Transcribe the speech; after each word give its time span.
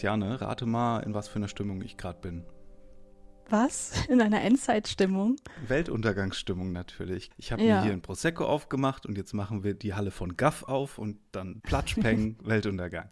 Christiane, 0.00 0.40
rate 0.40 0.64
mal, 0.64 1.00
in 1.00 1.12
was 1.12 1.28
für 1.28 1.36
einer 1.36 1.48
Stimmung 1.48 1.82
ich 1.82 1.98
gerade 1.98 2.18
bin. 2.22 2.42
Was? 3.50 3.92
In 4.08 4.22
einer 4.22 4.40
Endzeitstimmung? 4.40 5.36
Weltuntergangsstimmung 5.68 6.72
natürlich. 6.72 7.28
Ich 7.36 7.52
habe 7.52 7.62
Ja. 7.62 7.76
mir 7.80 7.82
hier 7.82 7.92
ein 7.92 8.00
Prosecco 8.00 8.46
aufgemacht 8.46 9.04
und 9.04 9.18
jetzt 9.18 9.34
machen 9.34 9.62
wir 9.62 9.74
die 9.74 9.92
Halle 9.92 10.10
von 10.10 10.38
Gaff 10.38 10.62
auf 10.62 10.96
und 10.96 11.18
dann 11.32 11.60
Platschpeng, 11.60 12.38
Weltuntergang. 12.42 13.10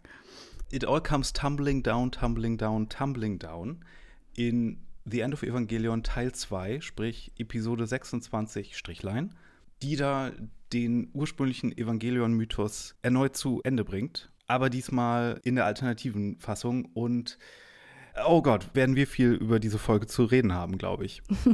It 0.71 0.83
all 0.83 0.99
comes 0.99 1.31
tumbling 1.31 1.83
down, 1.83 2.11
tumbling 2.11 2.57
down, 2.57 2.89
tumbling 2.89 3.37
down 3.37 3.85
in 4.35 4.79
The 5.05 5.19
End 5.19 5.35
of 5.35 5.43
Evangelion 5.43 6.01
Teil 6.01 6.31
2, 6.31 6.81
sprich 6.81 7.31
Episode 7.37 7.85
26 7.85 8.75
Strichlein, 8.75 9.35
die 9.83 9.95
da 9.95 10.31
den 10.73 11.11
ursprünglichen 11.13 11.71
Evangelion-Mythos 11.71 12.95
erneut 13.03 13.37
zu 13.37 13.61
Ende 13.63 13.85
bringt, 13.85 14.31
aber 14.49 14.69
diesmal 14.69 15.39
in 15.43 15.55
der 15.55 15.65
alternativen 15.65 16.37
Fassung 16.39 16.85
und 16.93 17.37
Oh 18.25 18.41
Gott, 18.41 18.73
werden 18.73 18.95
wir 18.95 19.07
viel 19.07 19.31
über 19.31 19.59
diese 19.59 19.77
Folge 19.77 20.07
zu 20.07 20.25
reden 20.25 20.53
haben, 20.53 20.77
glaube 20.77 21.05
ich. 21.05 21.21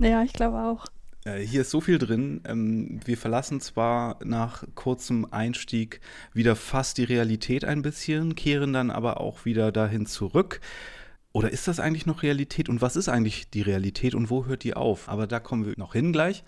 Ja, 0.00 0.22
ich 0.22 0.32
glaube 0.32 0.58
auch. 0.58 0.86
Äh, 1.24 1.40
hier 1.40 1.60
ist 1.60 1.70
so 1.70 1.80
viel 1.80 1.98
drin. 1.98 2.40
Ähm, 2.46 3.00
wir 3.04 3.18
verlassen 3.18 3.60
zwar 3.60 4.18
nach 4.24 4.64
kurzem 4.74 5.26
Einstieg 5.30 6.00
wieder 6.32 6.56
fast 6.56 6.98
die 6.98 7.04
Realität 7.04 7.64
ein 7.64 7.82
bisschen, 7.82 8.34
kehren 8.34 8.72
dann 8.72 8.90
aber 8.90 9.20
auch 9.20 9.44
wieder 9.44 9.70
dahin 9.70 10.06
zurück. 10.06 10.60
Oder 11.32 11.50
ist 11.50 11.68
das 11.68 11.80
eigentlich 11.80 12.06
noch 12.06 12.22
Realität? 12.22 12.68
Und 12.68 12.80
was 12.80 12.96
ist 12.96 13.08
eigentlich 13.08 13.50
die 13.50 13.62
Realität 13.62 14.14
und 14.14 14.30
wo 14.30 14.46
hört 14.46 14.64
die 14.64 14.74
auf? 14.74 15.08
Aber 15.08 15.26
da 15.26 15.40
kommen 15.40 15.66
wir 15.66 15.74
noch 15.76 15.92
hin 15.92 16.12
gleich. 16.12 16.44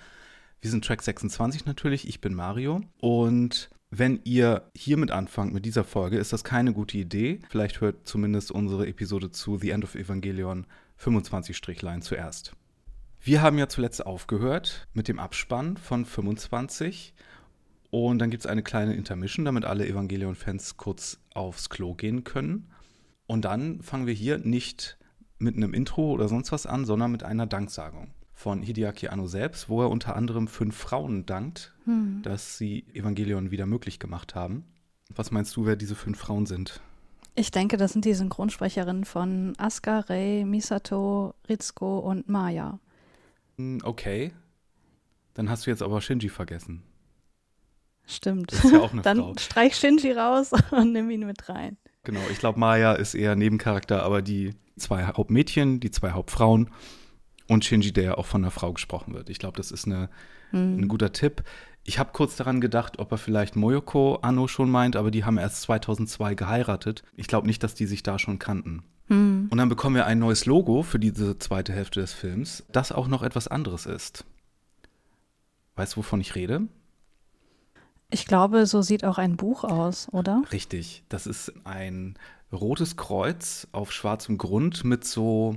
Wir 0.61 0.71
sind 0.71 0.85
Track 0.85 1.03
26 1.03 1.67
natürlich. 1.67 2.09
Ich 2.09 2.21
bin 2.21 2.35
Mario. 2.35 2.83
Und 3.01 3.71
wenn 3.99 4.21
ihr 4.25 4.71
hiermit 4.75 5.13
anfangt, 5.13 5.55
mit 5.55 5.65
dieser 5.65 5.85
Folge, 5.85 6.19
ist 6.19 6.33
das 6.33 6.43
keine 6.43 6.73
gute 6.73 6.99
Idee. 6.99 7.41
Vielleicht 7.49 7.81
hört 7.81 8.07
zumindest 8.07 8.51
unsere 8.51 8.89
Episode 8.89 9.31
zu 9.31 9.57
The 9.57 9.71
End 9.71 9.85
of 9.85 9.95
Evangelion 9.95 10.67
25 10.97 11.57
Strichlein 11.57 12.03
zuerst. 12.03 12.57
Wir 13.21 13.41
haben 13.41 13.57
ja 13.57 13.69
zuletzt 13.69 14.05
aufgehört 14.05 14.89
mit 14.95 15.07
dem 15.07 15.21
Abspann 15.21 15.77
von 15.77 16.05
25. 16.05 17.15
Und 17.91 18.19
dann 18.19 18.31
gibt 18.31 18.45
es 18.45 18.51
eine 18.51 18.65
kleine 18.65 18.95
Intermission, 18.95 19.45
damit 19.45 19.65
alle 19.65 19.87
Evangelion-Fans 19.87 20.77
kurz 20.77 21.21
aufs 21.33 21.71
Klo 21.71 21.95
gehen 21.95 22.25
können. 22.25 22.73
Und 23.27 23.45
dann 23.45 23.81
fangen 23.81 24.09
wir 24.09 24.15
hier 24.15 24.39
nicht 24.39 24.99
mit 25.39 25.57
einem 25.57 25.73
Intro 25.73 26.11
oder 26.11 26.29
sonst 26.29 26.51
was 26.51 26.67
an, 26.67 26.85
sondern 26.85 27.13
mit 27.13 27.23
einer 27.23 27.47
Danksagung 27.47 28.11
von 28.35 28.63
Hideaki 28.63 29.09
Anno 29.09 29.27
selbst, 29.27 29.69
wo 29.69 29.83
er 29.83 29.91
unter 29.91 30.17
anderem 30.17 30.49
fünf 30.49 30.77
Frauen 30.77 31.25
dankt, 31.25 31.73
Hm. 31.85 32.21
dass 32.23 32.59
sie 32.59 32.85
Evangelion 32.93 33.51
wieder 33.51 33.67
möglich 33.67 33.99
gemacht 33.99 34.35
haben. 34.35 34.65
Was 35.15 35.31
meinst 35.31 35.55
du, 35.57 35.67
wer 35.67 35.77
diese 35.77 35.95
fünf 35.95 36.19
Frauen 36.19 36.47
sind? 36.47 36.81
Ich 37.37 37.51
denke, 37.51 37.77
das 37.77 37.93
sind 37.93 38.05
die 38.05 38.15
Synchronsprecherinnen 38.15 39.05
von 39.05 39.55
Asuka, 39.59 40.01
Rei, 40.01 40.45
Misato, 40.47 41.35
Ritsuko 41.49 41.99
und 41.99 42.29
Maya. 42.29 42.79
Hm, 43.57 43.81
Okay. 43.85 44.33
Dann 45.35 45.51
hast 45.51 45.67
du 45.67 45.71
jetzt 45.71 45.83
aber 45.83 46.01
Shinji 46.01 46.29
vergessen. 46.29 46.85
Stimmt. 48.07 48.53
Das 48.53 48.65
ist 48.65 48.73
ja 48.73 48.81
auch 48.81 48.93
eine 48.93 49.03
Dann 49.03 49.19
Frau. 49.19 49.35
streich 49.39 49.75
Shinji 49.77 50.13
raus 50.13 50.51
und 50.71 50.93
nimm 50.93 51.11
ihn 51.11 51.27
mit 51.27 51.49
rein. 51.49 51.77
Genau, 52.05 52.21
ich 52.31 52.39
glaube, 52.39 52.61
Maya 52.61 52.93
ist 52.95 53.15
eher 53.15 53.35
Nebencharakter, 53.35 54.03
aber 54.03 54.23
die 54.23 54.55
zwei 54.77 55.05
Hauptmädchen, 55.05 55.81
die 55.81 55.91
zwei 55.91 56.13
Hauptfrauen 56.13 56.71
und 57.49 57.65
Shinji, 57.65 57.93
der 57.93 58.05
ja 58.05 58.15
auch 58.19 58.27
von 58.27 58.43
einer 58.43 58.51
Frau 58.51 58.73
gesprochen 58.73 59.15
wird. 59.15 59.31
Ich 59.31 59.39
glaube, 59.39 59.57
das 59.57 59.71
ist 59.71 59.87
eine, 59.87 60.09
Hm. 60.51 60.79
ein 60.79 60.89
guter 60.89 61.13
Tipp. 61.13 61.43
Ich 61.83 61.99
habe 61.99 62.11
kurz 62.13 62.37
daran 62.37 62.61
gedacht, 62.61 62.99
ob 62.99 63.13
er 63.13 63.19
vielleicht 63.19 63.57
Moyoko 63.57 64.17
Anno 64.23 64.49
schon 64.49 64.71
meint, 64.71 64.97
aber 64.97 65.11
die 65.11 65.25
haben 65.25 65.37
erst 65.37 65.63
2002 65.63 66.35
geheiratet. 66.35 67.03
Ich 67.15 67.27
glaube 67.27 67.47
nicht, 67.47 67.63
dass 67.63 67.75
die 67.75 67.87
sich 67.87 68.03
da 68.03 68.19
schon 68.19 68.39
kannten. 68.39 68.83
Hm. 69.09 69.49
Und 69.51 69.59
dann 69.59 69.69
bekommen 69.69 69.97
wir 69.97 70.07
ein 70.07 70.19
neues 70.19 70.47
Logo 70.47 70.83
für 70.83 70.99
diese 70.99 71.39
zweite 71.39 71.75
Hälfte 71.75 72.01
des 72.01 72.15
Films, 72.15 72.65
das 72.73 72.91
auch 72.93 73.07
noch 73.09 73.23
etwas 73.23 73.49
anderes 73.49 73.85
ist. 73.85 74.25
Weißt 75.77 75.95
du, 75.95 75.99
wovon 75.99 76.21
ich 76.21 76.35
rede? 76.35 76.63
Ich 78.11 78.27
glaube, 78.27 78.67
so 78.67 78.81
sieht 78.81 79.05
auch 79.05 79.19
ein 79.19 79.37
Buch 79.37 79.65
aus, 79.65 80.09
oder? 80.13 80.43
Richtig. 80.53 81.03
Das 81.09 81.27
ist 81.27 81.53
ein 81.65 82.15
rotes 82.53 82.97
Kreuz 82.97 83.67
auf 83.73 83.91
schwarzem 83.93 84.39
Grund 84.39 84.85
mit 84.85 85.05
so, 85.05 85.57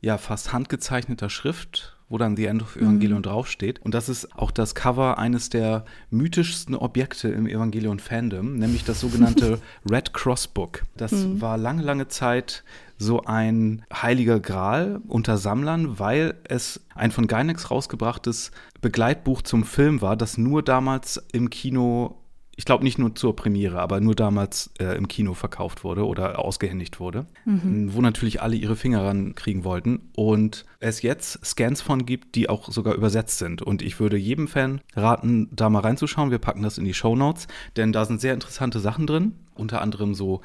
ja, 0.00 0.18
fast 0.18 0.52
handgezeichneter 0.52 1.30
Schrift, 1.30 1.96
wo 2.08 2.16
dann 2.18 2.36
The 2.36 2.46
End 2.46 2.62
of 2.62 2.76
Evangelion 2.76 3.22
draufsteht. 3.22 3.80
Und 3.80 3.94
das 3.94 4.08
ist 4.08 4.34
auch 4.34 4.50
das 4.50 4.74
Cover 4.74 5.18
eines 5.18 5.50
der 5.50 5.84
mythischsten 6.10 6.74
Objekte 6.74 7.28
im 7.28 7.46
Evangelion-Fandom, 7.46 8.56
nämlich 8.56 8.84
das 8.84 9.00
sogenannte 9.00 9.60
Red 9.90 10.14
Cross 10.14 10.48
Book. 10.48 10.84
Das 10.96 11.12
war 11.40 11.58
lange, 11.58 11.82
lange 11.82 12.08
Zeit 12.08 12.64
so 12.96 13.22
ein 13.24 13.84
heiliger 13.92 14.40
Gral 14.40 15.00
unter 15.06 15.36
Sammlern, 15.36 15.98
weil 15.98 16.34
es 16.44 16.80
ein 16.94 17.12
von 17.12 17.26
Gainax 17.26 17.70
rausgebrachtes 17.70 18.50
Begleitbuch 18.80 19.42
zum 19.42 19.64
Film 19.64 20.00
war, 20.00 20.16
das 20.16 20.38
nur 20.38 20.62
damals 20.62 21.22
im 21.32 21.50
Kino 21.50 22.16
ich 22.58 22.64
glaube 22.64 22.82
nicht 22.82 22.98
nur 22.98 23.14
zur 23.14 23.36
Premiere, 23.36 23.78
aber 23.78 24.00
nur 24.00 24.16
damals 24.16 24.72
äh, 24.80 24.96
im 24.96 25.06
Kino 25.06 25.34
verkauft 25.34 25.84
wurde 25.84 26.04
oder 26.04 26.40
ausgehändigt 26.40 26.98
wurde, 26.98 27.26
wo 27.44 28.00
natürlich 28.00 28.42
alle 28.42 28.56
ihre 28.56 28.74
Finger 28.74 29.04
ran 29.04 29.36
kriegen 29.36 29.62
wollten 29.62 30.10
und 30.16 30.64
es 30.80 31.02
jetzt 31.02 31.46
Scans 31.46 31.80
von 31.80 32.04
gibt, 32.04 32.34
die 32.34 32.48
auch 32.48 32.68
sogar 32.68 32.94
übersetzt 32.94 33.38
sind. 33.38 33.62
Und 33.62 33.80
ich 33.80 34.00
würde 34.00 34.16
jedem 34.16 34.48
Fan 34.48 34.80
raten, 34.96 35.48
da 35.52 35.70
mal 35.70 35.82
reinzuschauen. 35.82 36.32
Wir 36.32 36.40
packen 36.40 36.64
das 36.64 36.78
in 36.78 36.84
die 36.84 36.94
Show 36.94 37.14
Notes, 37.14 37.46
denn 37.76 37.92
da 37.92 38.04
sind 38.04 38.20
sehr 38.20 38.34
interessante 38.34 38.80
Sachen 38.80 39.06
drin, 39.06 39.36
unter 39.54 39.80
anderem 39.80 40.16
so 40.16 40.40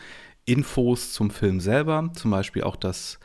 Infos 0.46 1.14
zum 1.14 1.32
Film 1.32 1.60
selber, 1.60 2.12
zum 2.14 2.30
Beispiel 2.30 2.62
auch 2.64 2.76
das 2.76 3.20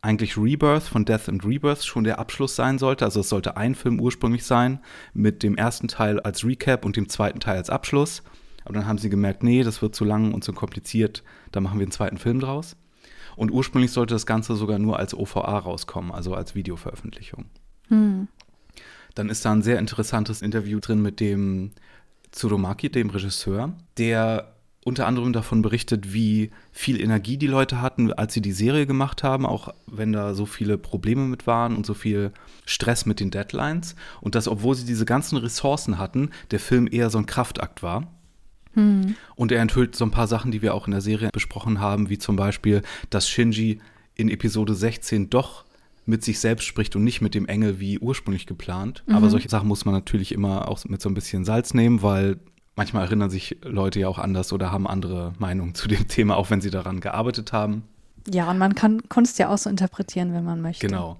eigentlich 0.00 0.36
Rebirth 0.36 0.84
von 0.84 1.04
Death 1.04 1.28
and 1.28 1.44
Rebirth 1.44 1.84
schon 1.84 2.04
der 2.04 2.18
Abschluss 2.18 2.54
sein 2.54 2.78
sollte. 2.78 3.04
Also 3.04 3.20
es 3.20 3.28
sollte 3.28 3.56
ein 3.56 3.74
Film 3.74 4.00
ursprünglich 4.00 4.44
sein, 4.44 4.80
mit 5.12 5.42
dem 5.42 5.56
ersten 5.56 5.88
Teil 5.88 6.20
als 6.20 6.44
Recap 6.44 6.84
und 6.84 6.96
dem 6.96 7.08
zweiten 7.08 7.40
Teil 7.40 7.56
als 7.56 7.70
Abschluss. 7.70 8.22
Aber 8.64 8.74
dann 8.74 8.86
haben 8.86 8.98
sie 8.98 9.10
gemerkt, 9.10 9.42
nee, 9.42 9.62
das 9.62 9.82
wird 9.82 9.94
zu 9.94 10.04
lang 10.04 10.34
und 10.34 10.44
zu 10.44 10.52
kompliziert, 10.52 11.24
da 11.52 11.60
machen 11.60 11.78
wir 11.78 11.84
einen 11.84 11.92
zweiten 11.92 12.18
Film 12.18 12.38
draus. 12.38 12.76
Und 13.34 13.50
ursprünglich 13.50 13.92
sollte 13.92 14.14
das 14.14 14.26
Ganze 14.26 14.56
sogar 14.56 14.78
nur 14.78 14.98
als 14.98 15.14
OVA 15.14 15.58
rauskommen, 15.58 16.12
also 16.12 16.34
als 16.34 16.54
Videoveröffentlichung. 16.54 17.46
Hm. 17.88 18.28
Dann 19.14 19.30
ist 19.30 19.44
da 19.44 19.52
ein 19.52 19.62
sehr 19.62 19.78
interessantes 19.78 20.42
Interview 20.42 20.80
drin 20.80 21.00
mit 21.00 21.18
dem 21.20 21.70
Tsurumaki, 22.32 22.90
dem 22.90 23.10
Regisseur, 23.10 23.72
der 23.96 24.54
unter 24.88 25.06
anderem 25.06 25.32
davon 25.32 25.62
berichtet, 25.62 26.12
wie 26.12 26.50
viel 26.72 27.00
Energie 27.00 27.36
die 27.36 27.46
Leute 27.46 27.80
hatten, 27.80 28.12
als 28.12 28.34
sie 28.34 28.40
die 28.40 28.52
Serie 28.52 28.86
gemacht 28.86 29.22
haben, 29.22 29.46
auch 29.46 29.72
wenn 29.86 30.12
da 30.12 30.34
so 30.34 30.46
viele 30.46 30.78
Probleme 30.78 31.26
mit 31.26 31.46
waren 31.46 31.76
und 31.76 31.86
so 31.86 31.94
viel 31.94 32.32
Stress 32.66 33.06
mit 33.06 33.20
den 33.20 33.30
Deadlines. 33.30 33.94
Und 34.20 34.34
dass, 34.34 34.48
obwohl 34.48 34.74
sie 34.74 34.86
diese 34.86 35.04
ganzen 35.04 35.36
Ressourcen 35.36 35.98
hatten, 35.98 36.30
der 36.50 36.58
Film 36.58 36.88
eher 36.90 37.10
so 37.10 37.18
ein 37.18 37.26
Kraftakt 37.26 37.82
war. 37.82 38.12
Hm. 38.74 39.14
Und 39.36 39.52
er 39.52 39.62
enthüllt 39.62 39.94
so 39.94 40.04
ein 40.04 40.10
paar 40.10 40.26
Sachen, 40.26 40.50
die 40.50 40.62
wir 40.62 40.74
auch 40.74 40.86
in 40.86 40.92
der 40.92 41.00
Serie 41.00 41.30
besprochen 41.32 41.80
haben, 41.80 42.10
wie 42.10 42.18
zum 42.18 42.36
Beispiel, 42.36 42.82
dass 43.10 43.28
Shinji 43.28 43.80
in 44.14 44.28
Episode 44.28 44.74
16 44.74 45.30
doch 45.30 45.64
mit 46.06 46.24
sich 46.24 46.40
selbst 46.40 46.64
spricht 46.64 46.96
und 46.96 47.04
nicht 47.04 47.20
mit 47.20 47.34
dem 47.34 47.46
Engel 47.46 47.80
wie 47.80 47.98
ursprünglich 47.98 48.46
geplant. 48.46 49.04
Aber 49.08 49.28
solche 49.28 49.50
Sachen 49.50 49.68
muss 49.68 49.84
man 49.84 49.94
natürlich 49.94 50.32
immer 50.32 50.68
auch 50.68 50.82
mit 50.86 51.02
so 51.02 51.10
ein 51.10 51.14
bisschen 51.14 51.44
Salz 51.44 51.74
nehmen, 51.74 52.02
weil 52.02 52.38
manchmal 52.78 53.04
erinnern 53.04 53.28
sich 53.28 53.58
Leute 53.62 54.00
ja 54.00 54.08
auch 54.08 54.18
anders 54.18 54.52
oder 54.52 54.72
haben 54.72 54.86
andere 54.86 55.34
Meinungen 55.38 55.74
zu 55.74 55.88
dem 55.88 56.08
Thema, 56.08 56.36
auch 56.36 56.48
wenn 56.48 56.62
sie 56.62 56.70
daran 56.70 57.00
gearbeitet 57.00 57.52
haben. 57.52 57.82
Ja, 58.26 58.50
und 58.50 58.58
man 58.58 58.74
kann 58.74 59.06
Kunst 59.08 59.38
ja 59.38 59.48
auch 59.48 59.58
so 59.58 59.68
interpretieren, 59.68 60.32
wenn 60.32 60.44
man 60.44 60.62
möchte. 60.62 60.86
Genau. 60.86 61.18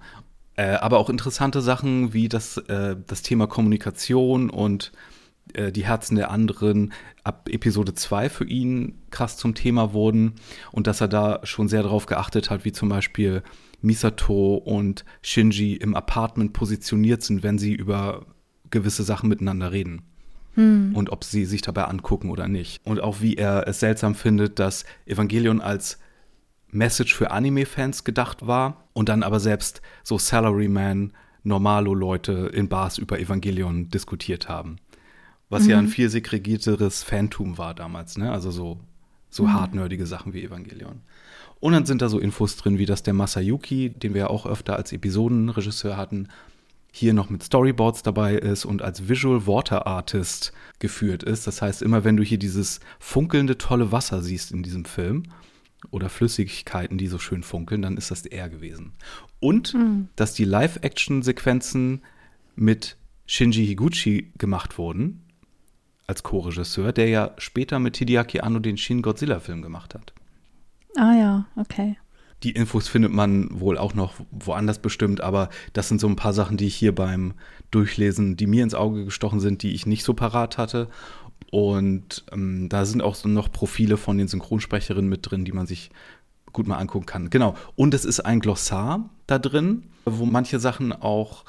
Äh, 0.57 0.75
aber 0.75 0.99
auch 0.99 1.11
interessante 1.11 1.61
Sachen 1.61 2.13
wie 2.13 2.29
das, 2.29 2.57
äh, 2.57 2.97
das 3.07 3.23
Thema 3.23 3.47
Kommunikation 3.47 4.51
und 4.51 4.93
äh, 5.55 5.73
die 5.73 5.85
Herzen 5.85 6.17
der 6.17 6.31
anderen 6.31 6.93
ab 7.25 7.49
Episode 7.51 7.95
2 7.95 8.29
für 8.29 8.45
ihn 8.45 8.99
krass 9.11 9.37
zum 9.37 9.55
Thema 9.55 9.93
wurden 9.93 10.35
und 10.73 10.87
dass 10.87 11.01
er 11.01 11.09
da 11.09 11.41
schon 11.45 11.69
sehr 11.69 11.83
darauf 11.83 12.07
geachtet 12.07 12.51
hat, 12.51 12.65
wie 12.65 12.73
zum 12.73 12.89
Beispiel 12.89 13.43
Misato 13.81 14.57
und 14.57 15.05
Shinji 15.23 15.75
im 15.75 15.95
Apartment 15.95 16.53
positioniert 16.53 17.23
sind, 17.23 17.43
wenn 17.43 17.59
sie 17.59 17.75
über 17.75 18.27
gewisse 18.71 19.03
Sachen 19.03 19.29
miteinander 19.29 19.73
reden. 19.73 20.03
Und 20.95 21.11
ob 21.11 21.25
sie 21.25 21.45
sich 21.45 21.63
dabei 21.63 21.85
angucken 21.85 22.31
oder 22.31 22.49
nicht. 22.49 22.81
Und 22.85 23.01
auch 23.01 23.21
wie 23.21 23.37
er 23.37 23.69
es 23.69 23.81
seltsam 23.81 24.15
findet, 24.15 24.59
dass 24.59 24.85
Evangelion 25.07 25.61
als 25.61 25.99
Message 26.71 27.15
für 27.15 27.31
Anime-Fans 27.31 28.05
gedacht 28.05 28.47
war 28.47 28.89
und 28.93 29.09
dann 29.09 29.23
aber 29.23 29.41
selbst 29.41 29.81
so 30.03 30.19
Salaryman, 30.19 31.13
Normalo-Leute 31.45 32.51
in 32.53 32.69
Bars 32.69 32.99
über 32.99 33.19
Evangelion 33.19 33.89
diskutiert 33.89 34.49
haben. 34.49 34.77
Was 35.49 35.67
ja 35.67 35.79
ein 35.79 35.89
viel 35.89 36.11
segregierteres 36.11 37.03
Fantum 37.03 37.57
war 37.57 37.75
damals, 37.75 38.19
ne? 38.19 38.31
Also 38.31 38.51
so, 38.51 38.81
so 39.31 39.51
hartnördige 39.51 40.05
Sachen 40.05 40.35
wie 40.35 40.45
Evangelion. 40.45 41.01
Und 41.61 41.73
dann 41.73 41.87
sind 41.87 42.03
da 42.03 42.09
so 42.09 42.19
Infos 42.19 42.57
drin, 42.57 42.79
wie 42.79 42.85
dass 42.85 43.03
der 43.03 43.15
Masayuki, 43.15 43.91
den 43.91 44.13
wir 44.13 44.23
ja 44.23 44.27
auch 44.29 44.45
öfter 44.45 44.77
als 44.77 44.93
Episodenregisseur 44.93 45.97
hatten, 45.97 46.29
hier 46.99 47.15
noch 47.15 47.31
mit 47.31 47.43
Storyboards 47.43 48.03
dabei 48.03 48.35
ist 48.35 48.65
und 48.65 48.83
als 48.83 49.09
Visual 49.09 49.47
Water 49.47 49.87
Artist 49.87 50.53
geführt 50.79 51.23
ist. 51.23 51.47
Das 51.47 51.62
heißt, 51.62 51.83
immer 51.83 52.05
wenn 52.05 52.17
du 52.17 52.23
hier 52.23 52.39
dieses 52.39 52.81
funkelnde, 52.99 53.56
tolle 53.56 53.93
Wasser 53.93 54.23
siehst 54.23 54.53
in 54.53 54.62
diesem 54.62 54.85
Film, 54.85 55.25
oder 55.91 56.09
Flüssigkeiten, 56.09 56.99
die 56.99 57.06
so 57.06 57.19
schön 57.19 57.43
funkeln, 57.43 57.83
dann 57.83 57.97
ist 57.97 58.11
das 58.11 58.27
er 58.27 58.49
gewesen. 58.49 58.93
Und 59.41 59.75
mhm. 59.75 60.09
dass 60.17 60.35
die 60.35 60.45
Live-Action-Sequenzen 60.45 62.03
mit 62.56 62.97
Shinji 63.27 63.67
Higuchi 63.67 64.33
gemacht 64.39 64.79
wurden, 64.79 65.25
als 66.06 66.23
Co-Regisseur, 66.23 66.93
der 66.93 67.09
ja 67.09 67.35
später 67.39 67.79
mit 67.79 67.97
Hideaki 67.97 68.41
Anno 68.41 68.59
den 68.59 68.79
Shin 68.79 69.03
Godzilla-Film 69.03 69.62
gemacht 69.62 69.95
hat. 69.95 70.12
Ah 70.97 71.15
ja, 71.15 71.47
okay. 71.56 71.97
Die 72.43 72.52
Infos 72.52 72.88
findet 72.88 73.12
man 73.12 73.49
wohl 73.61 73.79
auch 73.79 73.94
noch 73.94 74.14
woanders 74.31 74.79
bestimmt, 74.79 75.20
aber 75.20 75.49
das 75.73 75.88
sind 75.88 76.00
so 76.00 76.06
ein 76.06 76.17
paar 76.17 76.32
Sachen, 76.32 76.56
die 76.56 76.67
ich 76.67 76.76
hier 76.76 76.94
beim 76.94 77.35
Durchlesen, 77.70 78.37
die 78.37 78.46
mir 78.46 78.62
ins 78.62 78.75
Auge 78.75 79.05
gestochen 79.05 79.40
sind, 79.40 79.62
die 79.62 79.75
ich 79.75 79.87
nicht 79.87 80.05
so 80.05 80.14
parat 80.14 80.56
hatte. 80.56 80.88
Und 81.50 82.25
ähm, 82.32 82.69
da 82.69 82.85
sind 82.85 83.02
auch 83.02 83.14
so 83.14 83.29
noch 83.29 83.50
Profile 83.50 83.96
von 83.96 84.19
den 84.19 84.29
Synchronsprecherinnen 84.29 85.08
mit 85.08 85.29
drin, 85.29 85.44
die 85.44 85.52
man 85.52 85.67
sich 85.67 85.90
gut 86.52 86.67
mal 86.67 86.79
angucken 86.79 87.06
kann. 87.06 87.31
Genau. 87.31 87.56
Und 87.75 87.94
es 87.94 88.05
ist 88.05 88.20
ein 88.20 88.40
Glossar 88.40 89.11
da 89.26 89.38
drin, 89.38 89.85
wo 90.05 90.25
manche 90.25 90.58
Sachen 90.58 90.93
auch 90.93 91.44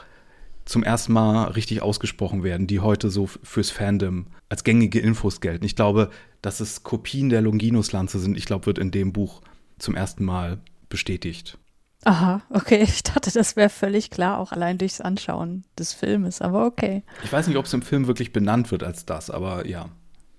zum 0.65 0.83
ersten 0.83 1.13
Mal 1.13 1.45
richtig 1.45 1.81
ausgesprochen 1.81 2.43
werden, 2.43 2.67
die 2.67 2.79
heute 2.79 3.09
so 3.09 3.27
fürs 3.27 3.71
Fandom 3.71 4.27
als 4.49 4.63
gängige 4.63 4.99
Infos 4.99 5.41
gelten. 5.41 5.65
Ich 5.65 5.75
glaube, 5.75 6.09
dass 6.41 6.59
es 6.59 6.83
Kopien 6.83 7.29
der 7.29 7.41
Longinus-Lanze 7.41 8.19
sind, 8.19 8.37
ich 8.37 8.45
glaube, 8.45 8.67
wird 8.67 8.77
in 8.77 8.91
dem 8.91 9.11
Buch 9.11 9.41
zum 9.79 9.95
ersten 9.95 10.25
Mal 10.25 10.59
bestätigt. 10.89 11.57
Aha, 12.05 12.41
okay. 12.49 12.81
Ich 12.81 13.03
dachte, 13.03 13.31
das 13.31 13.55
wäre 13.55 13.69
völlig 13.69 14.09
klar, 14.09 14.39
auch 14.39 14.51
allein 14.51 14.77
durchs 14.77 15.01
Anschauen 15.01 15.65
des 15.77 15.93
Filmes, 15.93 16.41
aber 16.41 16.65
okay. 16.65 17.03
Ich 17.23 17.31
weiß 17.31 17.47
nicht, 17.47 17.57
ob 17.57 17.65
es 17.65 17.73
im 17.73 17.81
Film 17.81 18.07
wirklich 18.07 18.31
benannt 18.31 18.71
wird 18.71 18.83
als 18.83 19.05
das, 19.05 19.29
aber 19.29 19.67
ja. 19.67 19.89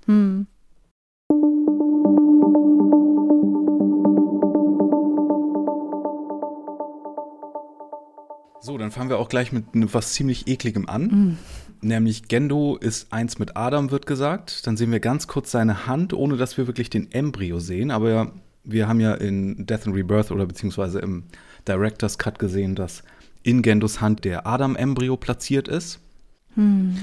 Hm. 0.07 0.47
So, 8.63 8.77
dann 8.77 8.91
fangen 8.91 9.09
wir 9.09 9.19
auch 9.19 9.31
gleich 9.31 9.53
mit 9.53 9.65
was 9.73 10.13
ziemlich 10.13 10.47
ekligem 10.47 10.87
an. 10.87 11.03
Mm. 11.05 11.39
Nämlich 11.81 12.29
Gendo 12.29 12.77
ist 12.77 13.11
eins 13.11 13.39
mit 13.39 13.57
Adam, 13.57 13.91
wird 13.91 14.05
gesagt. 14.05 14.67
Dann 14.67 14.77
sehen 14.77 14.93
wir 14.93 15.01
ganz 15.01 15.27
kurz 15.27 15.51
seine 15.51 15.87
Hand, 15.87 16.13
ohne 16.13 16.37
dass 16.37 16.59
wir 16.59 16.67
wirklich 16.67 16.91
den 16.91 17.11
Embryo 17.11 17.59
sehen. 17.59 17.91
Aber 17.91 18.33
wir 18.65 18.89
haben 18.89 19.01
ja 19.01 19.15
in 19.15 19.67
Death 19.67 19.87
and 19.87 19.97
Rebirth 19.97 20.31
oder 20.31 20.47
beziehungsweise 20.47 21.01
im 21.01 21.25
Director's 21.67 22.19
Cut 22.19 22.39
gesehen, 22.39 22.75
dass 22.75 23.03
in 23.43 23.63
Gendos 23.63 24.01
Hand 24.01 24.25
der 24.25 24.47
Adam-Embryo 24.47 25.17
platziert 25.17 25.69
ist. 25.69 26.01
Mm. 26.57 26.97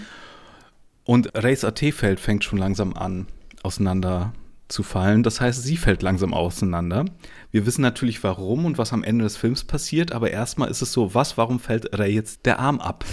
Und 1.04 1.31
Reis 1.33 1.63
AT-Feld 1.63 2.19
fängt 2.19 2.44
schon 2.44 2.59
langsam 2.59 2.94
an, 2.94 3.27
auseinander 3.63 4.33
zu 4.68 4.83
fallen. 4.83 5.24
Das 5.24 5.39
heißt, 5.39 5.63
sie 5.63 5.77
fällt 5.77 6.01
langsam 6.01 6.33
auseinander. 6.33 7.06
Wir 7.51 7.65
wissen 7.65 7.81
natürlich 7.81 8.24
warum 8.24 8.65
und 8.65 8.77
was 8.77 8.94
am 8.94 9.04
Ende 9.04 9.24
des 9.24 9.38
Films 9.38 9.63
passiert, 9.63 10.12
aber 10.12 10.31
erstmal 10.31 10.69
ist 10.69 10.81
es 10.81 10.92
so, 10.92 11.13
was, 11.13 11.38
warum 11.38 11.59
fällt 11.59 11.98
Ray 11.98 12.13
jetzt 12.13 12.45
der 12.45 12.59
Arm 12.59 12.80
ab? 12.80 13.06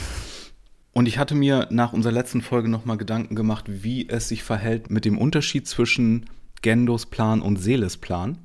Und 0.92 1.06
ich 1.06 1.18
hatte 1.18 1.34
mir 1.34 1.68
nach 1.70 1.92
unserer 1.92 2.12
letzten 2.12 2.40
Folge 2.40 2.68
nochmal 2.68 2.96
Gedanken 2.96 3.34
gemacht, 3.34 3.64
wie 3.68 4.08
es 4.08 4.28
sich 4.28 4.42
verhält 4.42 4.90
mit 4.90 5.04
dem 5.04 5.18
Unterschied 5.18 5.66
zwischen 5.66 6.26
Gendos 6.64 7.04
Plan 7.04 7.42
und 7.42 7.58
Seles 7.58 7.98
Plan. 7.98 8.38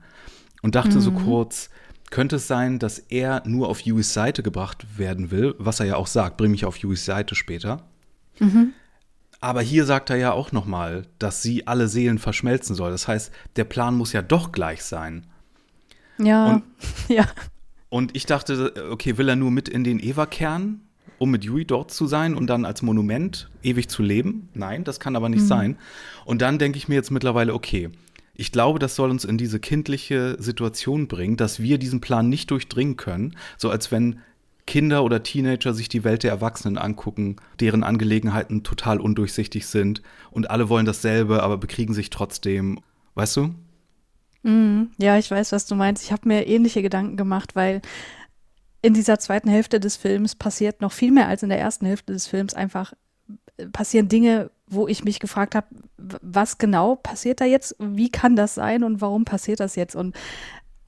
Und 0.62 0.75
dachte 0.75 0.98
mhm. 0.98 1.01
so 1.01 1.12
kurz, 1.13 1.69
könnte 2.12 2.36
es 2.36 2.48
sein, 2.48 2.77
dass 2.77 3.00
er 3.00 3.42
nur 3.45 3.69
auf 3.69 3.80
Yuis 3.86 4.13
Seite 4.13 4.44
gebracht 4.44 4.86
werden 4.98 5.31
will, 5.31 5.56
was 5.57 5.80
er 5.80 5.86
ja 5.86 5.95
auch 5.95 6.07
sagt, 6.07 6.36
bring 6.36 6.51
mich 6.51 6.66
auf 6.66 6.75
Yuis 6.77 7.06
Seite 7.06 7.33
später. 7.33 7.88
Mhm. 8.39 8.74
Aber 9.39 9.62
hier 9.62 9.86
sagt 9.86 10.10
er 10.10 10.18
ja 10.18 10.33
auch 10.33 10.51
nochmal, 10.51 11.06
dass 11.18 11.42
sie 11.42 11.66
alle 11.66 11.88
Seelen 11.88 12.19
verschmelzen 12.19 12.75
soll. 12.75 12.92
Das 12.92 13.07
heißt, 13.07 13.31
der 13.56 13.63
Plan 13.63 13.95
muss 13.95 14.12
ja 14.12 14.22
doch 14.22 14.51
gleich 14.51 14.83
sein. 14.83 15.25
Ja, 16.18 16.48
und, 16.48 16.63
ja. 17.07 17.25
Und 17.88 18.18
ich 18.18 18.25
dachte, 18.25 18.74
okay, 18.92 19.18
will 19.18 19.30
er 19.30 19.38
nur 19.38 19.50
mit 19.50 19.69
in 19.69 19.86
den 19.86 20.04
Eva-Kern, 20.04 20.81
um 21.19 21.31
mit 21.31 21.45
Yui 21.45 21.63
dort 21.63 21.92
zu 21.92 22.06
sein 22.06 22.36
und 22.36 22.48
dann 22.48 22.65
als 22.65 22.81
Monument 22.81 23.50
ewig 23.63 23.88
zu 23.88 24.04
leben? 24.04 24.50
Nein, 24.54 24.83
das 24.83 25.00
kann 25.00 25.15
aber 25.15 25.30
nicht 25.30 25.44
mhm. 25.44 25.48
sein. 25.48 25.77
Und 26.25 26.42
dann 26.42 26.60
denke 26.60 26.77
ich 26.77 26.89
mir 26.89 26.95
jetzt 26.95 27.12
mittlerweile, 27.12 27.54
okay, 27.54 27.92
ich 28.39 28.53
glaube, 28.53 28.80
das 28.80 28.95
soll 28.95 29.12
uns 29.12 29.25
in 29.25 29.38
diese 29.38 29.59
kindliche 29.59 30.38
Situation 30.39 31.09
bringen, 31.09 31.36
dass 31.36 31.59
wir 31.59 31.77
diesen 31.77 32.00
Plan 32.00 32.30
nicht 32.30 32.50
durchdringen 32.51 32.95
können, 32.95 33.36
so 33.57 33.69
als 33.69 33.91
wenn 33.91 34.21
Kinder 34.65 35.03
oder 35.03 35.24
Teenager 35.24 35.74
sich 35.74 35.89
die 35.89 36.06
Welt 36.06 36.24
der 36.24 36.31
Erwachsenen 36.31 36.77
angucken, 36.77 37.36
deren 37.59 37.83
Angelegenheiten 37.83 38.63
total 38.63 39.01
undurchsichtig 39.01 39.68
sind 39.68 40.01
und 40.31 40.50
alle 40.51 40.69
wollen 40.69 40.86
dasselbe, 40.86 41.44
aber 41.44 41.57
bekriegen 41.57 41.94
sich 41.94 42.12
trotzdem. 42.12 42.80
Weißt 43.15 43.36
du? 43.36 43.56
Mm, 44.44 44.83
ja, 44.97 45.18
ich 45.18 45.30
weiß, 45.30 45.51
was 45.51 45.65
du 45.65 45.75
meinst. 45.75 46.03
Ich 46.03 46.13
habe 46.13 46.27
mir 46.27 46.47
ähnliche 46.47 46.81
Gedanken 46.81 47.18
gemacht, 47.18 47.57
weil 47.57 47.81
in 48.81 48.94
dieser 48.94 49.19
zweiten 49.19 49.50
Hälfte 49.50 49.81
des 49.81 49.97
Films 49.97 50.36
passiert 50.36 50.80
noch 50.80 50.94
viel 50.94 51.12
mehr 51.12 51.27
als 51.27 51.44
in 51.44 51.50
der 51.50 51.59
ersten 51.59 51.86
Hälfte 51.86 52.13
des 52.13 52.27
Films 52.27 52.53
einfach 52.53 52.94
äh, 53.57 53.65
passieren 53.65 54.07
Dinge, 54.07 54.50
wo 54.69 54.88
ich 54.88 55.04
mich 55.04 55.19
gefragt 55.19 55.56
habe, 55.56 55.68
was 55.98 56.57
genau 56.57 56.95
passiert 56.95 57.42
da 57.42 57.45
jetzt? 57.45 57.75
Wie 57.80 58.10
kann 58.10 58.36
das 58.36 58.56
sein 58.56 58.83
und 58.83 59.01
warum 59.01 59.25
passiert 59.25 59.60
das 59.60 59.75
jetzt? 59.75 59.95
Und 59.95 60.16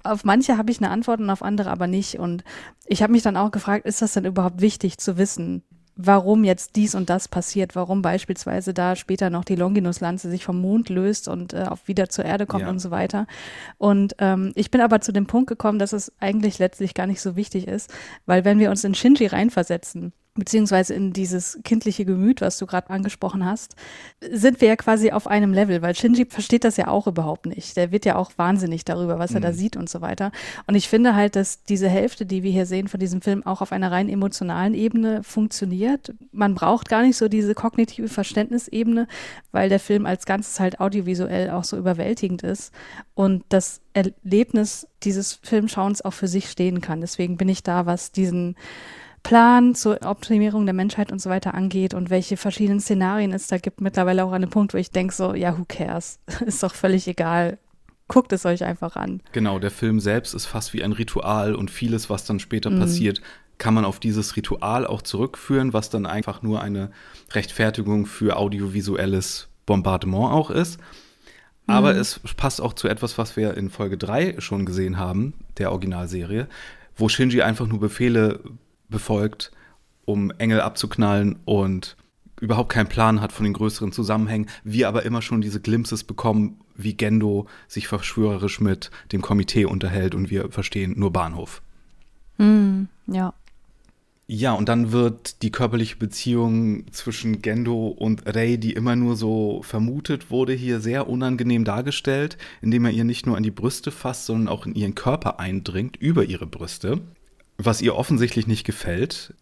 auf 0.04 0.24
manche 0.24 0.58
habe 0.58 0.72
ich 0.72 0.80
eine 0.80 0.90
Antwort 0.90 1.20
und 1.20 1.30
auf 1.30 1.44
andere 1.44 1.70
aber 1.70 1.88
nicht. 1.88 2.20
Und 2.20 2.44
ich 2.86 3.04
habe 3.04 3.12
mich 3.12 3.24
dann 3.24 3.38
auch 3.38 3.52
gefragt, 3.52 3.86
ist 3.86 4.02
das 4.02 4.14
denn 4.14 4.26
überhaupt 4.26 4.62
wichtig 4.62 4.98
zu 4.98 5.18
wissen, 5.18 5.64
warum 5.96 6.44
jetzt 6.44 6.76
dies 6.76 6.96
und 6.96 7.10
das 7.10 7.28
passiert, 7.28 7.76
warum 7.76 8.02
beispielsweise 8.02 8.74
da 8.74 8.96
später 8.96 9.30
noch 9.30 9.44
die 9.44 9.56
Longinus-Lanze 9.56 10.30
sich 10.30 10.44
vom 10.44 10.60
Mond 10.60 10.90
löst 10.90 11.28
und 11.28 11.54
äh, 11.54 11.66
auch 11.70 11.80
wieder 11.86 12.10
zur 12.10 12.26
Erde 12.26 12.46
kommt 12.46 12.64
ja. 12.64 12.70
und 12.70 12.80
so 12.80 12.92
weiter. 12.92 13.28
Und 13.78 14.16
ähm, 14.20 14.52
ich 14.56 14.72
bin 14.72 14.82
aber 14.82 15.02
zu 15.02 15.12
dem 15.12 15.28
Punkt 15.28 15.48
gekommen, 15.48 15.80
dass 15.80 15.94
es 15.94 16.12
eigentlich 16.20 16.60
letztlich 16.60 16.94
gar 16.94 17.08
nicht 17.08 17.22
so 17.22 17.36
wichtig 17.36 17.68
ist, 17.68 17.94
weil 18.26 18.46
wenn 18.46 18.60
wir 18.60 18.70
uns 18.70 18.84
in 18.84 18.96
Shinji 18.96 19.28
reinversetzen, 19.28 20.14
beziehungsweise 20.36 20.94
in 20.94 21.12
dieses 21.12 21.60
kindliche 21.66 22.06
Gemüt, 22.06 22.40
was 22.40 22.58
du 22.58 22.66
gerade 22.66 22.90
angesprochen 22.90 23.46
hast, 23.46 23.76
sind 24.22 24.62
wir 24.62 24.70
ja 24.70 24.76
quasi 24.78 25.12
auf 25.12 25.28
einem 25.28 25.54
Level, 25.54 25.82
weil 25.82 25.94
Shinji 25.94 26.26
versteht 26.26 26.64
das 26.64 26.78
ja 26.78 26.88
auch 26.88 27.06
überhaupt 27.06 27.48
nicht. 27.48 27.76
Der 27.76 27.92
wird 27.92 28.06
ja 28.06 28.16
auch 28.16 28.32
wahnsinnig 28.38 28.86
darüber, 28.86 29.20
was 29.20 29.32
mhm. 29.32 29.38
er 29.38 29.42
da 29.42 29.50
mhm. 29.50 29.56
sieht 29.56 29.76
und 29.76 29.90
so 29.90 30.00
weiter. 30.00 30.32
Und 30.68 30.76
ich 30.76 30.88
finde 30.88 31.16
halt, 31.16 31.36
dass 31.36 31.64
diese 31.64 31.90
Hälfte, 31.90 32.26
die 32.26 32.44
wir 32.44 32.52
hier 32.52 32.66
sehen 32.66 32.88
von 32.88 33.00
diesem 33.00 33.22
Film, 33.22 33.46
auch 33.46 33.62
auf 33.62 33.74
einer 33.74 33.92
rein 33.92 34.08
emotionalen 34.08 34.74
Ebene 34.74 35.22
funktioniert. 35.24 36.14
Man 36.32 36.56
braucht 36.56 36.88
gar 36.88 37.02
nicht 37.02 37.18
so 37.18 37.28
diese 37.28 37.54
kognitive 37.54 38.08
Verständnisebene, 38.08 39.08
weil 39.52 39.68
der 39.68 39.82
Film 39.82 40.06
als 40.06 40.26
Ganzes 40.26 40.62
halt 40.62 40.80
audiovisuell 40.80 41.50
auch 41.50 41.66
so 41.66 41.78
überwältigend 41.78 42.42
ist 42.44 42.72
und 43.16 43.44
das 43.50 43.82
Erlebnis 43.94 44.88
dieses 45.04 45.34
Filmschauens 45.44 46.02
auch 46.04 46.14
für 46.14 46.30
sich 46.30 46.50
stehen 46.50 46.80
kann. 46.80 47.02
Deswegen 47.02 47.36
bin 47.36 47.50
ich 47.50 47.64
da, 47.64 47.86
was 47.86 48.14
diesen 48.14 48.56
Plan 49.24 49.76
zur 49.76 50.00
Optimierung 50.06 50.66
der 50.66 50.74
Menschheit 50.74 51.12
und 51.12 51.22
so 51.22 51.30
weiter 51.30 51.54
angeht 51.54 51.94
und 51.94 52.10
welche 52.10 52.38
verschiedenen 52.38 52.80
Szenarien 52.80 53.34
es 53.34 53.48
da 53.48 53.58
gibt, 53.58 53.82
mittlerweile 53.82 54.24
auch 54.24 54.30
an 54.30 54.42
einem 54.42 54.50
Punkt, 54.50 54.74
wo 54.74 54.78
ich 54.78 54.92
denke 54.92 55.14
so, 55.14 55.34
ja, 55.34 55.58
who 55.58 55.66
cares? 55.68 56.20
Ist 56.46 56.64
doch 56.64 56.74
völlig 56.74 57.08
egal. 57.08 57.58
Guckt 58.08 58.34
es 58.34 58.46
euch 58.46 58.64
einfach 58.64 58.96
an. 58.96 59.22
Genau, 59.32 59.58
der 59.60 59.72
Film 59.72 60.02
selbst 60.02 60.34
ist 60.34 60.46
fast 60.46 60.74
wie 60.74 60.84
ein 60.84 60.92
Ritual 60.92 61.56
und 61.56 61.72
vieles, 61.72 62.10
was 62.10 62.26
dann 62.26 62.42
später 62.42 62.70
mhm. 62.70 62.80
passiert, 62.82 63.22
kann 63.58 63.74
man 63.74 63.86
auf 63.86 64.02
dieses 64.02 64.36
Ritual 64.36 64.86
auch 64.86 65.02
zurückführen, 65.02 65.72
was 65.72 65.90
dann 65.90 66.06
einfach 66.06 66.42
nur 66.42 66.62
eine 66.62 66.92
Rechtfertigung 67.32 68.08
für 68.08 68.36
audiovisuelles 68.36 69.48
Bombardement 69.66 70.32
auch 70.32 70.50
ist. 70.50 70.78
Aber 71.68 71.94
mhm. 71.94 72.00
es 72.00 72.20
passt 72.36 72.60
auch 72.60 72.74
zu 72.74 72.90
etwas, 72.90 73.18
was 73.18 73.38
wir 73.38 73.56
in 73.56 73.70
Folge 73.70 73.98
3 73.98 74.36
schon 74.40 74.66
gesehen 74.66 74.98
haben, 74.98 75.34
der 75.58 75.72
Originalserie, 75.72 76.48
wo 76.98 77.08
Shinji 77.08 77.44
einfach 77.44 77.68
nur 77.68 77.80
Befehle 77.80 78.42
befolgt, 78.92 79.52
um 80.06 80.30
Engel 80.38 80.62
abzuknallen 80.62 81.40
und 81.46 81.98
überhaupt 82.40 82.70
keinen 82.70 82.90
Plan 82.90 83.22
hat 83.22 83.32
von 83.32 83.46
den 83.46 83.54
größeren 83.54 83.92
Zusammenhängen, 83.92 84.50
wir 84.64 84.88
aber 84.88 85.04
immer 85.04 85.22
schon 85.22 85.42
diese 85.42 85.62
Glimpses 85.62 86.04
bekommen, 86.04 86.60
wie 86.76 86.96
Gendo 86.96 87.48
sich 87.68 87.88
verschwörerisch 87.88 88.60
mit 88.60 88.92
dem 89.12 89.22
Komitee 89.22 89.66
unterhält 89.66 90.16
und 90.16 90.30
wir 90.30 90.52
verstehen 90.52 90.96
nur 90.98 91.12
Bahnhof. 91.12 91.62
Mm, 92.38 92.84
ja. 93.08 93.34
Ja, 94.34 94.54
und 94.54 94.70
dann 94.70 94.94
wird 94.94 95.42
die 95.42 95.52
körperliche 95.52 95.98
Beziehung 95.98 96.90
zwischen 96.94 97.42
Gendo 97.42 97.88
und 97.88 98.24
Rei, 98.26 98.56
die 98.56 98.72
immer 98.72 98.96
nur 98.96 99.18
so 99.18 99.62
vermutet 99.62 100.32
wurde, 100.32 100.54
hier 100.54 100.80
sehr 100.80 101.10
unangenehm 101.10 101.66
dargestellt, 101.66 102.38
indem 102.62 102.86
er 102.86 102.92
ihr 102.92 103.04
nicht 103.04 103.26
nur 103.26 103.36
an 103.36 103.44
die 103.44 103.52
Brüste 103.52 103.92
fasst, 103.92 104.28
sondern 104.28 104.48
auch 104.48 104.66
in 104.66 104.74
ihren 104.74 104.96
Körper 104.96 105.40
eindringt, 105.40 105.98
über 105.98 106.24
ihre 106.24 106.48
Brüste 106.48 107.02
was 107.66 107.82
ihr 107.82 107.96
offensichtlich 107.96 108.48
nicht 108.48 108.66
gefällt 108.66 109.34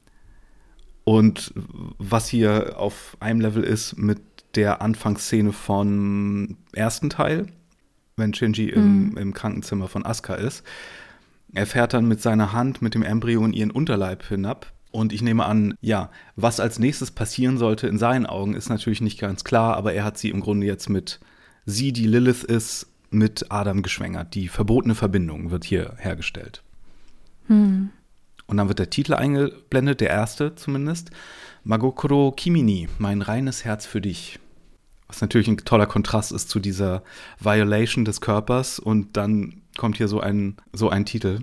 und 1.03 1.53
was 1.97 2.27
hier 2.27 2.77
auf 2.77 3.17
einem 3.19 3.41
Level 3.41 3.63
ist 3.63 3.97
mit 3.97 4.19
der 4.55 4.81
Anfangsszene 4.81 5.53
vom 5.53 6.57
ersten 6.73 7.09
Teil, 7.09 7.47
wenn 8.17 8.33
Shinji 8.33 8.69
im, 8.69 9.09
mhm. 9.09 9.17
im 9.17 9.33
Krankenzimmer 9.33 9.87
von 9.87 10.05
Asuka 10.05 10.35
ist. 10.35 10.63
Er 11.53 11.65
fährt 11.65 11.93
dann 11.93 12.07
mit 12.07 12.21
seiner 12.21 12.53
Hand 12.53 12.81
mit 12.81 12.93
dem 12.93 13.03
Embryo 13.03 13.43
in 13.45 13.53
ihren 13.53 13.71
Unterleib 13.71 14.23
hinab. 14.23 14.71
Und 14.91 15.13
ich 15.13 15.21
nehme 15.21 15.45
an, 15.45 15.75
ja, 15.81 16.09
was 16.35 16.59
als 16.59 16.79
nächstes 16.79 17.11
passieren 17.11 17.59
sollte 17.59 17.87
in 17.87 17.99
seinen 17.99 18.25
Augen, 18.25 18.55
ist 18.55 18.69
natürlich 18.69 19.01
nicht 19.01 19.19
ganz 19.19 19.43
klar, 19.43 19.77
aber 19.77 19.93
er 19.93 20.03
hat 20.03 20.17
sie 20.17 20.29
im 20.29 20.41
Grunde 20.41 20.65
jetzt 20.65 20.89
mit 20.89 21.19
sie, 21.65 21.93
die 21.93 22.07
Lilith 22.07 22.43
ist, 22.43 22.87
mit 23.11 23.47
Adam 23.49 23.83
geschwängert. 23.83 24.33
Die 24.33 24.47
verbotene 24.47 24.95
Verbindung 24.95 25.51
wird 25.51 25.63
hier 25.63 25.95
hergestellt. 25.97 26.63
Und 28.49 28.57
dann 28.57 28.67
wird 28.67 28.79
der 28.79 28.89
Titel 28.89 29.13
eingeblendet, 29.13 30.01
der 30.01 30.09
erste 30.09 30.55
zumindest. 30.55 31.11
Magokoro 31.63 32.31
Kimini, 32.31 32.89
mein 32.97 33.21
reines 33.21 33.63
Herz 33.63 33.85
für 33.85 34.01
dich. 34.01 34.39
Was 35.07 35.21
natürlich 35.21 35.47
ein 35.47 35.57
toller 35.57 35.85
Kontrast 35.85 36.31
ist 36.31 36.49
zu 36.49 36.59
dieser 36.59 37.03
Violation 37.39 38.05
des 38.05 38.21
Körpers 38.21 38.79
und 38.79 39.17
dann 39.17 39.61
kommt 39.77 39.97
hier 39.97 40.07
so 40.07 40.19
ein, 40.19 40.57
so 40.73 40.89
ein 40.89 41.05
Titel. 41.05 41.41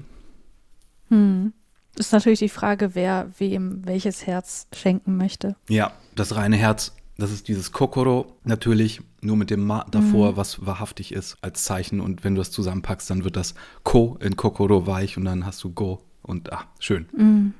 Hm. 1.08 1.52
Ist 1.96 2.12
natürlich 2.12 2.40
die 2.40 2.48
Frage, 2.48 2.96
wer 2.96 3.30
wem 3.38 3.86
welches 3.86 4.26
Herz 4.26 4.66
schenken 4.74 5.16
möchte. 5.16 5.54
Ja, 5.68 5.92
das 6.16 6.34
reine 6.34 6.56
Herz, 6.56 6.92
das 7.18 7.30
ist 7.30 7.46
dieses 7.46 7.70
Kokoro, 7.70 8.36
natürlich 8.42 9.00
nur 9.20 9.36
mit 9.36 9.50
dem 9.50 9.64
Ma 9.64 9.86
davor, 9.90 10.32
mhm. 10.32 10.36
was 10.36 10.66
wahrhaftig 10.66 11.12
ist, 11.12 11.36
als 11.40 11.62
Zeichen. 11.62 12.00
Und 12.00 12.24
wenn 12.24 12.34
du 12.34 12.40
das 12.40 12.50
zusammenpackst, 12.50 13.08
dann 13.08 13.22
wird 13.22 13.36
das 13.36 13.54
Ko 13.84 14.18
in 14.20 14.36
Kokoro 14.36 14.88
weich 14.88 15.16
und 15.16 15.24
dann 15.24 15.46
hast 15.46 15.62
du 15.62 15.70
Go 15.70 16.02
und 16.26 16.52
ah, 16.52 16.66
schön. 16.78 17.06
Mhm. 17.16 17.54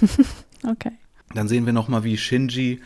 okay. 0.68 0.92
Dann 1.34 1.48
sehen 1.48 1.66
wir 1.66 1.72
nochmal, 1.72 2.04
wie 2.04 2.16
Shinji 2.16 2.80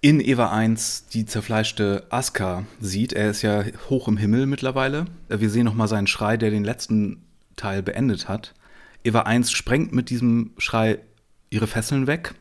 in 0.00 0.20
Eva 0.20 0.50
1 0.50 1.08
die 1.08 1.26
zerfleischte 1.26 2.06
Asuka 2.10 2.64
sieht. 2.80 3.12
Er 3.12 3.30
ist 3.30 3.42
ja 3.42 3.64
hoch 3.90 4.08
im 4.08 4.16
Himmel 4.16 4.46
mittlerweile. 4.46 5.04
Wir 5.28 5.50
sehen 5.50 5.66
nochmal 5.66 5.88
seinen 5.88 6.06
Schrei, 6.06 6.36
der 6.36 6.50
den 6.50 6.64
letzten 6.64 7.22
Teil 7.56 7.82
beendet 7.82 8.28
hat. 8.28 8.54
Eva 9.04 9.20
1 9.20 9.52
sprengt 9.52 9.92
mit 9.92 10.10
diesem 10.10 10.52
Schrei 10.56 10.98
ihre 11.50 11.66
Fesseln 11.66 12.06
weg. 12.06 12.34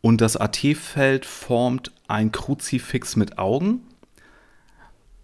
Und 0.00 0.20
das 0.20 0.36
AT-Feld 0.36 1.26
formt 1.26 1.92
ein 2.06 2.30
Kruzifix 2.30 3.16
mit 3.16 3.38
Augen, 3.38 3.80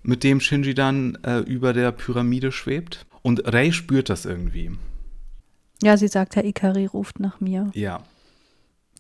mit 0.03 0.25
dem 0.25 0.41
Shinji 0.41 0.75
dann 0.75 1.17
äh, 1.23 1.39
über 1.39 1.73
der 1.73 1.93
Pyramide 1.93 2.51
schwebt. 2.51 3.07
Und 3.25 3.53
Rei 3.53 3.73
spürt 3.73 4.09
das 4.09 4.25
irgendwie. 4.25 4.71
Ja, 5.83 5.97
sie 5.97 6.07
sagt, 6.07 6.37
Herr 6.37 6.45
Ikari 6.45 6.87
ruft 6.87 7.19
nach 7.19 7.41
mir. 7.41 7.73
Ja, 7.75 8.05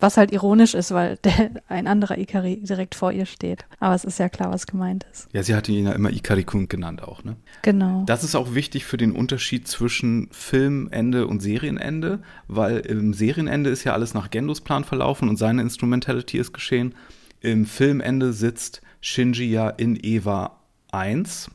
was 0.01 0.17
halt 0.17 0.33
ironisch 0.33 0.75
ist, 0.75 0.91
weil 0.91 1.17
der, 1.25 1.51
ein 1.69 1.87
anderer 1.87 2.19
Ikari 2.19 2.61
direkt 2.63 2.95
vor 2.95 3.13
ihr 3.13 3.27
steht. 3.27 3.65
Aber 3.81 3.95
es 3.95 4.05
ist 4.05 4.19
ja 4.19 4.29
klar, 4.29 4.51
was 4.51 4.67
gemeint 4.67 5.07
ist. 5.13 5.29
Ja, 5.33 5.43
sie 5.43 5.55
hatte 5.55 5.73
ihn 5.73 5.87
ja 5.87 5.93
immer 5.93 6.11
Ikari-kun 6.11 6.69
genannt 6.69 7.03
auch, 7.03 7.25
ne? 7.25 7.37
Genau. 7.63 8.05
Das 8.07 8.25
ist 8.25 8.35
auch 8.35 8.55
wichtig 8.55 8.85
für 8.85 8.97
den 8.97 9.13
Unterschied 9.13 9.69
zwischen 9.69 10.29
Filmende 10.31 11.27
und 11.27 11.41
Serienende, 11.41 12.21
weil 12.49 12.79
im 12.81 13.15
Serienende 13.15 13.71
ist 13.71 13.85
ja 13.85 13.93
alles 13.93 14.15
nach 14.15 14.31
Gendos 14.31 14.61
Plan 14.61 14.85
verlaufen 14.85 15.29
und 15.29 15.37
seine 15.37 15.63
Instrumentality 15.63 16.39
ist 16.39 16.53
geschehen. 16.53 16.95
Im 17.41 17.65
Filmende 17.65 18.33
sitzt 18.33 18.83
Shinji 19.01 19.51
ja 19.51 19.69
in 19.69 19.99
Eva 20.03 20.61
1 20.93 21.51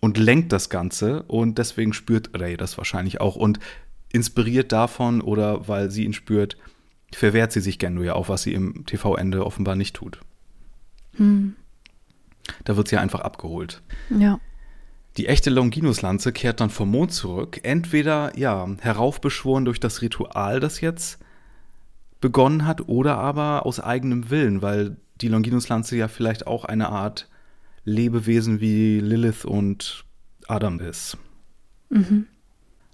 und 0.00 0.18
lenkt 0.18 0.52
das 0.52 0.70
Ganze 0.70 1.22
und 1.24 1.58
deswegen 1.58 1.92
spürt 1.92 2.30
Rei 2.34 2.56
das 2.56 2.78
wahrscheinlich 2.78 3.20
auch 3.20 3.36
und 3.36 3.58
inspiriert 4.12 4.72
davon 4.72 5.20
oder 5.20 5.68
weil 5.68 5.90
sie 5.90 6.04
ihn 6.04 6.12
spürt, 6.12 6.56
verwehrt 7.12 7.52
sie 7.52 7.60
sich 7.60 7.78
Gendo 7.78 8.02
ja 8.02 8.14
auch, 8.14 8.28
was 8.28 8.42
sie 8.42 8.54
im 8.54 8.86
TV-Ende 8.86 9.44
offenbar 9.44 9.76
nicht 9.76 9.96
tut. 9.96 10.20
Hm. 11.16 11.54
Da 12.64 12.76
wird 12.76 12.88
sie 12.88 12.96
einfach 12.96 13.20
abgeholt. 13.20 13.82
Ja. 14.10 14.40
Die 15.16 15.26
echte 15.26 15.50
Longinus-Lanze 15.50 16.32
kehrt 16.32 16.60
dann 16.60 16.70
vom 16.70 16.90
Mond 16.90 17.12
zurück, 17.12 17.60
entweder 17.62 18.36
ja 18.38 18.66
heraufbeschworen 18.80 19.64
durch 19.64 19.80
das 19.80 20.02
Ritual, 20.02 20.60
das 20.60 20.80
jetzt 20.80 21.18
begonnen 22.20 22.66
hat, 22.66 22.88
oder 22.88 23.18
aber 23.18 23.66
aus 23.66 23.80
eigenem 23.80 24.30
Willen, 24.30 24.62
weil 24.62 24.96
die 25.20 25.28
Longinus-Lanze 25.28 25.96
ja 25.96 26.08
vielleicht 26.08 26.46
auch 26.46 26.64
eine 26.64 26.88
Art 26.90 27.28
Lebewesen 27.84 28.60
wie 28.60 29.00
Lilith 29.00 29.44
und 29.44 30.04
Adam 30.46 30.80
ist. 30.80 31.16
Mhm. 31.88 32.26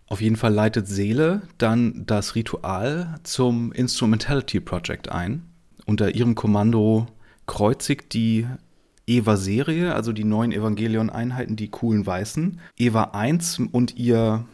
Auf 0.09 0.21
jeden 0.21 0.37
Fall 0.37 0.53
leitet 0.53 0.87
Seele 0.87 1.43
dann 1.59 2.05
das 2.07 2.35
Ritual 2.35 3.19
zum 3.25 3.73
Instrumentality 3.73 4.61
Project 4.61 5.11
ein. 5.11 5.43
Unter 5.85 6.15
ihrem 6.15 6.35
Kommando 6.35 7.07
kreuzigt 7.47 8.15
die 8.15 8.47
Eva-Serie, 9.07 9.95
also 9.95 10.13
die 10.13 10.25
neuen 10.25 10.53
Evangelion-Einheiten, 10.53 11.57
die 11.57 11.69
coolen 11.69 12.07
Weißen, 12.07 12.61
Eva 12.77 13.11
1 13.13 13.61
und 13.73 13.97
ihr 13.97 14.45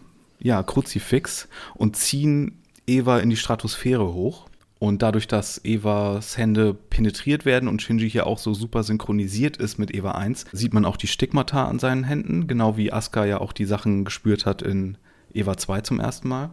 ja, 0.41 0.63
Kruzifix 0.63 1.49
und 1.75 1.97
ziehen 1.97 2.59
Eva 2.87 3.19
in 3.19 3.31
die 3.31 3.37
Stratosphäre 3.37 4.13
hoch. 4.13 4.49
Und 4.83 5.01
dadurch, 5.01 5.29
dass 5.29 5.65
Evas 5.65 6.37
Hände 6.37 6.75
penetriert 6.75 7.45
werden 7.45 7.69
und 7.69 7.81
Shinji 7.81 8.11
hier 8.11 8.27
auch 8.27 8.39
so 8.39 8.53
super 8.53 8.83
synchronisiert 8.83 9.57
ist 9.57 9.79
mit 9.79 9.95
Eva 9.95 10.11
1, 10.11 10.47
sieht 10.51 10.75
man 10.75 10.85
auch 10.85 10.97
die 10.97 11.07
Stigmata 11.07 11.69
an 11.69 11.79
seinen 11.79 12.03
Händen, 12.03 12.49
genau 12.49 12.77
wie 12.77 12.93
Asuka 12.93 13.25
ja 13.25 13.41
auch 13.41 13.53
die 13.53 13.65
Sachen 13.65 14.05
gespürt 14.05 14.45
hat 14.45 14.61
in 14.61 14.99
Eva 15.33 15.57
2 15.57 15.83
zum 15.83 16.01
ersten 16.01 16.27
Mal. 16.27 16.51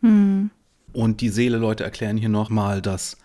Hm. 0.00 0.50
Und 0.92 1.20
die 1.22 1.28
Seele-Leute 1.28 1.82
erklären 1.82 2.16
hier 2.16 2.28
nochmal, 2.28 2.80
dass 2.80 3.16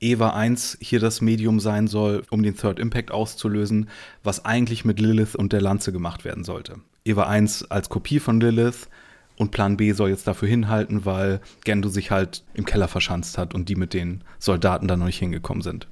Eva 0.00 0.30
1 0.30 0.78
hier 0.80 1.00
das 1.00 1.20
Medium 1.20 1.60
sein 1.60 1.86
soll, 1.86 2.22
um 2.30 2.42
den 2.42 2.56
Third 2.56 2.78
Impact 2.78 3.10
auszulösen, 3.10 3.90
was 4.22 4.46
eigentlich 4.46 4.86
mit 4.86 5.00
Lilith 5.00 5.36
und 5.36 5.52
der 5.52 5.60
Lanze 5.60 5.92
gemacht 5.92 6.24
werden 6.24 6.44
sollte. 6.44 6.76
Eva 7.04 7.24
1 7.24 7.70
als 7.70 7.90
Kopie 7.90 8.20
von 8.20 8.40
Lilith 8.40 8.88
und 9.36 9.50
Plan 9.50 9.76
B 9.76 9.92
soll 9.92 10.10
jetzt 10.10 10.26
dafür 10.26 10.48
hinhalten, 10.48 11.04
weil 11.04 11.40
Gendo 11.64 11.88
sich 11.88 12.10
halt 12.10 12.44
im 12.54 12.64
Keller 12.64 12.88
verschanzt 12.88 13.38
hat 13.38 13.54
und 13.54 13.68
die 13.68 13.76
mit 13.76 13.94
den 13.94 14.22
Soldaten 14.38 14.88
da 14.88 14.96
noch 14.96 15.06
nicht 15.06 15.18
hingekommen 15.18 15.62
sind. 15.62 15.88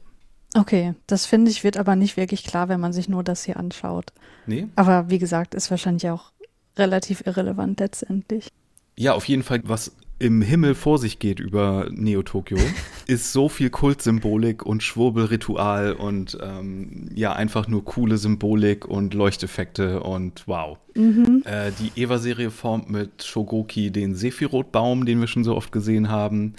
Okay, 0.54 0.94
das 1.06 1.26
finde 1.26 1.50
ich 1.50 1.64
wird 1.64 1.76
aber 1.76 1.96
nicht 1.96 2.16
wirklich 2.16 2.44
klar, 2.44 2.68
wenn 2.68 2.80
man 2.80 2.92
sich 2.92 3.08
nur 3.08 3.24
das 3.24 3.44
hier 3.44 3.56
anschaut. 3.56 4.12
Nee. 4.46 4.68
Aber 4.76 5.08
wie 5.08 5.18
gesagt, 5.18 5.54
ist 5.54 5.70
wahrscheinlich 5.70 6.10
auch 6.10 6.32
relativ 6.76 7.26
irrelevant 7.26 7.80
letztendlich. 7.80 8.48
Ja, 8.96 9.14
auf 9.14 9.24
jeden 9.26 9.42
Fall, 9.42 9.60
was 9.64 9.92
im 10.18 10.40
Himmel 10.40 10.74
vor 10.74 10.98
sich 10.98 11.18
geht 11.18 11.40
über 11.40 11.88
Neo-Tokio, 11.90 12.58
ist 13.06 13.32
so 13.32 13.48
viel 13.48 13.70
Kultsymbolik 13.70 14.64
und 14.64 14.82
Schwurbelritual 14.82 15.92
und 15.94 16.38
ähm, 16.40 17.08
ja, 17.14 17.32
einfach 17.32 17.66
nur 17.66 17.84
coole 17.84 18.18
Symbolik 18.18 18.84
und 18.86 19.14
Leuchteffekte 19.14 20.00
und 20.00 20.46
wow. 20.46 20.78
Mhm. 20.94 21.42
Äh, 21.44 21.72
die 21.80 22.00
Eva-Serie 22.00 22.50
formt 22.50 22.90
mit 22.90 23.24
Shogoki 23.24 23.90
den 23.90 24.14
Sephiroth-Baum, 24.14 25.06
den 25.06 25.20
wir 25.20 25.26
schon 25.26 25.44
so 25.44 25.56
oft 25.56 25.72
gesehen 25.72 26.08
haben, 26.08 26.54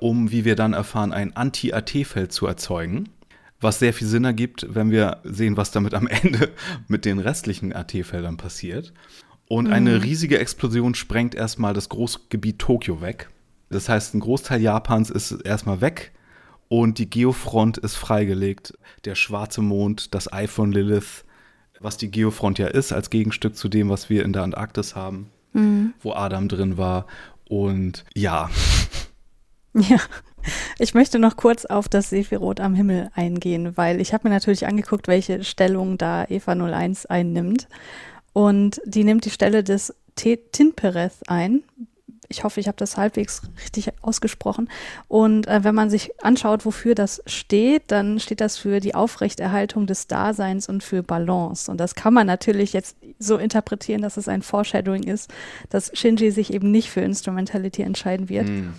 um, 0.00 0.30
wie 0.30 0.44
wir 0.44 0.54
dann 0.54 0.72
erfahren, 0.72 1.12
ein 1.12 1.34
Anti-AT-Feld 1.34 2.32
zu 2.32 2.46
erzeugen 2.46 3.08
was 3.64 3.80
sehr 3.80 3.94
viel 3.94 4.06
Sinn 4.06 4.24
ergibt, 4.24 4.66
wenn 4.68 4.92
wir 4.92 5.18
sehen, 5.24 5.56
was 5.56 5.72
damit 5.72 5.94
am 5.94 6.06
Ende 6.22 6.50
mit 6.86 7.04
den 7.04 7.18
restlichen 7.18 7.72
AT-Feldern 7.72 8.36
passiert. 8.36 8.92
Und 9.48 9.66
eine 9.66 9.96
mhm. 9.96 10.00
riesige 10.00 10.38
Explosion 10.38 10.94
sprengt 10.94 11.34
erstmal 11.34 11.74
das 11.74 11.88
Großgebiet 11.88 12.58
Tokio 12.58 13.00
weg. 13.00 13.28
Das 13.70 13.88
heißt, 13.88 14.14
ein 14.14 14.20
Großteil 14.20 14.60
Japans 14.60 15.10
ist 15.10 15.32
erstmal 15.32 15.80
weg 15.80 16.12
und 16.68 16.98
die 16.98 17.10
Geofront 17.10 17.78
ist 17.78 17.96
freigelegt. 17.96 18.74
Der 19.04 19.14
schwarze 19.14 19.62
Mond, 19.62 20.14
das 20.14 20.32
Ei 20.32 20.48
von 20.48 20.72
Lilith, 20.72 21.24
was 21.80 21.96
die 21.96 22.10
Geofront 22.10 22.58
ja 22.58 22.68
ist, 22.68 22.92
als 22.92 23.10
Gegenstück 23.10 23.56
zu 23.56 23.68
dem, 23.68 23.90
was 23.90 24.08
wir 24.08 24.24
in 24.24 24.32
der 24.32 24.42
Antarktis 24.42 24.96
haben, 24.96 25.30
mhm. 25.52 25.92
wo 26.00 26.12
Adam 26.12 26.48
drin 26.48 26.78
war. 26.78 27.06
Und 27.48 28.04
ja. 28.14 28.50
Ja. 29.76 29.96
Ich 30.78 30.94
möchte 30.94 31.18
noch 31.18 31.36
kurz 31.36 31.64
auf 31.64 31.88
das 31.88 32.10
Sephiroth 32.10 32.60
am 32.60 32.74
Himmel 32.74 33.10
eingehen, 33.14 33.76
weil 33.76 34.00
ich 34.00 34.12
habe 34.12 34.28
mir 34.28 34.34
natürlich 34.34 34.66
angeguckt, 34.66 35.08
welche 35.08 35.42
Stellung 35.42 35.98
da 35.98 36.26
Eva 36.28 36.52
01 36.52 37.06
einnimmt. 37.06 37.66
Und 38.34 38.82
die 38.84 39.04
nimmt 39.04 39.24
die 39.24 39.30
Stelle 39.30 39.64
des 39.64 39.94
Tinpereth 40.16 41.12
ein. 41.28 41.62
Ich 42.28 42.42
hoffe, 42.42 42.58
ich 42.58 42.66
habe 42.66 42.76
das 42.76 42.96
halbwegs 42.96 43.42
richtig 43.62 43.92
ausgesprochen. 44.02 44.68
Und 45.08 45.46
äh, 45.46 45.62
wenn 45.62 45.74
man 45.74 45.88
sich 45.88 46.10
anschaut, 46.22 46.66
wofür 46.66 46.94
das 46.94 47.22
steht, 47.26 47.84
dann 47.88 48.18
steht 48.18 48.40
das 48.40 48.58
für 48.58 48.80
die 48.80 48.94
Aufrechterhaltung 48.94 49.86
des 49.86 50.08
Daseins 50.08 50.68
und 50.68 50.82
für 50.82 51.02
Balance. 51.02 51.70
Und 51.70 51.78
das 51.78 51.94
kann 51.94 52.12
man 52.12 52.26
natürlich 52.26 52.72
jetzt 52.72 52.96
so 53.18 53.36
interpretieren, 53.36 54.02
dass 54.02 54.16
es 54.16 54.26
ein 54.26 54.42
Foreshadowing 54.42 55.04
ist, 55.04 55.32
dass 55.70 55.92
Shinji 55.94 56.32
sich 56.32 56.52
eben 56.52 56.70
nicht 56.70 56.90
für 56.90 57.02
Instrumentality 57.02 57.82
entscheiden 57.82 58.28
wird. 58.28 58.48
Mm 58.48 58.72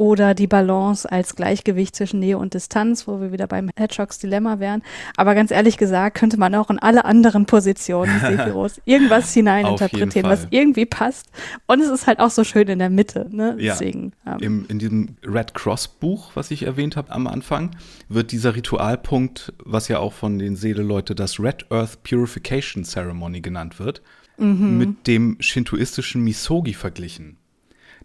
oder 0.00 0.32
die 0.32 0.46
Balance 0.46 1.12
als 1.12 1.36
Gleichgewicht 1.36 1.94
zwischen 1.94 2.20
Nähe 2.20 2.38
und 2.38 2.54
Distanz, 2.54 3.06
wo 3.06 3.20
wir 3.20 3.32
wieder 3.32 3.46
beim 3.46 3.68
Hedgehogs 3.76 4.18
Dilemma 4.18 4.58
wären. 4.58 4.82
Aber 5.14 5.34
ganz 5.34 5.50
ehrlich 5.50 5.76
gesagt, 5.76 6.16
könnte 6.16 6.38
man 6.38 6.54
auch 6.54 6.70
in 6.70 6.78
alle 6.78 7.04
anderen 7.04 7.44
Positionen 7.44 8.18
Sephiroth 8.20 8.80
irgendwas 8.86 9.34
hineininterpretieren, 9.34 10.30
was 10.30 10.46
irgendwie 10.48 10.86
passt. 10.86 11.26
Und 11.66 11.82
es 11.82 11.90
ist 11.90 12.06
halt 12.06 12.18
auch 12.18 12.30
so 12.30 12.44
schön 12.44 12.68
in 12.68 12.78
der 12.78 12.88
Mitte. 12.88 13.28
Ne? 13.30 13.56
Ja. 13.58 13.74
Deswegen, 13.74 14.12
ähm. 14.26 14.38
Im, 14.40 14.66
in 14.70 14.78
diesem 14.78 15.16
Red 15.22 15.52
Cross 15.52 15.88
Buch, 15.88 16.30
was 16.32 16.50
ich 16.50 16.62
erwähnt 16.62 16.96
habe 16.96 17.12
am 17.12 17.26
Anfang, 17.26 17.76
wird 18.08 18.32
dieser 18.32 18.56
Ritualpunkt, 18.56 19.52
was 19.62 19.88
ja 19.88 19.98
auch 19.98 20.14
von 20.14 20.38
den 20.38 20.56
Seele-Leute 20.56 21.14
das 21.14 21.38
Red 21.38 21.70
Earth 21.70 22.02
Purification 22.04 22.84
Ceremony 22.84 23.42
genannt 23.42 23.78
wird, 23.78 24.00
mhm. 24.38 24.78
mit 24.78 25.06
dem 25.06 25.36
shintoistischen 25.40 26.24
Misogi 26.24 26.72
verglichen. 26.72 27.36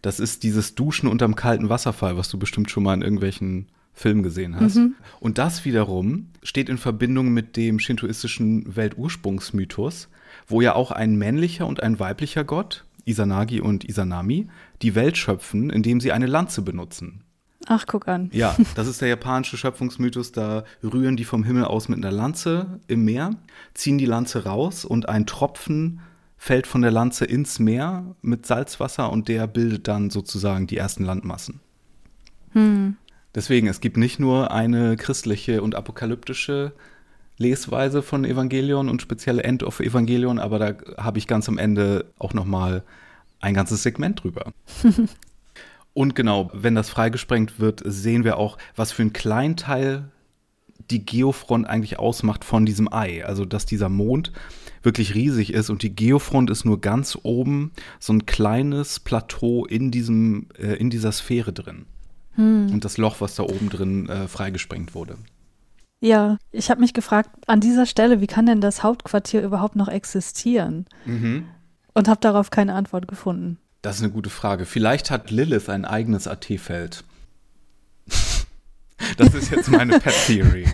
Das 0.05 0.19
ist 0.19 0.43
dieses 0.43 0.75
Duschen 0.75 1.09
unterm 1.09 1.35
kalten 1.35 1.69
Wasserfall, 1.69 2.15
was 2.15 2.29
du 2.29 2.37
bestimmt 2.37 2.69
schon 2.69 2.83
mal 2.83 2.93
in 2.93 3.01
irgendwelchen 3.01 3.69
Film 3.91 4.21
gesehen 4.21 4.55
hast. 4.55 4.75
Mhm. 4.75 4.93
Und 5.19 5.39
das 5.39 5.65
wiederum 5.65 6.27
steht 6.43 6.69
in 6.69 6.77
Verbindung 6.77 7.33
mit 7.33 7.57
dem 7.57 7.79
shintoistischen 7.79 8.75
Weltursprungsmythos, 8.75 10.09
wo 10.47 10.61
ja 10.61 10.75
auch 10.75 10.91
ein 10.91 11.15
männlicher 11.15 11.65
und 11.65 11.81
ein 11.81 11.97
weiblicher 11.97 12.43
Gott, 12.43 12.85
Isanagi 13.05 13.61
und 13.61 13.83
Isanami, 13.83 14.47
die 14.83 14.93
Welt 14.93 15.17
schöpfen, 15.17 15.71
indem 15.71 15.99
sie 15.99 16.11
eine 16.11 16.27
Lanze 16.27 16.61
benutzen. 16.61 17.23
Ach, 17.65 17.85
guck 17.87 18.07
an. 18.07 18.29
Ja, 18.31 18.55
das 18.75 18.87
ist 18.87 19.01
der 19.01 19.07
japanische 19.07 19.57
Schöpfungsmythos. 19.57 20.31
Da 20.31 20.65
rühren 20.83 21.17
die 21.17 21.25
vom 21.25 21.43
Himmel 21.43 21.65
aus 21.65 21.89
mit 21.89 21.97
einer 21.97 22.15
Lanze 22.15 22.79
im 22.85 23.05
Meer, 23.05 23.31
ziehen 23.73 23.97
die 23.97 24.05
Lanze 24.05 24.43
raus 24.43 24.85
und 24.85 25.09
ein 25.09 25.25
Tropfen 25.25 26.01
fällt 26.45 26.67
von 26.67 26.83
der 26.83 26.91
Lanze 26.91 27.25
ins 27.25 27.57
Meer 27.57 28.15
mit 28.21 28.45
Salzwasser 28.45 29.11
und 29.11 29.29
der 29.29 29.47
bildet 29.47 29.87
dann 29.87 30.11
sozusagen 30.11 30.67
die 30.67 30.77
ersten 30.77 31.03
Landmassen. 31.03 31.59
Hm. 32.51 32.97
Deswegen, 33.33 33.65
es 33.65 33.79
gibt 33.79 33.97
nicht 33.97 34.19
nur 34.19 34.51
eine 34.51 34.95
christliche 34.95 35.63
und 35.63 35.73
apokalyptische 35.73 36.73
Lesweise 37.39 38.03
von 38.03 38.25
Evangelion 38.25 38.89
und 38.89 39.01
spezielle 39.01 39.41
End 39.41 39.63
of 39.63 39.79
Evangelion, 39.79 40.37
aber 40.37 40.59
da 40.59 40.75
habe 41.01 41.17
ich 41.17 41.25
ganz 41.25 41.49
am 41.49 41.57
Ende 41.57 42.13
auch 42.19 42.35
noch 42.35 42.45
mal 42.45 42.83
ein 43.39 43.55
ganzes 43.55 43.81
Segment 43.81 44.23
drüber. 44.23 44.53
und 45.95 46.13
genau, 46.13 46.51
wenn 46.53 46.75
das 46.75 46.91
freigesprengt 46.91 47.59
wird, 47.59 47.81
sehen 47.83 48.23
wir 48.23 48.37
auch, 48.37 48.59
was 48.75 48.91
für 48.91 49.01
ein 49.01 49.13
Kleinteil 49.13 50.11
die 50.91 51.05
Geofront 51.05 51.67
eigentlich 51.67 51.99
ausmacht 51.99 52.43
von 52.43 52.65
diesem 52.65 52.91
Ei. 52.91 53.25
Also, 53.25 53.45
dass 53.45 53.65
dieser 53.65 53.89
Mond 53.89 54.31
wirklich 54.83 55.15
riesig 55.15 55.53
ist 55.53 55.69
und 55.69 55.81
die 55.81 55.95
Geofront 55.95 56.49
ist 56.49 56.63
nur 56.63 56.79
ganz 56.79 57.17
oben 57.23 57.71
so 57.99 58.13
ein 58.13 58.25
kleines 58.25 58.99
Plateau 58.99 59.65
in 59.65 59.91
diesem, 59.91 60.47
äh, 60.57 60.73
in 60.75 60.89
dieser 60.89 61.11
Sphäre 61.11 61.53
drin. 61.53 61.85
Hm. 62.35 62.71
Und 62.71 62.85
das 62.85 62.97
Loch, 62.97 63.21
was 63.21 63.35
da 63.35 63.43
oben 63.43 63.69
drin 63.69 64.09
äh, 64.09 64.27
freigesprengt 64.27 64.93
wurde. 64.93 65.17
Ja, 66.01 66.37
ich 66.51 66.69
habe 66.69 66.81
mich 66.81 66.93
gefragt, 66.93 67.29
an 67.47 67.61
dieser 67.61 67.85
Stelle, 67.85 68.21
wie 68.21 68.27
kann 68.27 68.45
denn 68.45 68.61
das 68.61 68.83
Hauptquartier 68.83 69.41
überhaupt 69.41 69.75
noch 69.75 69.87
existieren? 69.87 70.85
Mhm. 71.05 71.45
Und 71.93 72.07
habe 72.07 72.19
darauf 72.19 72.51
keine 72.51 72.73
Antwort 72.73 73.07
gefunden. 73.07 73.57
Das 73.81 73.97
ist 73.97 74.03
eine 74.03 74.11
gute 74.11 74.29
Frage. 74.29 74.65
Vielleicht 74.65 75.09
hat 75.09 75.31
Lilith 75.31 75.69
ein 75.69 75.85
eigenes 75.85 76.27
AT-Feld. 76.27 77.05
Das 79.17 79.33
ist 79.33 79.51
jetzt 79.51 79.69
meine 79.69 79.99
Pet 79.99 80.13
Theory. 80.25 80.65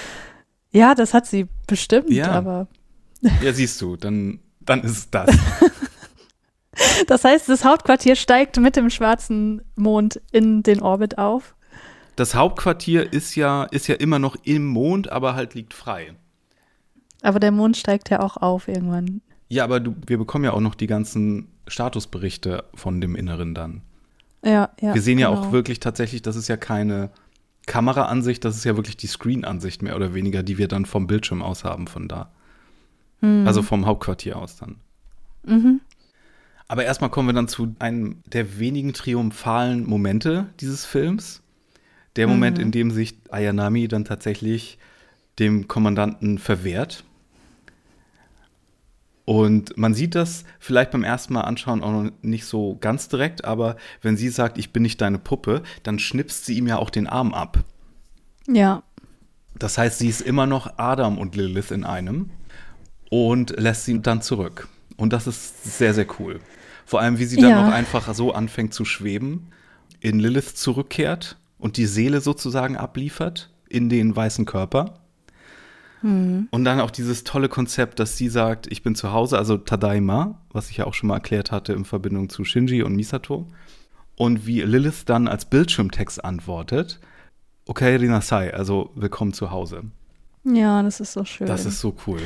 ja, 0.70 0.94
das 0.94 1.14
hat 1.14 1.26
sie 1.26 1.48
bestimmt, 1.66 2.10
ja. 2.10 2.30
aber. 2.30 2.68
ja, 3.42 3.52
siehst 3.52 3.80
du, 3.80 3.96
dann, 3.96 4.40
dann 4.60 4.82
ist 4.82 4.90
es 4.90 5.10
das. 5.10 5.30
Das 7.06 7.24
heißt, 7.24 7.48
das 7.48 7.64
Hauptquartier 7.64 8.16
steigt 8.16 8.56
mit 8.56 8.76
dem 8.76 8.88
schwarzen 8.88 9.62
Mond 9.76 10.20
in 10.32 10.62
den 10.62 10.80
Orbit 10.80 11.18
auf. 11.18 11.54
Das 12.16 12.34
Hauptquartier 12.34 13.12
ist 13.12 13.34
ja, 13.36 13.64
ist 13.64 13.88
ja 13.88 13.94
immer 13.94 14.18
noch 14.18 14.36
im 14.44 14.66
Mond, 14.66 15.10
aber 15.10 15.34
halt 15.34 15.54
liegt 15.54 15.74
frei. 15.74 16.14
Aber 17.22 17.40
der 17.40 17.52
Mond 17.52 17.76
steigt 17.76 18.10
ja 18.10 18.20
auch 18.20 18.36
auf 18.36 18.68
irgendwann. 18.68 19.20
Ja, 19.48 19.64
aber 19.64 19.80
du, 19.80 19.94
wir 20.06 20.18
bekommen 20.18 20.44
ja 20.44 20.52
auch 20.52 20.60
noch 20.60 20.74
die 20.74 20.86
ganzen 20.86 21.48
Statusberichte 21.66 22.64
von 22.74 23.00
dem 23.00 23.16
Inneren 23.16 23.54
dann. 23.54 23.82
Ja, 24.44 24.70
ja. 24.80 24.94
Wir 24.94 25.02
sehen 25.02 25.18
ja 25.18 25.28
genau. 25.28 25.40
auch 25.40 25.52
wirklich 25.52 25.78
tatsächlich, 25.78 26.22
das 26.22 26.36
ist 26.36 26.48
ja 26.48 26.56
keine 26.56 27.10
Kameraansicht, 27.66 28.44
das 28.44 28.56
ist 28.56 28.64
ja 28.64 28.76
wirklich 28.76 28.96
die 28.96 29.06
Screen-Ansicht 29.06 29.82
mehr 29.82 29.96
oder 29.96 30.14
weniger, 30.14 30.42
die 30.42 30.58
wir 30.58 30.68
dann 30.68 30.86
vom 30.86 31.06
Bildschirm 31.06 31.42
aus 31.42 31.64
haben 31.64 31.86
von 31.86 32.08
da. 32.08 32.32
Mhm. 33.20 33.46
Also 33.46 33.62
vom 33.62 33.86
Hauptquartier 33.86 34.36
aus 34.36 34.56
dann. 34.56 34.76
Mhm. 35.44 35.80
Aber 36.68 36.84
erstmal 36.84 37.10
kommen 37.10 37.28
wir 37.28 37.34
dann 37.34 37.48
zu 37.48 37.74
einem 37.78 38.22
der 38.26 38.58
wenigen 38.58 38.92
triumphalen 38.92 39.86
Momente 39.86 40.46
dieses 40.60 40.84
Films. 40.84 41.42
Der 42.16 42.26
Moment, 42.26 42.58
mhm. 42.58 42.64
in 42.64 42.72
dem 42.72 42.90
sich 42.90 43.14
Ayanami 43.30 43.88
dann 43.88 44.04
tatsächlich 44.04 44.78
dem 45.38 45.68
Kommandanten 45.68 46.38
verwehrt. 46.38 47.04
Und 49.24 49.76
man 49.76 49.94
sieht 49.94 50.14
das 50.14 50.44
vielleicht 50.58 50.90
beim 50.90 51.04
ersten 51.04 51.34
Mal 51.34 51.42
anschauen 51.42 51.82
auch 51.82 51.92
noch 51.92 52.10
nicht 52.22 52.44
so 52.44 52.76
ganz 52.80 53.08
direkt, 53.08 53.44
aber 53.44 53.76
wenn 54.00 54.16
sie 54.16 54.28
sagt, 54.28 54.58
ich 54.58 54.72
bin 54.72 54.82
nicht 54.82 55.00
deine 55.00 55.18
Puppe, 55.18 55.62
dann 55.84 55.98
schnipst 55.98 56.44
sie 56.44 56.56
ihm 56.56 56.66
ja 56.66 56.78
auch 56.78 56.90
den 56.90 57.06
Arm 57.06 57.32
ab. 57.32 57.58
Ja. 58.48 58.82
Das 59.54 59.78
heißt, 59.78 59.98
sie 59.98 60.08
ist 60.08 60.22
immer 60.22 60.46
noch 60.46 60.78
Adam 60.78 61.18
und 61.18 61.36
Lilith 61.36 61.70
in 61.70 61.84
einem 61.84 62.30
und 63.10 63.50
lässt 63.58 63.84
sie 63.84 64.00
dann 64.00 64.22
zurück. 64.22 64.68
Und 64.96 65.12
das 65.12 65.26
ist 65.26 65.78
sehr, 65.78 65.94
sehr 65.94 66.06
cool. 66.18 66.40
Vor 66.84 67.00
allem, 67.00 67.18
wie 67.18 67.24
sie 67.24 67.36
dann 67.36 67.50
ja. 67.50 67.66
auch 67.66 67.72
einfach 67.72 68.12
so 68.14 68.32
anfängt 68.32 68.74
zu 68.74 68.84
schweben, 68.84 69.52
in 70.00 70.18
Lilith 70.18 70.56
zurückkehrt 70.56 71.38
und 71.58 71.76
die 71.76 71.86
Seele 71.86 72.20
sozusagen 72.20 72.76
abliefert 72.76 73.50
in 73.68 73.88
den 73.88 74.14
weißen 74.16 74.46
Körper. 74.46 75.01
Mhm. 76.02 76.48
Und 76.50 76.64
dann 76.64 76.80
auch 76.80 76.90
dieses 76.90 77.24
tolle 77.24 77.48
Konzept, 77.48 77.98
dass 77.98 78.16
sie 78.16 78.28
sagt, 78.28 78.66
ich 78.70 78.82
bin 78.82 78.94
zu 78.94 79.12
Hause, 79.12 79.38
also 79.38 79.56
Tadaima, 79.56 80.40
was 80.50 80.70
ich 80.70 80.76
ja 80.76 80.86
auch 80.86 80.94
schon 80.94 81.08
mal 81.08 81.16
erklärt 81.16 81.50
hatte 81.50 81.72
in 81.72 81.84
Verbindung 81.84 82.28
zu 82.28 82.44
Shinji 82.44 82.82
und 82.82 82.94
Misato. 82.94 83.46
Und 84.16 84.46
wie 84.46 84.60
Lilith 84.60 85.04
dann 85.06 85.28
als 85.28 85.46
Bildschirmtext 85.46 86.24
antwortet, 86.24 87.00
okay, 87.66 87.96
Rinasai, 87.96 88.52
also 88.52 88.90
willkommen 88.94 89.32
zu 89.32 89.50
Hause. 89.50 89.84
Ja, 90.44 90.82
das 90.82 91.00
ist 91.00 91.12
so 91.12 91.24
schön. 91.24 91.46
Das 91.46 91.64
ist 91.64 91.80
so 91.80 91.94
cool. 92.06 92.20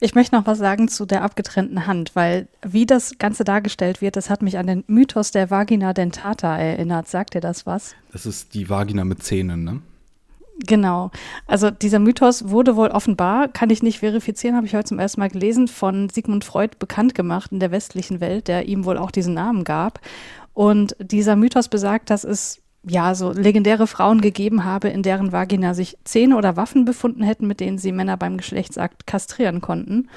Ich 0.00 0.14
möchte 0.14 0.34
noch 0.34 0.46
was 0.46 0.58
sagen 0.58 0.88
zu 0.88 1.04
der 1.04 1.22
abgetrennten 1.22 1.86
Hand, 1.86 2.14
weil 2.14 2.48
wie 2.62 2.86
das 2.86 3.18
Ganze 3.18 3.44
dargestellt 3.44 4.00
wird, 4.00 4.16
das 4.16 4.30
hat 4.30 4.40
mich 4.40 4.56
an 4.56 4.66
den 4.66 4.84
Mythos 4.86 5.30
der 5.30 5.50
Vagina 5.50 5.92
dentata 5.92 6.56
erinnert. 6.56 7.08
Sagt 7.08 7.34
dir 7.34 7.40
das 7.40 7.66
was? 7.66 7.94
Das 8.12 8.24
ist 8.24 8.54
die 8.54 8.70
Vagina 8.70 9.04
mit 9.04 9.22
Zähnen, 9.22 9.64
ne? 9.64 9.82
Genau. 10.60 11.10
Also 11.46 11.70
dieser 11.70 11.98
Mythos 11.98 12.48
wurde 12.48 12.76
wohl 12.76 12.88
offenbar, 12.88 13.48
kann 13.48 13.70
ich 13.70 13.82
nicht 13.82 13.98
verifizieren, 13.98 14.56
habe 14.56 14.66
ich 14.66 14.74
heute 14.74 14.88
zum 14.88 14.98
ersten 14.98 15.20
Mal 15.20 15.30
gelesen, 15.30 15.66
von 15.68 16.08
Sigmund 16.08 16.44
Freud 16.44 16.76
bekannt 16.78 17.14
gemacht 17.14 17.50
in 17.52 17.60
der 17.60 17.72
westlichen 17.72 18.20
Welt, 18.20 18.46
der 18.48 18.68
ihm 18.68 18.84
wohl 18.84 18.96
auch 18.96 19.10
diesen 19.10 19.34
Namen 19.34 19.64
gab. 19.64 20.00
Und 20.52 20.96
dieser 21.00 21.34
Mythos 21.34 21.68
besagt, 21.68 22.10
dass 22.10 22.22
es 22.22 22.62
ja, 22.86 23.14
so 23.14 23.32
legendäre 23.32 23.86
Frauen 23.86 24.20
gegeben 24.20 24.64
habe, 24.64 24.88
in 24.88 25.02
deren 25.02 25.32
Vagina 25.32 25.74
sich 25.74 25.96
Zähne 26.04 26.36
oder 26.36 26.56
Waffen 26.56 26.84
befunden 26.84 27.22
hätten, 27.22 27.46
mit 27.46 27.60
denen 27.60 27.78
sie 27.78 27.92
Männer 27.92 28.16
beim 28.16 28.36
Geschlechtsakt 28.36 29.06
kastrieren 29.06 29.60
konnten. 29.60 30.08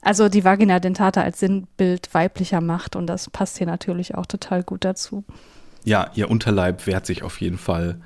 Also 0.00 0.28
die 0.28 0.44
Vagina 0.44 0.80
dentata 0.80 1.22
als 1.22 1.40
Sinnbild 1.40 2.12
weiblicher 2.14 2.60
Macht 2.60 2.96
und 2.96 3.06
das 3.06 3.30
passt 3.30 3.58
hier 3.58 3.66
natürlich 3.66 4.14
auch 4.14 4.26
total 4.26 4.62
gut 4.62 4.84
dazu. 4.84 5.24
Ja, 5.84 6.10
ihr 6.14 6.30
Unterleib 6.30 6.86
wehrt 6.86 7.06
sich 7.06 7.22
auf 7.22 7.40
jeden 7.40 7.58
Fall 7.58 8.00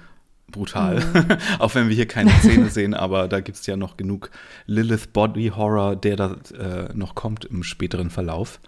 brutal. 0.52 1.00
Mhm. 1.00 1.26
auch 1.58 1.74
wenn 1.74 1.88
wir 1.88 1.96
hier 1.96 2.06
keine 2.06 2.30
Zähne 2.40 2.70
sehen, 2.70 2.94
aber 2.94 3.26
da 3.28 3.40
gibt 3.40 3.58
es 3.58 3.66
ja 3.66 3.76
noch 3.76 3.96
genug 3.96 4.30
Lilith 4.66 5.12
Body 5.12 5.52
Horror, 5.54 5.96
der 5.96 6.16
da 6.16 6.36
äh, 6.56 6.94
noch 6.94 7.14
kommt 7.14 7.44
im 7.44 7.62
späteren 7.62 8.10
Verlauf. 8.10 8.60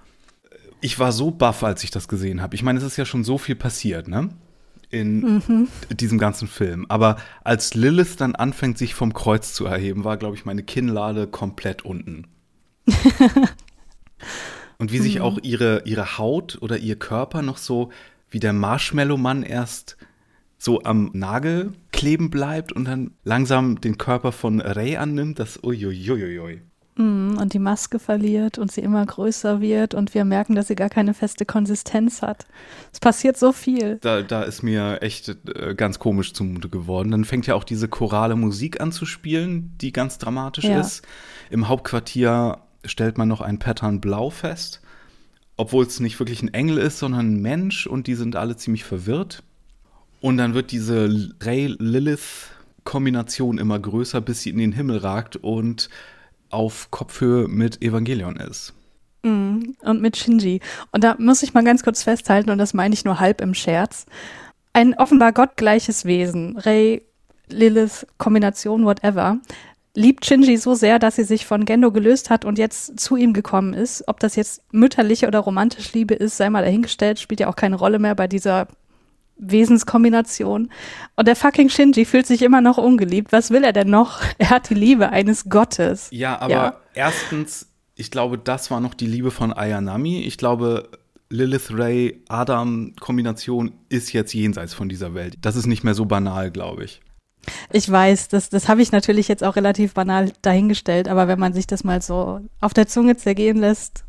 Ich 0.80 0.98
war 0.98 1.12
so 1.12 1.30
baff, 1.30 1.62
als 1.62 1.84
ich 1.84 1.90
das 1.90 2.08
gesehen 2.08 2.42
habe. 2.42 2.54
Ich 2.54 2.62
meine, 2.62 2.78
es 2.78 2.84
ist 2.84 2.96
ja 2.96 3.04
schon 3.04 3.24
so 3.24 3.38
viel 3.38 3.54
passiert, 3.54 4.08
ne? 4.08 4.30
in 4.94 5.20
mhm. 5.20 5.68
diesem 5.90 6.18
ganzen 6.18 6.48
Film. 6.48 6.86
Aber 6.88 7.16
als 7.42 7.74
Lilith 7.74 8.16
dann 8.16 8.34
anfängt, 8.34 8.78
sich 8.78 8.94
vom 8.94 9.12
Kreuz 9.12 9.52
zu 9.52 9.66
erheben, 9.66 10.04
war, 10.04 10.16
glaube 10.16 10.36
ich, 10.36 10.44
meine 10.44 10.62
Kinnlade 10.62 11.26
komplett 11.26 11.84
unten. 11.84 12.28
Und 14.78 14.92
wie 14.92 14.98
sich 14.98 15.16
mhm. 15.16 15.22
auch 15.22 15.38
ihre, 15.42 15.82
ihre 15.84 16.18
Haut 16.18 16.58
oder 16.60 16.78
ihr 16.78 16.96
Körper 16.96 17.42
noch 17.42 17.58
so 17.58 17.90
wie 18.30 18.40
der 18.40 18.52
Marshmallow-Mann 18.52 19.42
erst 19.42 19.96
so 20.64 20.82
am 20.82 21.10
Nagel 21.12 21.72
kleben 21.92 22.30
bleibt 22.30 22.72
und 22.72 22.86
dann 22.86 23.10
langsam 23.22 23.80
den 23.80 23.98
Körper 23.98 24.32
von 24.32 24.60
Ray 24.60 24.96
annimmt, 24.96 25.38
das 25.38 25.62
uiuiuiui. 25.62 26.62
Mm, 26.96 27.36
und 27.38 27.52
die 27.52 27.58
Maske 27.58 27.98
verliert 27.98 28.56
und 28.56 28.70
sie 28.72 28.80
immer 28.80 29.04
größer 29.04 29.60
wird 29.60 29.94
und 29.94 30.14
wir 30.14 30.24
merken, 30.24 30.54
dass 30.54 30.68
sie 30.68 30.76
gar 30.76 30.88
keine 30.88 31.12
feste 31.12 31.44
Konsistenz 31.44 32.22
hat. 32.22 32.46
Es 32.92 33.00
passiert 33.00 33.36
so 33.36 33.52
viel. 33.52 33.98
Da, 34.00 34.22
da 34.22 34.42
ist 34.42 34.62
mir 34.62 35.02
echt 35.02 35.28
äh, 35.28 35.74
ganz 35.74 35.98
komisch 35.98 36.32
zumute 36.32 36.68
geworden. 36.68 37.10
Dann 37.10 37.24
fängt 37.24 37.46
ja 37.46 37.56
auch 37.56 37.64
diese 37.64 37.88
chorale 37.88 38.36
Musik 38.36 38.80
an 38.80 38.92
zu 38.92 39.06
spielen, 39.06 39.74
die 39.80 39.92
ganz 39.92 40.18
dramatisch 40.18 40.64
ja. 40.64 40.80
ist. 40.80 41.02
Im 41.50 41.68
Hauptquartier 41.68 42.58
stellt 42.84 43.18
man 43.18 43.28
noch 43.28 43.40
ein 43.40 43.58
Pattern 43.58 44.00
Blau 44.00 44.30
fest, 44.30 44.80
obwohl 45.56 45.84
es 45.84 46.00
nicht 46.00 46.20
wirklich 46.20 46.42
ein 46.42 46.54
Engel 46.54 46.78
ist, 46.78 47.00
sondern 47.00 47.34
ein 47.34 47.42
Mensch 47.42 47.86
und 47.86 48.06
die 48.06 48.14
sind 48.14 48.36
alle 48.36 48.56
ziemlich 48.56 48.84
verwirrt. 48.84 49.42
Und 50.24 50.38
dann 50.38 50.54
wird 50.54 50.70
diese 50.70 51.34
Ray-Lilith-Kombination 51.42 53.58
immer 53.58 53.78
größer, 53.78 54.22
bis 54.22 54.40
sie 54.40 54.48
in 54.48 54.56
den 54.56 54.72
Himmel 54.72 54.96
ragt 54.96 55.36
und 55.36 55.90
auf 56.48 56.90
Kopfhöhe 56.90 57.46
mit 57.46 57.82
Evangelion 57.82 58.36
ist. 58.36 58.72
Mm, 59.22 59.74
und 59.82 60.00
mit 60.00 60.16
Shinji. 60.16 60.60
Und 60.92 61.04
da 61.04 61.16
muss 61.18 61.42
ich 61.42 61.52
mal 61.52 61.62
ganz 61.62 61.82
kurz 61.82 62.04
festhalten, 62.04 62.48
und 62.48 62.56
das 62.56 62.72
meine 62.72 62.94
ich 62.94 63.04
nur 63.04 63.20
halb 63.20 63.42
im 63.42 63.52
Scherz. 63.52 64.06
Ein 64.72 64.94
offenbar 64.94 65.34
gottgleiches 65.34 66.06
Wesen, 66.06 66.56
Rei, 66.56 67.02
Lilith, 67.50 68.06
Kombination, 68.16 68.86
whatever, 68.86 69.36
liebt 69.94 70.24
Shinji 70.24 70.56
so 70.56 70.74
sehr, 70.74 70.98
dass 70.98 71.16
sie 71.16 71.24
sich 71.24 71.44
von 71.44 71.66
Gendo 71.66 71.92
gelöst 71.92 72.30
hat 72.30 72.46
und 72.46 72.56
jetzt 72.56 72.98
zu 72.98 73.16
ihm 73.16 73.34
gekommen 73.34 73.74
ist. 73.74 74.08
Ob 74.08 74.20
das 74.20 74.36
jetzt 74.36 74.62
mütterliche 74.72 75.26
oder 75.26 75.40
romantische 75.40 75.92
Liebe 75.92 76.14
ist, 76.14 76.38
sei 76.38 76.48
mal 76.48 76.64
dahingestellt, 76.64 77.20
spielt 77.20 77.40
ja 77.40 77.48
auch 77.48 77.56
keine 77.56 77.76
Rolle 77.76 77.98
mehr 77.98 78.14
bei 78.14 78.26
dieser 78.26 78.68
Wesenskombination. 79.36 80.70
Und 81.16 81.28
der 81.28 81.36
fucking 81.36 81.68
Shinji 81.68 82.04
fühlt 82.04 82.26
sich 82.26 82.42
immer 82.42 82.60
noch 82.60 82.78
ungeliebt. 82.78 83.32
Was 83.32 83.50
will 83.50 83.64
er 83.64 83.72
denn 83.72 83.90
noch? 83.90 84.20
Er 84.38 84.50
hat 84.50 84.70
die 84.70 84.74
Liebe 84.74 85.10
eines 85.10 85.48
Gottes. 85.48 86.08
Ja, 86.10 86.40
aber 86.40 86.50
ja. 86.50 86.80
erstens, 86.94 87.68
ich 87.94 88.10
glaube, 88.10 88.38
das 88.38 88.70
war 88.70 88.80
noch 88.80 88.94
die 88.94 89.06
Liebe 89.06 89.30
von 89.30 89.52
Ayanami. 89.52 90.20
Ich 90.20 90.38
glaube, 90.38 90.88
Lilith 91.30 91.70
Ray 91.72 92.22
Adam 92.28 92.94
Kombination 93.00 93.72
ist 93.88 94.12
jetzt 94.12 94.34
jenseits 94.34 94.74
von 94.74 94.88
dieser 94.88 95.14
Welt. 95.14 95.36
Das 95.40 95.56
ist 95.56 95.66
nicht 95.66 95.84
mehr 95.84 95.94
so 95.94 96.04
banal, 96.04 96.50
glaube 96.50 96.84
ich. 96.84 97.00
Ich 97.72 97.90
weiß, 97.90 98.28
das, 98.28 98.48
das 98.48 98.68
habe 98.68 98.82
ich 98.82 98.92
natürlich 98.92 99.28
jetzt 99.28 99.44
auch 99.44 99.56
relativ 99.56 99.94
banal 99.94 100.32
dahingestellt, 100.42 101.08
aber 101.08 101.28
wenn 101.28 101.38
man 101.38 101.52
sich 101.52 101.66
das 101.66 101.84
mal 101.84 102.00
so 102.00 102.40
auf 102.60 102.74
der 102.74 102.86
Zunge 102.86 103.16
zergehen 103.16 103.58
lässt, 103.58 104.04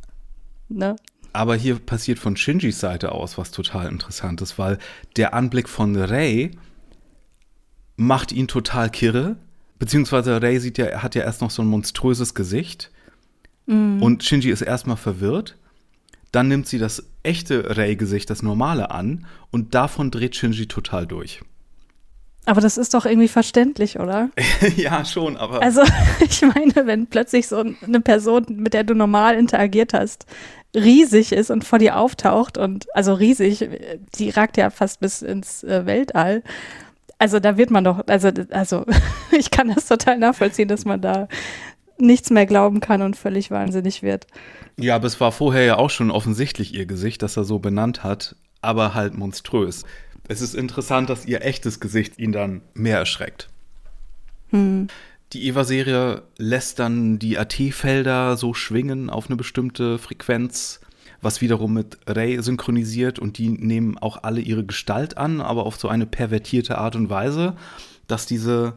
ne? 0.70 0.96
Aber 1.36 1.56
hier 1.56 1.80
passiert 1.80 2.18
von 2.18 2.38
Shinjis 2.38 2.80
Seite 2.80 3.12
aus 3.12 3.38
was 3.38 3.52
total 3.52 3.90
Interessantes, 3.90 4.58
weil 4.58 4.78
der 5.18 5.34
Anblick 5.34 5.68
von 5.68 5.96
Rei 5.96 6.52
macht 7.98 8.32
ihn 8.32 8.48
total 8.48 8.90
kirre. 8.90 9.36
Beziehungsweise 9.78 10.42
Rei 10.42 10.60
sieht 10.60 10.78
ja, 10.78 11.04
hat 11.04 11.14
ja 11.14 11.24
erst 11.24 11.42
noch 11.42 11.52
so 11.52 11.62
ein 11.62 11.68
monströses 11.68 12.36
Gesicht. 12.36 12.90
Mm. 13.66 14.02
Und 14.02 14.24
Shinji 14.24 14.50
ist 14.50 14.62
erstmal 14.62 14.96
verwirrt. 14.96 15.58
Dann 16.32 16.48
nimmt 16.48 16.68
sie 16.68 16.78
das 16.78 17.04
echte 17.24 17.78
Rei-Gesicht, 17.78 18.30
das 18.30 18.42
normale 18.42 18.92
an. 18.92 19.26
Und 19.52 19.76
davon 19.76 20.12
dreht 20.12 20.36
Shinji 20.36 20.68
total 20.68 21.06
durch. 21.06 21.42
Aber 22.46 22.62
das 22.62 22.78
ist 22.78 22.94
doch 22.94 23.06
irgendwie 23.06 23.28
verständlich, 23.28 24.00
oder? 24.00 24.30
ja, 24.78 25.04
schon, 25.04 25.36
aber. 25.36 25.62
Also, 25.62 25.82
ich 26.20 26.42
meine, 26.42 26.88
wenn 26.88 27.08
plötzlich 27.08 27.48
so 27.48 27.58
eine 27.58 28.02
Person, 28.02 28.46
mit 28.50 28.74
der 28.74 28.84
du 28.84 28.94
normal 28.94 29.36
interagiert 29.36 29.94
hast, 29.94 30.26
riesig 30.76 31.32
ist 31.32 31.50
und 31.50 31.64
vor 31.64 31.80
dir 31.80 31.98
auftaucht 31.98 32.58
und 32.58 32.88
also 32.96 33.14
riesig, 33.14 33.68
die 34.18 34.30
ragt 34.30 34.58
ja 34.58 34.70
fast 34.70 35.00
bis 35.00 35.22
ins 35.22 35.64
äh, 35.64 35.86
Weltall. 35.86 36.44
Also 37.18 37.40
da 37.40 37.58
wird 37.58 37.72
man 37.72 37.84
doch, 37.84 38.06
also, 38.08 38.30
also 38.52 38.86
ich 39.38 39.52
kann 39.52 39.74
das 39.74 39.88
total 39.88 40.18
nachvollziehen, 40.18 40.68
dass 40.68 40.86
man 40.86 41.02
da 41.02 41.28
nichts 41.98 42.30
mehr 42.30 42.46
glauben 42.46 42.82
kann 42.82 43.02
und 43.02 43.16
völlig 43.16 43.52
wahnsinnig 43.52 44.04
wird. 44.04 44.28
Ja, 44.78 44.96
aber 44.96 45.08
es 45.08 45.22
war 45.22 45.32
vorher 45.32 45.64
ja 45.64 45.78
auch 45.78 45.90
schon 45.90 46.12
offensichtlich 46.12 46.74
ihr 46.74 46.86
Gesicht, 46.86 47.22
dass 47.22 47.38
er 47.38 47.46
so 47.46 47.60
benannt 47.60 48.04
hat, 48.04 48.36
aber 48.62 48.94
halt 48.94 49.18
monströs. 49.18 49.86
Es 50.28 50.42
ist 50.42 50.56
interessant, 50.56 51.10
dass 51.10 51.26
ihr 51.26 51.46
echtes 51.46 51.80
Gesicht 51.80 52.20
ihn 52.20 52.32
dann 52.32 52.62
mehr 52.74 52.98
erschreckt. 52.98 53.50
Hm. 54.50 54.88
Die 55.36 55.48
Eva-Serie 55.48 56.22
lässt 56.38 56.80
dann 56.80 57.20
die 57.20 57.38
AT-Felder 57.38 58.38
so 58.38 58.54
schwingen 58.54 59.10
auf 59.10 59.28
eine 59.28 59.36
bestimmte 59.36 59.98
Frequenz, 59.98 60.80
was 61.22 61.42
wiederum 61.42 61.74
mit 61.74 61.98
Ray 62.08 62.42
synchronisiert 62.42 63.20
und 63.20 63.38
die 63.38 63.50
nehmen 63.50 63.98
auch 63.98 64.24
alle 64.24 64.40
ihre 64.40 64.66
Gestalt 64.66 65.18
an, 65.18 65.42
aber 65.42 65.66
auf 65.66 65.76
so 65.76 65.90
eine 65.90 66.06
pervertierte 66.06 66.78
Art 66.78 66.96
und 66.96 67.10
Weise, 67.10 67.58
dass 68.08 68.26
diese 68.26 68.76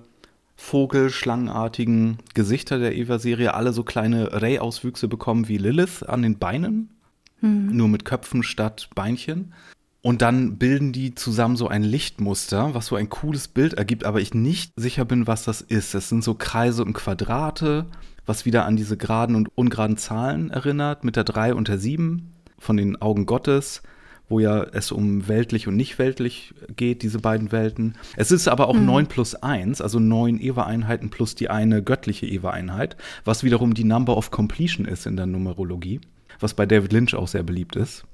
vogelschlangenartigen 0.57 2.19
Gesichter 2.35 2.81
der 2.81 2.97
Eva-Serie 2.97 3.55
alle 3.55 3.73
so 3.73 3.85
kleine 3.85 4.43
Ray-Auswüchse 4.43 5.07
bekommen 5.07 5.47
wie 5.47 5.59
Lilith 5.59 6.03
an 6.03 6.23
den 6.23 6.41
Beinen, 6.41 6.91
hm. 7.39 7.77
nur 7.77 7.87
mit 7.87 8.05
Köpfen 8.05 8.43
statt 8.43 8.91
Beinchen. 8.97 9.55
Und 10.01 10.23
dann 10.23 10.59
bilden 10.59 10.93
die 10.93 11.15
zusammen 11.15 11.57
so 11.57 11.67
ein 11.67 11.83
Lichtmuster, 11.83 12.73
was 12.73 12.87
so 12.87 12.97
ein 12.97 13.09
cooles 13.09 13.49
Bild 13.49 13.75
ergibt, 13.75 14.05
aber 14.05 14.21
ich 14.21 14.33
nicht 14.33 14.73
sicher 14.77 15.05
bin, 15.05 15.27
was 15.27 15.45
das 15.45 15.61
ist. 15.61 15.95
Es 15.95 16.09
sind 16.09 16.23
so 16.23 16.35
Kreise 16.35 16.85
und 16.85 16.93
Quadrate, 16.93 17.87
was 18.25 18.45
wieder 18.45 18.65
an 18.65 18.77
diese 18.77 18.97
geraden 18.97 19.35
und 19.35 19.49
ungeraden 19.57 19.97
Zahlen 19.97 20.51
erinnert, 20.51 21.03
mit 21.03 21.17
der 21.17 21.25
3 21.25 21.55
und 21.55 21.69
der 21.69 21.79
7 21.79 22.31
von 22.59 22.77
den 22.77 23.01
Augen 23.03 23.27
Gottes, 23.27 23.83
wo 24.29 24.39
ja 24.39 24.63
es 24.63 24.93
um 24.93 25.27
weltlich 25.27 25.67
und 25.67 25.77
nicht 25.77 25.99
weltlich 25.99 26.55
geht, 26.77 27.03
diese 27.03 27.19
beiden 27.19 27.51
Welten. 27.51 27.97
Es 28.17 28.31
ist 28.31 28.47
aber 28.47 28.69
auch 28.69 28.75
mhm. 28.75 28.87
9 28.87 29.07
plus 29.07 29.35
1, 29.35 29.81
also 29.81 29.99
9 29.99 30.41
Eva-Einheiten 30.41 31.11
plus 31.11 31.35
die 31.35 31.51
eine 31.51 31.83
göttliche 31.83 32.27
Eva-Einheit, 32.27 32.97
was 33.25 33.43
wiederum 33.43 33.75
die 33.75 33.85
Number 33.85 34.17
of 34.17 34.31
Completion 34.31 34.87
ist 34.87 35.07
in 35.07 35.17
der 35.17 35.27
Numerologie, 35.27 36.01
was 36.39 36.55
bei 36.55 36.67
David 36.67 36.93
Lynch 36.93 37.15
auch 37.15 37.29
sehr 37.29 37.43
beliebt 37.43 37.75
ist. 37.75 38.05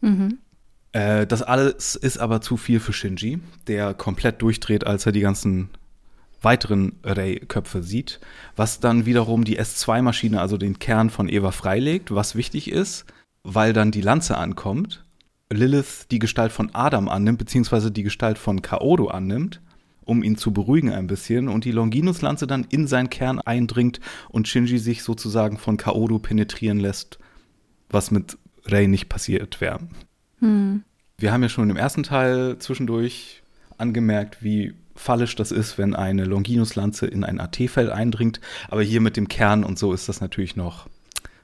Mhm. 0.00 0.38
Äh, 0.94 1.26
das 1.26 1.42
alles 1.42 1.96
ist 1.96 2.18
aber 2.18 2.40
zu 2.40 2.56
viel 2.56 2.80
für 2.80 2.94
Shinji, 2.94 3.40
der 3.66 3.92
komplett 3.92 4.40
durchdreht, 4.40 4.86
als 4.86 5.04
er 5.04 5.12
die 5.12 5.20
ganzen 5.20 5.68
weiteren 6.40 6.92
Ray-Köpfe 7.02 7.82
sieht, 7.82 8.20
was 8.54 8.80
dann 8.80 9.04
wiederum 9.06 9.44
die 9.44 9.58
S2-Maschine, 9.58 10.40
also 10.40 10.56
den 10.56 10.78
Kern 10.78 11.10
von 11.10 11.28
Eva 11.28 11.50
freilegt, 11.50 12.14
was 12.14 12.36
wichtig 12.36 12.70
ist, 12.70 13.06
weil 13.42 13.72
dann 13.72 13.90
die 13.90 14.02
Lanze 14.02 14.38
ankommt, 14.38 15.04
Lilith 15.50 16.06
die 16.10 16.18
Gestalt 16.18 16.52
von 16.52 16.74
Adam 16.74 17.08
annimmt, 17.08 17.38
beziehungsweise 17.38 17.90
die 17.90 18.02
Gestalt 18.02 18.38
von 18.38 18.62
Kaodo 18.62 19.08
annimmt, 19.08 19.60
um 20.04 20.22
ihn 20.22 20.36
zu 20.36 20.52
beruhigen 20.52 20.92
ein 20.92 21.06
bisschen, 21.06 21.48
und 21.48 21.64
die 21.64 21.72
Longinus-Lanze 21.72 22.46
dann 22.46 22.66
in 22.70 22.86
seinen 22.86 23.10
Kern 23.10 23.40
eindringt 23.40 24.00
und 24.28 24.46
Shinji 24.46 24.78
sich 24.78 25.02
sozusagen 25.02 25.58
von 25.58 25.76
Kaodo 25.76 26.18
penetrieren 26.18 26.78
lässt, 26.78 27.18
was 27.88 28.10
mit 28.10 28.36
Ray 28.66 28.86
nicht 28.86 29.08
passiert 29.08 29.60
wäre. 29.60 29.80
Hm. 30.40 30.84
Wir 31.18 31.32
haben 31.32 31.42
ja 31.42 31.48
schon 31.48 31.70
im 31.70 31.76
ersten 31.76 32.02
Teil 32.02 32.58
zwischendurch 32.58 33.42
angemerkt, 33.78 34.42
wie 34.42 34.74
fallisch 34.96 35.36
das 35.36 35.52
ist, 35.52 35.78
wenn 35.78 35.94
eine 35.94 36.24
Longinus-Lanze 36.24 37.06
in 37.06 37.24
ein 37.24 37.40
AT-Feld 37.40 37.90
eindringt. 37.90 38.40
Aber 38.68 38.82
hier 38.82 39.00
mit 39.00 39.16
dem 39.16 39.28
Kern 39.28 39.64
und 39.64 39.78
so 39.78 39.92
ist 39.92 40.08
das 40.08 40.20
natürlich 40.20 40.56
noch, 40.56 40.88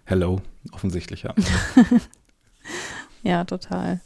hello, 0.05 0.41
offensichtlicher. 0.73 1.35
ja, 3.23 3.45
total. 3.45 4.01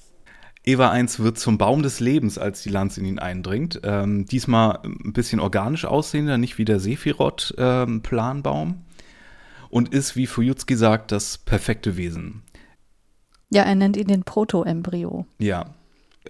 Eva 0.66 0.90
1 0.90 1.20
wird 1.20 1.38
zum 1.38 1.58
Baum 1.58 1.82
des 1.82 2.00
Lebens, 2.00 2.38
als 2.38 2.62
die 2.62 2.70
Lanze 2.70 3.00
in 3.00 3.06
ihn 3.06 3.18
eindringt. 3.18 3.80
Ähm, 3.84 4.24
diesmal 4.24 4.78
ein 4.82 5.12
bisschen 5.12 5.40
organisch 5.40 5.84
aussehender, 5.84 6.38
nicht 6.38 6.56
wie 6.56 6.64
der 6.64 6.80
Sephiroth-Planbaum. 6.80 8.68
Ähm, 8.68 8.78
und 9.68 9.92
ist, 9.92 10.16
wie 10.16 10.26
Fujutski 10.26 10.76
sagt, 10.76 11.12
das 11.12 11.36
perfekte 11.36 11.96
Wesen. 11.96 12.42
Ja, 13.54 13.62
er 13.62 13.76
nennt 13.76 13.96
ihn 13.96 14.08
den 14.08 14.24
Proto-Embryo. 14.24 15.26
Ja. 15.38 15.66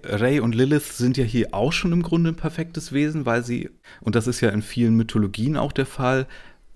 Ray 0.02 0.40
und 0.40 0.54
Lilith 0.54 0.92
sind 0.92 1.16
ja 1.16 1.24
hier 1.24 1.54
auch 1.54 1.72
schon 1.72 1.92
im 1.92 2.02
Grunde 2.02 2.32
ein 2.32 2.36
perfektes 2.36 2.92
Wesen, 2.92 3.24
weil 3.24 3.42
sie, 3.42 3.70
und 4.02 4.14
das 4.14 4.26
ist 4.26 4.42
ja 4.42 4.50
in 4.50 4.60
vielen 4.60 4.94
Mythologien 4.94 5.56
auch 5.56 5.72
der 5.72 5.86
Fall, 5.86 6.26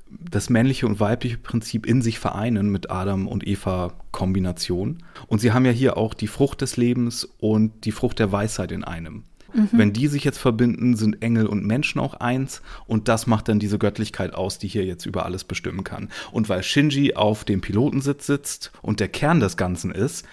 das 0.09 0.49
männliche 0.49 0.87
und 0.87 1.01
weibliche 1.01 1.37
Prinzip 1.37 1.85
in 1.85 2.01
sich 2.01 2.19
vereinen 2.19 2.71
mit 2.71 2.91
Adam 2.91 3.29
und 3.29 3.47
Eva 3.47 3.93
Kombination. 4.11 5.03
Und 5.27 5.41
sie 5.41 5.53
haben 5.53 5.67
ja 5.67 5.71
hier 5.71 5.99
auch 5.99 6.15
die 6.15 6.29
Frucht 6.29 6.63
des 6.63 6.79
Lebens 6.79 7.29
und 7.39 7.85
die 7.85 7.93
Frucht 7.93 8.19
der 8.19 8.33
Weisheit 8.33 8.73
in 8.73 8.85
einem. 8.85 9.25
Mhm. 9.53 9.69
Wenn 9.73 9.93
die 9.93 10.09
sich 10.09 10.25
jetzt 10.25 10.39
verbinden, 10.39 10.97
sind 10.97 11.23
Engel 11.23 11.47
und 11.47 11.65
Menschen 11.65 12.01
auch 12.01 12.15
eins 12.15 12.63
und 12.87 13.09
das 13.09 13.27
macht 13.27 13.49
dann 13.49 13.59
diese 13.59 13.79
Göttlichkeit 13.79 14.35
aus, 14.35 14.59
die 14.59 14.69
hier 14.69 14.85
jetzt 14.85 15.07
über 15.07 15.25
alles 15.25 15.45
bestimmen 15.45 15.85
kann. 15.85 16.11
Und 16.33 16.49
weil 16.49 16.63
Shinji 16.63 17.15
auf 17.15 17.45
dem 17.45 17.61
Pilotensitz 17.61 18.27
sitzt 18.27 18.73
und 18.83 19.01
der 19.01 19.09
Kern 19.09 19.41
des 19.41 19.57
Ganzen 19.57 19.91
ist, 19.91 20.27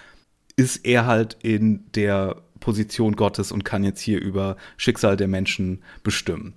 ist 0.56 0.84
er 0.86 1.06
halt 1.06 1.36
in 1.42 1.84
der 1.94 2.36
Position 2.60 3.16
Gottes 3.16 3.52
und 3.52 3.64
kann 3.64 3.84
jetzt 3.84 4.00
hier 4.00 4.20
über 4.20 4.56
Schicksal 4.76 5.16
der 5.16 5.28
Menschen 5.28 5.82
bestimmen. 6.02 6.54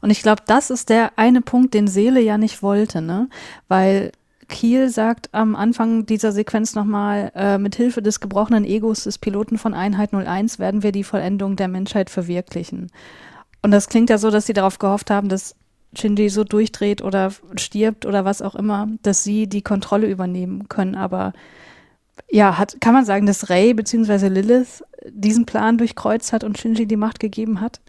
Und 0.00 0.10
ich 0.10 0.22
glaube, 0.22 0.42
das 0.46 0.70
ist 0.70 0.90
der 0.90 1.18
eine 1.18 1.40
Punkt, 1.40 1.72
den 1.74 1.88
Seele 1.88 2.20
ja 2.20 2.36
nicht 2.36 2.62
wollte, 2.62 3.00
ne? 3.00 3.28
Weil 3.68 4.12
Kiel 4.52 4.90
sagt 4.90 5.30
am 5.32 5.56
Anfang 5.56 6.06
dieser 6.06 6.30
Sequenz 6.30 6.74
nochmal, 6.74 7.32
äh, 7.34 7.58
mit 7.58 7.74
Hilfe 7.74 8.02
des 8.02 8.20
gebrochenen 8.20 8.64
Egos 8.64 9.04
des 9.04 9.18
Piloten 9.18 9.58
von 9.58 9.74
Einheit 9.74 10.12
01 10.14 10.60
werden 10.60 10.82
wir 10.82 10.92
die 10.92 11.02
Vollendung 11.02 11.56
der 11.56 11.68
Menschheit 11.68 12.10
verwirklichen. 12.10 12.92
Und 13.62 13.70
das 13.70 13.88
klingt 13.88 14.10
ja 14.10 14.18
so, 14.18 14.30
dass 14.30 14.46
sie 14.46 14.52
darauf 14.52 14.78
gehofft 14.78 15.10
haben, 15.10 15.28
dass 15.28 15.56
Shinji 15.96 16.28
so 16.28 16.44
durchdreht 16.44 17.02
oder 17.02 17.32
stirbt 17.56 18.06
oder 18.06 18.24
was 18.24 18.42
auch 18.42 18.54
immer, 18.54 18.88
dass 19.02 19.24
sie 19.24 19.48
die 19.48 19.62
Kontrolle 19.62 20.06
übernehmen 20.06 20.68
können. 20.68 20.94
Aber 20.96 21.32
ja, 22.30 22.58
hat, 22.58 22.80
kann 22.80 22.94
man 22.94 23.06
sagen, 23.06 23.26
dass 23.26 23.48
Rey 23.48 23.72
bzw. 23.72 24.28
Lilith 24.28 24.84
diesen 25.08 25.46
Plan 25.46 25.78
durchkreuzt 25.78 26.32
hat 26.32 26.44
und 26.44 26.58
Shinji 26.58 26.86
die 26.86 26.96
Macht 26.96 27.20
gegeben 27.20 27.60
hat? 27.60 27.80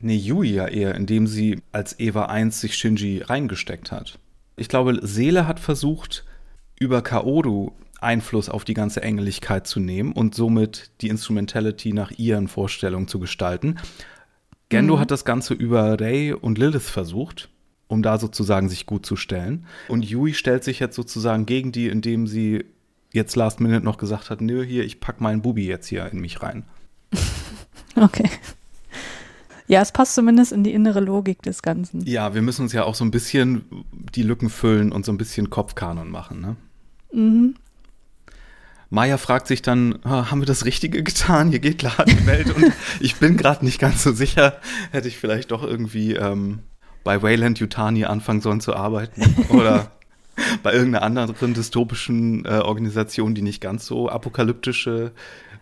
Nee, 0.00 0.16
Yui 0.16 0.52
ja 0.52 0.68
eher, 0.68 0.94
indem 0.94 1.26
sie 1.26 1.62
als 1.72 1.98
Eva 1.98 2.26
1 2.26 2.60
sich 2.60 2.74
Shinji 2.74 3.22
reingesteckt 3.22 3.90
hat 3.90 4.18
ich 4.56 4.68
glaube, 4.68 4.98
Seele 5.02 5.46
hat 5.46 5.60
versucht, 5.60 6.24
über 6.78 7.02
Kaoru 7.02 7.72
Einfluss 8.00 8.48
auf 8.48 8.64
die 8.64 8.74
ganze 8.74 9.02
Engeligkeit 9.02 9.66
zu 9.66 9.80
nehmen 9.80 10.12
und 10.12 10.34
somit 10.34 10.90
die 11.00 11.08
Instrumentality 11.08 11.92
nach 11.92 12.10
ihren 12.10 12.48
Vorstellungen 12.48 13.08
zu 13.08 13.20
gestalten. 13.20 13.78
Gendo 14.68 14.96
mhm. 14.96 15.00
hat 15.00 15.10
das 15.10 15.24
Ganze 15.24 15.54
über 15.54 16.00
Rei 16.00 16.34
und 16.34 16.58
Lilith 16.58 16.82
versucht, 16.82 17.48
um 17.86 18.02
da 18.02 18.18
sozusagen 18.18 18.68
sich 18.68 18.86
gut 18.86 19.06
zu 19.06 19.16
stellen. 19.16 19.66
Und 19.88 20.04
Yui 20.04 20.34
stellt 20.34 20.64
sich 20.64 20.80
jetzt 20.80 20.96
sozusagen 20.96 21.46
gegen 21.46 21.72
die, 21.72 21.88
indem 21.88 22.26
sie 22.26 22.64
jetzt 23.12 23.36
last 23.36 23.60
minute 23.60 23.84
noch 23.84 23.98
gesagt 23.98 24.30
hat, 24.30 24.40
nö, 24.40 24.64
hier, 24.64 24.84
ich 24.84 24.98
pack 24.98 25.20
meinen 25.20 25.42
Bubi 25.42 25.66
jetzt 25.66 25.86
hier 25.86 26.06
in 26.10 26.20
mich 26.20 26.42
rein. 26.42 26.64
Okay. 27.94 28.30
Ja, 29.72 29.80
es 29.80 29.90
passt 29.90 30.14
zumindest 30.14 30.52
in 30.52 30.64
die 30.64 30.72
innere 30.74 31.00
Logik 31.00 31.40
des 31.40 31.62
Ganzen. 31.62 32.04
Ja, 32.04 32.34
wir 32.34 32.42
müssen 32.42 32.60
uns 32.60 32.74
ja 32.74 32.84
auch 32.84 32.94
so 32.94 33.06
ein 33.06 33.10
bisschen 33.10 33.64
die 34.14 34.22
Lücken 34.22 34.50
füllen 34.50 34.92
und 34.92 35.06
so 35.06 35.12
ein 35.12 35.16
bisschen 35.16 35.48
Kopfkanon 35.48 36.10
machen, 36.10 36.42
ne? 36.42 36.56
Mhm. 37.10 37.54
Maya 38.90 39.16
fragt 39.16 39.46
sich 39.46 39.62
dann, 39.62 39.98
ah, 40.04 40.30
haben 40.30 40.42
wir 40.42 40.46
das 40.46 40.66
Richtige 40.66 41.02
getan? 41.02 41.48
Hier 41.48 41.58
geht 41.58 41.78
klar 41.78 42.04
die 42.06 42.26
Welt 42.26 42.54
und 42.54 42.70
ich 43.00 43.16
bin 43.16 43.38
gerade 43.38 43.64
nicht 43.64 43.78
ganz 43.78 44.02
so 44.02 44.12
sicher. 44.12 44.60
Hätte 44.90 45.08
ich 45.08 45.16
vielleicht 45.16 45.52
doch 45.52 45.62
irgendwie 45.62 46.16
ähm, 46.16 46.58
bei 47.02 47.22
Wayland 47.22 47.58
Yutani 47.58 48.04
anfangen 48.04 48.42
sollen 48.42 48.60
zu 48.60 48.76
arbeiten 48.76 49.22
oder 49.48 49.90
bei 50.62 50.74
irgendeiner 50.74 51.02
anderen 51.02 51.54
dystopischen 51.54 52.44
äh, 52.44 52.58
Organisation, 52.58 53.34
die 53.34 53.40
nicht 53.40 53.62
ganz 53.62 53.86
so 53.86 54.10
apokalyptische 54.10 55.12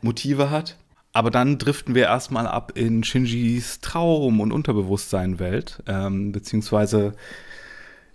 Motive 0.02 0.50
hat. 0.50 0.76
Aber 1.12 1.30
dann 1.30 1.58
driften 1.58 1.94
wir 1.94 2.04
erstmal 2.04 2.46
ab 2.46 2.72
in 2.76 3.02
Shinjis 3.02 3.80
Traum- 3.80 4.40
und 4.40 4.52
Unterbewusstseinwelt, 4.52 5.82
ähm, 5.86 6.30
beziehungsweise 6.30 7.14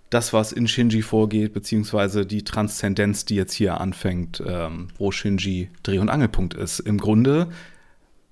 das, 0.08 0.32
was 0.32 0.52
in 0.52 0.68
Shinji 0.68 1.02
vorgeht, 1.02 1.52
beziehungsweise 1.52 2.24
die 2.24 2.44
Transzendenz, 2.44 3.24
die 3.24 3.34
jetzt 3.34 3.52
hier 3.52 3.80
anfängt, 3.80 4.42
ähm, 4.46 4.88
wo 4.98 5.10
Shinji 5.10 5.70
Dreh- 5.82 5.98
und 5.98 6.08
Angelpunkt 6.08 6.54
ist. 6.54 6.80
Im 6.80 6.98
Grunde 6.98 7.48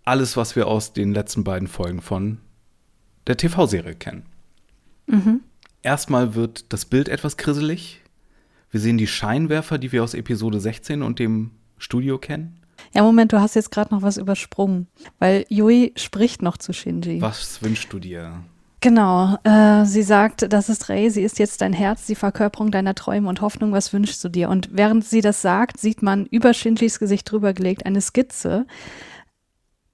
alles, 0.05 0.37
was 0.37 0.57
wir 0.57 0.66
aus 0.66 0.92
den 0.92 1.12
letzten 1.12 1.44
beiden 1.44 1.68
Folgen 1.68 2.00
von 2.00 2.38
der 3.27 3.37
TV-Serie 3.37 3.94
kennen. 3.94 4.24
Mhm. 5.07 5.40
Erstmal 5.83 6.35
wird 6.35 6.72
das 6.72 6.85
Bild 6.85 7.09
etwas 7.09 7.37
krisselig. 7.37 8.03
Wir 8.70 8.81
sehen 8.81 8.98
die 8.98 9.07
Scheinwerfer, 9.07 9.79
die 9.79 9.92
wir 9.92 10.03
aus 10.03 10.14
Episode 10.14 10.61
16 10.61 11.03
und 11.03 11.18
dem 11.18 11.50
Studio 11.79 12.18
kennen. 12.18 12.61
Ja, 12.95 13.03
Moment, 13.03 13.33
du 13.33 13.41
hast 13.41 13.55
jetzt 13.57 13.73
gerade 13.73 13.93
noch 13.93 14.03
was 14.03 14.17
übersprungen, 14.17 14.87
weil 15.19 15.45
Yui 15.49 15.93
spricht 15.97 16.43
noch 16.43 16.57
zu 16.57 16.73
Shinji. 16.73 17.21
Was 17.21 17.61
wünschst 17.61 17.93
du 17.93 17.99
dir? 17.99 18.45
Genau, 18.81 19.39
äh, 19.45 19.87
sie 19.87 20.03
sagt, 20.03 20.53
das 20.53 20.69
ist 20.69 20.91
Rei, 20.91 21.09
sie 21.09 21.23
ist 21.23 21.39
jetzt 21.39 21.63
dein 21.63 21.73
Herz, 21.73 22.05
die 22.05 22.15
Verkörperung 22.15 22.71
deiner 22.71 22.95
Träume 22.95 23.31
und 23.31 23.41
Hoffnung, 23.41 23.73
was 23.73 23.95
wünschst 23.95 24.23
du 24.23 24.29
dir? 24.29 24.51
Und 24.51 24.69
während 24.73 25.07
sie 25.07 25.23
das 25.23 25.41
sagt, 25.41 25.81
sieht 25.81 26.03
man 26.03 26.27
über 26.27 26.53
Shinjis 26.53 26.99
Gesicht 26.99 27.31
drüber 27.31 27.55
gelegt 27.55 27.87
eine 27.87 28.03
Skizze 28.03 28.67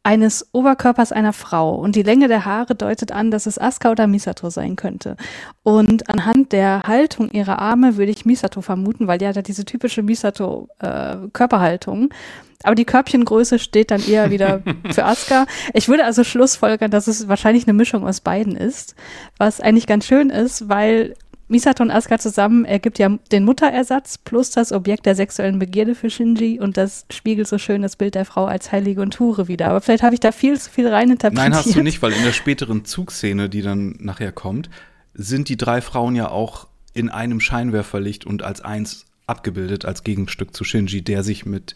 eines 0.02 0.48
Oberkörpers 0.52 1.12
einer 1.12 1.34
Frau 1.34 1.74
und 1.74 1.94
die 1.94 2.02
Länge 2.02 2.28
der 2.28 2.46
Haare 2.46 2.74
deutet 2.74 3.12
an, 3.12 3.30
dass 3.30 3.46
es 3.46 3.58
Asuka 3.58 3.90
oder 3.90 4.06
Misato 4.06 4.48
sein 4.48 4.76
könnte. 4.76 5.16
Und 5.62 6.08
anhand 6.08 6.52
der 6.52 6.84
Haltung 6.86 7.30
ihrer 7.30 7.58
Arme 7.58 7.98
würde 7.98 8.10
ich 8.10 8.24
Misato 8.24 8.62
vermuten, 8.62 9.06
weil 9.06 9.18
die 9.18 9.26
hat 9.26 9.36
ja 9.36 9.42
diese 9.42 9.66
typische 9.66 10.02
Misato-Körperhaltung. 10.02 12.10
Äh, 12.10 12.14
aber 12.62 12.74
die 12.74 12.84
Körbchengröße 12.84 13.58
steht 13.58 13.90
dann 13.90 14.06
eher 14.06 14.30
wieder 14.30 14.62
für 14.90 15.04
Asuka. 15.04 15.46
Ich 15.74 15.88
würde 15.88 16.04
also 16.04 16.24
schlussfolgern, 16.24 16.90
dass 16.90 17.06
es 17.06 17.28
wahrscheinlich 17.28 17.66
eine 17.66 17.74
Mischung 17.74 18.06
aus 18.06 18.20
beiden 18.20 18.56
ist, 18.56 18.94
was 19.36 19.60
eigentlich 19.60 19.86
ganz 19.86 20.06
schön 20.06 20.30
ist, 20.30 20.68
weil 20.68 21.14
Misato 21.50 21.82
und 21.82 21.90
Asuka 21.90 22.18
zusammen 22.18 22.64
ergibt 22.64 22.98
ja 22.98 23.18
den 23.32 23.44
Mutterersatz 23.44 24.18
plus 24.18 24.50
das 24.50 24.72
Objekt 24.72 25.04
der 25.04 25.16
sexuellen 25.16 25.58
Begierde 25.58 25.96
für 25.96 26.08
Shinji 26.08 26.60
und 26.60 26.76
das 26.76 27.06
spiegelt 27.10 27.48
so 27.48 27.58
schön 27.58 27.82
das 27.82 27.96
Bild 27.96 28.14
der 28.14 28.24
Frau 28.24 28.46
als 28.46 28.70
Heilige 28.70 29.02
und 29.02 29.18
Hure 29.18 29.48
wieder. 29.48 29.68
Aber 29.68 29.80
vielleicht 29.80 30.04
habe 30.04 30.14
ich 30.14 30.20
da 30.20 30.30
viel 30.30 30.58
zu 30.58 30.70
viel 30.70 30.88
reininterpretiert. 30.88 31.50
Nein, 31.50 31.58
hast 31.58 31.74
du 31.74 31.82
nicht, 31.82 32.00
weil 32.02 32.12
in 32.12 32.22
der 32.22 32.32
späteren 32.32 32.84
Zugszene, 32.84 33.48
die 33.48 33.62
dann 33.62 33.96
nachher 33.98 34.30
kommt, 34.30 34.70
sind 35.14 35.48
die 35.48 35.56
drei 35.56 35.80
Frauen 35.80 36.14
ja 36.14 36.28
auch 36.28 36.68
in 36.94 37.08
einem 37.08 37.40
Scheinwerferlicht 37.40 38.24
und 38.24 38.42
als 38.42 38.60
eins 38.60 39.06
abgebildet, 39.26 39.84
als 39.84 40.04
Gegenstück 40.04 40.54
zu 40.54 40.62
Shinji, 40.62 41.02
der 41.02 41.24
sich 41.24 41.46
mit 41.46 41.74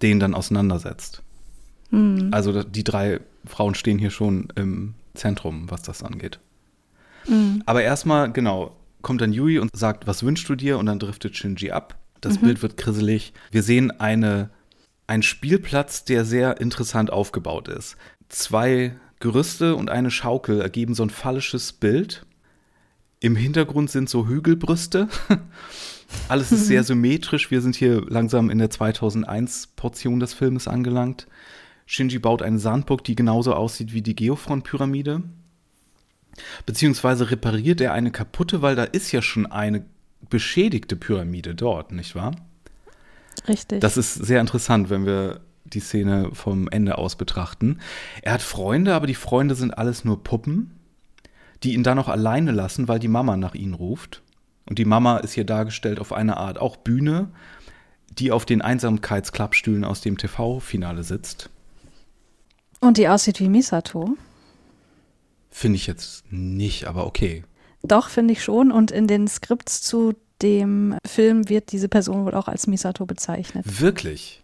denen 0.00 0.20
dann 0.20 0.34
auseinandersetzt. 0.34 1.22
Mhm. 1.90 2.28
Also 2.32 2.62
die 2.62 2.84
drei 2.84 3.20
Frauen 3.44 3.74
stehen 3.74 3.98
hier 3.98 4.10
schon 4.10 4.48
im 4.56 4.94
Zentrum, 5.14 5.70
was 5.70 5.82
das 5.82 6.02
angeht. 6.02 6.38
Mhm. 7.28 7.62
Aber 7.66 7.82
erstmal, 7.82 8.32
genau, 8.32 8.74
kommt 9.02 9.20
dann 9.20 9.32
Yui 9.32 9.58
und 9.58 9.76
sagt, 9.76 10.06
was 10.06 10.22
wünschst 10.22 10.48
du 10.48 10.54
dir? 10.54 10.78
Und 10.78 10.86
dann 10.86 10.98
driftet 10.98 11.36
Shinji 11.36 11.70
ab. 11.70 11.98
Das 12.20 12.40
mhm. 12.40 12.46
Bild 12.46 12.62
wird 12.62 12.76
krisselig. 12.76 13.32
Wir 13.50 13.62
sehen 13.62 13.90
eine, 13.90 14.50
einen 15.06 15.22
Spielplatz, 15.22 16.04
der 16.04 16.24
sehr 16.24 16.60
interessant 16.60 17.12
aufgebaut 17.12 17.68
ist. 17.68 17.96
Zwei 18.28 18.94
Gerüste 19.20 19.76
und 19.76 19.90
eine 19.90 20.10
Schaukel 20.10 20.60
ergeben 20.60 20.94
so 20.94 21.02
ein 21.02 21.10
fallisches 21.10 21.72
Bild. 21.72 22.26
Im 23.20 23.36
Hintergrund 23.36 23.90
sind 23.90 24.08
so 24.08 24.26
Hügelbrüste. 24.26 25.08
Alles 26.28 26.50
ist 26.50 26.66
sehr 26.66 26.82
symmetrisch. 26.84 27.50
Wir 27.50 27.60
sind 27.60 27.76
hier 27.76 28.02
langsam 28.08 28.50
in 28.50 28.58
der 28.58 28.70
2001-Portion 28.70 30.18
des 30.18 30.34
Filmes 30.34 30.66
angelangt. 30.66 31.28
Shinji 31.86 32.18
baut 32.18 32.42
eine 32.42 32.58
Sandburg, 32.58 33.04
die 33.04 33.14
genauso 33.14 33.54
aussieht 33.54 33.92
wie 33.92 34.02
die 34.02 34.16
Geophron-Pyramide. 34.16 35.22
Beziehungsweise 36.66 37.30
repariert 37.30 37.80
er 37.80 37.92
eine 37.92 38.10
kaputte, 38.10 38.62
weil 38.62 38.76
da 38.76 38.84
ist 38.84 39.12
ja 39.12 39.22
schon 39.22 39.46
eine 39.46 39.84
beschädigte 40.28 40.96
Pyramide 40.96 41.54
dort, 41.54 41.92
nicht 41.92 42.14
wahr? 42.14 42.34
Richtig. 43.48 43.80
Das 43.80 43.96
ist 43.96 44.14
sehr 44.14 44.40
interessant, 44.40 44.90
wenn 44.90 45.04
wir 45.06 45.40
die 45.64 45.80
Szene 45.80 46.30
vom 46.32 46.68
Ende 46.68 46.98
aus 46.98 47.16
betrachten. 47.16 47.80
Er 48.22 48.32
hat 48.32 48.42
Freunde, 48.42 48.94
aber 48.94 49.06
die 49.06 49.14
Freunde 49.14 49.54
sind 49.54 49.76
alles 49.76 50.04
nur 50.04 50.22
Puppen, 50.22 50.78
die 51.62 51.74
ihn 51.74 51.82
dann 51.82 51.96
noch 51.96 52.08
alleine 52.08 52.52
lassen, 52.52 52.88
weil 52.88 52.98
die 52.98 53.08
Mama 53.08 53.36
nach 53.36 53.54
ihnen 53.54 53.74
ruft. 53.74 54.22
Und 54.66 54.78
die 54.78 54.84
Mama 54.84 55.18
ist 55.18 55.32
hier 55.32 55.44
dargestellt 55.44 55.98
auf 55.98 56.12
eine 56.12 56.36
Art 56.36 56.58
auch 56.58 56.76
Bühne, 56.76 57.28
die 58.10 58.30
auf 58.30 58.44
den 58.44 58.62
Einsamkeitsklappstühlen 58.62 59.84
aus 59.84 60.00
dem 60.00 60.18
TV-Finale 60.18 61.02
sitzt. 61.02 61.50
Und 62.80 62.98
die 62.98 63.08
aussieht 63.08 63.40
wie 63.40 63.48
Misato. 63.48 64.16
Finde 65.52 65.76
ich 65.76 65.86
jetzt 65.86 66.24
nicht, 66.32 66.86
aber 66.86 67.06
okay. 67.06 67.44
Doch, 67.82 68.08
finde 68.08 68.32
ich 68.32 68.42
schon. 68.42 68.72
Und 68.72 68.90
in 68.90 69.06
den 69.06 69.28
Skripts 69.28 69.82
zu 69.82 70.14
dem 70.40 70.96
Film 71.06 71.48
wird 71.48 71.70
diese 71.70 71.88
Person 71.88 72.24
wohl 72.24 72.34
auch 72.34 72.48
als 72.48 72.66
Misato 72.66 73.06
bezeichnet. 73.06 73.80
Wirklich? 73.80 74.42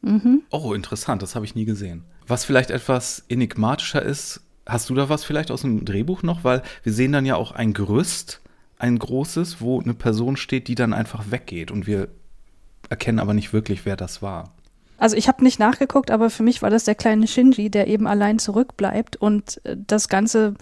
Mhm. 0.00 0.42
Oh, 0.50 0.74
interessant, 0.74 1.22
das 1.22 1.36
habe 1.36 1.44
ich 1.44 1.54
nie 1.54 1.64
gesehen. 1.64 2.04
Was 2.26 2.44
vielleicht 2.44 2.70
etwas 2.70 3.24
enigmatischer 3.28 4.02
ist, 4.02 4.40
hast 4.66 4.90
du 4.90 4.94
da 4.94 5.08
was 5.08 5.24
vielleicht 5.24 5.50
aus 5.50 5.62
dem 5.62 5.84
Drehbuch 5.84 6.22
noch? 6.22 6.42
Weil 6.42 6.62
wir 6.82 6.92
sehen 6.92 7.12
dann 7.12 7.26
ja 7.26 7.36
auch 7.36 7.52
ein 7.52 7.72
Gerüst 7.72 8.40
ein 8.78 8.98
großes, 8.98 9.60
wo 9.60 9.80
eine 9.80 9.94
Person 9.94 10.36
steht, 10.36 10.68
die 10.68 10.74
dann 10.74 10.92
einfach 10.92 11.30
weggeht 11.30 11.70
und 11.70 11.86
wir 11.86 12.08
erkennen 12.88 13.18
aber 13.18 13.34
nicht 13.34 13.52
wirklich, 13.52 13.84
wer 13.84 13.96
das 13.96 14.22
war. 14.22 14.54
Also 14.98 15.16
ich 15.16 15.28
habe 15.28 15.42
nicht 15.44 15.58
nachgeguckt, 15.58 16.10
aber 16.10 16.28
für 16.28 16.42
mich 16.42 16.60
war 16.60 16.70
das 16.70 16.84
der 16.84 16.94
kleine 16.94 17.26
Shinji, 17.26 17.70
der 17.70 17.86
eben 17.86 18.06
allein 18.06 18.38
zurückbleibt 18.38 19.16
und 19.16 19.64
äh, 19.64 19.76
das 19.86 20.08
Ganze, 20.08 20.54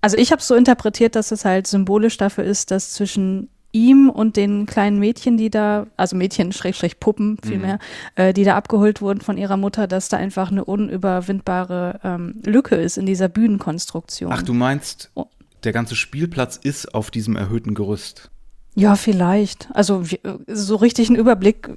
also 0.00 0.16
ich 0.16 0.32
habe 0.32 0.40
es 0.40 0.48
so 0.48 0.54
interpretiert, 0.54 1.16
dass 1.16 1.32
es 1.32 1.44
halt 1.44 1.66
symbolisch 1.66 2.16
dafür 2.16 2.44
ist, 2.44 2.70
dass 2.70 2.92
zwischen 2.92 3.48
ihm 3.72 4.08
und 4.08 4.36
den 4.36 4.64
kleinen 4.64 4.98
Mädchen, 4.98 5.36
die 5.36 5.50
da, 5.50 5.86
also 5.96 6.16
Mädchen, 6.16 6.52
Schrägstrich 6.52 6.98
Puppen 6.98 7.38
vielmehr, 7.44 7.74
mhm. 8.16 8.22
äh, 8.22 8.32
die 8.32 8.44
da 8.44 8.56
abgeholt 8.56 9.02
wurden 9.02 9.20
von 9.20 9.36
ihrer 9.36 9.58
Mutter, 9.58 9.86
dass 9.86 10.08
da 10.08 10.16
einfach 10.16 10.50
eine 10.50 10.64
unüberwindbare 10.64 12.00
ähm, 12.02 12.40
Lücke 12.46 12.76
ist 12.76 12.96
in 12.96 13.04
dieser 13.04 13.28
Bühnenkonstruktion. 13.28 14.32
Ach, 14.32 14.42
du 14.42 14.54
meinst, 14.54 15.10
oh 15.14 15.26
der 15.64 15.72
ganze 15.72 15.96
Spielplatz 15.96 16.56
ist 16.56 16.94
auf 16.94 17.10
diesem 17.10 17.36
erhöhten 17.36 17.74
Gerüst. 17.74 18.30
Ja, 18.74 18.94
vielleicht. 18.94 19.68
Also 19.72 20.04
so 20.46 20.76
richtig 20.76 21.08
einen 21.08 21.18
Überblick 21.18 21.70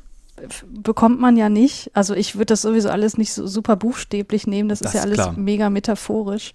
bekommt 0.69 1.19
man 1.19 1.37
ja 1.37 1.49
nicht. 1.49 1.91
Also 1.93 2.13
ich 2.15 2.35
würde 2.35 2.47
das 2.47 2.61
sowieso 2.61 2.89
alles 2.89 3.17
nicht 3.17 3.33
so 3.33 3.47
super 3.47 3.75
buchstäblich 3.75 4.47
nehmen. 4.47 4.69
Das, 4.69 4.79
das 4.79 4.93
ist 4.93 4.95
ja 4.95 5.01
alles 5.01 5.15
klar. 5.15 5.33
mega 5.33 5.69
metaphorisch. 5.69 6.53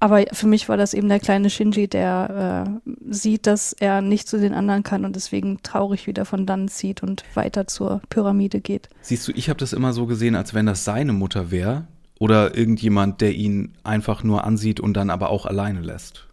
Aber 0.00 0.22
für 0.32 0.46
mich 0.46 0.68
war 0.68 0.76
das 0.76 0.92
eben 0.92 1.08
der 1.08 1.18
kleine 1.18 1.48
Shinji, 1.48 1.88
der 1.88 2.76
äh, 2.84 2.90
sieht, 3.08 3.46
dass 3.46 3.72
er 3.72 4.02
nicht 4.02 4.28
zu 4.28 4.38
den 4.38 4.52
anderen 4.52 4.82
kann 4.82 5.06
und 5.06 5.16
deswegen 5.16 5.62
traurig 5.62 6.06
wieder 6.06 6.26
von 6.26 6.44
dann 6.44 6.68
zieht 6.68 7.02
und 7.02 7.24
weiter 7.32 7.66
zur 7.66 8.02
Pyramide 8.10 8.60
geht. 8.60 8.90
Siehst 9.00 9.26
du, 9.26 9.32
ich 9.32 9.48
habe 9.48 9.58
das 9.58 9.72
immer 9.72 9.94
so 9.94 10.04
gesehen, 10.04 10.34
als 10.34 10.52
wenn 10.52 10.66
das 10.66 10.84
seine 10.84 11.14
Mutter 11.14 11.50
wäre 11.50 11.86
oder 12.18 12.54
irgendjemand, 12.54 13.22
der 13.22 13.34
ihn 13.34 13.72
einfach 13.82 14.22
nur 14.22 14.44
ansieht 14.44 14.78
und 14.78 14.94
dann 14.94 15.08
aber 15.08 15.30
auch 15.30 15.46
alleine 15.46 15.80
lässt. 15.80 16.26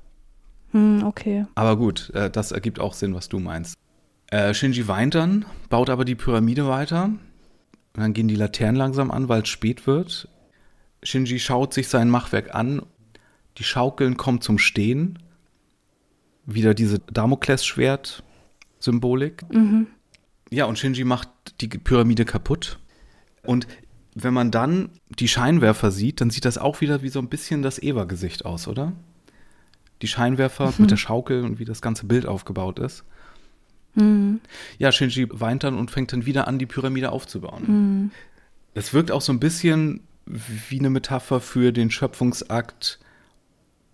Hm, 0.72 1.04
okay. 1.06 1.46
Aber 1.56 1.78
gut, 1.78 2.12
äh, 2.14 2.30
das 2.30 2.52
ergibt 2.52 2.80
auch 2.80 2.94
Sinn, 2.94 3.14
was 3.14 3.30
du 3.30 3.40
meinst. 3.40 3.76
Äh, 4.32 4.54
Shinji 4.54 4.88
weint 4.88 5.16
dann, 5.16 5.46
baut 5.70 5.90
aber 5.90 6.06
die 6.06 6.16
Pyramide 6.16 6.68
weiter. 6.68 7.06
Und 7.06 7.20
dann 7.94 8.14
gehen 8.14 8.28
die 8.28 8.36
Laternen 8.36 8.78
langsam 8.78 9.12
an, 9.12 9.30
weil 9.30 9.44
es 9.44 9.50
spät 9.50 9.86
wird. 9.86 10.28
Shinji 11.04 11.40
schaut 11.40 11.74
sich 11.74 11.88
sein 11.88 12.10
Machwerk 12.10 12.56
an. 12.56 12.82
Die 13.58 13.64
Schaukeln 13.64 14.18
kommen 14.18 14.42
zum 14.42 14.58
Stehen. 14.58 15.20
Wieder 16.46 16.74
diese 16.74 16.98
Damoklesschwert-Symbolik. 17.00 19.44
Mhm. 19.54 19.88
Ja, 20.50 20.66
und 20.66 20.80
Shinji 20.80 21.04
macht 21.04 21.30
die 21.62 21.68
Pyramide 21.68 22.26
kaputt. 22.26 22.80
Und 23.44 23.68
wenn 24.16 24.34
man 24.34 24.50
dann 24.52 24.90
die 25.20 25.28
Scheinwerfer 25.28 25.92
sieht, 25.92 26.22
dann 26.22 26.30
sieht 26.30 26.46
das 26.46 26.58
auch 26.58 26.80
wieder 26.82 27.04
wie 27.04 27.10
so 27.10 27.20
ein 27.20 27.30
bisschen 27.30 27.62
das 27.62 27.82
Eva-Gesicht 27.82 28.46
aus, 28.46 28.68
oder? 28.68 28.94
die 30.02 30.08
Scheinwerfer 30.08 30.68
mhm. 30.68 30.74
mit 30.80 30.92
der 30.92 30.98
Schaukel 30.98 31.44
und 31.44 31.60
wie 31.60 31.66
das 31.66 31.82
ganze 31.82 32.06
Bild 32.06 32.26
aufgebaut 32.26 32.80
ist. 32.80 33.04
Mhm. 33.96 34.40
Ja, 34.78 34.92
Shinji 34.92 35.28
weint 35.32 35.64
dann 35.64 35.78
und 35.78 35.92
fängt 35.92 36.14
dann 36.14 36.26
wieder 36.26 36.48
an, 36.48 36.60
die 36.60 36.66
Pyramide 36.66 37.12
aufzubauen. 37.12 37.64
Mhm. 37.68 38.12
Das 38.74 38.94
wirkt 38.94 39.12
auch 39.12 39.22
so 39.22 39.34
ein 39.34 39.40
bisschen 39.40 40.02
wie 40.26 40.80
eine 40.80 40.90
Metapher 40.90 41.42
für 41.42 41.74
den 41.74 41.92
Schöpfungsakt 41.92 43.00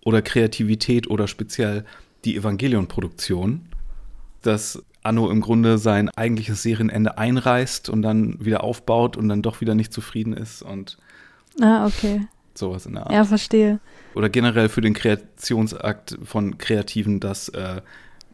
oder 0.04 0.22
Kreativität 0.22 1.08
oder 1.10 1.26
speziell 1.26 1.84
die 2.24 2.36
Evangelion-Produktion. 2.36 3.62
dass 4.42 4.80
Anno 5.02 5.30
im 5.30 5.40
Grunde 5.40 5.78
sein 5.78 6.10
eigentliches 6.10 6.62
Serienende 6.62 7.18
einreißt 7.18 7.88
und 7.88 8.02
dann 8.02 8.44
wieder 8.44 8.62
aufbaut 8.62 9.16
und 9.16 9.28
dann 9.28 9.42
doch 9.42 9.60
wieder 9.60 9.74
nicht 9.74 9.92
zufrieden 9.92 10.32
ist 10.32 10.62
und 10.62 10.96
Ah, 11.60 11.86
okay. 11.86 12.26
sowas 12.54 12.86
in 12.86 12.92
der 12.94 13.02
Art. 13.04 13.12
Ja, 13.12 13.24
verstehe. 13.24 13.80
Oder 14.14 14.28
generell 14.28 14.68
für 14.68 14.80
den 14.80 14.94
Kreationsakt 14.94 16.16
von 16.22 16.56
Kreativen, 16.58 17.18
dass 17.20 17.48
äh, 17.48 17.80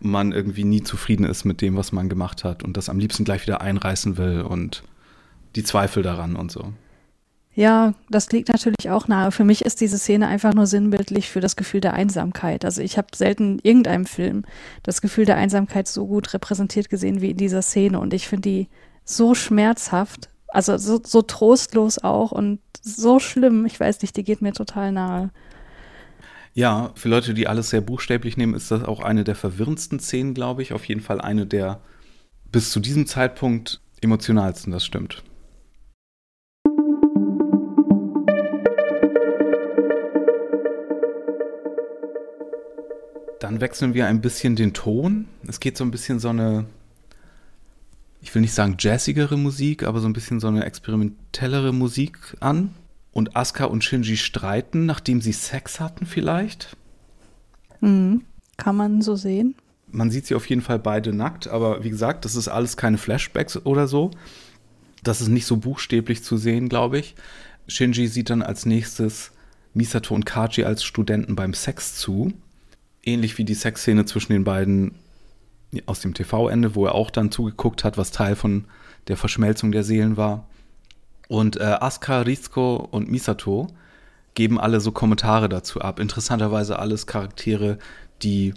man 0.00 0.32
irgendwie 0.32 0.64
nie 0.64 0.82
zufrieden 0.82 1.24
ist 1.24 1.44
mit 1.44 1.60
dem, 1.60 1.76
was 1.76 1.92
man 1.92 2.08
gemacht 2.08 2.44
hat 2.44 2.62
und 2.62 2.76
das 2.76 2.88
am 2.88 2.98
liebsten 2.98 3.24
gleich 3.24 3.42
wieder 3.42 3.60
einreißen 3.60 4.16
will 4.16 4.42
und 4.42 4.82
die 5.56 5.64
Zweifel 5.64 6.02
daran 6.02 6.36
und 6.36 6.50
so. 6.50 6.72
Ja, 7.56 7.94
das 8.10 8.32
liegt 8.32 8.48
natürlich 8.48 8.90
auch 8.90 9.06
nahe. 9.06 9.30
Für 9.30 9.44
mich 9.44 9.64
ist 9.64 9.80
diese 9.80 9.96
Szene 9.96 10.26
einfach 10.26 10.54
nur 10.54 10.66
sinnbildlich 10.66 11.30
für 11.30 11.40
das 11.40 11.54
Gefühl 11.54 11.80
der 11.80 11.94
Einsamkeit. 11.94 12.64
Also 12.64 12.82
ich 12.82 12.98
habe 12.98 13.08
selten 13.14 13.58
in 13.58 13.58
irgendeinem 13.60 14.06
Film 14.06 14.44
das 14.82 15.00
Gefühl 15.00 15.24
der 15.24 15.36
Einsamkeit 15.36 15.86
so 15.86 16.06
gut 16.06 16.34
repräsentiert 16.34 16.90
gesehen 16.90 17.20
wie 17.20 17.30
in 17.30 17.36
dieser 17.36 17.62
Szene. 17.62 18.00
Und 18.00 18.12
ich 18.12 18.26
finde 18.26 18.48
die 18.48 18.68
so 19.04 19.34
schmerzhaft, 19.36 20.30
also 20.48 20.76
so, 20.78 21.00
so 21.04 21.22
trostlos 21.22 21.98
auch 21.98 22.32
und 22.32 22.58
so 22.82 23.20
schlimm. 23.20 23.66
Ich 23.66 23.78
weiß 23.78 24.02
nicht, 24.02 24.16
die 24.16 24.24
geht 24.24 24.42
mir 24.42 24.52
total 24.52 24.90
nahe. 24.90 25.30
Ja, 26.56 26.92
für 26.94 27.08
Leute, 27.08 27.34
die 27.34 27.48
alles 27.48 27.70
sehr 27.70 27.80
buchstäblich 27.80 28.36
nehmen, 28.36 28.54
ist 28.54 28.70
das 28.70 28.84
auch 28.84 29.00
eine 29.00 29.24
der 29.24 29.34
verwirrendsten 29.34 29.98
Szenen, 29.98 30.34
glaube 30.34 30.62
ich. 30.62 30.72
Auf 30.72 30.84
jeden 30.84 31.00
Fall 31.00 31.20
eine 31.20 31.46
der 31.46 31.80
bis 32.52 32.70
zu 32.70 32.78
diesem 32.78 33.08
Zeitpunkt 33.08 33.80
emotionalsten, 34.00 34.72
das 34.72 34.84
stimmt. 34.84 35.24
Dann 43.40 43.60
wechseln 43.60 43.94
wir 43.94 44.06
ein 44.06 44.20
bisschen 44.20 44.54
den 44.54 44.74
Ton. 44.74 45.26
Es 45.48 45.58
geht 45.58 45.76
so 45.76 45.82
ein 45.82 45.90
bisschen 45.90 46.20
so 46.20 46.28
eine, 46.28 46.66
ich 48.20 48.32
will 48.32 48.42
nicht 48.42 48.54
sagen 48.54 48.76
jazzigere 48.78 49.36
Musik, 49.36 49.82
aber 49.82 49.98
so 49.98 50.06
ein 50.06 50.12
bisschen 50.12 50.38
so 50.38 50.46
eine 50.46 50.64
experimentellere 50.64 51.72
Musik 51.72 52.36
an. 52.38 52.76
Und 53.14 53.36
Asuka 53.36 53.66
und 53.66 53.84
Shinji 53.84 54.16
streiten, 54.16 54.86
nachdem 54.86 55.20
sie 55.20 55.32
Sex 55.32 55.78
hatten 55.78 56.04
vielleicht. 56.04 56.76
Mhm. 57.80 58.22
Kann 58.56 58.76
man 58.76 59.02
so 59.02 59.14
sehen. 59.14 59.54
Man 59.86 60.10
sieht 60.10 60.26
sie 60.26 60.34
auf 60.34 60.48
jeden 60.48 60.62
Fall 60.62 60.80
beide 60.80 61.12
nackt, 61.12 61.46
aber 61.46 61.84
wie 61.84 61.90
gesagt, 61.90 62.24
das 62.24 62.34
ist 62.34 62.48
alles 62.48 62.76
keine 62.76 62.98
Flashbacks 62.98 63.64
oder 63.64 63.86
so. 63.86 64.10
Das 65.04 65.20
ist 65.20 65.28
nicht 65.28 65.46
so 65.46 65.58
buchstäblich 65.58 66.24
zu 66.24 66.36
sehen, 66.36 66.68
glaube 66.68 66.98
ich. 66.98 67.14
Shinji 67.68 68.08
sieht 68.08 68.30
dann 68.30 68.42
als 68.42 68.66
nächstes 68.66 69.30
Misato 69.74 70.12
und 70.12 70.26
Kaji 70.26 70.64
als 70.64 70.82
Studenten 70.82 71.36
beim 71.36 71.54
Sex 71.54 71.94
zu. 71.96 72.32
Ähnlich 73.04 73.38
wie 73.38 73.44
die 73.44 73.54
Sexszene 73.54 74.06
zwischen 74.06 74.32
den 74.32 74.44
beiden 74.44 74.96
aus 75.86 76.00
dem 76.00 76.14
TV-Ende, 76.14 76.74
wo 76.74 76.86
er 76.86 76.96
auch 76.96 77.10
dann 77.10 77.30
zugeguckt 77.30 77.84
hat, 77.84 77.96
was 77.96 78.10
Teil 78.10 78.34
von 78.34 78.64
der 79.06 79.16
Verschmelzung 79.16 79.70
der 79.70 79.84
Seelen 79.84 80.16
war. 80.16 80.48
Und 81.28 81.56
äh, 81.56 81.76
Asuka, 81.80 82.22
Rizko 82.22 82.76
und 82.90 83.10
Misato 83.10 83.68
geben 84.34 84.58
alle 84.58 84.80
so 84.80 84.92
Kommentare 84.92 85.48
dazu 85.48 85.80
ab. 85.80 86.00
Interessanterweise 86.00 86.78
alles 86.78 87.06
Charaktere, 87.06 87.78
die 88.22 88.54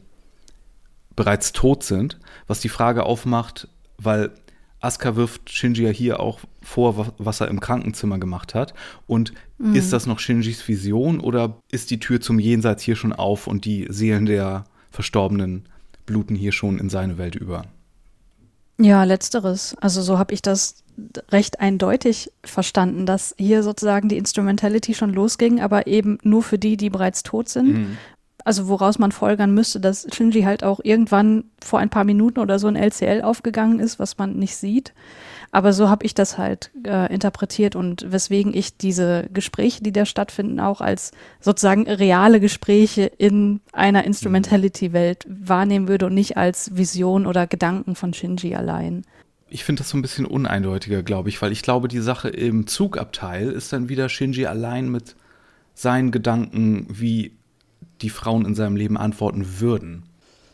bereits 1.15 1.51
tot 1.53 1.84
sind, 1.84 2.19
was 2.47 2.60
die 2.60 2.69
Frage 2.69 3.03
aufmacht, 3.03 3.67
weil 3.97 4.32
Asuka 4.80 5.15
wirft 5.15 5.49
Shinji 5.49 5.84
ja 5.84 5.89
hier 5.89 6.19
auch 6.19 6.39
vor, 6.62 7.13
was 7.17 7.41
er 7.41 7.47
im 7.47 7.60
Krankenzimmer 7.60 8.19
gemacht 8.19 8.53
hat. 8.53 8.73
Und 9.08 9.34
mhm. 9.58 9.75
ist 9.75 9.91
das 9.91 10.06
noch 10.06 10.19
Shinjis 10.19 10.67
Vision 10.67 11.19
oder 11.19 11.58
ist 11.71 11.89
die 11.89 11.99
Tür 11.99 12.21
zum 12.21 12.39
Jenseits 12.39 12.84
hier 12.84 12.95
schon 12.95 13.13
auf 13.13 13.47
und 13.47 13.65
die 13.65 13.88
Seelen 13.89 14.25
der 14.25 14.65
Verstorbenen 14.91 15.67
bluten 16.06 16.36
hier 16.36 16.51
schon 16.51 16.77
in 16.77 16.89
seine 16.89 17.17
Welt 17.17 17.36
über? 17.36 17.65
Ja, 18.79 19.03
letzteres. 19.03 19.75
Also 19.81 20.01
so 20.01 20.19
habe 20.19 20.33
ich 20.33 20.41
das 20.41 20.83
recht 21.31 21.59
eindeutig 21.59 22.31
verstanden, 22.43 23.05
dass 23.05 23.35
hier 23.37 23.63
sozusagen 23.63 24.09
die 24.09 24.17
Instrumentality 24.17 24.93
schon 24.93 25.13
losging, 25.13 25.61
aber 25.61 25.87
eben 25.87 26.17
nur 26.23 26.43
für 26.43 26.59
die, 26.59 26.77
die 26.77 26.89
bereits 26.89 27.23
tot 27.23 27.49
sind. 27.49 27.73
Mhm. 27.73 27.97
Also 28.43 28.67
woraus 28.67 28.97
man 28.97 29.11
folgern 29.11 29.53
müsste, 29.53 29.79
dass 29.79 30.07
Shinji 30.13 30.43
halt 30.43 30.63
auch 30.63 30.79
irgendwann 30.81 31.45
vor 31.61 31.79
ein 31.79 31.89
paar 31.89 32.03
Minuten 32.03 32.39
oder 32.39 32.59
so 32.59 32.67
in 32.67 32.75
LCL 32.75 33.21
aufgegangen 33.21 33.79
ist, 33.79 33.99
was 33.99 34.17
man 34.17 34.37
nicht 34.37 34.55
sieht. 34.55 34.93
Aber 35.51 35.73
so 35.73 35.89
habe 35.89 36.05
ich 36.05 36.13
das 36.13 36.38
halt 36.38 36.71
äh, 36.86 37.12
interpretiert 37.13 37.75
und 37.75 38.12
weswegen 38.12 38.53
ich 38.53 38.77
diese 38.77 39.27
Gespräche, 39.33 39.81
die 39.81 39.91
da 39.91 40.05
stattfinden, 40.05 40.60
auch 40.60 40.81
als 40.81 41.12
sozusagen 41.39 41.89
reale 41.89 42.39
Gespräche 42.39 43.03
in 43.17 43.62
einer 43.71 44.03
Instrumentality-Welt 44.03 45.25
wahrnehmen 45.29 45.88
würde 45.88 46.07
und 46.07 46.13
nicht 46.13 46.38
als 46.38 46.75
Vision 46.75 47.25
oder 47.25 47.47
Gedanken 47.47 47.95
von 47.95 48.13
Shinji 48.13 48.55
allein 48.55 49.03
ich 49.49 49.63
finde 49.63 49.81
das 49.81 49.89
so 49.89 49.97
ein 49.97 50.01
bisschen 50.01 50.25
uneindeutiger, 50.25 51.03
glaube 51.03 51.29
ich, 51.29 51.41
weil 51.41 51.51
ich 51.51 51.62
glaube, 51.62 51.88
die 51.88 51.99
Sache 51.99 52.29
im 52.29 52.67
Zugabteil 52.67 53.49
ist 53.49 53.71
dann 53.71 53.89
wieder 53.89 54.10
Shinji 54.10 54.45
allein 54.45 54.89
mit 54.89 55.15
seinen 55.73 56.12
Gedanken, 56.12 56.88
wie 56.89 57.38
die 58.01 58.10
Frauen 58.10 58.45
in 58.45 58.55
seinem 58.55 58.75
Leben 58.75 58.97
antworten 58.97 59.60
würden. 59.60 60.03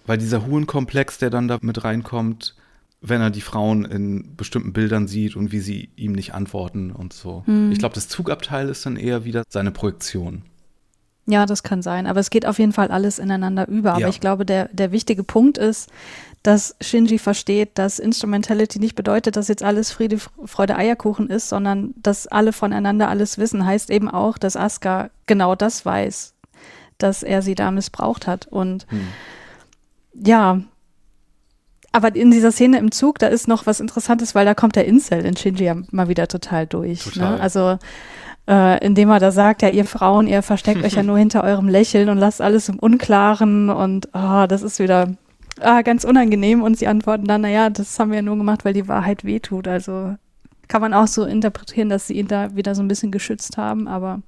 Weil 0.06 0.18
dieser 0.18 0.46
Hurenkomplex, 0.46 1.18
der 1.18 1.30
dann 1.30 1.48
da 1.48 1.58
mit 1.62 1.84
reinkommt, 1.84 2.56
wenn 3.04 3.22
er 3.22 3.30
die 3.30 3.42
Frauen 3.42 3.84
in 3.84 4.36
bestimmten 4.38 4.72
Bildern 4.72 5.08
sieht 5.08 5.36
und 5.36 5.52
wie 5.52 5.60
sie 5.60 5.90
ihm 5.98 6.14
nicht 6.14 6.34
antworten 6.34 6.92
und 6.92 7.12
so. 7.12 7.44
Hm. 7.46 7.72
Ich 7.72 7.80
glaube, 7.80 7.94
das 7.94 8.08
Zugabteil 8.08 8.70
ist 8.70 8.86
dann 8.86 8.96
eher 8.96 9.26
wieder 9.26 9.44
seine 9.50 9.72
Projektion. 9.72 10.44
Ja, 11.26 11.46
das 11.46 11.64
kann 11.64 11.82
sein. 11.82 12.08
Aber 12.08 12.22
es 12.22 12.30
geht 12.30 12.46
auf 12.46 12.60
jeden 12.60 12.72
Fall 12.72 12.90
alles 12.90 13.20
ineinander 13.20 13.68
über. 13.68 13.92
Aber 13.92 14.02
ja. 14.02 14.08
ich 14.08 14.22
glaube, 14.22 14.46
der, 14.46 14.70
der 14.70 14.92
wichtige 14.94 15.24
Punkt 15.24 15.58
ist, 15.58 15.90
dass 16.44 16.76
Shinji 16.82 17.20
versteht, 17.20 17.78
dass 17.78 18.00
Instrumentality 18.00 18.80
nicht 18.80 18.96
bedeutet, 18.96 19.36
dass 19.36 19.50
jetzt 19.50 19.64
alles 19.64 19.92
Friede, 19.92 20.18
Freude, 20.46 20.78
Eierkuchen 20.78 21.30
ist, 21.30 21.50
sondern 21.50 21.94
dass 21.98 22.28
alle 22.28 22.54
voneinander 22.54 23.10
alles 23.10 23.38
wissen. 23.38 23.66
Heißt 23.66 23.90
eben 23.90 24.10
auch, 24.10 24.38
dass 24.38 24.56
Asuka 24.56 25.10
genau 25.26 25.56
das 25.56 25.86
weiß, 25.86 26.34
dass 26.98 27.22
er 27.22 27.42
sie 27.42 27.56
da 27.56 27.72
missbraucht 27.72 28.28
hat. 28.28 28.48
Und 28.48 28.86
hm. 28.90 29.08
ja, 30.14 30.62
aber 31.94 32.14
in 32.16 32.32
dieser 32.32 32.52
Szene 32.52 32.80
im 32.80 32.92
Zug, 32.92 33.20
da 33.20 33.28
ist 33.28 33.48
noch 33.48 33.66
was 33.66 33.80
Interessantes, 33.80 34.34
weil 34.34 34.46
da 34.46 34.56
kommt 34.56 34.76
der 34.76 34.86
Incel 34.86 35.24
in 35.26 35.38
Shinji 35.38 35.66
ja 35.66 35.76
mal 35.92 36.10
wieder 36.10 36.28
total 36.28 36.68
durch. 36.68 37.06
Ne? 37.06 37.12
Total. 37.14 37.36
Ne? 37.36 37.40
Also 37.40 37.78
äh, 38.48 38.84
indem 38.84 39.10
er 39.12 39.20
da 39.20 39.32
sagt, 39.32 39.62
ja, 39.62 39.70
ihr 39.70 39.86
Frauen, 39.86 40.28
ihr 40.28 40.42
versteckt 40.42 40.84
euch 40.84 40.94
ja 40.94 41.04
nur 41.04 41.18
hinter 41.18 41.44
eurem 41.44 41.70
Lächeln 41.70 42.10
und 42.10 42.18
lasst 42.18 42.42
alles 42.42 42.68
im 42.68 42.80
Unklaren 42.80 43.70
und 43.70 44.10
oh, 44.14 44.46
das 44.48 44.64
ist 44.64 44.80
wieder 44.80 45.16
ah, 45.62 45.84
ganz 45.84 46.04
unangenehm 46.04 46.64
und 46.64 46.78
sie 46.78 46.88
antworten 46.88 47.26
dann, 47.26 47.42
naja, 47.42 47.70
das 47.70 47.98
haben 48.00 48.10
wir 48.10 48.18
ja 48.18 48.22
nur 48.24 48.38
gemacht, 48.38 48.66
weil 48.66 48.74
die 48.74 48.88
Wahrheit 48.88 49.24
wehtut. 49.24 49.68
Also 49.68 50.16
kann 50.68 50.82
man 50.82 50.96
auch 50.96 51.08
so 51.08 51.26
interpretieren, 51.26 51.90
dass 51.90 52.08
sie 52.08 52.16
ihn 52.16 52.28
da 52.28 52.56
wieder 52.56 52.74
so 52.74 52.82
ein 52.82 52.88
bisschen 52.88 53.12
geschützt 53.12 53.58
haben, 53.58 53.88
aber 53.88 54.22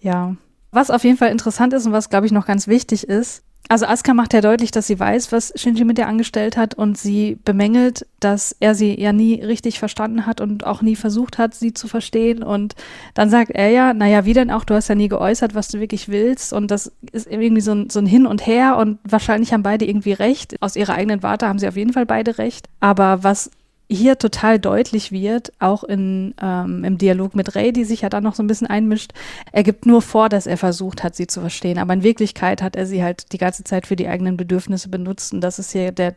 ja. 0.00 0.36
Was 0.70 0.90
auf 0.90 1.04
jeden 1.04 1.16
Fall 1.16 1.30
interessant 1.30 1.72
ist 1.72 1.86
und 1.86 1.92
was, 1.92 2.10
glaube 2.10 2.26
ich, 2.26 2.32
noch 2.32 2.46
ganz 2.46 2.66
wichtig 2.66 3.08
ist, 3.08 3.44
also 3.68 3.86
Asuka 3.86 4.12
macht 4.12 4.34
ja 4.34 4.42
deutlich, 4.42 4.72
dass 4.72 4.86
sie 4.86 5.00
weiß, 5.00 5.32
was 5.32 5.52
Shinji 5.56 5.84
mit 5.84 5.98
ihr 5.98 6.06
angestellt 6.06 6.56
hat 6.58 6.74
und 6.74 6.98
sie 6.98 7.38
bemängelt, 7.44 8.06
dass 8.20 8.54
er 8.60 8.74
sie 8.74 9.00
ja 9.00 9.12
nie 9.12 9.42
richtig 9.42 9.78
verstanden 9.78 10.26
hat 10.26 10.42
und 10.42 10.66
auch 10.66 10.82
nie 10.82 10.96
versucht 10.96 11.38
hat, 11.38 11.54
sie 11.54 11.72
zu 11.72 11.88
verstehen. 11.88 12.42
Und 12.42 12.74
dann 13.14 13.30
sagt 13.30 13.50
er 13.52 13.70
ja, 13.70 13.94
naja, 13.94 14.26
wie 14.26 14.34
denn 14.34 14.50
auch, 14.50 14.64
du 14.64 14.74
hast 14.74 14.88
ja 14.88 14.94
nie 14.94 15.08
geäußert, 15.08 15.54
was 15.54 15.68
du 15.68 15.80
wirklich 15.80 16.10
willst. 16.10 16.52
Und 16.52 16.70
das 16.70 16.92
ist 17.12 17.26
irgendwie 17.26 17.62
so 17.62 17.72
ein, 17.72 17.88
so 17.88 18.00
ein 18.00 18.06
Hin 18.06 18.26
und 18.26 18.46
Her 18.46 18.76
und 18.76 18.98
wahrscheinlich 19.02 19.54
haben 19.54 19.62
beide 19.62 19.86
irgendwie 19.86 20.12
recht. 20.12 20.56
Aus 20.60 20.76
ihrer 20.76 20.94
eigenen 20.94 21.22
Warte 21.22 21.48
haben 21.48 21.58
sie 21.58 21.68
auf 21.68 21.76
jeden 21.76 21.94
Fall 21.94 22.06
beide 22.06 22.36
recht. 22.36 22.68
Aber 22.80 23.24
was 23.24 23.50
hier 23.90 24.18
total 24.18 24.58
deutlich 24.58 25.12
wird, 25.12 25.52
auch 25.58 25.84
in, 25.84 26.34
ähm, 26.40 26.84
im 26.84 26.98
Dialog 26.98 27.34
mit 27.34 27.54
Ray, 27.54 27.72
die 27.72 27.84
sich 27.84 28.00
ja 28.00 28.08
dann 28.08 28.24
noch 28.24 28.34
so 28.34 28.42
ein 28.42 28.46
bisschen 28.46 28.66
einmischt, 28.66 29.12
er 29.52 29.62
gibt 29.62 29.86
nur 29.86 30.02
vor, 30.02 30.28
dass 30.28 30.46
er 30.46 30.56
versucht 30.56 31.02
hat, 31.02 31.14
sie 31.14 31.26
zu 31.26 31.40
verstehen. 31.40 31.78
Aber 31.78 31.92
in 31.92 32.02
Wirklichkeit 32.02 32.62
hat 32.62 32.76
er 32.76 32.86
sie 32.86 33.02
halt 33.02 33.32
die 33.32 33.38
ganze 33.38 33.64
Zeit 33.64 33.86
für 33.86 33.96
die 33.96 34.08
eigenen 34.08 34.36
Bedürfnisse 34.36 34.88
benutzt. 34.88 35.32
Und 35.32 35.42
das 35.42 35.58
ist 35.58 35.72
hier 35.72 35.92
der, 35.92 36.16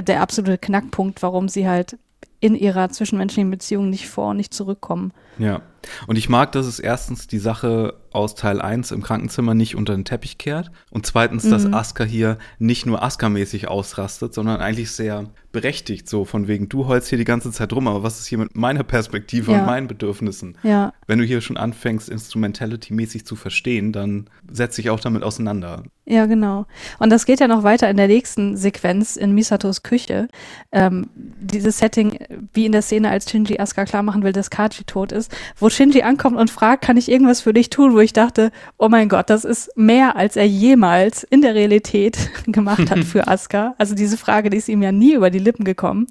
der 0.00 0.22
absolute 0.22 0.58
Knackpunkt, 0.58 1.22
warum 1.22 1.48
sie 1.48 1.68
halt 1.68 1.98
in 2.40 2.54
ihrer 2.54 2.90
zwischenmenschlichen 2.90 3.50
Beziehung 3.50 3.90
nicht 3.90 4.08
vor 4.08 4.30
und 4.30 4.36
nicht 4.36 4.52
zurückkommen. 4.52 5.12
Ja. 5.38 5.62
Und 6.06 6.16
ich 6.16 6.28
mag, 6.28 6.52
dass 6.52 6.66
es 6.66 6.78
erstens 6.78 7.26
die 7.26 7.38
Sache 7.38 7.94
aus 8.14 8.34
Teil 8.34 8.60
1 8.60 8.92
im 8.92 9.02
Krankenzimmer 9.02 9.54
nicht 9.54 9.76
unter 9.76 9.94
den 9.94 10.04
Teppich 10.04 10.38
kehrt 10.38 10.70
und 10.90 11.06
zweitens, 11.06 11.48
dass 11.48 11.66
mhm. 11.66 11.74
Aska 11.74 12.04
hier 12.04 12.38
nicht 12.58 12.86
nur 12.86 13.02
Aska-mäßig 13.02 13.68
ausrastet, 13.68 14.34
sondern 14.34 14.60
eigentlich 14.60 14.90
sehr 14.90 15.30
berechtigt, 15.54 16.08
so 16.08 16.26
von 16.26 16.48
wegen, 16.48 16.68
du 16.68 16.86
heulst 16.86 17.08
hier 17.08 17.16
die 17.16 17.24
ganze 17.24 17.50
Zeit 17.50 17.72
rum, 17.72 17.88
aber 17.88 18.02
was 18.02 18.20
ist 18.20 18.26
hier 18.26 18.38
mit 18.38 18.56
meiner 18.56 18.82
Perspektive 18.82 19.52
ja. 19.52 19.60
und 19.60 19.66
meinen 19.66 19.86
Bedürfnissen? 19.86 20.58
Ja. 20.62 20.92
Wenn 21.06 21.18
du 21.18 21.24
hier 21.24 21.40
schon 21.40 21.56
anfängst, 21.56 22.10
Instrumentality-mäßig 22.10 23.24
zu 23.24 23.36
verstehen, 23.36 23.92
dann 23.92 24.28
setz 24.50 24.76
dich 24.76 24.90
auch 24.90 25.00
damit 25.00 25.22
auseinander. 25.22 25.84
Ja, 26.06 26.26
genau. 26.26 26.66
Und 26.98 27.08
das 27.08 27.24
geht 27.24 27.40
ja 27.40 27.48
noch 27.48 27.62
weiter 27.62 27.88
in 27.88 27.96
der 27.96 28.08
nächsten 28.08 28.58
Sequenz 28.58 29.16
in 29.16 29.32
Misatos 29.32 29.82
Küche. 29.82 30.28
Ähm, 30.70 31.08
dieses 31.14 31.78
Setting, 31.78 32.18
wie 32.52 32.66
in 32.66 32.72
der 32.72 32.82
Szene, 32.82 33.08
als 33.08 33.30
Shinji 33.30 33.58
Asuka 33.58 33.86
klar 33.86 34.02
machen 34.02 34.22
will, 34.22 34.32
dass 34.32 34.50
Kaji 34.50 34.84
tot 34.84 35.12
ist, 35.12 35.34
wurde 35.58 35.74
Shinji 35.74 36.02
ankommt 36.02 36.36
und 36.36 36.50
fragt, 36.50 36.84
kann 36.84 36.98
ich 36.98 37.10
irgendwas 37.10 37.40
für 37.40 37.54
dich 37.54 37.70
tun, 37.70 37.94
wo 37.94 38.00
ich 38.04 38.12
dachte, 38.12 38.52
oh 38.78 38.88
mein 38.88 39.08
Gott, 39.08 39.30
das 39.30 39.44
ist 39.44 39.70
mehr, 39.76 40.16
als 40.16 40.36
er 40.36 40.46
jemals 40.46 41.22
in 41.24 41.42
der 41.42 41.54
Realität 41.54 42.30
gemacht 42.46 42.90
hat 42.90 43.04
für 43.04 43.26
Asuka. 43.28 43.74
Also 43.78 43.94
diese 43.94 44.16
Frage, 44.16 44.50
die 44.50 44.56
ist 44.56 44.68
ihm 44.68 44.82
ja 44.82 44.92
nie 44.92 45.14
über 45.14 45.30
die 45.30 45.38
Lippen 45.38 45.64
gekommen. 45.64 46.06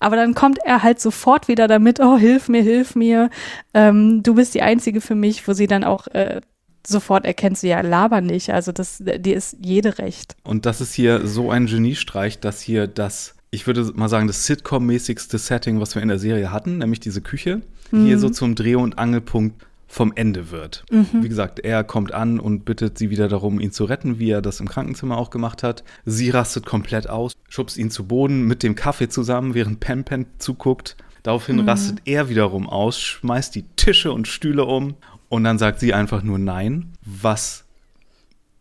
Aber 0.00 0.16
dann 0.16 0.34
kommt 0.34 0.58
er 0.64 0.82
halt 0.82 1.00
sofort 1.00 1.48
wieder 1.48 1.68
damit, 1.68 2.00
oh, 2.00 2.16
hilf 2.16 2.48
mir, 2.48 2.62
hilf 2.62 2.94
mir, 2.96 3.30
ähm, 3.72 4.22
du 4.22 4.34
bist 4.34 4.54
die 4.54 4.62
Einzige 4.62 5.00
für 5.00 5.14
mich, 5.14 5.46
wo 5.46 5.52
sie 5.52 5.66
dann 5.66 5.84
auch 5.84 6.08
äh, 6.08 6.40
sofort 6.86 7.24
erkennt 7.24 7.58
sie 7.58 7.68
ja, 7.68 7.80
laber 7.80 8.20
nicht. 8.20 8.50
Also 8.50 8.72
das, 8.72 9.02
die 9.02 9.32
ist 9.32 9.56
jede 9.60 9.98
recht. 9.98 10.36
Und 10.44 10.66
das 10.66 10.80
ist 10.80 10.94
hier 10.94 11.26
so 11.26 11.50
ein 11.50 11.66
Geniestreich, 11.66 12.40
dass 12.40 12.60
hier 12.60 12.86
das, 12.86 13.34
ich 13.50 13.66
würde 13.66 13.92
mal 13.94 14.08
sagen, 14.08 14.26
das 14.26 14.46
Sitcom-mäßigste 14.46 15.38
Setting, 15.38 15.80
was 15.80 15.94
wir 15.94 16.02
in 16.02 16.08
der 16.08 16.18
Serie 16.18 16.52
hatten, 16.52 16.78
nämlich 16.78 17.00
diese 17.00 17.20
Küche, 17.20 17.62
mhm. 17.90 18.06
hier 18.06 18.18
so 18.18 18.28
zum 18.28 18.54
Dreh- 18.54 18.74
und 18.74 18.98
Angelpunkt 18.98 19.64
vom 19.94 20.12
Ende 20.16 20.50
wird. 20.50 20.84
Mhm. 20.90 21.22
Wie 21.22 21.28
gesagt, 21.28 21.60
er 21.60 21.84
kommt 21.84 22.12
an 22.12 22.40
und 22.40 22.64
bittet 22.64 22.98
sie 22.98 23.10
wieder 23.10 23.28
darum, 23.28 23.60
ihn 23.60 23.70
zu 23.70 23.84
retten, 23.84 24.18
wie 24.18 24.28
er 24.28 24.42
das 24.42 24.58
im 24.58 24.66
Krankenzimmer 24.66 25.16
auch 25.16 25.30
gemacht 25.30 25.62
hat. 25.62 25.84
Sie 26.04 26.30
rastet 26.30 26.66
komplett 26.66 27.08
aus, 27.08 27.34
schubst 27.48 27.78
ihn 27.78 27.92
zu 27.92 28.04
Boden 28.04 28.42
mit 28.42 28.64
dem 28.64 28.74
Kaffee 28.74 29.08
zusammen, 29.08 29.54
während 29.54 29.78
Pen 29.78 30.02
Pen 30.02 30.26
zuguckt. 30.38 30.96
Daraufhin 31.22 31.62
mhm. 31.62 31.68
rastet 31.68 32.02
er 32.06 32.28
wiederum 32.28 32.68
aus, 32.68 33.00
schmeißt 33.00 33.54
die 33.54 33.62
Tische 33.76 34.10
und 34.10 34.26
Stühle 34.26 34.64
um 34.64 34.96
und 35.28 35.44
dann 35.44 35.58
sagt 35.58 35.78
sie 35.78 35.94
einfach 35.94 36.24
nur 36.24 36.40
Nein, 36.40 36.94
was 37.06 37.64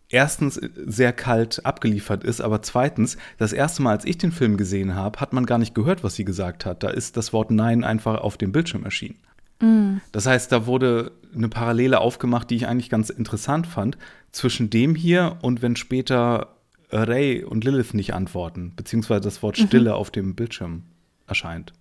erstens 0.10 0.62
sehr 0.86 1.14
kalt 1.14 1.66
abgeliefert 1.66 2.24
ist, 2.24 2.42
aber 2.42 2.62
zweitens, 2.62 3.18
das 3.40 3.54
erste 3.54 3.82
Mal, 3.82 3.94
als 3.94 4.06
ich 4.06 4.20
den 4.20 4.32
Film 4.32 4.56
gesehen 4.56 4.94
habe, 4.94 5.20
hat 5.20 5.34
man 5.34 5.48
gar 5.48 5.58
nicht 5.58 5.74
gehört, 5.74 6.04
was 6.04 6.14
sie 6.14 6.26
gesagt 6.26 6.68
hat. 6.68 6.84
Da 6.84 6.92
ist 6.92 7.18
das 7.18 7.34
Wort 7.34 7.50
Nein 7.50 7.84
einfach 7.84 8.22
auf 8.22 8.38
dem 8.38 8.52
Bildschirm 8.52 8.84
erschienen. 8.84 9.18
Mm. 9.64 10.01
Das 10.11 10.26
heißt, 10.26 10.51
da 10.51 10.66
wurde 10.66 11.11
eine 11.36 11.49
Parallele 11.49 11.99
aufgemacht, 11.99 12.49
die 12.49 12.55
ich 12.55 12.68
eigentlich 12.68 12.89
ganz 12.89 13.09
interessant 13.09 13.66
fand, 13.68 13.97
zwischen 14.32 14.70
dem 14.70 14.95
hier 14.95 15.38
und 15.41 15.61
wenn 15.61 15.76
später 15.76 16.55
Ray 16.91 17.43
und 17.43 17.64
Lilith 17.64 17.93
nicht 17.93 18.14
antworten, 18.14 18.74
beziehungsweise 18.76 19.22
das 19.22 19.41
Wort 19.41 19.59
mhm. 19.59 19.68
Stille 19.68 19.89
mhm. 19.91 19.95
auf 19.95 20.11
dem 20.11 20.36
Bildschirm 20.36 20.84
erscheint. 21.28 21.74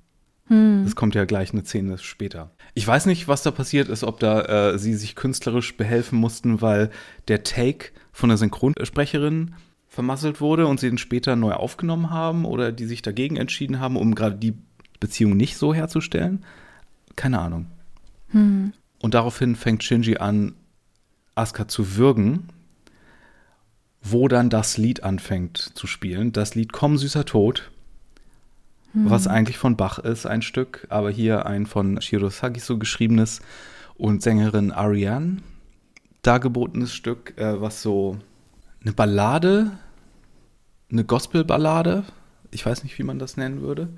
Hm. 0.49 0.83
Das 0.85 0.97
kommt 0.97 1.14
ja 1.14 1.24
gleich 1.24 1.53
eine 1.53 1.64
Szene 1.64 1.99
später. 1.99 2.51
Ich 2.74 2.87
weiß 2.87 3.07
nicht, 3.07 3.28
was 3.28 3.43
da 3.43 3.51
passiert 3.51 3.89
ist, 3.89 4.03
ob 4.03 4.18
da 4.18 4.72
äh, 4.72 4.78
sie 4.78 4.95
sich 4.95 5.14
künstlerisch 5.14 5.76
behelfen 5.76 6.18
mussten, 6.18 6.61
weil 6.61 6.91
der 7.28 7.45
Take 7.45 7.91
von 8.12 8.28
der 8.28 8.39
Synchronsprecherin 8.39 9.55
vermasselt 9.87 10.41
wurde 10.41 10.66
und 10.66 10.80
sie 10.80 10.89
den 10.89 10.99
später 10.99 11.37
neu 11.37 11.53
aufgenommen 11.53 12.11
haben 12.11 12.45
oder 12.45 12.72
die 12.72 12.87
sich 12.87 13.03
dagegen 13.03 13.37
entschieden 13.37 13.78
haben, 13.78 13.97
um 13.97 14.14
gerade 14.14 14.37
die 14.37 14.55
Beziehung 15.01 15.37
nicht 15.37 15.57
so 15.57 15.74
herzustellen. 15.74 16.45
Keine 17.17 17.41
Ahnung. 17.41 17.67
Hm. 18.29 18.73
Und 19.01 19.15
daraufhin 19.15 19.57
fängt 19.57 19.83
Shinji 19.83 20.19
an, 20.19 20.55
Asuka 21.35 21.67
zu 21.67 21.97
würgen, 21.97 22.49
wo 24.03 24.29
dann 24.29 24.51
das 24.51 24.77
Lied 24.77 25.03
anfängt 25.03 25.59
zu 25.59 25.87
spielen. 25.87 26.33
Das 26.33 26.55
Lied 26.55 26.73
Komm 26.73 26.99
süßer 26.99 27.25
Tod 27.25 27.71
hm. 28.93 29.09
was 29.11 29.27
eigentlich 29.27 29.59
von 29.59 29.77
Bach 29.77 29.99
ist, 29.99 30.27
ein 30.27 30.43
Stück, 30.43 30.87
aber 30.91 31.11
hier 31.11 31.47
ein 31.47 31.67
von 31.67 32.01
Shiro 32.01 32.29
Sagiso 32.29 32.79
geschriebenes 32.79 33.41
und 33.95 34.23
Sängerin 34.23 34.71
Ariane 34.71 35.39
dargebotenes 36.23 36.95
Stück, 36.95 37.37
äh, 37.37 37.61
was 37.61 37.83
so 37.83 38.19
eine 38.83 38.93
Ballade, 38.93 39.73
eine 40.91 41.05
Gospelballade, 41.05 42.05
ich 42.51 42.65
weiß 42.65 42.85
nicht, 42.85 42.99
wie 42.99 43.03
man 43.03 43.19
das 43.19 43.37
nennen 43.37 43.61
würde, 43.61 43.89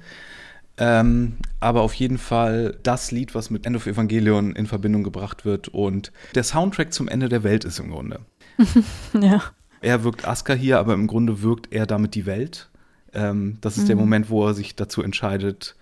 ähm, 0.76 1.36
aber 1.60 1.82
auf 1.82 1.94
jeden 1.94 2.18
Fall 2.18 2.76
das 2.82 3.10
Lied, 3.10 3.34
was 3.34 3.50
mit 3.50 3.64
End 3.66 3.76
of 3.76 3.86
Evangelion 3.86 4.56
in 4.56 4.66
Verbindung 4.66 5.04
gebracht 5.04 5.44
wird 5.44 5.68
und 5.68 6.12
der 6.34 6.42
Soundtrack 6.42 6.92
zum 6.92 7.08
Ende 7.08 7.28
der 7.28 7.44
Welt 7.44 7.64
ist 7.64 7.78
im 7.78 7.90
Grunde. 7.90 8.20
ja. 9.20 9.42
Er 9.80 10.02
wirkt 10.02 10.26
Asuka 10.26 10.54
hier, 10.54 10.78
aber 10.78 10.94
im 10.94 11.06
Grunde 11.06 11.42
wirkt 11.42 11.72
er 11.72 11.86
damit 11.86 12.14
die 12.14 12.26
Welt. 12.26 12.70
Ähm, 13.12 13.58
das 13.60 13.76
ist 13.76 13.84
mhm. 13.84 13.88
der 13.88 13.96
Moment, 13.96 14.30
wo 14.30 14.46
er 14.46 14.54
sich 14.54 14.74
dazu 14.74 15.02
entscheidet, 15.02 15.76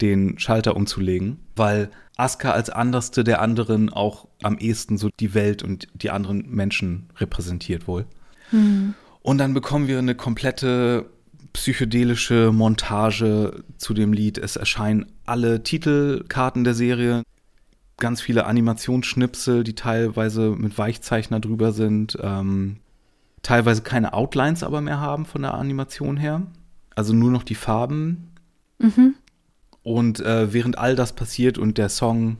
den 0.00 0.38
Schalter 0.38 0.76
umzulegen, 0.76 1.38
weil 1.56 1.90
Asuka 2.16 2.52
als 2.52 2.70
Anderste 2.70 3.24
der 3.24 3.40
anderen 3.40 3.90
auch 3.90 4.28
am 4.42 4.58
ehesten 4.58 4.98
so 4.98 5.08
die 5.18 5.34
Welt 5.34 5.62
und 5.62 5.88
die 5.94 6.10
anderen 6.10 6.48
Menschen 6.50 7.08
repräsentiert 7.16 7.88
wohl. 7.88 8.06
Mhm. 8.50 8.94
Und 9.22 9.38
dann 9.38 9.54
bekommen 9.54 9.86
wir 9.88 9.98
eine 9.98 10.14
komplette 10.14 11.06
psychedelische 11.52 12.50
Montage 12.52 13.62
zu 13.76 13.94
dem 13.94 14.12
Lied. 14.12 14.38
Es 14.38 14.56
erscheinen 14.56 15.06
alle 15.26 15.62
Titelkarten 15.62 16.64
der 16.64 16.74
Serie, 16.74 17.22
ganz 17.98 18.20
viele 18.20 18.46
Animationsschnipsel, 18.46 19.64
die 19.64 19.74
teilweise 19.74 20.50
mit 20.50 20.76
Weichzeichner 20.78 21.40
drüber 21.40 21.72
sind. 21.72 22.18
Ähm, 22.20 22.78
teilweise 23.42 23.82
keine 23.82 24.12
Outlines 24.12 24.62
aber 24.62 24.80
mehr 24.80 25.00
haben 25.00 25.26
von 25.26 25.42
der 25.42 25.54
Animation 25.54 26.16
her. 26.16 26.42
Also 26.94 27.12
nur 27.12 27.30
noch 27.30 27.42
die 27.42 27.54
Farben. 27.54 28.32
Mhm. 28.78 29.14
Und 29.82 30.20
äh, 30.20 30.52
während 30.52 30.78
all 30.78 30.96
das 30.96 31.12
passiert 31.12 31.58
und 31.58 31.78
der 31.78 31.88
Song 31.88 32.38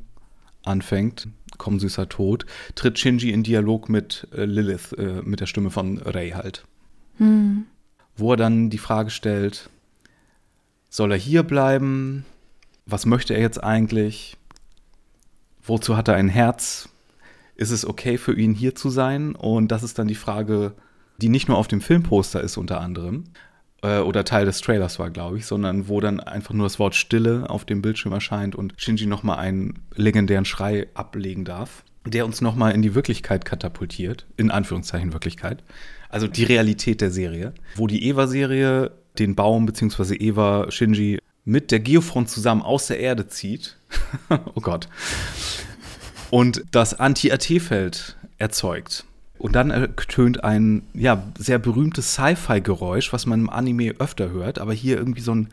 anfängt, 0.64 1.28
Komm 1.58 1.78
süßer 1.78 2.08
Tod, 2.08 2.46
tritt 2.74 2.98
Shinji 2.98 3.30
in 3.30 3.42
Dialog 3.42 3.88
mit 3.88 4.26
äh, 4.34 4.44
Lilith, 4.44 4.94
äh, 4.94 5.22
mit 5.22 5.40
der 5.40 5.46
Stimme 5.46 5.70
von 5.70 5.98
Ray 5.98 6.30
halt. 6.30 6.64
Mhm. 7.18 7.66
Wo 8.16 8.32
er 8.32 8.36
dann 8.36 8.70
die 8.70 8.78
Frage 8.78 9.10
stellt, 9.10 9.70
soll 10.88 11.12
er 11.12 11.18
hier 11.18 11.42
bleiben? 11.42 12.24
Was 12.86 13.06
möchte 13.06 13.34
er 13.34 13.40
jetzt 13.40 13.62
eigentlich? 13.62 14.36
Wozu 15.62 15.96
hat 15.96 16.08
er 16.08 16.16
ein 16.16 16.28
Herz? 16.28 16.88
Ist 17.54 17.70
es 17.70 17.86
okay 17.86 18.18
für 18.18 18.34
ihn 18.36 18.54
hier 18.54 18.74
zu 18.74 18.90
sein? 18.90 19.34
Und 19.34 19.68
das 19.68 19.82
ist 19.82 19.98
dann 19.98 20.08
die 20.08 20.14
Frage, 20.14 20.74
die 21.18 21.28
nicht 21.28 21.48
nur 21.48 21.56
auf 21.56 21.68
dem 21.68 21.80
Filmposter 21.80 22.40
ist 22.40 22.56
unter 22.56 22.80
anderem 22.80 23.24
äh, 23.82 23.98
oder 23.98 24.24
Teil 24.24 24.44
des 24.44 24.60
Trailers 24.60 24.98
war, 24.98 25.10
glaube 25.10 25.38
ich, 25.38 25.46
sondern 25.46 25.88
wo 25.88 26.00
dann 26.00 26.20
einfach 26.20 26.54
nur 26.54 26.66
das 26.66 26.78
Wort 26.78 26.94
Stille 26.94 27.48
auf 27.48 27.64
dem 27.64 27.82
Bildschirm 27.82 28.12
erscheint 28.12 28.54
und 28.54 28.74
Shinji 28.76 29.06
nochmal 29.06 29.38
einen 29.38 29.80
legendären 29.94 30.44
Schrei 30.44 30.88
ablegen 30.94 31.44
darf, 31.44 31.84
der 32.06 32.24
uns 32.24 32.40
nochmal 32.40 32.72
in 32.72 32.82
die 32.82 32.94
Wirklichkeit 32.94 33.44
katapultiert, 33.44 34.26
in 34.36 34.50
Anführungszeichen 34.50 35.12
Wirklichkeit, 35.12 35.62
also 36.12 36.28
die 36.28 36.44
Realität 36.44 37.00
der 37.00 37.10
Serie, 37.10 37.52
wo 37.74 37.86
die 37.86 38.06
Eva-Serie 38.06 38.92
den 39.18 39.34
Baum 39.34 39.66
bzw. 39.66 40.14
Eva 40.14 40.70
Shinji 40.70 41.18
mit 41.44 41.70
der 41.70 41.80
Geofront 41.80 42.30
zusammen 42.30 42.62
aus 42.62 42.86
der 42.86 43.00
Erde 43.00 43.26
zieht. 43.26 43.76
oh 44.54 44.60
Gott. 44.60 44.88
Und 46.30 46.64
das 46.70 46.94
Anti-AT-Feld 46.94 48.16
erzeugt. 48.38 49.04
Und 49.38 49.56
dann 49.56 49.70
ertönt 49.70 50.44
ein 50.44 50.82
ja, 50.94 51.22
sehr 51.36 51.58
berühmtes 51.58 52.12
Sci-Fi-Geräusch, 52.14 53.12
was 53.12 53.26
man 53.26 53.40
im 53.40 53.50
Anime 53.50 53.94
öfter 53.98 54.30
hört, 54.30 54.60
aber 54.60 54.72
hier 54.72 54.96
irgendwie 54.96 55.20
so 55.20 55.34
ein 55.34 55.48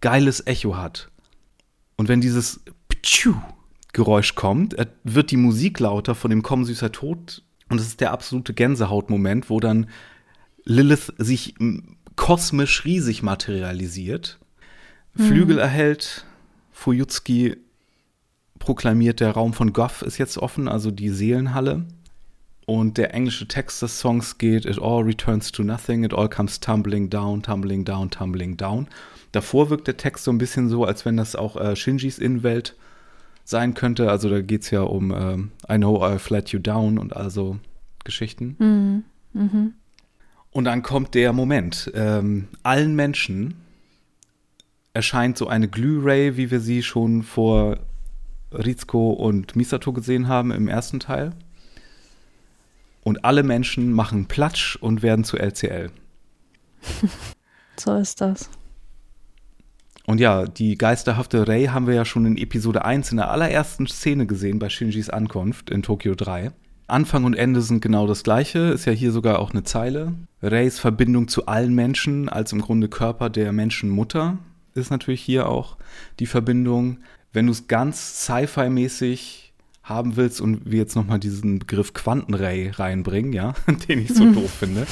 geiles 0.00 0.46
Echo 0.46 0.76
hat. 0.76 1.10
Und 1.96 2.08
wenn 2.08 2.20
dieses 2.20 2.60
Geräusch 3.92 4.34
kommt, 4.34 4.76
wird 5.02 5.30
die 5.30 5.36
Musik 5.36 5.80
lauter 5.80 6.14
von 6.14 6.30
dem 6.30 6.42
Komm 6.42 6.64
süßer 6.64 6.92
Tod. 6.92 7.42
Und 7.68 7.80
es 7.80 7.86
ist 7.86 8.00
der 8.00 8.12
absolute 8.12 8.54
Gänsehautmoment, 8.54 9.50
wo 9.50 9.60
dann 9.60 9.88
Lilith 10.64 11.12
sich 11.18 11.54
kosmisch 12.16 12.84
riesig 12.84 13.22
materialisiert, 13.22 14.38
mhm. 15.14 15.26
Flügel 15.26 15.58
erhält, 15.58 16.24
Fuyutsuki 16.72 17.56
proklamiert, 18.58 19.20
der 19.20 19.32
Raum 19.32 19.54
von 19.54 19.72
Goff 19.72 20.02
ist 20.02 20.18
jetzt 20.18 20.38
offen, 20.38 20.68
also 20.68 20.90
die 20.90 21.10
Seelenhalle. 21.10 21.84
Und 22.64 22.96
der 22.96 23.12
englische 23.12 23.48
Text 23.48 23.82
des 23.82 23.98
Songs 23.98 24.38
geht: 24.38 24.66
It 24.66 24.80
all 24.80 25.02
returns 25.02 25.50
to 25.50 25.64
nothing, 25.64 26.04
it 26.04 26.14
all 26.14 26.28
comes 26.28 26.60
tumbling 26.60 27.10
down, 27.10 27.42
tumbling 27.42 27.84
down, 27.84 28.08
tumbling 28.08 28.56
down. 28.56 28.86
Davor 29.32 29.68
wirkt 29.68 29.88
der 29.88 29.96
Text 29.96 30.24
so 30.24 30.30
ein 30.30 30.38
bisschen 30.38 30.68
so, 30.68 30.84
als 30.84 31.04
wenn 31.04 31.16
das 31.16 31.34
auch 31.34 31.56
äh, 31.56 31.74
Shinjis 31.74 32.18
Innenwelt 32.18 32.76
sein 33.44 33.74
könnte. 33.74 34.10
Also 34.10 34.28
da 34.28 34.40
geht 34.40 34.62
es 34.62 34.70
ja 34.70 34.82
um 34.82 35.10
äh, 35.10 35.72
I 35.72 35.76
know 35.76 36.02
I've 36.04 36.32
let 36.32 36.50
you 36.50 36.58
down 36.58 36.98
und 36.98 37.16
also 37.16 37.58
Geschichten. 38.04 38.56
Mhm. 38.58 39.04
Mhm. 39.32 39.74
Und 40.50 40.64
dann 40.64 40.82
kommt 40.82 41.14
der 41.14 41.32
Moment. 41.32 41.90
Ähm, 41.94 42.48
allen 42.62 42.94
Menschen 42.94 43.54
erscheint 44.94 45.38
so 45.38 45.46
eine 45.46 45.68
Glühray, 45.68 46.36
wie 46.36 46.50
wir 46.50 46.60
sie 46.60 46.82
schon 46.82 47.22
vor 47.22 47.78
Rizko 48.52 49.12
und 49.12 49.56
Misato 49.56 49.92
gesehen 49.92 50.28
haben 50.28 50.50
im 50.50 50.68
ersten 50.68 51.00
Teil 51.00 51.32
und 53.02 53.24
alle 53.24 53.42
Menschen 53.42 53.92
machen 53.92 54.26
Platsch 54.26 54.76
und 54.76 55.02
werden 55.02 55.24
zu 55.24 55.38
LCL. 55.38 55.90
so 57.76 57.96
ist 57.96 58.20
das. 58.20 58.50
Und 60.06 60.20
ja, 60.20 60.46
die 60.46 60.76
geisterhafte 60.76 61.46
Rei 61.46 61.66
haben 61.66 61.86
wir 61.86 61.94
ja 61.94 62.04
schon 62.04 62.26
in 62.26 62.36
Episode 62.36 62.84
1 62.84 63.12
in 63.12 63.18
der 63.18 63.30
allerersten 63.30 63.86
Szene 63.86 64.26
gesehen 64.26 64.58
bei 64.58 64.68
Shinjis 64.68 65.10
Ankunft 65.10 65.70
in 65.70 65.82
Tokio 65.82 66.14
3. 66.14 66.52
Anfang 66.88 67.24
und 67.24 67.34
Ende 67.34 67.62
sind 67.62 67.80
genau 67.80 68.06
das 68.06 68.22
gleiche, 68.22 68.58
ist 68.58 68.84
ja 68.84 68.92
hier 68.92 69.12
sogar 69.12 69.38
auch 69.38 69.52
eine 69.52 69.62
Zeile. 69.62 70.12
Reis 70.42 70.78
Verbindung 70.78 71.28
zu 71.28 71.46
allen 71.46 71.74
Menschen 71.74 72.28
als 72.28 72.52
im 72.52 72.60
Grunde 72.60 72.88
Körper 72.88 73.30
der 73.30 73.52
Menschenmutter 73.52 74.38
ist 74.74 74.90
natürlich 74.90 75.22
hier 75.22 75.48
auch 75.48 75.76
die 76.18 76.26
Verbindung. 76.26 76.98
Wenn 77.32 77.46
du 77.46 77.52
es 77.52 77.68
ganz 77.68 78.24
Sci-Fi-mäßig 78.24 79.51
haben 79.82 80.16
willst 80.16 80.40
und 80.40 80.70
wir 80.70 80.78
jetzt 80.78 80.94
nochmal 80.94 81.18
diesen 81.18 81.58
Begriff 81.58 81.92
Quantenray 81.92 82.70
reinbringen, 82.70 83.32
ja, 83.32 83.54
den 83.88 84.00
ich 84.00 84.14
so 84.14 84.24
doof 84.32 84.50
finde, 84.50 84.86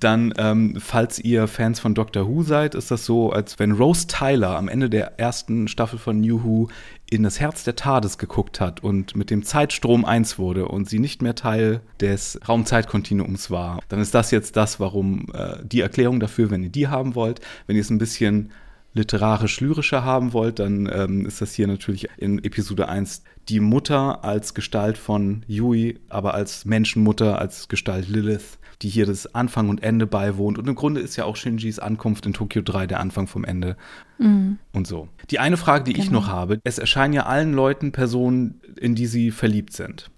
dann, 0.00 0.32
ähm, 0.38 0.76
falls 0.78 1.18
ihr 1.18 1.46
Fans 1.48 1.80
von 1.80 1.94
Doctor 1.94 2.26
Who 2.26 2.42
seid, 2.42 2.74
ist 2.74 2.90
das 2.90 3.04
so, 3.04 3.30
als 3.30 3.58
wenn 3.58 3.72
Rose 3.72 4.06
Tyler 4.06 4.56
am 4.56 4.68
Ende 4.68 4.88
der 4.88 5.18
ersten 5.18 5.68
Staffel 5.68 5.98
von 5.98 6.20
New 6.20 6.42
Who 6.42 6.68
in 7.10 7.22
das 7.22 7.38
Herz 7.40 7.62
der 7.62 7.76
TARDIS 7.76 8.18
geguckt 8.18 8.58
hat 8.60 8.82
und 8.82 9.14
mit 9.14 9.30
dem 9.30 9.44
Zeitstrom 9.44 10.04
eins 10.04 10.38
wurde 10.38 10.66
und 10.66 10.88
sie 10.88 10.98
nicht 10.98 11.22
mehr 11.22 11.34
Teil 11.34 11.80
des 12.00 12.40
Raumzeitkontinuums 12.48 13.50
war, 13.50 13.80
dann 13.88 14.00
ist 14.00 14.14
das 14.14 14.30
jetzt 14.30 14.56
das, 14.56 14.80
warum 14.80 15.26
äh, 15.34 15.58
die 15.62 15.82
Erklärung 15.82 16.20
dafür, 16.20 16.50
wenn 16.50 16.64
ihr 16.64 16.70
die 16.70 16.88
haben 16.88 17.14
wollt. 17.14 17.40
Wenn 17.66 17.76
ihr 17.76 17.82
es 17.82 17.90
ein 17.90 17.98
bisschen 17.98 18.50
literarisch-lyrischer 18.94 20.04
haben 20.04 20.32
wollt, 20.32 20.58
dann 20.58 20.90
ähm, 20.92 21.26
ist 21.26 21.40
das 21.40 21.52
hier 21.52 21.66
natürlich 21.66 22.08
in 22.16 22.42
Episode 22.42 22.88
1 22.88 23.22
die 23.48 23.60
Mutter 23.60 24.24
als 24.24 24.54
Gestalt 24.54 24.98
von 24.98 25.44
Yui, 25.46 25.98
aber 26.08 26.34
als 26.34 26.64
Menschenmutter, 26.64 27.38
als 27.38 27.68
Gestalt 27.68 28.08
Lilith, 28.08 28.58
die 28.82 28.88
hier 28.88 29.06
das 29.06 29.34
Anfang 29.34 29.68
und 29.68 29.82
Ende 29.82 30.06
beiwohnt. 30.06 30.58
Und 30.58 30.68
im 30.68 30.74
Grunde 30.74 31.00
ist 31.00 31.16
ja 31.16 31.24
auch 31.24 31.36
Shinjis 31.36 31.78
Ankunft 31.78 32.26
in 32.26 32.32
Tokio 32.32 32.62
3 32.62 32.86
der 32.86 33.00
Anfang 33.00 33.26
vom 33.26 33.44
Ende. 33.44 33.76
Mhm. 34.18 34.58
Und 34.72 34.86
so. 34.86 35.08
Die 35.30 35.38
eine 35.38 35.56
Frage, 35.56 35.84
die 35.84 35.92
genau. 35.92 36.04
ich 36.04 36.10
noch 36.10 36.28
habe, 36.28 36.60
es 36.64 36.78
erscheinen 36.78 37.14
ja 37.14 37.26
allen 37.26 37.52
Leuten 37.52 37.92
Personen, 37.92 38.60
in 38.76 38.94
die 38.94 39.06
sie 39.06 39.30
verliebt 39.30 39.72
sind. 39.72 40.10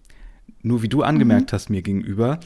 Nur 0.62 0.82
wie 0.82 0.88
du 0.88 1.02
angemerkt 1.02 1.52
mhm. 1.52 1.54
hast 1.54 1.70
mir 1.70 1.82
gegenüber, 1.82 2.40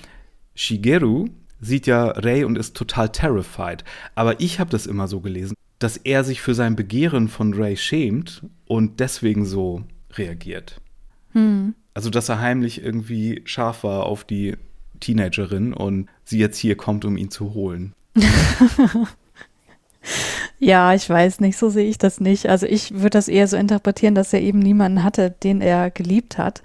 Shigeru 0.55 1.28
sieht 1.61 1.87
ja 1.87 2.09
Rei 2.09 2.45
und 2.45 2.59
ist 2.59 2.76
total 2.76 3.09
terrified. 3.09 3.85
Aber 4.14 4.41
ich 4.41 4.61
habe 4.61 4.70
das 4.70 4.87
immer 4.87 5.09
so 5.09 5.20
gelesen, 5.20 5.55
dass 5.78 5.97
er 5.97 6.24
sich 6.24 6.43
für 6.43 6.55
sein 6.55 6.76
Begehren 6.76 7.28
von 7.28 7.55
Ray 7.55 7.76
schämt 7.76 8.43
und 8.66 9.01
deswegen 9.01 9.47
so 9.47 9.85
reagiert. 10.18 10.80
Hm. 11.32 11.74
Also, 11.94 12.10
dass 12.10 12.28
er 12.28 12.40
heimlich 12.40 12.82
irgendwie 12.82 13.42
scharf 13.44 13.84
war 13.84 14.06
auf 14.06 14.24
die 14.24 14.56
Teenagerin 15.00 15.74
und 15.74 16.08
sie 16.24 16.38
jetzt 16.38 16.58
hier 16.58 16.76
kommt, 16.76 17.04
um 17.04 17.16
ihn 17.16 17.30
zu 17.30 17.54
holen. 17.54 17.94
ja, 20.59 20.94
ich 20.94 21.09
weiß 21.09 21.40
nicht, 21.40 21.57
so 21.57 21.70
sehe 21.70 21.88
ich 21.88 21.98
das 21.98 22.20
nicht. 22.20 22.48
Also 22.48 22.66
ich 22.66 22.94
würde 22.94 23.11
das 23.11 23.28
eher 23.28 23.48
so 23.48 23.57
interpretieren, 23.57 24.14
dass 24.14 24.32
er 24.32 24.40
eben 24.40 24.59
niemanden 24.59 25.05
hatte, 25.05 25.30
den 25.30 25.61
er 25.61 25.90
geliebt 25.90 26.38
hat. 26.38 26.62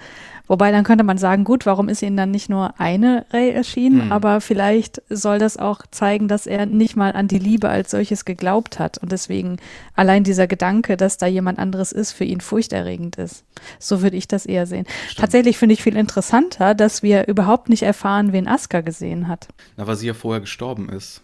Wobei 0.47 0.71
dann 0.71 0.85
könnte 0.85 1.03
man 1.03 1.17
sagen, 1.17 1.43
gut, 1.43 1.65
warum 1.65 1.89
ist 1.89 2.01
ihnen 2.01 2.15
dann 2.15 2.31
nicht 2.31 2.49
nur 2.49 2.79
eine 2.79 3.25
Ray 3.31 3.51
erschienen? 3.51 4.05
Mhm. 4.05 4.11
Aber 4.11 4.39
vielleicht 4.39 5.01
soll 5.09 5.39
das 5.39 5.57
auch 5.57 5.81
zeigen, 5.91 6.29
dass 6.29 6.47
er 6.47 6.65
nicht 6.65 6.95
mal 6.95 7.11
an 7.11 7.27
die 7.27 7.37
Liebe 7.37 7.67
als 7.69 7.91
solches 7.91 8.23
geglaubt 8.23 8.79
hat 8.79 8.97
und 8.97 9.11
deswegen 9.11 9.57
allein 9.93 10.23
dieser 10.23 10.47
Gedanke, 10.47 10.95
dass 10.95 11.17
da 11.17 11.27
jemand 11.27 11.59
anderes 11.59 11.91
ist, 11.91 12.13
für 12.13 12.23
ihn 12.23 12.39
furchterregend 12.39 13.17
ist. 13.17 13.43
So 13.77 14.01
würde 14.01 14.15
ich 14.15 14.27
das 14.27 14.45
eher 14.45 14.65
sehen. 14.65 14.85
Stimmt. 14.87 15.19
Tatsächlich 15.19 15.57
finde 15.57 15.73
ich 15.73 15.83
viel 15.83 15.97
interessanter, 15.97 16.75
dass 16.75 17.03
wir 17.03 17.27
überhaupt 17.27 17.67
nicht 17.67 17.83
erfahren, 17.83 18.31
wen 18.31 18.47
Asuka 18.47 18.81
gesehen 18.81 19.27
hat. 19.27 19.49
Na, 19.75 19.85
weil 19.85 19.97
sie 19.97 20.07
ja 20.07 20.13
vorher 20.13 20.41
gestorben 20.41 20.87
ist. 20.87 21.21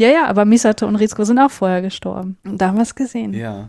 Ja, 0.00 0.08
ja, 0.08 0.26
aber 0.26 0.44
Misato 0.44 0.86
und 0.86 0.96
Rizko 0.96 1.24
sind 1.24 1.38
auch 1.38 1.50
vorher 1.50 1.82
gestorben. 1.82 2.36
Da 2.44 2.68
haben 2.68 2.76
wir 2.76 2.82
es 2.82 2.94
gesehen. 2.94 3.34
Ja. 3.34 3.68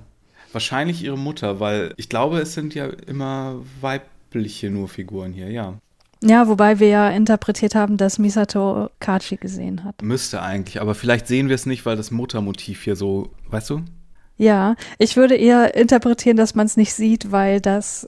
Wahrscheinlich 0.52 1.04
ihre 1.04 1.18
Mutter, 1.18 1.60
weil 1.60 1.94
ich 1.98 2.10
glaube, 2.10 2.40
es 2.40 2.54
sind 2.54 2.76
ja 2.76 2.88
immer 3.08 3.56
Weib 3.80 4.04
weibliche 4.32 4.70
nur 4.70 4.88
Figuren 4.88 5.34
hier, 5.34 5.50
ja. 5.50 5.74
Ja, 6.24 6.48
wobei 6.48 6.80
wir 6.80 6.88
ja 6.88 7.10
interpretiert 7.10 7.74
haben, 7.74 7.98
dass 7.98 8.20
Misato 8.20 8.90
Kachi 9.00 9.38
gesehen 9.38 9.84
hat. 9.84 10.02
Müsste 10.04 10.42
eigentlich, 10.42 10.80
aber 10.80 10.94
vielleicht 10.94 11.28
sehen 11.28 11.50
wir 11.50 11.56
es 11.56 11.66
nicht, 11.66 11.86
weil 11.86 11.98
das 11.98 12.12
Muttermotiv 12.12 12.84
hier 12.84 12.96
so, 12.96 13.32
weißt 13.50 13.72
du? 13.72 13.82
Ja, 14.38 14.76
ich 15.00 15.18
würde 15.18 15.36
eher 15.36 15.76
interpretieren, 15.76 16.38
dass 16.38 16.56
man 16.56 16.68
es 16.68 16.78
nicht 16.78 16.94
sieht, 16.94 17.32
weil 17.32 17.60
das 17.60 18.08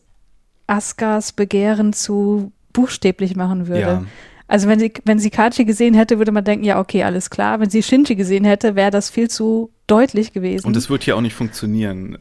Askas 0.67 1.32
Begehren 1.32 1.91
zu 1.91 2.51
buchstäblich 2.71 3.36
machen 3.36 3.67
würde. 3.67 3.82
Ja. 3.82 4.03
Also 4.47 4.67
wenn 4.67 4.79
sie, 4.79 4.93
wenn 5.05 5.19
sie 5.19 5.29
Kachi 5.29 5.65
gesehen 5.65 5.93
hätte, 5.93 6.17
würde 6.17 6.31
man 6.31 6.43
denken, 6.43 6.65
ja, 6.65 6.79
okay, 6.79 7.03
alles 7.03 7.29
klar. 7.29 7.59
Wenn 7.59 7.69
sie 7.69 7.81
Shinji 7.81 8.15
gesehen 8.15 8.45
hätte, 8.45 8.75
wäre 8.75 8.91
das 8.91 9.09
viel 9.09 9.29
zu 9.29 9.71
deutlich 9.87 10.33
gewesen. 10.33 10.67
Und 10.67 10.75
es 10.75 10.89
wird 10.89 11.03
hier 11.03 11.15
auch 11.15 11.21
nicht 11.21 11.33
funktionieren. 11.33 12.17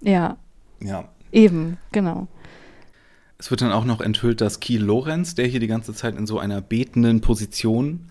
Ja. 0.00 0.36
Ja. 0.82 1.08
Eben, 1.32 1.76
genau. 1.92 2.28
Es 3.38 3.50
wird 3.50 3.62
dann 3.62 3.72
auch 3.72 3.84
noch 3.84 4.00
enthüllt, 4.00 4.40
dass 4.40 4.60
Kiel 4.60 4.82
Lorenz, 4.82 5.34
der 5.34 5.46
hier 5.46 5.60
die 5.60 5.66
ganze 5.66 5.94
Zeit 5.94 6.16
in 6.16 6.26
so 6.26 6.38
einer 6.38 6.60
betenden 6.60 7.20
Position 7.20 8.10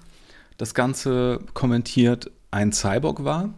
das 0.57 0.73
Ganze 0.73 1.39
kommentiert, 1.53 2.31
ein 2.51 2.71
Cyborg 2.71 3.23
war. 3.23 3.53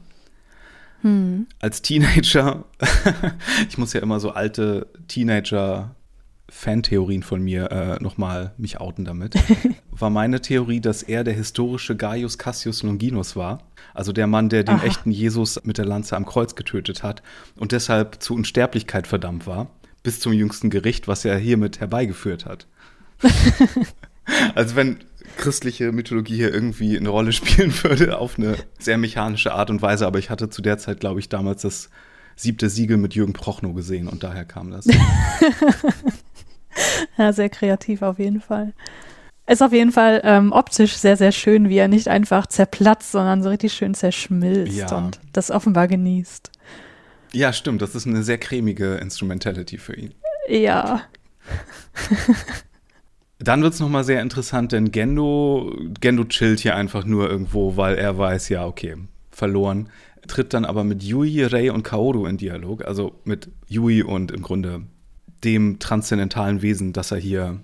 Hm. 1.01 1.47
Als 1.59 1.81
Teenager, 1.81 2.65
ich 3.69 3.77
muss 3.77 3.93
ja 3.93 4.01
immer 4.01 4.19
so 4.19 4.31
alte 4.31 4.87
Teenager 5.07 5.95
Fantheorien 6.53 7.23
von 7.23 7.41
mir 7.41 7.71
äh, 7.71 8.03
nochmal 8.03 8.53
mich 8.57 8.79
outen 8.79 9.05
damit, 9.05 9.35
war 9.91 10.09
meine 10.09 10.41
Theorie, 10.41 10.81
dass 10.81 11.01
er 11.01 11.23
der 11.23 11.33
historische 11.33 11.95
Gaius 11.95 12.37
Cassius 12.37 12.83
Longinus 12.83 13.35
war. 13.35 13.63
Also 13.93 14.11
der 14.11 14.27
Mann, 14.27 14.49
der 14.49 14.63
den 14.63 14.75
Aha. 14.75 14.85
echten 14.85 15.11
Jesus 15.11 15.63
mit 15.63 15.77
der 15.77 15.85
Lanze 15.85 16.15
am 16.15 16.25
Kreuz 16.25 16.55
getötet 16.55 17.03
hat 17.03 17.23
und 17.55 17.71
deshalb 17.71 18.21
zu 18.21 18.35
Unsterblichkeit 18.35 19.07
verdammt 19.07 19.47
war 19.47 19.69
bis 20.03 20.19
zum 20.19 20.33
jüngsten 20.33 20.69
Gericht, 20.69 21.07
was 21.07 21.25
er 21.25 21.37
hiermit 21.37 21.79
herbeigeführt 21.79 22.45
hat. 22.45 22.67
also 24.55 24.75
wenn 24.75 24.97
christliche 25.37 25.91
Mythologie 25.91 26.35
hier 26.35 26.53
irgendwie 26.53 26.97
eine 26.97 27.09
Rolle 27.09 27.31
spielen 27.33 27.73
würde, 27.83 28.17
auf 28.17 28.37
eine 28.37 28.55
sehr 28.79 28.97
mechanische 28.97 29.53
Art 29.53 29.69
und 29.69 29.81
Weise, 29.81 30.07
aber 30.07 30.19
ich 30.19 30.29
hatte 30.29 30.49
zu 30.49 30.61
der 30.61 30.77
Zeit, 30.77 30.99
glaube 30.99 31.19
ich, 31.19 31.29
damals 31.29 31.61
das 31.61 31.89
siebte 32.35 32.69
Siegel 32.69 32.97
mit 32.97 33.13
Jürgen 33.13 33.33
Prochnow 33.33 33.75
gesehen 33.75 34.07
und 34.07 34.23
daher 34.23 34.45
kam 34.45 34.71
das. 34.71 34.87
ja, 37.17 37.33
sehr 37.33 37.49
kreativ 37.49 38.01
auf 38.01 38.19
jeden 38.19 38.41
Fall. 38.41 38.73
Ist 39.47 39.61
auf 39.61 39.73
jeden 39.73 39.91
Fall 39.91 40.21
ähm, 40.23 40.51
optisch 40.51 40.95
sehr, 40.95 41.17
sehr 41.17 41.31
schön, 41.31 41.67
wie 41.67 41.77
er 41.77 41.87
nicht 41.87 42.07
einfach 42.07 42.47
zerplatzt, 42.47 43.11
sondern 43.11 43.43
so 43.43 43.49
richtig 43.49 43.73
schön 43.73 43.93
zerschmilzt 43.93 44.77
ja. 44.77 44.97
und 44.97 45.19
das 45.33 45.51
offenbar 45.51 45.87
genießt. 45.87 46.51
Ja, 47.33 47.51
stimmt. 47.53 47.81
Das 47.81 47.95
ist 47.95 48.07
eine 48.07 48.23
sehr 48.23 48.37
cremige 48.37 48.95
Instrumentality 48.95 49.77
für 49.77 49.95
ihn. 49.95 50.13
Ja. 50.47 51.01
Dann 53.39 53.63
wird 53.63 53.73
es 53.73 53.79
nochmal 53.79 54.03
sehr 54.03 54.21
interessant, 54.21 54.71
denn 54.71 54.91
Gendo, 54.91 55.75
Gendo 55.99 56.25
chillt 56.25 56.59
hier 56.59 56.75
einfach 56.75 57.05
nur 57.05 57.27
irgendwo, 57.27 57.75
weil 57.75 57.95
er 57.95 58.15
weiß, 58.15 58.49
ja, 58.49 58.67
okay, 58.67 58.95
verloren. 59.31 59.89
Tritt 60.27 60.53
dann 60.53 60.65
aber 60.65 60.83
mit 60.83 61.01
Yui, 61.01 61.43
Rei 61.43 61.71
und 61.71 61.81
Kaoru 61.81 62.27
in 62.27 62.37
Dialog. 62.37 62.85
Also 62.85 63.19
mit 63.23 63.49
Yui 63.67 64.03
und 64.03 64.31
im 64.31 64.43
Grunde 64.43 64.83
dem 65.43 65.79
transzendentalen 65.79 66.61
Wesen, 66.61 66.93
das 66.93 67.11
er 67.11 67.17
hier 67.17 67.59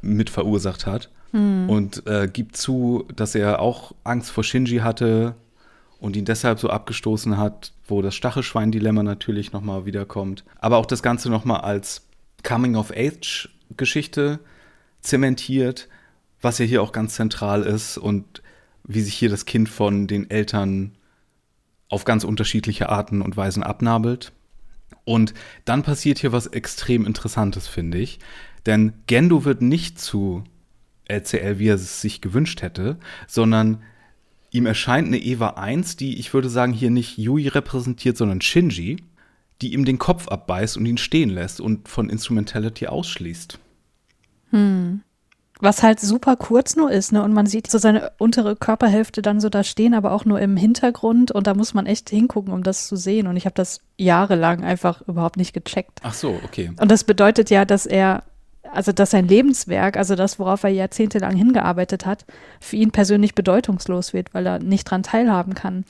mit 0.00 0.30
verursacht 0.30 0.86
hat. 0.86 1.10
Mhm. 1.32 1.68
Und 1.68 2.06
äh, 2.06 2.28
gibt 2.30 2.56
zu, 2.56 3.06
dass 3.14 3.34
er 3.34 3.60
auch 3.60 3.94
Angst 4.04 4.30
vor 4.30 4.44
Shinji 4.44 4.78
hatte, 4.78 5.34
und 6.02 6.16
ihn 6.16 6.24
deshalb 6.24 6.58
so 6.58 6.68
abgestoßen 6.68 7.38
hat, 7.38 7.72
wo 7.86 8.02
das 8.02 8.16
Stachelschwein-Dilemma 8.16 9.04
natürlich 9.04 9.52
nochmal 9.52 9.86
wiederkommt. 9.86 10.42
Aber 10.58 10.78
auch 10.78 10.86
das 10.86 11.00
Ganze 11.00 11.30
nochmal 11.30 11.60
als 11.60 12.02
Coming-of-Age-Geschichte 12.42 14.40
zementiert, 15.00 15.88
was 16.40 16.58
ja 16.58 16.64
hier 16.64 16.82
auch 16.82 16.90
ganz 16.90 17.14
zentral 17.14 17.62
ist 17.62 17.98
und 17.98 18.42
wie 18.82 19.00
sich 19.00 19.14
hier 19.14 19.28
das 19.28 19.46
Kind 19.46 19.68
von 19.68 20.08
den 20.08 20.28
Eltern 20.28 20.96
auf 21.88 22.04
ganz 22.04 22.24
unterschiedliche 22.24 22.88
Arten 22.88 23.22
und 23.22 23.36
Weisen 23.36 23.62
abnabelt. 23.62 24.32
Und 25.04 25.34
dann 25.64 25.82
passiert 25.82 26.18
hier 26.18 26.32
was 26.32 26.46
extrem 26.46 27.06
Interessantes, 27.06 27.66
finde 27.66 27.98
ich. 27.98 28.18
Denn 28.66 28.92
Gendo 29.06 29.44
wird 29.44 29.62
nicht 29.62 30.00
zu 30.00 30.44
LCL, 31.08 31.58
wie 31.58 31.68
er 31.68 31.74
es 31.74 32.00
sich 32.00 32.20
gewünscht 32.20 32.62
hätte, 32.62 32.98
sondern 33.26 33.82
ihm 34.50 34.66
erscheint 34.66 35.08
eine 35.08 35.18
Eva 35.18 35.50
1, 35.50 35.96
die 35.96 36.18
ich 36.18 36.32
würde 36.32 36.48
sagen 36.48 36.72
hier 36.72 36.90
nicht 36.90 37.18
Yui 37.18 37.48
repräsentiert, 37.48 38.16
sondern 38.16 38.40
Shinji, 38.40 39.02
die 39.60 39.72
ihm 39.72 39.84
den 39.84 39.98
Kopf 39.98 40.28
abbeißt 40.28 40.76
und 40.76 40.86
ihn 40.86 40.98
stehen 40.98 41.30
lässt 41.30 41.60
und 41.60 41.88
von 41.88 42.10
Instrumentality 42.10 42.86
ausschließt. 42.86 43.58
Hm. 44.50 45.02
Was 45.62 45.84
halt 45.84 46.00
super 46.00 46.34
kurz 46.34 46.74
nur 46.74 46.90
ist, 46.90 47.12
ne? 47.12 47.22
Und 47.22 47.32
man 47.32 47.46
sieht 47.46 47.70
so 47.70 47.78
seine 47.78 48.10
untere 48.18 48.56
Körperhälfte 48.56 49.22
dann 49.22 49.38
so 49.38 49.48
da 49.48 49.62
stehen, 49.62 49.94
aber 49.94 50.10
auch 50.10 50.24
nur 50.24 50.40
im 50.40 50.56
Hintergrund. 50.56 51.30
Und 51.30 51.46
da 51.46 51.54
muss 51.54 51.72
man 51.72 51.86
echt 51.86 52.10
hingucken, 52.10 52.52
um 52.52 52.64
das 52.64 52.88
zu 52.88 52.96
sehen. 52.96 53.28
Und 53.28 53.36
ich 53.36 53.44
habe 53.44 53.54
das 53.54 53.80
jahrelang 53.96 54.64
einfach 54.64 55.02
überhaupt 55.02 55.36
nicht 55.36 55.52
gecheckt. 55.52 56.00
Ach 56.02 56.14
so, 56.14 56.36
okay. 56.44 56.72
Und 56.80 56.90
das 56.90 57.04
bedeutet 57.04 57.48
ja, 57.48 57.64
dass 57.64 57.86
er 57.86 58.24
also 58.72 58.90
dass 58.90 59.10
sein 59.10 59.28
Lebenswerk, 59.28 59.96
also 59.96 60.16
das, 60.16 60.38
worauf 60.38 60.64
er 60.64 60.70
jahrzehntelang 60.70 61.36
hingearbeitet 61.36 62.06
hat, 62.06 62.24
für 62.58 62.76
ihn 62.76 62.90
persönlich 62.90 63.34
bedeutungslos 63.34 64.12
wird, 64.12 64.34
weil 64.34 64.46
er 64.46 64.58
nicht 64.58 64.90
dran 64.90 65.02
teilhaben 65.02 65.54
kann. 65.54 65.84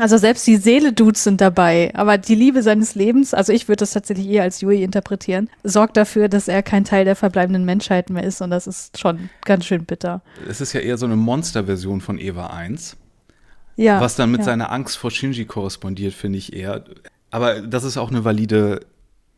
Also 0.00 0.16
selbst 0.16 0.46
die 0.46 0.56
Seele-Dudes 0.56 1.24
sind 1.24 1.42
dabei, 1.42 1.90
aber 1.94 2.16
die 2.16 2.34
Liebe 2.34 2.62
seines 2.62 2.94
Lebens, 2.94 3.34
also 3.34 3.52
ich 3.52 3.68
würde 3.68 3.80
das 3.80 3.92
tatsächlich 3.92 4.26
eher 4.28 4.44
als 4.44 4.62
Yui 4.62 4.82
interpretieren, 4.82 5.50
sorgt 5.62 5.98
dafür, 5.98 6.30
dass 6.30 6.48
er 6.48 6.62
kein 6.62 6.84
Teil 6.84 7.04
der 7.04 7.16
verbleibenden 7.16 7.66
Menschheit 7.66 8.08
mehr 8.08 8.24
ist 8.24 8.40
und 8.40 8.48
das 8.48 8.66
ist 8.66 8.98
schon 8.98 9.28
ganz 9.44 9.66
schön 9.66 9.84
bitter. 9.84 10.22
Es 10.48 10.62
ist 10.62 10.72
ja 10.72 10.80
eher 10.80 10.96
so 10.96 11.04
eine 11.04 11.16
Monsterversion 11.16 12.00
von 12.00 12.18
Eva 12.18 12.46
1. 12.46 12.96
Ja. 13.76 14.00
Was 14.00 14.16
dann 14.16 14.30
mit 14.30 14.40
ja. 14.40 14.46
seiner 14.46 14.72
Angst 14.72 14.96
vor 14.96 15.10
Shinji 15.10 15.44
korrespondiert, 15.44 16.14
finde 16.14 16.38
ich 16.38 16.54
eher. 16.54 16.82
Aber 17.30 17.60
das 17.60 17.84
ist 17.84 17.98
auch 17.98 18.10
eine 18.10 18.24
valide 18.24 18.80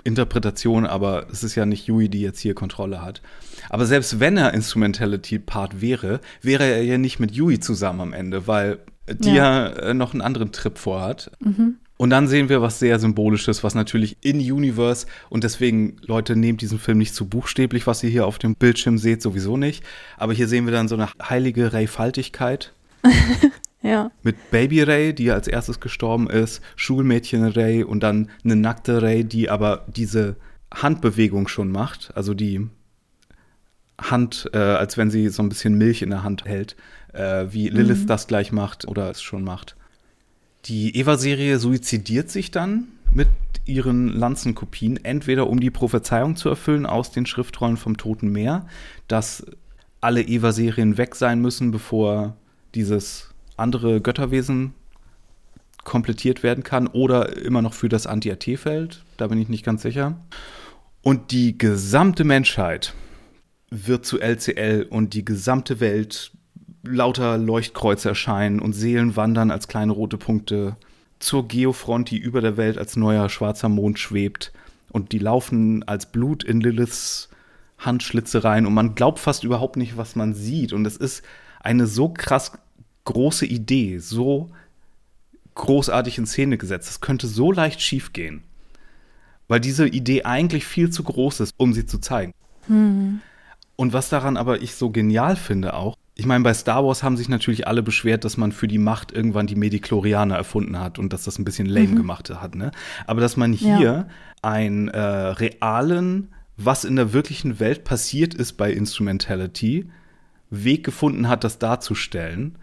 Interpretation, 0.05 0.87
aber 0.87 1.27
es 1.33 1.43
ist 1.43 1.57
ja 1.57 1.67
nicht 1.67 1.89
Yui, 1.89 2.09
die 2.09 2.21
jetzt 2.21 2.39
hier 2.39 2.55
Kontrolle 2.55 3.03
hat. 3.03 3.21
Aber 3.69 3.85
selbst 3.85 4.21
wenn 4.21 4.37
er 4.37 4.55
Instrumentality-Part 4.55 5.81
wäre, 5.81 6.21
wäre 6.41 6.65
er 6.65 6.85
ja 6.85 6.99
nicht 6.99 7.19
mit 7.19 7.33
Yui 7.33 7.59
zusammen 7.59 8.01
am 8.01 8.13
Ende, 8.13 8.47
weil 8.47 8.79
die 9.09 9.35
ja, 9.35 9.69
ja 9.69 9.69
äh, 9.69 9.95
noch 9.95 10.13
einen 10.13 10.23
anderen 10.23 10.53
Trip 10.53 10.79
vorhat. 10.79 11.31
Mhm. 11.41 11.77
Und 12.03 12.11
dann 12.11 12.27
sehen 12.27 12.49
wir 12.49 12.61
was 12.61 12.81
sehr 12.81 12.99
Symbolisches, 12.99 13.63
was 13.63 13.77
natürlich 13.77 14.17
in 14.23 14.39
Universe 14.39 15.07
und 15.31 15.45
deswegen, 15.45 15.99
Leute, 16.01 16.35
nehmt 16.35 16.61
diesen 16.61 16.81
Film 16.81 16.99
nicht 16.99 17.15
zu 17.15 17.29
buchstäblich, 17.29 17.87
was 17.87 18.03
ihr 18.03 18.11
hier 18.11 18.27
auf 18.27 18.39
dem 18.39 18.57
Bildschirm 18.57 18.99
seht, 18.99 19.23
sowieso 19.23 19.57
nicht. 19.57 19.85
Aber 20.17 20.33
hier 20.33 20.49
sehen 20.49 20.67
wir 20.67 20.73
dann 20.73 20.89
so 20.89 20.97
eine 20.97 21.09
heilige 21.23 21.73
Reifaltigkeit. 21.73 22.73
ja. 23.83 24.11
Mit 24.25 24.51
Baby 24.51 24.83
Ray, 24.83 25.15
die 25.15 25.31
als 25.31 25.47
erstes 25.47 25.79
gestorben 25.79 26.29
ist, 26.29 26.61
Schulmädchen 26.75 27.45
Ray 27.45 27.85
und 27.85 28.03
dann 28.03 28.31
eine 28.43 28.57
nackte 28.57 29.01
Ray, 29.01 29.23
die 29.23 29.49
aber 29.49 29.85
diese 29.87 30.35
Handbewegung 30.75 31.47
schon 31.47 31.71
macht, 31.71 32.11
also 32.17 32.35
die 32.35 32.69
Hand, 34.01 34.51
äh, 34.53 34.59
als 34.59 34.97
wenn 34.97 35.11
sie 35.11 35.29
so 35.29 35.43
ein 35.43 35.49
bisschen 35.49 35.79
Milch 35.79 36.03
in 36.03 36.11
der 36.11 36.25
Hand 36.25 36.47
hält, 36.47 36.77
äh, 37.13 37.47
wie 37.51 37.69
Lilith 37.69 38.03
mhm. 38.03 38.07
das 38.07 38.27
gleich 38.27 38.53
macht 38.53 38.87
oder 38.87 39.11
es 39.11 39.23
schon 39.23 39.45
macht. 39.45 39.77
Die 40.67 40.97
Eva-Serie 40.97 41.59
suizidiert 41.59 42.31
sich 42.31 42.51
dann 42.51 42.89
mit 43.13 43.29
ihren 43.65 44.09
Lanzenkopien, 44.09 45.05
entweder 45.05 45.49
um 45.49 45.61
die 45.61 45.71
Prophezeiung 45.71 46.37
zu 46.37 46.49
erfüllen 46.49 46.87
aus 46.87 47.11
den 47.11 47.27
Schriftrollen 47.27 47.77
vom 47.77 47.97
Toten 47.97 48.31
Meer, 48.31 48.67
dass 49.09 49.45
alle 50.01 50.23
Eva-Serien 50.23 50.99
weg 50.99 51.15
sein 51.15 51.41
müssen, 51.41 51.71
bevor 51.71 52.37
dieses 52.75 53.33
andere 53.57 54.01
Götterwesen 54.01 54.75
komplettiert 55.85 56.43
werden 56.43 56.65
kann, 56.65 56.87
oder 56.87 57.37
immer 57.37 57.63
noch 57.63 57.75
für 57.75 57.89
das 57.89 58.07
Anti-AT-Feld, 58.07 59.05
da 59.17 59.27
bin 59.27 59.39
ich 59.39 59.49
nicht 59.49 59.65
ganz 59.65 59.83
sicher. 59.83 60.21
Und 61.03 61.33
die 61.33 61.59
gesamte 61.59 62.25
Menschheit 62.25 62.95
wird 63.71 64.07
zu 64.07 64.21
LCL 64.21 64.87
und 64.91 65.15
die 65.15 65.25
gesamte 65.25 65.81
Welt 65.81 66.33
lauter 66.83 67.39
Leuchtkreuze 67.39 68.11
erscheinen 68.11 68.61
und 68.61 68.73
Seelen 68.73 69.17
wandern 69.17 69.51
als 69.51 69.69
kleine 69.69 69.93
rote 69.93 70.19
Punkte 70.19 70.77
zur 71.19 71.47
Geofront, 71.47 72.11
die 72.11 72.19
über 72.19 72.41
der 72.41 72.57
Welt 72.57 72.79
als 72.79 72.97
neuer 72.97 73.29
schwarzer 73.29 73.69
Mond 73.69 73.99
schwebt. 73.99 74.53
Und 74.91 75.13
die 75.13 75.19
laufen 75.19 75.85
als 75.85 76.11
Blut 76.11 76.45
in 76.45 76.61
Liliths 76.61 77.29
Handschlitze 77.79 78.45
rein 78.45 78.67
und 78.67 78.75
man 78.75 78.95
glaubt 78.95 79.19
fast 79.19 79.45
überhaupt 79.45 79.77
nicht, 79.77 79.97
was 79.97 80.17
man 80.17 80.35
sieht. 80.35 80.73
Und 80.73 80.87
es 80.87 80.97
ist 80.97 81.23
eine 81.61 81.87
so 81.87 82.09
krass 82.09 82.53
große 83.05 83.47
Idee, 83.47 83.99
so 83.99 84.51
großartig 85.55 86.19
in 86.19 86.27
Szene 86.27 86.59
gesetzt. 86.59 86.89
Es 86.89 87.01
könnte 87.01 87.27
so 87.27 87.53
leicht 87.53 87.81
schiefgehen, 87.81 88.43
weil 89.49 89.61
diese 89.61 89.87
Idee 89.87 90.25
eigentlich 90.25 90.65
viel 90.65 90.91
zu 90.91 91.03
groß 91.03 91.41
ist, 91.41 91.55
um 91.57 91.73
sie 91.73 91.87
zu 91.87 91.99
zeigen. 91.99 92.33
Hm. 92.67 93.21
Und 93.77 93.93
was 93.93 94.09
daran 94.09 94.37
aber 94.37 94.63
ich 94.63 94.75
so 94.75 94.91
genial 94.91 95.37
finde 95.37 95.75
auch, 95.75 95.97
ich 96.15 96.27
meine, 96.27 96.45
bei 96.45 96.53
Star 96.53 96.85
Wars 96.85 97.03
haben 97.03 97.17
sich 97.17 97.29
natürlich 97.29 97.67
alle 97.67 97.83
beschwert, 97.83 98.25
dass 98.25 98.37
man 98.37 98.53
für 98.53 98.69
die 98.69 98.79
Macht 98.79 99.13
irgendwann 99.13 99.47
die 99.47 99.57
Medichlorianer 99.57 100.37
erfunden 100.37 100.79
hat 100.79 100.99
und 100.99 101.13
dass 101.13 101.25
das 101.25 101.39
ein 101.39 101.45
bisschen 101.45 101.67
lame 101.67 101.89
mhm. 101.89 101.97
gemacht 101.97 102.31
hat. 102.31 102.55
Ne? 102.55 102.71
Aber 103.07 103.21
dass 103.21 103.37
man 103.37 103.53
hier 103.53 103.81
ja. 103.81 104.07
einen 104.43 104.89
äh, 104.89 104.99
realen, 105.01 106.29
was 106.57 106.85
in 106.85 106.97
der 106.97 107.13
wirklichen 107.15 107.61
Welt 107.61 107.85
passiert 107.85 108.35
ist 108.35 108.55
bei 108.55 108.73
Instrumentality, 108.73 109.91
Weg 110.51 110.85
gefunden 110.85 111.29
hat, 111.29 111.45
das 111.45 111.59
darzustellen, 111.59 112.57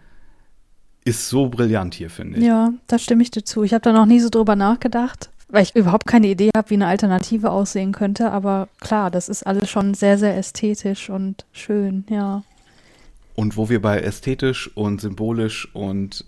ist 1.04 1.28
so 1.28 1.48
brillant 1.48 1.94
hier, 1.94 2.08
finde 2.08 2.38
ich. 2.38 2.44
Ja, 2.44 2.72
da 2.86 2.98
stimme 3.00 3.22
ich 3.22 3.32
dir 3.32 3.44
zu. 3.44 3.64
Ich 3.64 3.72
habe 3.74 3.82
da 3.82 3.92
noch 3.92 4.06
nie 4.06 4.20
so 4.20 4.28
drüber 4.28 4.54
nachgedacht, 4.54 5.30
weil 5.48 5.64
ich 5.64 5.74
überhaupt 5.74 6.06
keine 6.06 6.28
Idee 6.28 6.50
habe, 6.56 6.70
wie 6.70 6.74
eine 6.74 6.86
Alternative 6.86 7.50
aussehen 7.50 7.90
könnte. 7.90 8.30
Aber 8.30 8.68
klar, 8.80 9.10
das 9.10 9.28
ist 9.28 9.44
alles 9.44 9.68
schon 9.68 9.94
sehr, 9.94 10.18
sehr 10.18 10.36
ästhetisch 10.36 11.10
und 11.10 11.46
schön, 11.52 12.04
ja. 12.08 12.44
Und 13.40 13.56
wo 13.56 13.70
wir 13.70 13.80
bei 13.80 14.00
ästhetisch 14.00 14.70
und 14.76 15.00
symbolisch 15.00 15.66
und 15.74 16.26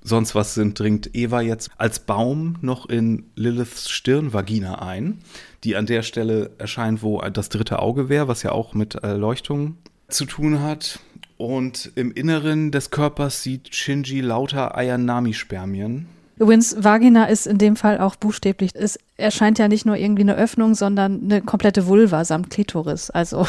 sonst 0.00 0.36
was 0.36 0.54
sind, 0.54 0.78
dringt 0.78 1.10
Eva 1.12 1.40
jetzt 1.40 1.70
als 1.76 1.98
Baum 1.98 2.54
noch 2.60 2.88
in 2.88 3.24
Liliths 3.34 3.90
Stirnvagina 3.90 4.80
ein, 4.80 5.18
die 5.64 5.74
an 5.74 5.86
der 5.86 6.04
Stelle 6.04 6.52
erscheint, 6.56 7.02
wo 7.02 7.20
das 7.20 7.48
dritte 7.48 7.80
Auge 7.80 8.08
wäre, 8.08 8.28
was 8.28 8.44
ja 8.44 8.52
auch 8.52 8.74
mit 8.74 8.94
Erleuchtung 8.94 9.78
zu 10.06 10.24
tun 10.24 10.62
hat. 10.62 11.00
Und 11.36 11.90
im 11.96 12.12
Inneren 12.12 12.70
des 12.70 12.92
Körpers 12.92 13.42
sieht 13.42 13.74
Shinji 13.74 14.20
lauter 14.20 14.76
Ayanami-Spermien. 14.76 16.06
Übrigens, 16.38 16.76
Vagina 16.78 17.24
ist 17.24 17.48
in 17.48 17.58
dem 17.58 17.74
Fall 17.74 17.98
auch 17.98 18.14
buchstäblich. 18.14 18.70
Es 18.74 19.00
erscheint 19.16 19.58
ja 19.58 19.66
nicht 19.66 19.84
nur 19.84 19.96
irgendwie 19.96 20.22
eine 20.22 20.36
Öffnung, 20.36 20.76
sondern 20.76 21.24
eine 21.24 21.42
komplette 21.42 21.88
Vulva 21.88 22.24
samt 22.24 22.50
Klitoris. 22.50 23.10
Also 23.10 23.48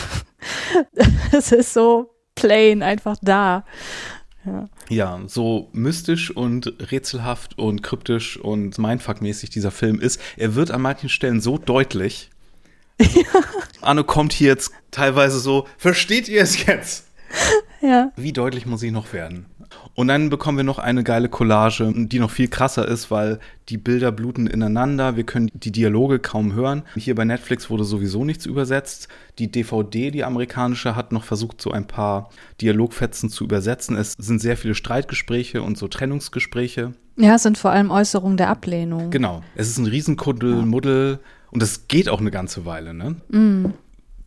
es 1.31 1.51
ist 1.51 1.75
so 1.75 2.10
plain 2.35 2.83
einfach 2.83 3.17
da. 3.21 3.65
Ja. 4.45 4.69
ja. 4.89 5.19
so 5.27 5.69
mystisch 5.71 6.31
und 6.35 6.73
rätselhaft 6.91 7.57
und 7.57 7.83
kryptisch 7.83 8.37
und 8.37 8.77
mindfuck-mäßig 8.77 9.51
dieser 9.51 9.71
Film 9.71 9.99
ist, 9.99 10.19
er 10.37 10.55
wird 10.55 10.71
an 10.71 10.81
manchen 10.81 11.09
Stellen 11.09 11.41
so 11.41 11.57
deutlich. 11.57 12.29
Ja. 12.99 13.07
Anno 13.81 14.03
kommt 14.03 14.33
hier 14.33 14.47
jetzt 14.47 14.71
teilweise 14.91 15.39
so, 15.39 15.67
versteht 15.77 16.27
ihr 16.27 16.41
es 16.41 16.65
jetzt? 16.65 17.07
Ja. 17.81 18.11
Wie 18.15 18.33
deutlich 18.33 18.65
muss 18.65 18.83
ich 18.83 18.91
noch 18.91 19.13
werden? 19.13 19.45
Und 19.93 20.07
dann 20.07 20.29
bekommen 20.29 20.57
wir 20.57 20.63
noch 20.63 20.79
eine 20.79 21.03
geile 21.03 21.27
Collage, 21.27 21.91
die 21.93 22.19
noch 22.19 22.31
viel 22.31 22.47
krasser 22.47 22.87
ist, 22.87 23.11
weil 23.11 23.39
die 23.69 23.77
Bilder 23.77 24.11
bluten 24.11 24.47
ineinander. 24.47 25.15
Wir 25.17 25.25
können 25.25 25.51
die 25.53 25.71
Dialoge 25.71 26.19
kaum 26.19 26.53
hören. 26.53 26.83
Hier 26.95 27.15
bei 27.15 27.25
Netflix 27.25 27.69
wurde 27.69 27.83
sowieso 27.83 28.23
nichts 28.23 28.45
übersetzt. 28.45 29.09
Die 29.37 29.51
DVD, 29.51 30.11
die 30.11 30.23
amerikanische, 30.23 30.95
hat 30.95 31.11
noch 31.11 31.23
versucht, 31.23 31.61
so 31.61 31.71
ein 31.71 31.87
paar 31.87 32.29
Dialogfetzen 32.61 33.29
zu 33.29 33.43
übersetzen. 33.43 33.97
Es 33.97 34.13
sind 34.13 34.39
sehr 34.39 34.55
viele 34.55 34.75
Streitgespräche 34.75 35.61
und 35.61 35.77
so 35.77 35.87
Trennungsgespräche. 35.87 36.93
Ja, 37.17 37.35
es 37.35 37.43
sind 37.43 37.57
vor 37.57 37.71
allem 37.71 37.91
Äußerungen 37.91 38.37
der 38.37 38.49
Ablehnung. 38.49 39.11
Genau. 39.11 39.43
Es 39.55 39.67
ist 39.67 39.77
ein 39.77 39.87
Riesenkuddel, 39.87 40.57
ja. 40.57 40.65
Muddel. 40.65 41.19
Und 41.51 41.61
das 41.61 41.87
geht 41.89 42.07
auch 42.07 42.21
eine 42.21 42.31
ganze 42.31 42.65
Weile, 42.65 42.93
ne? 42.93 43.17
Mm. 43.29 43.73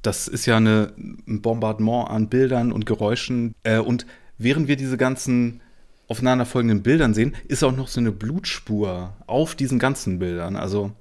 Das 0.03 0.29
ist 0.29 0.45
ja 0.45 0.59
eine, 0.59 0.93
ein 0.99 1.41
Bombardement 1.41 2.11
an 2.11 2.29
Bildern 2.29 2.71
und 2.71 2.85
Geräuschen. 2.85 3.55
Äh, 3.63 3.79
und 3.79 4.05
während 4.39 4.69
wir 4.69 4.77
diese 4.77 4.97
ganzen 4.97 5.61
aufeinanderfolgenden 6.09 6.83
Bildern 6.83 7.15
sehen, 7.15 7.35
ist 7.49 7.65
auch 7.65 7.75
noch 7.75 7.89
so 7.89 8.01
eine 8.01 8.13
Blutspur 8.13 9.15
auf 9.27 9.55
diesen 9.55 9.79
ganzen 9.79 10.19
Bildern. 10.19 10.57
Also. 10.57 10.93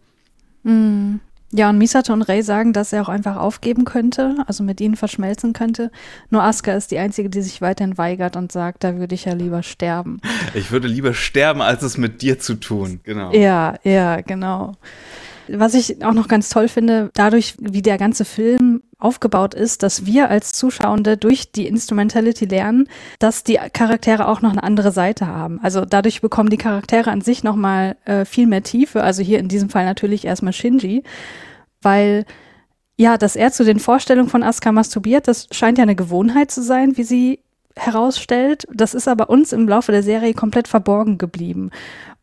Mm. 0.64 1.16
Ja, 1.56 1.70
und 1.70 1.78
Misato 1.78 2.12
und 2.14 2.24
Rei 2.24 2.42
sagen, 2.42 2.74
dass 2.74 2.94
er 2.94 3.04
auch 3.04 3.10
einfach 3.10 3.36
aufgeben 3.36 3.86
könnte, 3.86 4.38
also 4.48 4.64
mit 4.64 4.82
ihnen 4.82 4.96
verschmelzen 4.96 5.54
könnte. 5.54 5.92
Nur 6.32 6.42
Asuka 6.42 6.74
ist 6.74 6.90
die 6.90 6.98
Einzige, 6.98 7.30
die 7.30 7.44
sich 7.44 7.62
weiterhin 7.62 8.00
weigert 8.00 8.36
und 8.36 8.52
sagt, 8.52 8.84
da 8.84 8.98
würde 8.98 9.14
ich 9.14 9.26
ja 9.26 9.34
lieber 9.34 9.62
sterben. 9.62 10.20
Ich 10.56 10.72
würde 10.72 10.88
lieber 10.88 11.14
sterben, 11.14 11.62
als 11.62 11.84
es 11.84 11.98
mit 11.98 12.22
dir 12.24 12.40
zu 12.40 12.56
tun. 12.56 13.02
Genau. 13.04 13.32
Ja, 13.34 13.76
ja, 13.84 14.22
genau. 14.22 14.74
Was 15.48 15.74
ich 15.74 16.04
auch 16.04 16.14
noch 16.14 16.28
ganz 16.28 16.50
toll 16.50 16.68
finde, 16.68 17.12
dadurch, 17.14 17.56
wie 17.60 17.82
der 17.82 17.98
ganze 17.98 18.26
Film 18.26 18.82
aufgebaut 19.04 19.54
ist, 19.54 19.84
dass 19.84 20.06
wir 20.06 20.30
als 20.30 20.54
Zuschauende 20.54 21.18
durch 21.18 21.52
die 21.52 21.68
Instrumentality 21.68 22.46
lernen, 22.46 22.88
dass 23.20 23.44
die 23.44 23.60
Charaktere 23.74 24.28
auch 24.28 24.42
noch 24.42 24.52
eine 24.52 24.64
andere 24.64 24.92
Seite 24.92 25.28
haben. 25.28 25.60
Also 25.62 25.86
dadurch 25.86 26.22
bekommen 26.22 26.50
die 26.50 26.58
Charaktere 26.58 27.12
an 27.12 27.22
sich 27.22 27.44
nochmal 27.44 27.96
äh, 28.06 28.26
viel 28.26 28.48
mehr 28.48 28.64
Tiefe. 28.64 29.04
Also 29.04 29.22
hier 29.22 29.40
in 29.40 29.48
diesem 29.48 29.70
Fall 29.70 29.86
natürlich 29.86 30.26
erstmal 30.26 30.54
Shinji, 30.54 31.04
weil 31.82 32.26
ja, 32.96 33.18
dass 33.18 33.36
er 33.36 33.52
zu 33.52 33.64
den 33.64 33.80
Vorstellungen 33.80 34.30
von 34.30 34.44
Asuka 34.44 34.72
masturbiert, 34.72 35.28
das 35.28 35.48
scheint 35.52 35.78
ja 35.78 35.84
eine 35.84 35.96
Gewohnheit 35.96 36.52
zu 36.52 36.62
sein, 36.62 36.96
wie 36.96 37.04
sie 37.04 37.40
herausstellt. 37.76 38.68
Das 38.72 38.94
ist 38.94 39.08
aber 39.08 39.30
uns 39.30 39.52
im 39.52 39.68
Laufe 39.68 39.92
der 39.92 40.04
Serie 40.04 40.34
komplett 40.34 40.68
verborgen 40.68 41.18
geblieben. 41.18 41.72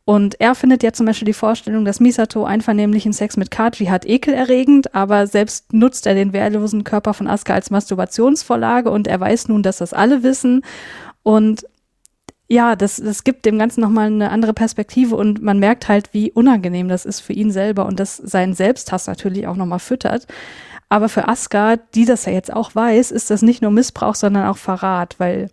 Und 0.04 0.40
er 0.40 0.54
findet 0.54 0.82
ja 0.82 0.92
zum 0.92 1.06
Beispiel 1.06 1.26
die 1.26 1.32
Vorstellung, 1.32 1.84
dass 1.84 2.00
Misato 2.00 2.44
einvernehmlichen 2.44 3.12
Sex 3.12 3.36
mit 3.36 3.50
Kaji 3.50 3.86
hat, 3.86 4.06
ekelerregend, 4.06 4.94
aber 4.94 5.26
selbst 5.26 5.72
nutzt 5.72 6.06
er 6.06 6.14
den 6.14 6.32
wehrlosen 6.32 6.84
Körper 6.84 7.14
von 7.14 7.28
Asuka 7.28 7.54
als 7.54 7.70
Masturbationsvorlage 7.70 8.90
und 8.90 9.06
er 9.06 9.20
weiß 9.20 9.48
nun, 9.48 9.62
dass 9.62 9.78
das 9.78 9.92
alle 9.92 10.22
wissen. 10.22 10.62
Und 11.22 11.64
ja, 12.48 12.74
das, 12.74 12.96
das 12.96 13.22
gibt 13.22 13.46
dem 13.46 13.58
Ganzen 13.58 13.80
nochmal 13.80 14.06
eine 14.06 14.30
andere 14.30 14.52
Perspektive 14.52 15.14
und 15.14 15.40
man 15.40 15.60
merkt 15.60 15.86
halt, 15.86 16.12
wie 16.12 16.32
unangenehm 16.32 16.88
das 16.88 17.04
ist 17.04 17.20
für 17.20 17.32
ihn 17.32 17.52
selber 17.52 17.86
und 17.86 18.00
das 18.00 18.16
seinen 18.16 18.54
Selbsthass 18.54 19.06
natürlich 19.06 19.46
auch 19.46 19.54
nochmal 19.54 19.78
füttert. 19.78 20.26
Aber 20.88 21.08
für 21.08 21.28
Asuka, 21.28 21.76
die 21.94 22.04
das 22.04 22.24
ja 22.24 22.32
jetzt 22.32 22.52
auch 22.52 22.74
weiß, 22.74 23.12
ist 23.12 23.30
das 23.30 23.42
nicht 23.42 23.62
nur 23.62 23.70
Missbrauch, 23.70 24.16
sondern 24.16 24.48
auch 24.48 24.56
Verrat, 24.56 25.14
weil 25.18 25.50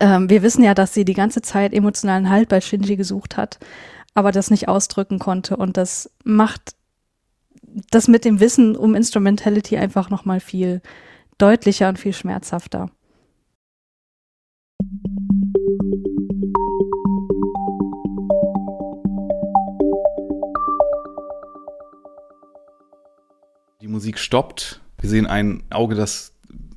ähm, 0.00 0.28
wir 0.28 0.42
wissen 0.42 0.62
ja, 0.62 0.74
dass 0.74 0.94
sie 0.94 1.04
die 1.04 1.14
ganze 1.14 1.42
Zeit 1.42 1.72
emotionalen 1.72 2.28
Halt 2.28 2.48
bei 2.48 2.60
Shinji 2.60 2.96
gesucht 2.96 3.36
hat, 3.36 3.58
aber 4.14 4.32
das 4.32 4.50
nicht 4.50 4.68
ausdrücken 4.68 5.18
konnte. 5.18 5.56
Und 5.56 5.76
das 5.76 6.10
macht 6.24 6.74
das 7.90 8.08
mit 8.08 8.24
dem 8.24 8.40
Wissen 8.40 8.76
um 8.76 8.94
Instrumentality 8.94 9.76
einfach 9.76 10.10
nochmal 10.10 10.40
viel 10.40 10.80
deutlicher 11.38 11.88
und 11.88 11.98
viel 11.98 12.12
schmerzhafter. 12.12 12.90
Die 23.82 23.88
Musik 23.88 24.18
stoppt. 24.18 24.80
Wir 24.98 25.10
sehen 25.10 25.26
ein 25.26 25.62
Auge, 25.70 25.94
das 25.94 26.32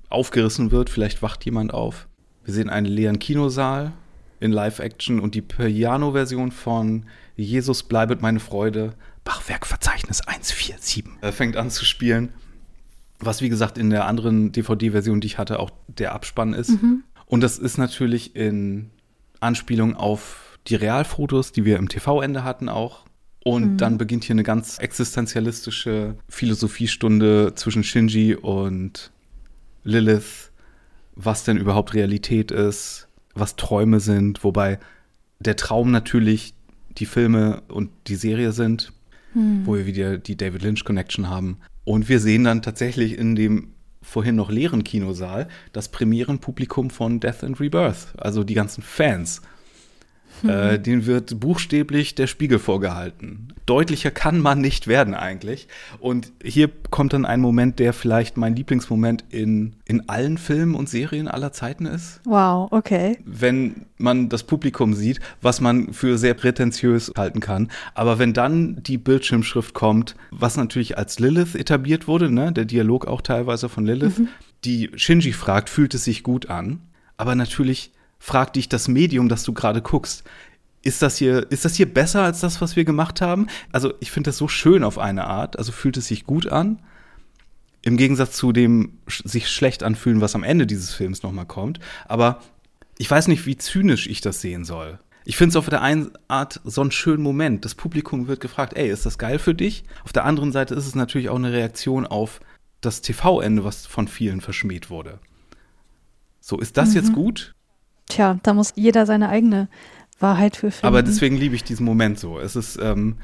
aufgerissen 0.09 0.71
wird. 0.71 0.89
Vielleicht 0.89 1.21
wacht 1.21 1.45
jemand 1.45 1.73
auf. 1.73 2.08
Wir 2.49 2.55
sehen 2.55 2.71
einen 2.71 2.87
leeren 2.87 3.19
Kinosaal 3.19 3.93
in 4.39 4.51
Live-Action 4.51 5.19
und 5.19 5.35
die 5.35 5.43
Piano-Version 5.43 6.51
von 6.51 7.05
Jesus 7.35 7.83
bleibet 7.83 8.23
meine 8.23 8.39
Freude, 8.39 8.95
Bachwerkverzeichnis 9.23 10.21
147, 10.21 11.05
äh, 11.21 11.31
fängt 11.31 11.57
an 11.57 11.69
zu 11.69 11.85
spielen. 11.85 12.29
Was, 13.19 13.43
wie 13.43 13.49
gesagt, 13.49 13.77
in 13.77 13.91
der 13.91 14.07
anderen 14.07 14.51
DVD-Version, 14.51 15.21
die 15.21 15.27
ich 15.27 15.37
hatte, 15.37 15.59
auch 15.59 15.69
der 15.89 16.13
Abspann 16.13 16.53
ist. 16.53 16.69
Mhm. 16.69 17.03
Und 17.27 17.41
das 17.41 17.59
ist 17.59 17.77
natürlich 17.77 18.35
in 18.35 18.89
Anspielung 19.39 19.95
auf 19.95 20.57
die 20.65 20.75
Realfotos, 20.75 21.51
die 21.51 21.65
wir 21.65 21.77
im 21.77 21.87
TV-Ende 21.87 22.43
hatten 22.43 22.67
auch. 22.67 23.05
Und 23.43 23.73
mhm. 23.73 23.77
dann 23.77 23.99
beginnt 23.99 24.23
hier 24.23 24.33
eine 24.33 24.41
ganz 24.41 24.79
existenzialistische 24.79 26.15
Philosophiestunde 26.27 27.53
zwischen 27.53 27.83
Shinji 27.83 28.33
und 28.33 29.11
Lilith, 29.83 30.48
was 31.21 31.43
denn 31.43 31.57
überhaupt 31.57 31.93
Realität 31.93 32.51
ist, 32.51 33.07
was 33.33 33.57
Träume 33.57 33.99
sind, 33.99 34.43
wobei 34.43 34.79
der 35.39 35.57
Traum 35.57 35.91
natürlich 35.91 36.53
die 36.89 37.05
Filme 37.05 37.61
und 37.67 37.89
die 38.07 38.15
Serie 38.15 38.53
sind, 38.53 38.93
mhm. 39.33 39.65
wo 39.65 39.75
wir 39.75 39.85
wieder 39.85 40.17
die 40.17 40.37
David 40.37 40.63
Lynch 40.63 40.85
Connection 40.85 41.29
haben. 41.29 41.57
Und 41.83 42.07
wir 42.07 42.19
sehen 42.19 42.45
dann 42.45 42.61
tatsächlich 42.61 43.17
in 43.17 43.35
dem 43.35 43.73
vorhin 44.01 44.35
noch 44.35 44.49
leeren 44.49 44.83
Kinosaal 44.85 45.49
das 45.73 45.89
Premierenpublikum 45.89 46.89
von 46.89 47.19
Death 47.19 47.43
and 47.43 47.59
Rebirth, 47.59 48.13
also 48.17 48.45
die 48.45 48.53
ganzen 48.53 48.81
Fans. 48.81 49.41
Mhm. 50.43 50.49
Äh, 50.49 50.79
denen 50.79 51.05
wird 51.05 51.39
buchstäblich 51.39 52.15
der 52.15 52.27
Spiegel 52.27 52.59
vorgehalten. 52.59 53.53
Deutlicher 53.65 54.09
kann 54.09 54.39
man 54.39 54.61
nicht 54.61 54.87
werden 54.87 55.13
eigentlich. 55.13 55.67
Und 55.99 56.31
hier 56.43 56.69
kommt 56.89 57.13
dann 57.13 57.25
ein 57.25 57.39
Moment, 57.39 57.77
der 57.77 57.93
vielleicht 57.93 58.35
mein 58.35 58.55
Lieblingsmoment 58.55 59.25
in, 59.29 59.75
in 59.85 60.09
allen 60.09 60.37
Filmen 60.39 60.73
und 60.73 60.89
Serien 60.89 61.27
aller 61.27 61.51
Zeiten 61.51 61.85
ist. 61.85 62.19
Wow, 62.25 62.71
okay. 62.71 63.19
Wenn 63.25 63.85
man 63.97 64.29
das 64.29 64.43
Publikum 64.43 64.93
sieht, 64.93 65.19
was 65.41 65.61
man 65.61 65.93
für 65.93 66.17
sehr 66.17 66.33
prätentiös 66.33 67.11
halten 67.15 67.41
kann. 67.41 67.69
Aber 67.93 68.17
wenn 68.17 68.33
dann 68.33 68.81
die 68.81 68.97
Bildschirmschrift 68.97 69.75
kommt, 69.75 70.15
was 70.31 70.57
natürlich 70.57 70.97
als 70.97 71.19
Lilith 71.19 71.55
etabliert 71.55 72.07
wurde, 72.07 72.31
ne, 72.31 72.51
der 72.51 72.65
Dialog 72.65 73.05
auch 73.05 73.21
teilweise 73.21 73.69
von 73.69 73.85
Lilith, 73.85 74.19
mhm. 74.19 74.29
die 74.65 74.89
Shinji 74.95 75.33
fragt, 75.33 75.69
fühlt 75.69 75.93
es 75.93 76.05
sich 76.05 76.23
gut 76.23 76.49
an? 76.49 76.79
Aber 77.17 77.35
natürlich 77.35 77.91
fragt 78.19 78.55
dich 78.55 78.69
das 78.69 78.87
Medium, 78.87 79.29
das 79.29 79.43
du 79.43 79.53
gerade 79.53 79.81
guckst, 79.81 80.23
ist 80.81 81.01
das 81.01 81.17
hier, 81.17 81.51
ist 81.51 81.65
das 81.65 81.75
hier 81.75 81.91
besser 81.91 82.23
als 82.23 82.39
das, 82.39 82.61
was 82.61 82.75
wir 82.75 82.85
gemacht 82.85 83.21
haben? 83.21 83.47
Also 83.71 83.93
ich 83.99 84.11
finde 84.11 84.29
das 84.29 84.37
so 84.37 84.47
schön 84.47 84.83
auf 84.83 84.97
eine 84.97 85.25
Art. 85.25 85.57
Also 85.57 85.71
fühlt 85.71 85.97
es 85.97 86.07
sich 86.07 86.25
gut 86.25 86.47
an. 86.47 86.79
Im 87.81 87.97
Gegensatz 87.97 88.35
zu 88.35 88.51
dem 88.51 88.99
sich 89.07 89.49
schlecht 89.49 89.83
anfühlen, 89.83 90.21
was 90.21 90.35
am 90.35 90.43
Ende 90.43 90.67
dieses 90.67 90.93
Films 90.93 91.23
nochmal 91.23 91.45
kommt. 91.45 91.79
Aber 92.07 92.41
ich 92.97 93.09
weiß 93.09 93.27
nicht, 93.27 93.45
wie 93.45 93.57
zynisch 93.57 94.07
ich 94.07 94.21
das 94.21 94.41
sehen 94.41 94.65
soll. 94.65 94.99
Ich 95.25 95.37
finde 95.37 95.51
es 95.51 95.55
auf 95.57 95.69
der 95.69 95.81
einen 95.81 96.11
Art 96.27 96.59
so 96.63 96.81
einen 96.81 96.91
schönen 96.91 97.23
Moment. 97.23 97.63
Das 97.63 97.75
Publikum 97.75 98.27
wird 98.27 98.39
gefragt, 98.39 98.73
ey, 98.75 98.89
ist 98.89 99.05
das 99.05 99.17
geil 99.17 99.37
für 99.37 99.53
dich? 99.53 99.83
Auf 100.03 100.13
der 100.13 100.25
anderen 100.25 100.51
Seite 100.51 100.75
ist 100.75 100.87
es 100.87 100.95
natürlich 100.95 101.29
auch 101.29 101.35
eine 101.35 101.51
Reaktion 101.51 102.07
auf 102.07 102.39
das 102.81 103.01
TV-Ende, 103.01 103.63
was 103.63 103.85
von 103.85 104.07
vielen 104.07 104.41
verschmäht 104.41 104.89
wurde. 104.89 105.19
So, 106.39 106.57
ist 106.57 106.77
das 106.77 106.89
mhm. 106.89 106.95
jetzt 106.95 107.13
gut? 107.13 107.53
Tja, 108.09 108.39
da 108.43 108.53
muss 108.53 108.73
jeder 108.75 109.05
seine 109.05 109.29
eigene 109.29 109.69
Wahrheit 110.19 110.57
für 110.57 110.71
finden. 110.71 110.87
Aber 110.87 111.01
deswegen 111.03 111.37
liebe 111.37 111.55
ich 111.55 111.63
diesen 111.63 111.85
Moment 111.85 112.19
so. 112.19 112.39
Es 112.39 112.55
ist, 112.55 112.77
ähm, 112.81 113.17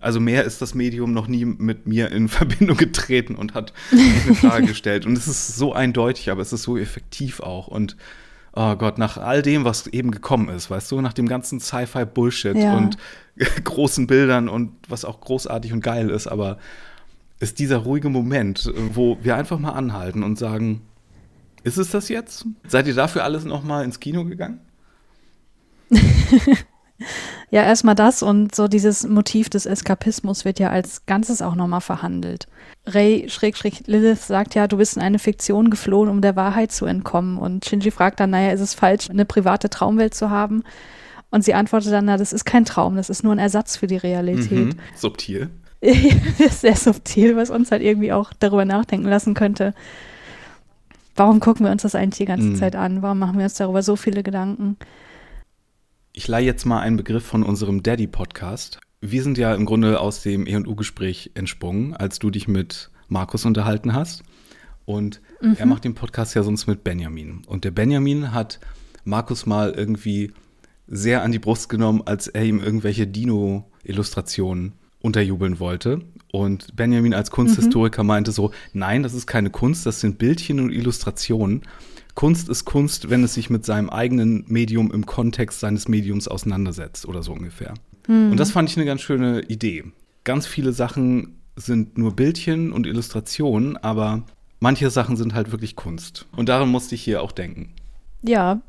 also 0.00 0.20
mehr 0.20 0.44
ist 0.44 0.62
das 0.62 0.74
Medium 0.74 1.12
noch 1.12 1.28
nie 1.28 1.44
mit 1.44 1.86
mir 1.86 2.10
in 2.10 2.28
Verbindung 2.30 2.76
getreten 2.76 3.34
und 3.34 3.54
hat 3.54 3.72
eine 3.92 4.34
Frage 4.34 4.66
gestellt. 4.68 5.06
Und 5.06 5.18
es 5.18 5.26
ist 5.26 5.56
so 5.56 5.72
eindeutig, 5.72 6.30
aber 6.30 6.40
es 6.40 6.52
ist 6.52 6.62
so 6.62 6.78
effektiv 6.78 7.40
auch. 7.40 7.68
Und 7.68 7.96
oh 8.54 8.74
Gott, 8.76 8.96
nach 8.96 9.18
all 9.18 9.42
dem, 9.42 9.64
was 9.64 9.86
eben 9.88 10.10
gekommen 10.10 10.48
ist, 10.48 10.70
weißt 10.70 10.90
du, 10.90 11.00
nach 11.00 11.12
dem 11.12 11.28
ganzen 11.28 11.60
Sci-Fi-Bullshit 11.60 12.56
ja. 12.56 12.76
und 12.76 12.96
großen 13.64 14.06
Bildern 14.06 14.48
und 14.48 14.72
was 14.88 15.04
auch 15.04 15.20
großartig 15.20 15.72
und 15.72 15.80
geil 15.80 16.10
ist, 16.10 16.26
aber 16.26 16.58
ist 17.38 17.58
dieser 17.58 17.78
ruhige 17.78 18.08
Moment, 18.08 18.72
wo 18.94 19.18
wir 19.20 19.36
einfach 19.36 19.58
mal 19.58 19.72
anhalten 19.72 20.22
und 20.22 20.38
sagen, 20.38 20.80
ist 21.66 21.78
es 21.78 21.90
das 21.90 22.08
jetzt? 22.08 22.46
Seid 22.68 22.86
ihr 22.86 22.94
dafür 22.94 23.24
alles 23.24 23.44
noch 23.44 23.64
mal 23.64 23.84
ins 23.84 23.98
Kino 23.98 24.24
gegangen? 24.24 24.60
ja, 27.50 27.64
erstmal 27.64 27.96
das 27.96 28.22
und 28.22 28.54
so 28.54 28.68
dieses 28.68 29.04
Motiv 29.06 29.50
des 29.50 29.66
Eskapismus 29.66 30.44
wird 30.44 30.60
ja 30.60 30.70
als 30.70 31.06
Ganzes 31.06 31.42
auch 31.42 31.56
nochmal 31.56 31.80
verhandelt. 31.80 32.46
Ray 32.86 33.28
Lilith 33.86 34.22
sagt 34.22 34.54
ja, 34.54 34.68
du 34.68 34.76
bist 34.76 34.96
in 34.96 35.02
eine 35.02 35.18
Fiktion 35.18 35.68
geflohen, 35.68 36.08
um 36.08 36.20
der 36.20 36.36
Wahrheit 36.36 36.70
zu 36.70 36.86
entkommen. 36.86 37.36
Und 37.36 37.64
Shinji 37.64 37.90
fragt 37.90 38.20
dann, 38.20 38.30
naja, 38.30 38.52
ist 38.52 38.60
es 38.60 38.74
falsch, 38.74 39.10
eine 39.10 39.24
private 39.24 39.68
Traumwelt 39.68 40.14
zu 40.14 40.30
haben? 40.30 40.62
Und 41.30 41.44
sie 41.44 41.54
antwortet 41.54 41.92
dann, 41.92 42.04
na, 42.04 42.16
das 42.16 42.32
ist 42.32 42.44
kein 42.44 42.64
Traum, 42.64 42.94
das 42.94 43.10
ist 43.10 43.24
nur 43.24 43.32
ein 43.32 43.40
Ersatz 43.40 43.76
für 43.76 43.88
die 43.88 43.96
Realität. 43.96 44.52
Mhm, 44.52 44.76
subtil. 44.94 45.50
Sehr 46.50 46.76
subtil, 46.76 47.34
was 47.34 47.50
uns 47.50 47.72
halt 47.72 47.82
irgendwie 47.82 48.12
auch 48.12 48.32
darüber 48.38 48.64
nachdenken 48.64 49.08
lassen 49.08 49.34
könnte, 49.34 49.74
warum 51.16 51.40
gucken 51.40 51.66
wir 51.66 51.72
uns 51.72 51.82
das 51.82 51.94
eigentlich 51.94 52.18
die 52.18 52.24
ganze 52.26 52.48
mhm. 52.48 52.56
Zeit 52.56 52.76
an? 52.76 53.02
Warum 53.02 53.18
machen 53.18 53.38
wir 53.38 53.44
uns 53.44 53.54
darüber 53.54 53.82
so 53.82 53.96
viele 53.96 54.22
Gedanken? 54.22 54.76
Ich 56.12 56.28
leihe 56.28 56.46
jetzt 56.46 56.64
mal 56.64 56.80
einen 56.80 56.96
Begriff 56.96 57.24
von 57.24 57.42
unserem 57.42 57.82
Daddy-Podcast. 57.82 58.80
Wir 59.00 59.22
sind 59.22 59.38
ja 59.38 59.54
im 59.54 59.66
Grunde 59.66 60.00
aus 60.00 60.22
dem 60.22 60.46
E&U-Gespräch 60.46 61.32
entsprungen, 61.34 61.94
als 61.94 62.18
du 62.18 62.30
dich 62.30 62.48
mit 62.48 62.90
Markus 63.08 63.44
unterhalten 63.44 63.92
hast. 63.92 64.22
Und 64.84 65.20
mhm. 65.40 65.56
er 65.58 65.66
macht 65.66 65.84
den 65.84 65.94
Podcast 65.94 66.34
ja 66.34 66.42
sonst 66.42 66.66
mit 66.66 66.84
Benjamin. 66.84 67.42
Und 67.46 67.64
der 67.64 67.70
Benjamin 67.70 68.32
hat 68.32 68.60
Markus 69.04 69.46
mal 69.46 69.72
irgendwie 69.72 70.32
sehr 70.86 71.22
an 71.22 71.32
die 71.32 71.38
Brust 71.38 71.68
genommen, 71.68 72.02
als 72.04 72.28
er 72.28 72.44
ihm 72.44 72.60
irgendwelche 72.60 73.06
Dino-Illustrationen 73.06 74.74
unterjubeln 75.00 75.60
wollte. 75.60 76.02
Und 76.32 76.74
Benjamin 76.76 77.14
als 77.14 77.30
Kunsthistoriker 77.30 78.02
mhm. 78.02 78.08
meinte 78.08 78.32
so, 78.32 78.50
nein, 78.72 79.02
das 79.02 79.14
ist 79.14 79.26
keine 79.26 79.50
Kunst, 79.50 79.86
das 79.86 80.00
sind 80.00 80.18
Bildchen 80.18 80.60
und 80.60 80.70
Illustrationen. 80.70 81.62
Kunst 82.14 82.48
ist 82.48 82.64
Kunst, 82.64 83.10
wenn 83.10 83.22
es 83.24 83.34
sich 83.34 83.50
mit 83.50 83.64
seinem 83.64 83.90
eigenen 83.90 84.44
Medium 84.48 84.90
im 84.90 85.06
Kontext 85.06 85.60
seines 85.60 85.86
Mediums 85.86 86.28
auseinandersetzt 86.28 87.06
oder 87.06 87.22
so 87.22 87.32
ungefähr. 87.32 87.74
Mhm. 88.08 88.32
Und 88.32 88.40
das 88.40 88.50
fand 88.50 88.70
ich 88.70 88.76
eine 88.76 88.86
ganz 88.86 89.02
schöne 89.02 89.42
Idee. 89.42 89.84
Ganz 90.24 90.46
viele 90.46 90.72
Sachen 90.72 91.36
sind 91.56 91.98
nur 91.98 92.16
Bildchen 92.16 92.72
und 92.72 92.86
Illustrationen, 92.86 93.76
aber 93.76 94.24
manche 94.60 94.90
Sachen 94.90 95.16
sind 95.16 95.34
halt 95.34 95.52
wirklich 95.52 95.76
Kunst. 95.76 96.26
Und 96.36 96.48
daran 96.48 96.68
musste 96.68 96.94
ich 96.94 97.02
hier 97.02 97.22
auch 97.22 97.32
denken. 97.32 97.72
Ja, 98.22 98.60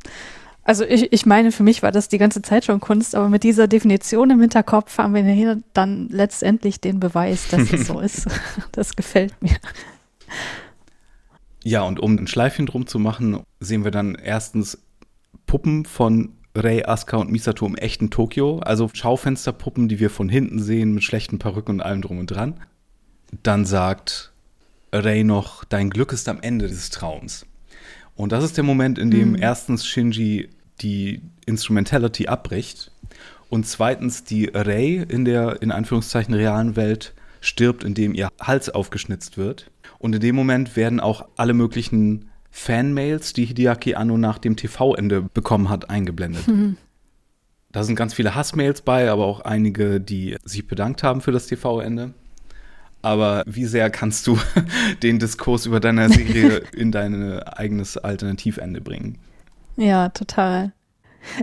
also 0.67 0.83
ich, 0.83 1.13
ich 1.13 1.25
meine, 1.25 1.53
für 1.53 1.63
mich 1.63 1.81
war 1.81 1.93
das 1.93 2.09
die 2.09 2.17
ganze 2.17 2.41
Zeit 2.41 2.65
schon 2.65 2.81
Kunst, 2.81 3.15
aber 3.15 3.29
mit 3.29 3.43
dieser 3.43 3.69
Definition 3.69 4.29
im 4.31 4.41
Hinterkopf 4.41 4.97
haben 4.97 5.13
wir 5.13 5.23
hier 5.23 5.61
dann 5.71 6.09
letztendlich 6.09 6.81
den 6.81 6.99
Beweis, 6.99 7.47
dass 7.47 7.71
es 7.71 7.87
so 7.87 7.99
ist. 8.01 8.27
Das 8.73 8.97
gefällt 8.97 9.41
mir. 9.41 9.55
Ja, 11.63 11.83
und 11.83 12.01
um 12.01 12.17
ein 12.17 12.27
Schleifchen 12.27 12.65
drum 12.65 12.85
zu 12.85 12.99
machen, 12.99 13.43
sehen 13.61 13.85
wir 13.85 13.91
dann 13.91 14.15
erstens 14.15 14.77
Puppen 15.45 15.85
von 15.85 16.33
Rei, 16.53 16.85
Asuka 16.85 17.15
und 17.15 17.31
Misato 17.31 17.65
im 17.65 17.75
echten 17.75 18.09
Tokio, 18.09 18.59
also 18.59 18.89
Schaufensterpuppen, 18.91 19.87
die 19.87 20.01
wir 20.01 20.09
von 20.09 20.27
hinten 20.27 20.59
sehen 20.59 20.93
mit 20.93 21.05
schlechten 21.05 21.39
Perücken 21.39 21.75
und 21.75 21.81
allem 21.81 22.01
drum 22.01 22.19
und 22.19 22.27
dran. 22.27 22.59
Dann 23.41 23.63
sagt 23.63 24.33
Rei 24.91 25.23
noch, 25.23 25.63
dein 25.63 25.89
Glück 25.91 26.11
ist 26.11 26.27
am 26.27 26.41
Ende 26.41 26.67
des 26.67 26.89
Traums. 26.89 27.45
Und 28.15 28.33
das 28.33 28.43
ist 28.43 28.57
der 28.57 28.65
Moment, 28.65 28.97
in 28.97 29.11
dem 29.11 29.29
mhm. 29.29 29.41
erstens 29.41 29.85
Shinji 29.85 30.49
die 30.81 31.21
Instrumentality 31.45 32.27
abbricht 32.27 32.91
und 33.49 33.65
zweitens 33.65 34.23
die 34.23 34.45
Rei 34.53 35.05
in 35.07 35.25
der 35.25 35.61
in 35.61 35.71
Anführungszeichen 35.71 36.33
realen 36.33 36.75
Welt 36.75 37.13
stirbt, 37.41 37.83
indem 37.83 38.13
ihr 38.13 38.29
Hals 38.41 38.69
aufgeschnitzt 38.69 39.37
wird. 39.37 39.71
Und 39.99 40.13
in 40.13 40.21
dem 40.21 40.35
Moment 40.35 40.75
werden 40.75 40.99
auch 40.99 41.27
alle 41.37 41.53
möglichen 41.53 42.29
Fanmails, 42.51 43.33
die 43.33 43.45
Hideaki 43.45 43.95
Anno 43.95 44.17
nach 44.17 44.37
dem 44.37 44.55
TV-Ende 44.55 45.21
bekommen 45.21 45.69
hat, 45.69 45.89
eingeblendet. 45.89 46.47
Mhm. 46.47 46.77
Da 47.71 47.83
sind 47.83 47.95
ganz 47.95 48.13
viele 48.13 48.33
Hassmails 48.33 48.81
bei, 48.81 49.11
aber 49.11 49.25
auch 49.25 49.41
einige, 49.41 50.01
die 50.01 50.37
sich 50.43 50.67
bedankt 50.67 51.03
haben 51.03 51.21
für 51.21 51.31
das 51.31 51.47
TV-Ende. 51.47 52.13
Aber 53.01 53.43
wie 53.45 53.65
sehr 53.65 53.89
kannst 53.89 54.25
du 54.27 54.39
den 55.03 55.19
Diskurs 55.19 55.65
über 55.65 55.79
deine 55.79 56.09
Serie 56.09 56.63
in 56.75 56.91
dein 56.91 57.39
eigenes 57.39 57.97
Alternativende 57.97 58.81
bringen? 58.81 59.19
Ja, 59.77 60.09
total. 60.09 60.73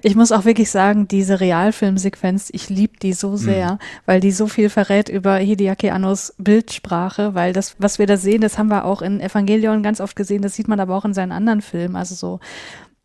Ich 0.02 0.16
muss 0.16 0.32
auch 0.32 0.44
wirklich 0.44 0.70
sagen, 0.70 1.08
diese 1.08 1.40
Realfilmsequenz, 1.40 2.48
ich 2.52 2.68
liebe 2.70 2.98
die 3.00 3.12
so 3.12 3.36
sehr, 3.36 3.72
mhm. 3.72 3.78
weil 4.06 4.20
die 4.20 4.32
so 4.32 4.46
viel 4.46 4.70
verrät 4.70 5.08
über 5.08 5.36
Hideaki 5.36 5.90
Annos 5.90 6.34
Bildsprache, 6.38 7.34
weil 7.34 7.52
das, 7.52 7.76
was 7.78 7.98
wir 7.98 8.06
da 8.06 8.16
sehen, 8.16 8.40
das 8.40 8.58
haben 8.58 8.68
wir 8.68 8.84
auch 8.84 9.02
in 9.02 9.20
Evangelion 9.20 9.82
ganz 9.82 10.00
oft 10.00 10.16
gesehen, 10.16 10.42
das 10.42 10.54
sieht 10.54 10.68
man 10.68 10.80
aber 10.80 10.96
auch 10.96 11.04
in 11.04 11.14
seinen 11.14 11.32
anderen 11.32 11.60
Filmen, 11.60 11.96
also 11.96 12.14
so 12.14 12.40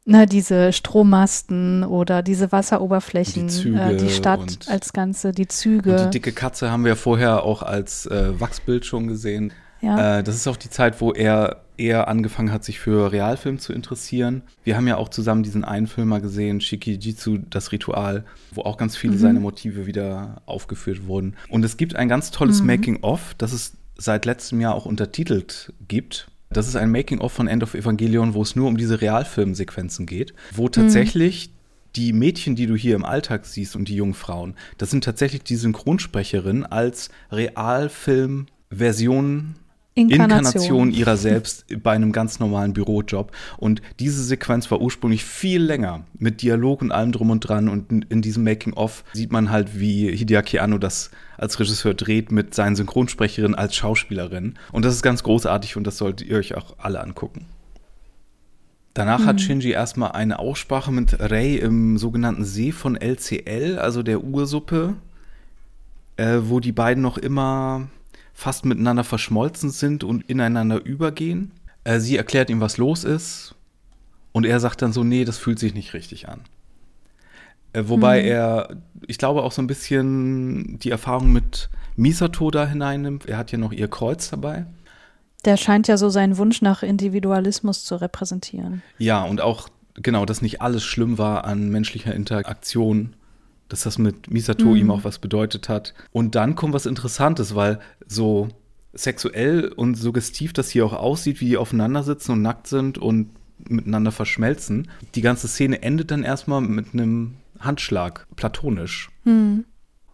ne, 0.06 0.26
diese 0.26 0.74
Strommasten 0.74 1.84
oder 1.84 2.24
diese 2.24 2.52
Wasseroberflächen, 2.52 3.48
die, 3.48 3.54
Züge 3.54 3.82
äh, 3.82 3.98
die 3.98 4.10
Stadt 4.10 4.60
als 4.68 4.94
Ganze, 4.94 5.32
die 5.32 5.48
Züge. 5.48 5.92
Und 5.92 6.06
die 6.06 6.20
dicke 6.20 6.32
Katze 6.32 6.72
haben 6.72 6.86
wir 6.86 6.96
vorher 6.96 7.44
auch 7.44 7.62
als 7.62 8.06
äh, 8.06 8.40
Wachsbild 8.40 8.86
schon 8.86 9.08
gesehen. 9.08 9.54
Ja. 9.82 10.20
Äh, 10.20 10.24
das 10.24 10.36
ist 10.36 10.48
auch 10.48 10.58
die 10.58 10.70
Zeit, 10.70 11.00
wo 11.02 11.12
er 11.14 11.62
eher 11.78 12.08
angefangen 12.10 12.52
hat, 12.52 12.66
sich 12.66 12.80
für 12.80 13.12
Realfilm 13.14 13.60
zu 13.60 13.72
interessieren. 13.72 14.42
Wir 14.66 14.76
haben 14.76 14.88
ja 14.88 14.98
auch 14.98 15.08
zusammen 15.10 15.44
diesen 15.44 15.64
einen 15.64 15.88
Film 15.88 16.10
mal 16.10 16.20
gesehen, 16.20 16.60
Shikijitsu, 16.60 17.38
das 17.50 17.72
Ritual, 17.72 18.26
wo 18.52 18.64
auch 18.64 18.76
ganz 18.78 18.98
viele 18.98 19.14
Mhm. 19.14 19.20
seiner 19.20 19.40
Motive 19.40 19.86
wieder 19.86 20.42
aufgeführt 20.46 21.08
wurden. 21.08 21.36
Und 21.48 21.64
es 21.64 21.78
gibt 21.78 21.96
ein 21.96 22.10
ganz 22.10 22.32
tolles 22.32 22.60
Mhm. 22.60 22.68
Making-of, 22.68 23.34
das 23.38 23.54
es 23.54 23.74
seit 23.98 24.26
letztem 24.26 24.60
Jahr 24.60 24.76
auch 24.76 24.86
untertitelt 24.86 25.72
gibt. 25.88 26.28
Das 26.50 26.68
ist 26.68 26.76
ein 26.76 26.92
Making-of 26.92 27.32
von 27.32 27.48
End 27.48 27.64
of 27.64 27.76
Evangelion, 27.76 28.34
wo 28.34 28.42
es 28.42 28.56
nur 28.58 28.68
um 28.68 28.76
diese 28.76 29.00
Realfilmsequenzen 29.02 30.06
geht, 30.06 30.34
wo 30.52 30.68
tatsächlich 30.68 31.52
die 31.96 32.12
Mädchen, 32.12 32.56
die 32.56 32.66
du 32.68 32.76
hier 32.76 32.96
im 32.96 33.06
Alltag 33.06 33.46
siehst 33.46 33.76
und 33.76 33.88
die 33.88 33.96
jungen 33.96 34.14
Frauen, 34.16 34.56
das 34.78 34.90
sind 34.90 35.04
tatsächlich 35.04 35.44
die 35.44 35.56
Synchronsprecherinnen 35.56 36.66
als 36.66 37.10
Realfilm-Versionen 37.32 39.56
Inkarnation. 40.00 40.45
Inkarnation 40.45 40.91
ihrer 40.91 41.18
selbst 41.18 41.66
bei 41.84 41.91
einem 41.91 42.12
ganz 42.12 42.39
normalen 42.39 42.74
Bürojob. 42.74 43.32
Und 43.58 43.82
diese 44.00 44.24
Sequenz 44.24 44.70
war 44.72 44.82
ursprünglich 44.82 45.24
viel 45.24 45.62
länger 45.62 46.06
mit 46.18 46.41
Dialog 46.41 46.82
und 46.82 46.91
allem 46.91 47.12
drum 47.12 47.30
und 47.30 47.41
dran. 47.41 47.70
Und 47.70 47.91
in, 47.91 48.02
in 48.04 48.22
diesem 48.22 48.43
Making-of 48.43 49.04
sieht 49.14 49.32
man 49.32 49.50
halt, 49.50 49.80
wie 49.80 50.16
Hideaki 50.16 50.60
Anno 50.60 50.78
das 50.78 51.12
als 51.38 51.60
Regisseur 51.60 51.93
dreht 51.93 52.32
mit 52.32 52.54
seinen 52.54 52.76
Synchronsprecherinnen 52.76 53.56
als 53.56 53.76
Schauspielerin. 53.76 54.56
Und 54.72 54.86
das 54.86 54.95
ist 54.95 55.04
ganz 55.04 55.24
großartig 55.24 55.78
und 55.78 55.86
das 55.86 55.97
solltet 55.97 56.28
ihr 56.28 56.38
euch 56.38 56.56
auch 56.56 56.76
alle 56.78 57.02
angucken. 57.02 57.45
Danach 58.93 59.26
hat 59.26 59.39
Shinji 59.39 59.72
erstmal 59.72 60.12
eine 60.12 60.39
Aussprache 60.39 60.91
mit 60.91 61.20
Rei 61.20 61.56
im 61.56 61.97
sogenannten 61.97 62.43
See 62.43 62.72
von 62.72 62.97
LCL, 62.97 63.78
also 63.80 64.04
der 64.04 64.24
Ursuppe, 64.24 64.95
äh, 66.18 66.39
wo 66.43 66.60
die 66.60 66.74
beiden 66.74 67.02
noch 67.02 67.18
immer 67.18 67.88
fast 68.40 68.64
miteinander 68.64 69.04
verschmolzen 69.04 69.70
sind 69.70 70.06
und 70.06 70.30
ineinander 70.30 70.84
übergehen. 70.84 71.52
Äh, 71.84 72.00
sie 72.00 72.16
erklärt 72.16 72.50
ihm, 72.50 72.62
was 72.62 72.78
los 72.78 73.04
ist. 73.04 73.54
Und 74.32 74.46
er 74.46 74.62
sagt 74.62 74.82
dann 74.82 74.94
so, 74.94 75.04
nee, 75.04 75.26
das 75.26 75.38
fühlt 75.38 75.60
sich 75.60 75.74
nicht 75.74 75.94
richtig 75.94 76.30
an. 76.30 76.42
Äh, 77.74 77.84
wobei 77.88 78.24
er, 78.24 78.78
ich 79.08 79.18
glaube, 79.18 79.44
auch 79.44 79.52
so 79.52 79.62
ein 79.62 79.68
bisschen 79.68 80.80
die 80.80 80.90
Erfahrung 80.90 81.34
mit 81.34 81.70
Misato 81.98 82.50
da 82.50 82.66
hineinnimmt. 82.66 83.26
Er 83.26 83.38
hat 83.38 83.52
ja 83.52 83.58
noch 83.58 83.74
ihr 83.74 83.90
Kreuz 83.90 84.30
dabei. 84.30 84.66
Der 85.44 85.58
scheint 85.58 85.90
ja 85.90 85.98
so 85.98 86.08
seinen 86.08 86.38
Wunsch 86.38 86.62
nach 86.62 86.82
Individualismus 86.82 87.84
zu 87.84 87.98
repräsentieren. 87.98 88.82
Ja, 89.00 89.22
und 89.24 89.42
auch, 89.42 89.68
genau, 89.96 90.26
dass 90.26 90.42
nicht 90.42 90.62
alles 90.62 90.86
schlimm 90.86 91.18
war 91.18 91.44
an 91.44 91.70
menschlicher 91.70 92.14
Interaktion, 92.14 93.16
dass 93.70 93.82
das 93.82 93.97
mit 93.97 94.30
Misato 94.32 94.65
Mhm. 94.65 94.76
ihm 94.76 94.91
auch 94.91 95.03
was 95.03 95.20
bedeutet 95.20 95.70
hat. 95.70 95.93
Und 96.11 96.36
dann 96.36 96.55
kommt 96.55 96.74
was 96.74 96.86
Interessantes, 96.86 97.55
weil 97.55 97.80
so 98.07 98.49
sexuell 98.93 99.72
und 99.72 99.95
suggestiv 99.95 100.53
das 100.53 100.70
hier 100.70 100.86
auch 100.86 100.93
aussieht, 100.93 101.39
wie 101.41 101.45
die 101.45 101.57
aufeinander 101.57 102.03
sitzen 102.03 102.34
und 102.34 102.41
nackt 102.41 102.67
sind 102.67 102.97
und 102.97 103.30
miteinander 103.59 104.11
verschmelzen. 104.11 104.89
Die 105.15 105.22
ganze 105.22 105.47
Szene 105.47 105.82
endet 105.82 106.11
dann 106.11 106.24
erstmal 106.24 106.61
mit 106.61 106.93
einem 106.93 107.36
Handschlag, 107.59 108.26
platonisch. 108.36 109.09
Hm. 109.24 109.65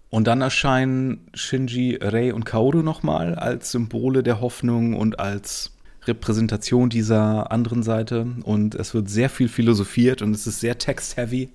Und 0.09 0.27
dann 0.27 0.41
erscheinen 0.41 1.27
Shinji, 1.33 1.97
Rei 2.01 2.33
und 2.33 2.45
Kaoru 2.45 2.81
nochmal 2.81 3.35
als 3.35 3.71
Symbole 3.71 4.23
der 4.23 4.41
Hoffnung 4.41 4.93
und 4.93 5.19
als 5.19 5.71
Repräsentation 6.05 6.89
dieser 6.89 7.51
anderen 7.51 7.83
Seite. 7.83 8.27
Und 8.43 8.75
es 8.75 8.93
wird 8.93 9.09
sehr 9.09 9.29
viel 9.29 9.47
philosophiert 9.47 10.21
und 10.21 10.33
es 10.35 10.47
ist 10.47 10.59
sehr 10.59 10.77
text-heavy, 10.77 11.49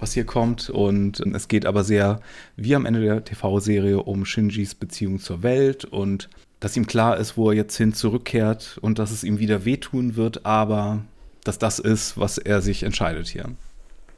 was 0.00 0.12
hier 0.12 0.24
kommt. 0.24 0.70
Und 0.70 1.20
es 1.20 1.48
geht 1.48 1.66
aber 1.66 1.84
sehr, 1.84 2.20
wie 2.56 2.74
am 2.74 2.86
Ende 2.86 3.00
der 3.00 3.24
TV-Serie, 3.24 4.02
um 4.02 4.24
Shinjis 4.24 4.74
Beziehung 4.74 5.20
zur 5.20 5.42
Welt 5.42 5.84
und 5.84 6.28
dass 6.60 6.76
ihm 6.76 6.86
klar 6.86 7.16
ist, 7.16 7.36
wo 7.36 7.50
er 7.50 7.56
jetzt 7.56 7.76
hin 7.76 7.94
zurückkehrt 7.94 8.78
und 8.82 8.98
dass 8.98 9.10
es 9.10 9.24
ihm 9.24 9.38
wieder 9.38 9.64
wehtun 9.64 10.16
wird, 10.16 10.44
aber 10.44 11.02
dass 11.42 11.58
das 11.58 11.78
ist, 11.78 12.18
was 12.18 12.36
er 12.36 12.60
sich 12.60 12.82
entscheidet 12.82 13.28
hier. 13.28 13.46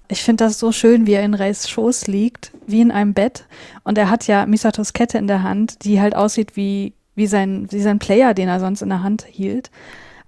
Ich 0.09 0.23
finde 0.23 0.45
das 0.45 0.59
so 0.59 0.73
schön, 0.73 1.07
wie 1.07 1.13
er 1.13 1.25
in 1.25 1.35
Reis 1.35 1.71
Schoß 1.71 2.09
liegt, 2.09 2.53
wie 2.67 2.81
in 2.81 2.91
einem 2.91 3.15
Bett. 3.15 3.47
Und 3.85 3.97
er 3.97 4.11
hat 4.11 4.27
ja 4.27 4.45
Misatos 4.45 4.93
Kette 4.93 5.19
in 5.19 5.29
der 5.29 5.43
Hand, 5.43 5.85
die 5.85 6.01
halt 6.01 6.15
aussieht 6.15 6.57
wie, 6.57 6.93
wie, 7.15 7.27
sein, 7.27 7.69
wie 7.71 7.81
sein 7.81 7.99
Player, 7.99 8.35
den 8.35 8.49
er 8.49 8.61
sonst 8.61 8.83
in 8.83 8.89
der 8.89 9.03
Hand 9.03 9.25
hielt. 9.31 9.71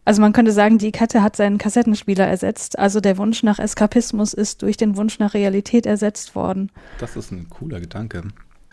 Also 0.07 0.21
man 0.21 0.33
könnte 0.33 0.53
sagen, 0.53 0.79
die 0.79 0.93
Kette 0.93 1.23
hat 1.23 1.35
seinen 1.37 1.57
Kassettenspieler 1.59 2.27
ersetzt. 2.27 2.79
Also 2.79 3.01
der 3.01 3.17
Wunsch 3.17 3.43
nach 3.43 3.59
Eskapismus 3.59 4.35
ist 4.35 4.63
durch 4.63 4.77
den 4.77 4.97
Wunsch 4.97 5.19
nach 5.19 5.33
Realität 5.35 5.87
ersetzt 5.87 6.35
worden. 6.35 6.71
Das 6.99 7.17
ist 7.17 7.33
ein 7.33 7.49
cooler 7.49 7.81
Gedanke. 7.81 8.23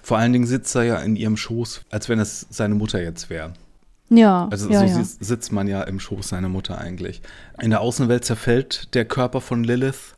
Vor 0.04 0.18
allen 0.18 0.34
Dingen 0.34 0.48
sitzt 0.48 0.76
er 0.76 0.84
ja 0.84 0.98
in 0.98 1.16
ihrem 1.16 1.38
Schoß, 1.38 1.86
als 1.90 2.10
wenn 2.10 2.20
es 2.20 2.48
seine 2.50 2.76
Mutter 2.76 3.02
jetzt 3.02 3.30
wäre. 3.30 3.54
Ja, 4.10 4.50
Also 4.52 4.70
ja, 4.70 4.80
so 4.80 4.86
ja. 5.00 5.04
sitzt- 5.06 5.54
man 5.54 5.68
ja 5.68 5.84
im 5.84 6.00
Schoß 6.02 6.28
seiner 6.30 6.50
Mutter 6.50 6.78
eigentlich. 6.80 7.22
In 7.62 7.70
der 7.70 7.80
Außenwelt 7.80 8.26
zerfällt 8.26 8.94
der 8.94 9.06
Körper 9.06 9.40
von 9.40 9.64
Lilith. 9.64 10.16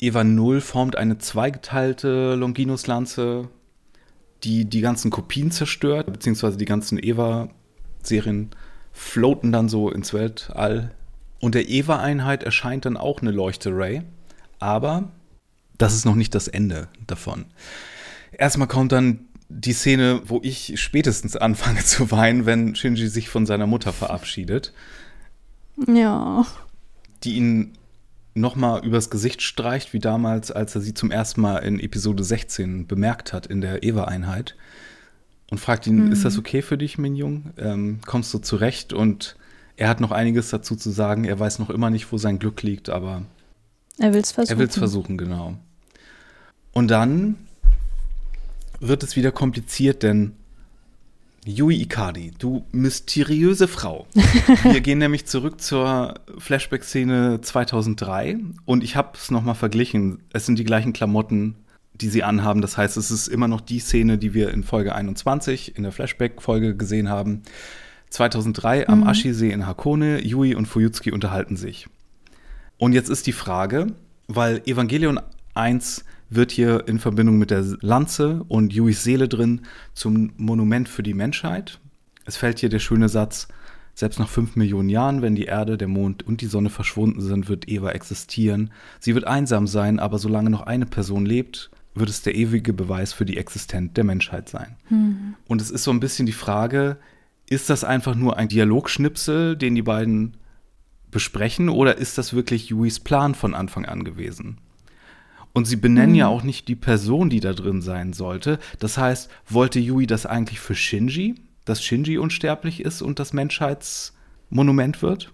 Eva 0.00 0.24
Null 0.24 0.60
formt 0.60 0.96
eine 0.96 1.18
zweigeteilte 1.18 2.34
Longinus-Lanze, 2.34 3.48
die 4.42 4.64
die 4.64 4.80
ganzen 4.80 5.10
Kopien 5.12 5.52
zerstört, 5.52 6.12
beziehungsweise 6.12 6.56
die 6.56 6.64
ganzen 6.64 6.98
Eva-Serien 7.00 8.50
floaten 8.96 9.52
dann 9.52 9.68
so 9.68 9.90
ins 9.90 10.12
Weltall. 10.14 10.90
Und 11.38 11.54
der 11.54 11.68
Eva-Einheit 11.68 12.42
erscheint 12.42 12.86
dann 12.86 12.96
auch 12.96 13.20
eine 13.20 13.30
Leuchte-Ray. 13.30 14.02
Aber 14.58 15.10
das 15.76 15.94
ist 15.94 16.06
noch 16.06 16.14
nicht 16.14 16.34
das 16.34 16.48
Ende 16.48 16.88
davon. 17.06 17.44
Erstmal 18.32 18.68
kommt 18.68 18.92
dann 18.92 19.20
die 19.48 19.74
Szene, 19.74 20.22
wo 20.24 20.40
ich 20.42 20.80
spätestens 20.80 21.36
anfange 21.36 21.84
zu 21.84 22.10
weinen, 22.10 22.46
wenn 22.46 22.74
Shinji 22.74 23.08
sich 23.08 23.28
von 23.28 23.44
seiner 23.46 23.66
Mutter 23.66 23.92
verabschiedet, 23.92 24.72
Ja. 25.86 26.46
die 27.22 27.36
ihn 27.36 27.72
nochmal 28.34 28.84
übers 28.84 29.10
Gesicht 29.10 29.42
streicht, 29.42 29.92
wie 29.92 29.98
damals, 29.98 30.50
als 30.50 30.74
er 30.74 30.80
sie 30.80 30.94
zum 30.94 31.10
ersten 31.10 31.40
Mal 31.42 31.58
in 31.58 31.80
Episode 31.80 32.24
16 32.24 32.86
bemerkt 32.86 33.32
hat 33.32 33.46
in 33.46 33.60
der 33.60 33.82
Eva-Einheit 33.82 34.56
und 35.50 35.58
fragt 35.58 35.86
ihn, 35.86 36.10
ist 36.10 36.24
das 36.24 36.38
okay 36.38 36.62
für 36.62 36.76
dich, 36.76 36.98
Minjung? 36.98 37.52
Ähm, 37.56 38.00
kommst 38.04 38.34
du 38.34 38.38
zurecht? 38.38 38.92
Und 38.92 39.36
er 39.76 39.88
hat 39.88 40.00
noch 40.00 40.10
einiges 40.10 40.50
dazu 40.50 40.74
zu 40.74 40.90
sagen. 40.90 41.24
Er 41.24 41.38
weiß 41.38 41.58
noch 41.58 41.70
immer 41.70 41.90
nicht, 41.90 42.10
wo 42.10 42.18
sein 42.18 42.38
Glück 42.38 42.62
liegt, 42.62 42.88
aber 42.88 43.22
Er 43.98 44.12
will 44.12 44.20
es 44.20 44.32
versuchen. 44.32 44.56
Er 44.56 44.58
will 44.58 44.68
es 44.68 44.76
versuchen, 44.76 45.18
genau. 45.18 45.56
Und 46.72 46.88
dann 46.88 47.36
wird 48.80 49.02
es 49.02 49.16
wieder 49.16 49.32
kompliziert, 49.32 50.02
denn 50.02 50.32
Yui 51.46 51.80
Ikari, 51.80 52.32
du 52.38 52.64
mysteriöse 52.72 53.68
Frau. 53.68 54.06
Wir 54.64 54.80
gehen 54.80 54.98
nämlich 54.98 55.26
zurück 55.26 55.60
zur 55.60 56.14
Flashback-Szene 56.38 57.40
2003 57.40 58.38
und 58.64 58.82
ich 58.82 58.96
habe 58.96 59.12
es 59.14 59.30
nochmal 59.30 59.54
verglichen. 59.54 60.18
Es 60.32 60.44
sind 60.44 60.58
die 60.58 60.64
gleichen 60.64 60.92
Klamotten, 60.92 61.54
die 62.00 62.08
sie 62.08 62.22
anhaben. 62.22 62.60
Das 62.60 62.76
heißt, 62.76 62.96
es 62.96 63.10
ist 63.10 63.28
immer 63.28 63.48
noch 63.48 63.60
die 63.60 63.78
Szene, 63.78 64.18
die 64.18 64.34
wir 64.34 64.50
in 64.50 64.62
Folge 64.64 64.94
21 64.94 65.76
in 65.76 65.82
der 65.82 65.92
Flashback-Folge 65.92 66.76
gesehen 66.76 67.08
haben. 67.08 67.42
2003 68.10 68.88
am 68.88 69.04
Ashi-See 69.04 69.50
in 69.50 69.66
Hakone, 69.66 70.22
Yui 70.22 70.54
und 70.54 70.66
Fuyutsuki 70.66 71.12
unterhalten 71.12 71.56
sich. 71.56 71.88
Und 72.78 72.92
jetzt 72.92 73.10
ist 73.10 73.26
die 73.26 73.32
Frage, 73.32 73.88
weil 74.28 74.62
Evangelion 74.66 75.20
1 75.54 76.04
wird 76.28 76.50
hier 76.50 76.86
in 76.88 76.98
Verbindung 76.98 77.38
mit 77.38 77.50
der 77.50 77.64
Lanze 77.80 78.44
und 78.48 78.72
Yuis 78.72 79.02
Seele 79.02 79.28
drin 79.28 79.62
zum 79.94 80.32
Monument 80.36 80.88
für 80.88 81.02
die 81.02 81.14
Menschheit. 81.14 81.78
Es 82.24 82.36
fällt 82.36 82.58
hier 82.58 82.68
der 82.68 82.80
schöne 82.80 83.08
Satz, 83.08 83.48
selbst 83.94 84.18
nach 84.18 84.28
fünf 84.28 84.56
Millionen 84.56 84.90
Jahren, 84.90 85.22
wenn 85.22 85.34
die 85.34 85.44
Erde, 85.44 85.78
der 85.78 85.88
Mond 85.88 86.22
und 86.22 86.42
die 86.42 86.46
Sonne 86.46 86.68
verschwunden 86.68 87.22
sind, 87.22 87.48
wird 87.48 87.68
Eva 87.68 87.90
existieren. 87.90 88.70
Sie 89.00 89.14
wird 89.14 89.26
einsam 89.26 89.66
sein, 89.66 89.98
aber 89.98 90.18
solange 90.18 90.50
noch 90.50 90.62
eine 90.62 90.84
Person 90.84 91.24
lebt, 91.24 91.70
wird 91.96 92.10
es 92.10 92.22
der 92.22 92.34
ewige 92.34 92.72
Beweis 92.72 93.12
für 93.12 93.24
die 93.24 93.36
Existenz 93.36 93.94
der 93.94 94.04
Menschheit 94.04 94.48
sein. 94.48 94.76
Und 95.48 95.60
es 95.60 95.70
ist 95.70 95.84
so 95.84 95.90
ein 95.90 96.00
bisschen 96.00 96.26
die 96.26 96.32
Frage, 96.32 96.98
ist 97.48 97.70
das 97.70 97.84
einfach 97.84 98.14
nur 98.14 98.36
ein 98.36 98.48
Dialogschnipsel, 98.48 99.56
den 99.56 99.74
die 99.74 99.82
beiden 99.82 100.36
besprechen, 101.10 101.68
oder 101.68 101.96
ist 101.96 102.18
das 102.18 102.34
wirklich 102.34 102.70
Yuis 102.70 103.00
Plan 103.00 103.34
von 103.34 103.54
Anfang 103.54 103.86
an 103.86 104.04
gewesen? 104.04 104.58
Und 105.52 105.64
sie 105.64 105.76
benennen 105.76 106.14
ja 106.14 106.26
auch 106.26 106.42
nicht 106.42 106.68
die 106.68 106.74
Person, 106.74 107.30
die 107.30 107.40
da 107.40 107.54
drin 107.54 107.80
sein 107.80 108.12
sollte. 108.12 108.58
Das 108.78 108.98
heißt, 108.98 109.30
wollte 109.48 109.78
Yui 109.78 110.06
das 110.06 110.26
eigentlich 110.26 110.60
für 110.60 110.74
Shinji, 110.74 111.36
dass 111.64 111.82
Shinji 111.82 112.18
unsterblich 112.18 112.80
ist 112.80 113.00
und 113.00 113.18
das 113.18 113.32
Menschheitsmonument 113.32 115.00
wird? 115.00 115.32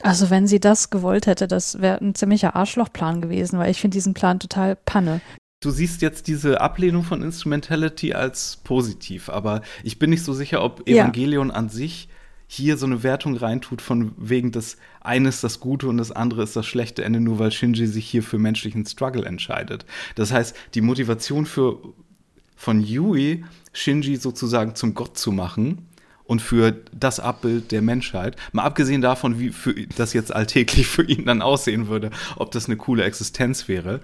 Also 0.00 0.30
wenn 0.30 0.46
sie 0.46 0.60
das 0.60 0.88
gewollt 0.88 1.26
hätte, 1.26 1.46
das 1.46 1.82
wäre 1.82 2.00
ein 2.00 2.14
ziemlicher 2.14 2.56
Arschlochplan 2.56 3.20
gewesen, 3.20 3.58
weil 3.58 3.70
ich 3.70 3.80
finde 3.80 3.96
diesen 3.96 4.14
Plan 4.14 4.40
total 4.40 4.76
Panne. 4.76 5.20
Du 5.60 5.70
siehst 5.70 6.02
jetzt 6.02 6.28
diese 6.28 6.60
Ablehnung 6.60 7.02
von 7.02 7.20
Instrumentality 7.20 8.12
als 8.14 8.58
positiv, 8.62 9.28
aber 9.28 9.62
ich 9.82 9.98
bin 9.98 10.10
nicht 10.10 10.22
so 10.22 10.32
sicher, 10.32 10.62
ob 10.62 10.88
Ja. 10.88 11.02
Evangelion 11.02 11.50
an 11.50 11.68
sich 11.68 12.08
hier 12.46 12.76
so 12.76 12.86
eine 12.86 13.02
Wertung 13.02 13.36
reintut, 13.36 13.82
von 13.82 14.12
wegen 14.16 14.52
das 14.52 14.76
eine 15.00 15.28
ist 15.28 15.42
das 15.42 15.58
Gute 15.58 15.88
und 15.88 15.98
das 15.98 16.12
andere 16.12 16.44
ist 16.44 16.54
das 16.54 16.64
schlechte 16.64 17.04
Ende, 17.04 17.20
nur 17.20 17.40
weil 17.40 17.50
Shinji 17.50 17.88
sich 17.88 18.08
hier 18.08 18.22
für 18.22 18.38
menschlichen 18.38 18.86
Struggle 18.86 19.24
entscheidet. 19.26 19.84
Das 20.14 20.32
heißt, 20.32 20.56
die 20.74 20.80
Motivation 20.80 21.44
für, 21.44 21.78
von 22.56 22.80
Yui, 22.80 23.44
Shinji 23.72 24.16
sozusagen 24.16 24.76
zum 24.76 24.94
Gott 24.94 25.18
zu 25.18 25.32
machen 25.32 25.88
und 26.24 26.40
für 26.40 26.72
das 26.92 27.18
Abbild 27.18 27.72
der 27.72 27.82
Menschheit. 27.82 28.36
Mal 28.52 28.62
abgesehen 28.62 29.00
davon, 29.02 29.40
wie 29.40 29.50
für, 29.50 29.74
das 29.96 30.12
jetzt 30.12 30.32
alltäglich 30.32 30.86
für 30.86 31.02
ihn 31.02 31.24
dann 31.26 31.42
aussehen 31.42 31.88
würde, 31.88 32.10
ob 32.36 32.52
das 32.52 32.66
eine 32.66 32.76
coole 32.76 33.02
Existenz 33.02 33.66
wäre. 33.66 34.00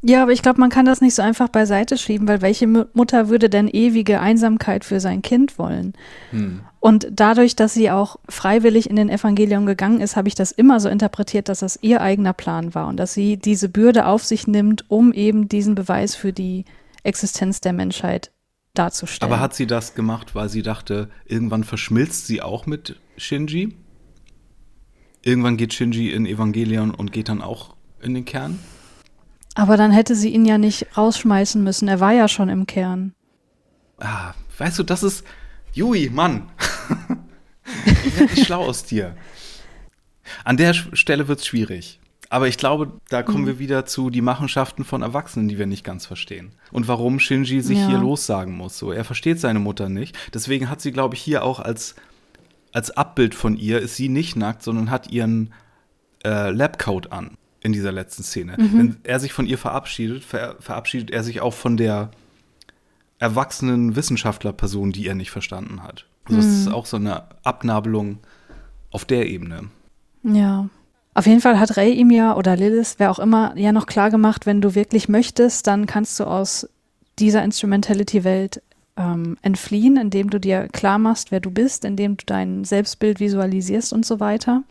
Ja, 0.00 0.22
aber 0.22 0.32
ich 0.32 0.42
glaube, 0.42 0.60
man 0.60 0.70
kann 0.70 0.86
das 0.86 1.00
nicht 1.00 1.14
so 1.14 1.22
einfach 1.22 1.48
beiseite 1.48 1.98
schieben, 1.98 2.28
weil 2.28 2.40
welche 2.40 2.66
Mutter 2.66 3.28
würde 3.28 3.50
denn 3.50 3.66
ewige 3.66 4.20
Einsamkeit 4.20 4.84
für 4.84 5.00
sein 5.00 5.22
Kind 5.22 5.58
wollen? 5.58 5.94
Hm. 6.30 6.60
Und 6.80 7.08
dadurch, 7.10 7.56
dass 7.56 7.74
sie 7.74 7.90
auch 7.90 8.16
freiwillig 8.28 8.88
in 8.88 8.94
den 8.94 9.08
Evangelium 9.08 9.66
gegangen 9.66 10.00
ist, 10.00 10.14
habe 10.14 10.28
ich 10.28 10.36
das 10.36 10.52
immer 10.52 10.78
so 10.78 10.88
interpretiert, 10.88 11.48
dass 11.48 11.60
das 11.60 11.78
ihr 11.82 12.00
eigener 12.00 12.32
Plan 12.32 12.74
war 12.74 12.86
und 12.86 12.96
dass 12.96 13.12
sie 13.12 13.36
diese 13.36 13.68
Bürde 13.68 14.06
auf 14.06 14.24
sich 14.24 14.46
nimmt, 14.46 14.88
um 14.88 15.12
eben 15.12 15.48
diesen 15.48 15.74
Beweis 15.74 16.14
für 16.14 16.32
die 16.32 16.64
Existenz 17.02 17.60
der 17.60 17.72
Menschheit 17.72 18.30
darzustellen. 18.74 19.32
Aber 19.32 19.40
hat 19.40 19.54
sie 19.54 19.66
das 19.66 19.94
gemacht, 19.96 20.36
weil 20.36 20.48
sie 20.48 20.62
dachte, 20.62 21.10
irgendwann 21.26 21.64
verschmilzt 21.64 22.28
sie 22.28 22.40
auch 22.40 22.66
mit 22.66 22.96
Shinji? 23.16 23.74
Irgendwann 25.22 25.56
geht 25.56 25.74
Shinji 25.74 26.12
in 26.12 26.26
Evangelion 26.26 26.94
und 26.94 27.10
geht 27.12 27.28
dann 27.28 27.42
auch 27.42 27.74
in 28.00 28.14
den 28.14 28.24
Kern? 28.24 28.60
Aber 29.58 29.76
dann 29.76 29.90
hätte 29.90 30.14
sie 30.14 30.28
ihn 30.28 30.44
ja 30.44 30.56
nicht 30.56 30.96
rausschmeißen 30.96 31.64
müssen. 31.64 31.88
Er 31.88 31.98
war 31.98 32.12
ja 32.12 32.28
schon 32.28 32.48
im 32.48 32.64
Kern. 32.64 33.12
Ah, 33.98 34.32
weißt 34.56 34.78
du, 34.78 34.84
das 34.84 35.02
ist. 35.02 35.26
Jui, 35.72 36.10
Mann. 36.10 36.48
ich 38.04 38.20
werde 38.20 38.36
schlau 38.36 38.64
aus 38.66 38.84
dir. 38.84 39.16
An 40.44 40.58
der 40.58 40.74
Stelle 40.74 41.26
wird 41.26 41.40
es 41.40 41.46
schwierig. 41.46 41.98
Aber 42.30 42.46
ich 42.46 42.56
glaube, 42.56 43.00
da 43.08 43.24
kommen 43.24 43.42
mhm. 43.42 43.46
wir 43.48 43.58
wieder 43.58 43.84
zu 43.84 44.10
die 44.10 44.20
Machenschaften 44.20 44.84
von 44.84 45.02
Erwachsenen, 45.02 45.48
die 45.48 45.58
wir 45.58 45.66
nicht 45.66 45.82
ganz 45.82 46.06
verstehen. 46.06 46.52
Und 46.70 46.86
warum 46.86 47.18
Shinji 47.18 47.60
sich 47.60 47.78
ja. 47.78 47.88
hier 47.88 47.98
lossagen 47.98 48.56
muss. 48.56 48.78
So, 48.78 48.92
er 48.92 49.04
versteht 49.04 49.40
seine 49.40 49.58
Mutter 49.58 49.88
nicht. 49.88 50.16
Deswegen 50.32 50.70
hat 50.70 50.80
sie, 50.80 50.92
glaube 50.92 51.16
ich, 51.16 51.20
hier 51.20 51.42
auch 51.42 51.58
als, 51.58 51.96
als 52.72 52.92
Abbild 52.92 53.34
von 53.34 53.56
ihr, 53.56 53.80
ist 53.80 53.96
sie 53.96 54.08
nicht 54.08 54.36
nackt, 54.36 54.62
sondern 54.62 54.92
hat 54.92 55.10
ihren 55.10 55.52
äh, 56.22 56.50
Labcoat 56.50 57.10
an 57.10 57.37
in 57.60 57.72
dieser 57.72 57.92
letzten 57.92 58.22
Szene. 58.22 58.56
Mhm. 58.58 58.78
Wenn 58.78 58.96
er 59.02 59.20
sich 59.20 59.32
von 59.32 59.46
ihr 59.46 59.58
verabschiedet, 59.58 60.24
ver 60.24 60.56
verabschiedet 60.60 61.10
er 61.10 61.22
sich 61.22 61.40
auch 61.40 61.54
von 61.54 61.76
der 61.76 62.10
erwachsenen 63.18 63.96
Wissenschaftlerperson, 63.96 64.92
die 64.92 65.06
er 65.06 65.14
nicht 65.14 65.30
verstanden 65.30 65.82
hat. 65.82 66.06
Also 66.24 66.40
mhm. 66.40 66.46
ist 66.46 66.68
auch 66.68 66.86
so 66.86 66.96
eine 66.96 67.24
Abnabelung 67.42 68.18
auf 68.90 69.04
der 69.04 69.26
Ebene. 69.26 69.70
Ja. 70.22 70.68
Auf 71.14 71.26
jeden 71.26 71.40
Fall 71.40 71.58
hat 71.58 71.76
Ray 71.76 71.94
ihm 71.94 72.10
ja 72.10 72.36
oder 72.36 72.54
Lilith, 72.56 72.94
wer 72.98 73.10
auch 73.10 73.18
immer, 73.18 73.56
ja 73.56 73.72
noch 73.72 73.86
klar 73.86 74.10
gemacht, 74.10 74.46
wenn 74.46 74.60
du 74.60 74.76
wirklich 74.76 75.08
möchtest, 75.08 75.66
dann 75.66 75.86
kannst 75.86 76.20
du 76.20 76.24
aus 76.24 76.68
dieser 77.18 77.42
Instrumentality-Welt 77.42 78.62
ähm, 78.96 79.36
entfliehen, 79.42 79.96
indem 79.96 80.30
du 80.30 80.38
dir 80.38 80.68
klar 80.68 80.98
machst, 80.98 81.32
wer 81.32 81.40
du 81.40 81.50
bist, 81.50 81.84
indem 81.84 82.16
du 82.16 82.24
dein 82.24 82.64
Selbstbild 82.64 83.18
visualisierst 83.18 83.92
und 83.92 84.06
so 84.06 84.20
weiter. 84.20 84.62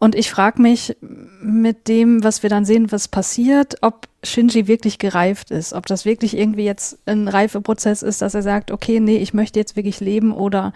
Und 0.00 0.14
ich 0.14 0.30
frage 0.30 0.62
mich 0.62 0.96
mit 1.00 1.88
dem, 1.88 2.22
was 2.22 2.44
wir 2.44 2.50
dann 2.50 2.64
sehen, 2.64 2.92
was 2.92 3.08
passiert, 3.08 3.78
ob 3.82 4.06
Shinji 4.22 4.68
wirklich 4.68 4.98
gereift 4.98 5.50
ist, 5.50 5.72
ob 5.72 5.86
das 5.86 6.04
wirklich 6.04 6.36
irgendwie 6.36 6.64
jetzt 6.64 6.98
ein 7.06 7.26
Reifeprozess 7.26 8.02
ist, 8.02 8.22
dass 8.22 8.34
er 8.34 8.42
sagt, 8.42 8.70
okay, 8.70 9.00
nee, 9.00 9.16
ich 9.16 9.34
möchte 9.34 9.58
jetzt 9.58 9.74
wirklich 9.74 9.98
leben 9.98 10.32
oder 10.32 10.72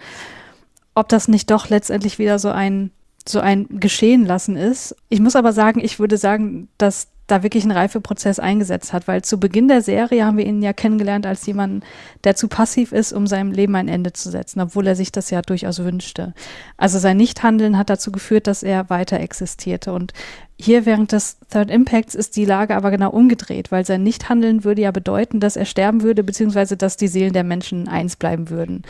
ob 0.93 1.07
das 1.07 1.29
nicht 1.29 1.49
doch 1.51 1.69
letztendlich 1.69 2.19
wieder 2.19 2.37
so 2.37 2.49
ein 2.49 2.91
so 3.25 3.39
ein 3.39 3.67
Geschehen 3.79 4.25
lassen 4.25 4.57
ist. 4.57 4.97
Ich 5.07 5.21
muss 5.21 5.37
aber 5.37 5.53
sagen, 5.53 5.79
ich 5.79 5.97
würde 5.97 6.17
sagen, 6.17 6.67
dass 6.77 7.07
da 7.27 7.41
wirklich 7.41 7.63
ein 7.63 7.71
Reifeprozess 7.71 8.39
eingesetzt 8.39 8.91
hat, 8.91 9.07
weil 9.07 9.21
zu 9.21 9.39
Beginn 9.39 9.67
der 9.67 9.81
Serie 9.81 10.25
haben 10.25 10.37
wir 10.37 10.45
ihn 10.45 10.61
ja 10.61 10.73
kennengelernt 10.73 11.25
als 11.25 11.45
jemanden, 11.45 11.81
der 12.23 12.35
zu 12.35 12.47
passiv 12.47 12.91
ist, 12.91 13.13
um 13.13 13.27
seinem 13.27 13.51
Leben 13.51 13.75
ein 13.75 13.87
Ende 13.87 14.11
zu 14.11 14.29
setzen, 14.29 14.59
obwohl 14.59 14.87
er 14.87 14.95
sich 14.95 15.11
das 15.11 15.29
ja 15.29 15.41
durchaus 15.41 15.79
wünschte. 15.79 16.33
Also 16.75 16.99
sein 16.99 17.17
Nichthandeln 17.17 17.77
hat 17.77 17.89
dazu 17.89 18.11
geführt, 18.11 18.47
dass 18.47 18.61
er 18.61 18.89
weiter 18.89 19.19
existierte. 19.21 19.93
Und 19.93 20.11
hier 20.59 20.85
während 20.85 21.13
des 21.13 21.37
Third 21.49 21.71
Impacts 21.71 22.13
ist 22.13 22.35
die 22.35 22.45
Lage 22.45 22.75
aber 22.75 22.91
genau 22.91 23.11
umgedreht, 23.11 23.71
weil 23.71 23.85
sein 23.85 24.03
Nichthandeln 24.03 24.63
würde 24.65 24.81
ja 24.81 24.91
bedeuten, 24.91 25.39
dass 25.39 25.55
er 25.55 25.65
sterben 25.65 26.01
würde, 26.01 26.23
beziehungsweise 26.23 26.75
dass 26.75 26.97
die 26.97 27.07
Seelen 27.07 27.33
der 27.33 27.43
Menschen 27.45 27.87
eins 27.87 28.17
bleiben 28.17 28.49
würden. 28.49 28.83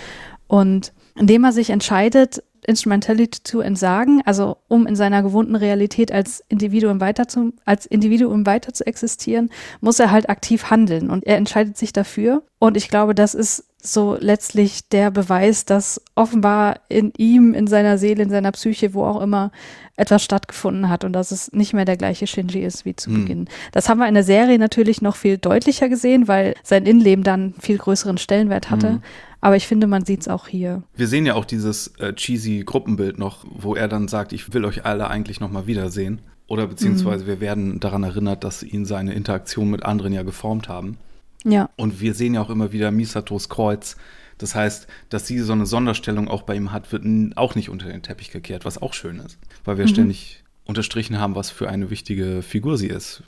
Und 0.48 0.92
indem 1.16 1.44
er 1.44 1.52
sich 1.52 1.70
entscheidet, 1.70 2.44
Instrumentality 2.68 3.44
zu 3.44 3.62
entsagen, 3.62 4.22
also 4.26 4.58
um 4.68 4.88
in 4.88 4.96
seiner 4.96 5.24
gewohnten 5.24 5.56
Realität 5.56 6.12
als 6.12 6.44
Individuum 6.50 7.02
weiter 7.02 7.28
zu, 7.28 7.54
als 7.66 7.86
Individuum 7.86 8.46
weiter 8.46 8.74
zu 8.74 8.86
existieren, 8.86 9.50
muss 9.82 10.00
er 10.00 10.12
halt 10.12 10.30
aktiv 10.30 10.70
handeln 10.70 11.10
und 11.10 11.26
er 11.26 11.38
entscheidet 11.38 11.78
sich 11.78 11.94
dafür. 11.94 12.44
Und 12.60 12.78
ich 12.78 12.90
glaube, 12.90 13.14
das 13.16 13.34
ist 13.34 13.66
so 13.86 14.16
letztlich 14.18 14.88
der 14.88 15.12
Beweis, 15.12 15.66
dass 15.66 16.02
offenbar 16.16 16.80
in 16.88 17.12
ihm, 17.18 17.54
in 17.54 17.68
seiner 17.68 17.98
Seele, 17.98 18.24
in 18.24 18.30
seiner 18.30 18.54
Psyche, 18.54 18.94
wo 18.94 19.04
auch 19.04 19.22
immer, 19.22 19.52
etwas 19.96 20.24
stattgefunden 20.24 20.90
hat 20.90 21.04
und 21.04 21.14
dass 21.14 21.32
es 21.32 21.52
nicht 21.52 21.74
mehr 21.74 21.86
der 21.86 21.98
gleiche 21.98 22.26
Shinji 22.26 22.64
ist 22.64 22.84
wie 22.86 22.96
zu 22.96 23.12
mhm. 23.12 23.22
Beginn. 23.22 23.50
Das 23.74 23.90
haben 23.90 24.00
wir 24.00 24.08
in 24.08 24.16
der 24.16 24.24
Serie 24.24 24.58
natürlich 24.58 25.02
noch 25.02 25.16
viel 25.16 25.38
deutlicher 25.38 25.88
gesehen, 25.90 26.28
weil 26.28 26.56
sein 26.64 26.86
Innenleben 26.86 27.24
dann 27.24 27.54
viel 27.60 27.78
größeren 27.78 28.18
Stellenwert 28.18 28.72
hatte. 28.72 28.90
Mhm. 28.94 29.02
Aber 29.44 29.58
ich 29.58 29.68
finde, 29.68 29.88
man 29.88 30.06
sieht 30.06 30.22
es 30.22 30.30
auch 30.30 30.48
hier. 30.48 30.84
Wir 30.96 31.10
sehen 31.10 31.26
ja 31.26 31.34
auch 31.34 31.44
dieses 31.44 31.88
äh, 31.98 32.14
cheesy 32.14 32.64
Gruppenbild 32.66 33.20
noch, 33.20 33.44
wo 33.50 33.76
er 33.76 33.90
dann 33.90 34.08
sagt, 34.08 34.32
ich 34.32 34.54
will 34.54 34.64
euch 34.64 34.86
alle 34.86 35.10
eigentlich 35.10 35.42
noch 35.42 35.52
mal 35.52 35.68
wiedersehen. 35.68 36.22
Oder 36.48 36.66
beziehungsweise 36.68 37.26
mhm. 37.26 37.28
wir 37.28 37.42
werden 37.42 37.80
daran 37.82 38.04
erinnert, 38.04 38.46
dass 38.46 38.64
ihn 38.64 38.86
seine 38.86 39.14
Interaktion 39.14 39.70
mit 39.70 39.84
anderen 39.84 40.14
ja 40.14 40.24
geformt 40.24 40.70
haben. 40.70 40.98
Ja. 41.44 41.70
Und 41.76 42.00
wir 42.00 42.14
sehen 42.14 42.36
ja 42.36 42.42
auch 42.42 42.50
immer 42.50 42.72
wieder 42.72 42.92
Misatos 42.92 43.50
Kreuz. 43.50 43.98
Das 44.38 44.56
heißt, 44.56 44.88
dass 45.10 45.28
sie 45.28 45.40
so 45.40 45.52
eine 45.52 45.66
Sonderstellung 45.66 46.30
auch 46.30 46.44
bei 46.44 46.56
ihm 46.56 46.72
hat, 46.72 46.94
wird 46.94 47.04
auch 47.36 47.56
nicht 47.56 47.68
unter 47.68 47.88
den 47.88 48.02
Teppich 48.02 48.32
gekehrt, 48.32 48.64
was 48.64 48.82
auch 48.82 48.94
schön 48.94 49.20
ist. 49.20 49.38
Weil 49.66 49.78
wir 49.78 49.84
mhm. 49.84 49.90
ständig 49.90 50.44
unterstrichen 50.64 51.20
haben, 51.20 51.36
was 51.36 51.50
für 51.50 51.68
eine 51.68 51.90
wichtige 51.90 52.44
Figur 52.44 52.78
sie 52.78 52.88
ist. 52.88 53.24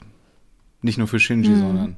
Nicht 0.80 0.96
nur 0.96 1.08
für 1.08 1.20
Shinji, 1.20 1.50
mhm. 1.50 1.60
sondern 1.60 1.96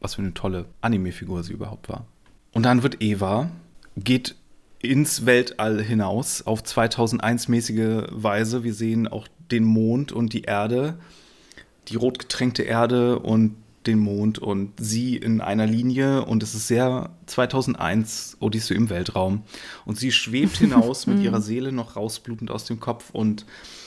was 0.00 0.16
für 0.16 0.22
eine 0.22 0.34
tolle 0.34 0.66
Anime-Figur 0.82 1.42
sie 1.44 1.54
überhaupt 1.54 1.88
war. 1.88 2.04
Und 2.52 2.64
dann 2.64 2.82
wird 2.82 3.02
Eva, 3.02 3.50
geht 3.96 4.34
ins 4.80 5.26
Weltall 5.26 5.82
hinaus 5.82 6.42
auf 6.42 6.62
2001-mäßige 6.62 8.08
Weise. 8.10 8.64
Wir 8.64 8.74
sehen 8.74 9.08
auch 9.08 9.28
den 9.50 9.64
Mond 9.64 10.12
und 10.12 10.32
die 10.32 10.42
Erde, 10.42 10.98
die 11.88 11.96
rot 11.96 12.18
getränkte 12.18 12.62
Erde 12.62 13.18
und 13.18 13.56
den 13.86 13.98
Mond 13.98 14.38
und 14.38 14.72
sie 14.78 15.16
in 15.16 15.40
einer 15.40 15.66
Linie. 15.66 16.24
Und 16.24 16.42
es 16.42 16.54
ist 16.54 16.68
sehr 16.68 17.10
2001 17.26 18.36
Odyssee 18.40 18.74
im 18.74 18.90
Weltraum. 18.90 19.42
Und 19.84 19.98
sie 19.98 20.12
schwebt 20.12 20.56
hinaus 20.58 21.06
mit 21.06 21.20
ihrer 21.20 21.40
Seele 21.40 21.72
noch 21.72 21.96
rausblutend 21.96 22.50
aus 22.50 22.64
dem 22.64 22.80
Kopf. 22.80 23.10
Und 23.10 23.46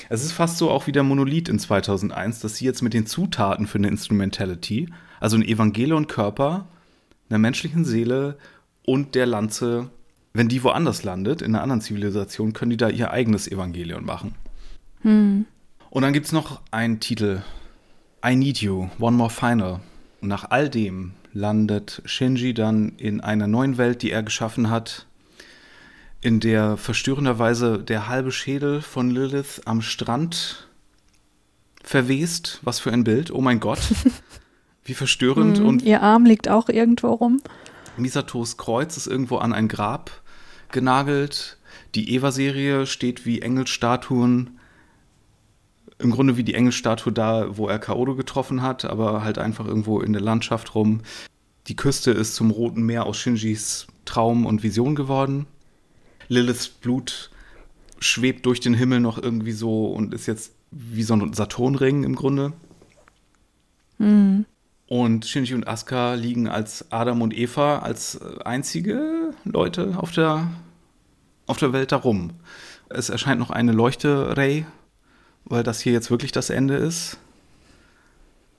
es 0.10 0.24
ist 0.24 0.34
fast 0.34 0.58
so 0.58 0.72
auch 0.72 0.88
wie 0.88 0.92
der 0.92 1.04
Monolith 1.04 1.50
in 1.50 1.60
2001, 1.60 2.40
dass 2.40 2.58
sie 2.58 2.66
jetzt 2.66 2.82
mit 2.82 2.94
den 2.94 3.06
Zutaten 3.06 3.68
für 3.68 3.78
eine 3.78 3.88
Instrumentality, 3.88 4.90
also 5.20 5.38
ein 5.38 5.44
Evangelion-Körper, 5.44 6.68
einer 7.32 7.40
menschlichen 7.40 7.86
Seele 7.86 8.38
und 8.86 9.16
der 9.16 9.26
Lanze, 9.26 9.90
wenn 10.34 10.50
die 10.50 10.64
woanders 10.64 11.04
landet, 11.04 11.42
in 11.42 11.56
einer 11.56 11.64
anderen 11.64 11.82
Zivilisation, 11.82 12.54
können 12.54 12.72
die 12.72 12.78
da 12.78 12.90
ihr 12.90 13.12
eigenes 13.12 13.48
Evangelion 13.48 14.06
machen. 14.06 14.36
Hm. 15.02 15.46
Und 15.90 16.02
dann 16.04 16.14
gibt 16.14 16.28
es 16.28 16.32
noch 16.32 16.62
einen 16.72 17.00
Titel, 17.00 17.42
I 18.26 18.36
Need 18.36 18.62
You, 18.62 18.90
One 19.00 19.18
More 19.18 19.30
Final. 19.30 19.80
Und 20.22 20.28
nach 20.28 20.52
all 20.52 20.70
dem 20.70 21.14
landet 21.34 22.02
Shinji 22.06 22.54
dann 22.54 22.94
in 22.98 23.22
einer 23.22 23.48
neuen 23.48 23.78
Welt, 23.78 24.02
die 24.02 24.12
er 24.12 24.24
geschaffen 24.24 24.70
hat, 24.70 25.08
in 26.22 26.40
der 26.40 26.78
verstörenderweise 26.78 27.80
der 27.80 28.08
halbe 28.08 28.32
Schädel 28.32 28.82
von 28.82 29.10
Lilith 29.10 29.62
am 29.66 29.82
Strand 29.82 30.68
verwest. 31.84 32.60
Was 32.62 32.80
für 32.80 32.92
ein 32.92 33.04
Bild, 33.04 33.32
oh 33.32 33.42
mein 33.42 33.60
Gott. 33.60 33.80
Wie 34.84 34.94
verstörend. 34.94 35.60
Mm, 35.60 35.66
und 35.66 35.82
ihr 35.84 36.02
Arm 36.02 36.26
liegt 36.26 36.50
auch 36.50 36.70
irgendwo 36.70 37.10
rum. 37.10 37.42
Misatos 37.98 38.58
Kreuz 38.58 38.98
ist 38.98 39.08
irgendwo 39.08 39.38
an 39.38 39.54
ein 39.54 39.68
Grab 39.68 40.12
genagelt. 40.72 41.58
Die 41.96 42.14
Eva-Serie 42.14 42.86
steht 42.86 43.26
wie 43.26 43.42
Engelstatuen, 43.42 44.60
im 46.00 46.12
Grunde 46.12 46.38
wie 46.38 46.44
die 46.44 46.56
Engelstatue 46.56 47.14
da, 47.14 47.58
wo 47.58 47.68
er 47.68 47.80
Kaodo 47.80 48.16
getroffen 48.16 48.62
hat, 48.62 48.86
aber 48.86 49.24
halt 49.24 49.38
einfach 49.38 49.68
irgendwo 49.68 50.00
in 50.00 50.14
der 50.14 50.22
Landschaft 50.22 50.74
rum. 50.74 51.02
Die 51.68 51.76
Küste 51.76 52.12
ist 52.12 52.36
zum 52.36 52.50
Roten 52.50 52.84
Meer 52.84 53.06
aus 53.06 53.18
Shinjis 53.18 53.88
Traum 54.06 54.46
und 54.46 54.64
Vision 54.64 54.96
geworden. 54.96 55.46
Liliths 56.28 56.68
Blut 56.68 57.30
schwebt 58.00 58.46
durch 58.46 58.60
den 58.60 58.74
Himmel 58.74 59.00
noch 59.00 59.22
irgendwie 59.22 59.52
so 59.52 59.88
und 59.88 60.14
ist 60.14 60.26
jetzt 60.26 60.54
wie 60.72 61.04
so 61.04 61.14
ein 61.14 61.34
Saturnring 61.34 62.04
im 62.04 62.16
Grunde. 62.16 62.54
Mhm. 64.00 64.46
Und 64.92 65.26
Shinji 65.26 65.54
und 65.54 65.70
Asuka 65.70 66.16
liegen 66.16 66.50
als 66.50 66.92
Adam 66.92 67.22
und 67.22 67.34
Eva 67.34 67.80
als 67.80 68.20
einzige 68.44 69.34
Leute 69.46 69.94
auf 69.96 70.12
der, 70.12 70.52
auf 71.48 71.58
der 71.60 71.72
Welt 71.72 71.94
darum. 71.94 72.32
Es 72.90 73.08
erscheint 73.08 73.40
noch 73.40 73.52
eine 73.52 73.72
Leuchte-Ray, 73.72 74.66
weil 75.46 75.64
das 75.64 75.80
hier 75.80 75.94
jetzt 75.94 76.12
wirklich 76.12 76.34
das 76.34 76.50
Ende 76.50 76.76
ist, 76.76 77.18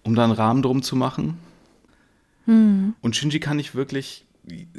um 0.05 0.15
da 0.15 0.25
einen 0.25 0.33
Rahmen 0.33 0.63
drum 0.63 0.83
zu 0.83 0.97
machen. 0.97 1.37
Hm. 2.47 2.95
Und 3.03 3.15
Shinji 3.15 3.39
kann 3.39 3.59
nicht 3.59 3.75
wirklich 3.75 4.25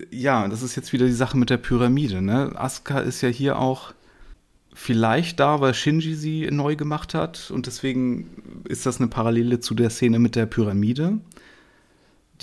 ja, 0.09 0.47
das 0.47 0.63
ist 0.63 0.75
jetzt 0.75 0.91
wieder 0.91 1.05
die 1.05 1.11
Sache 1.11 1.37
mit 1.37 1.51
der 1.51 1.57
Pyramide. 1.57 2.23
Ne? 2.23 2.51
Asuka 2.55 2.97
ist 2.97 3.21
ja 3.21 3.29
hier 3.29 3.59
auch 3.59 3.93
vielleicht 4.73 5.39
da, 5.39 5.61
weil 5.61 5.75
Shinji 5.75 6.15
sie 6.15 6.49
neu 6.51 6.75
gemacht 6.75 7.13
hat 7.13 7.51
und 7.51 7.67
deswegen 7.67 8.63
ist 8.67 8.87
das 8.87 8.99
eine 8.99 9.07
Parallele 9.07 9.59
zu 9.59 9.75
der 9.75 9.91
Szene 9.91 10.17
mit 10.17 10.35
der 10.35 10.47
Pyramide, 10.47 11.19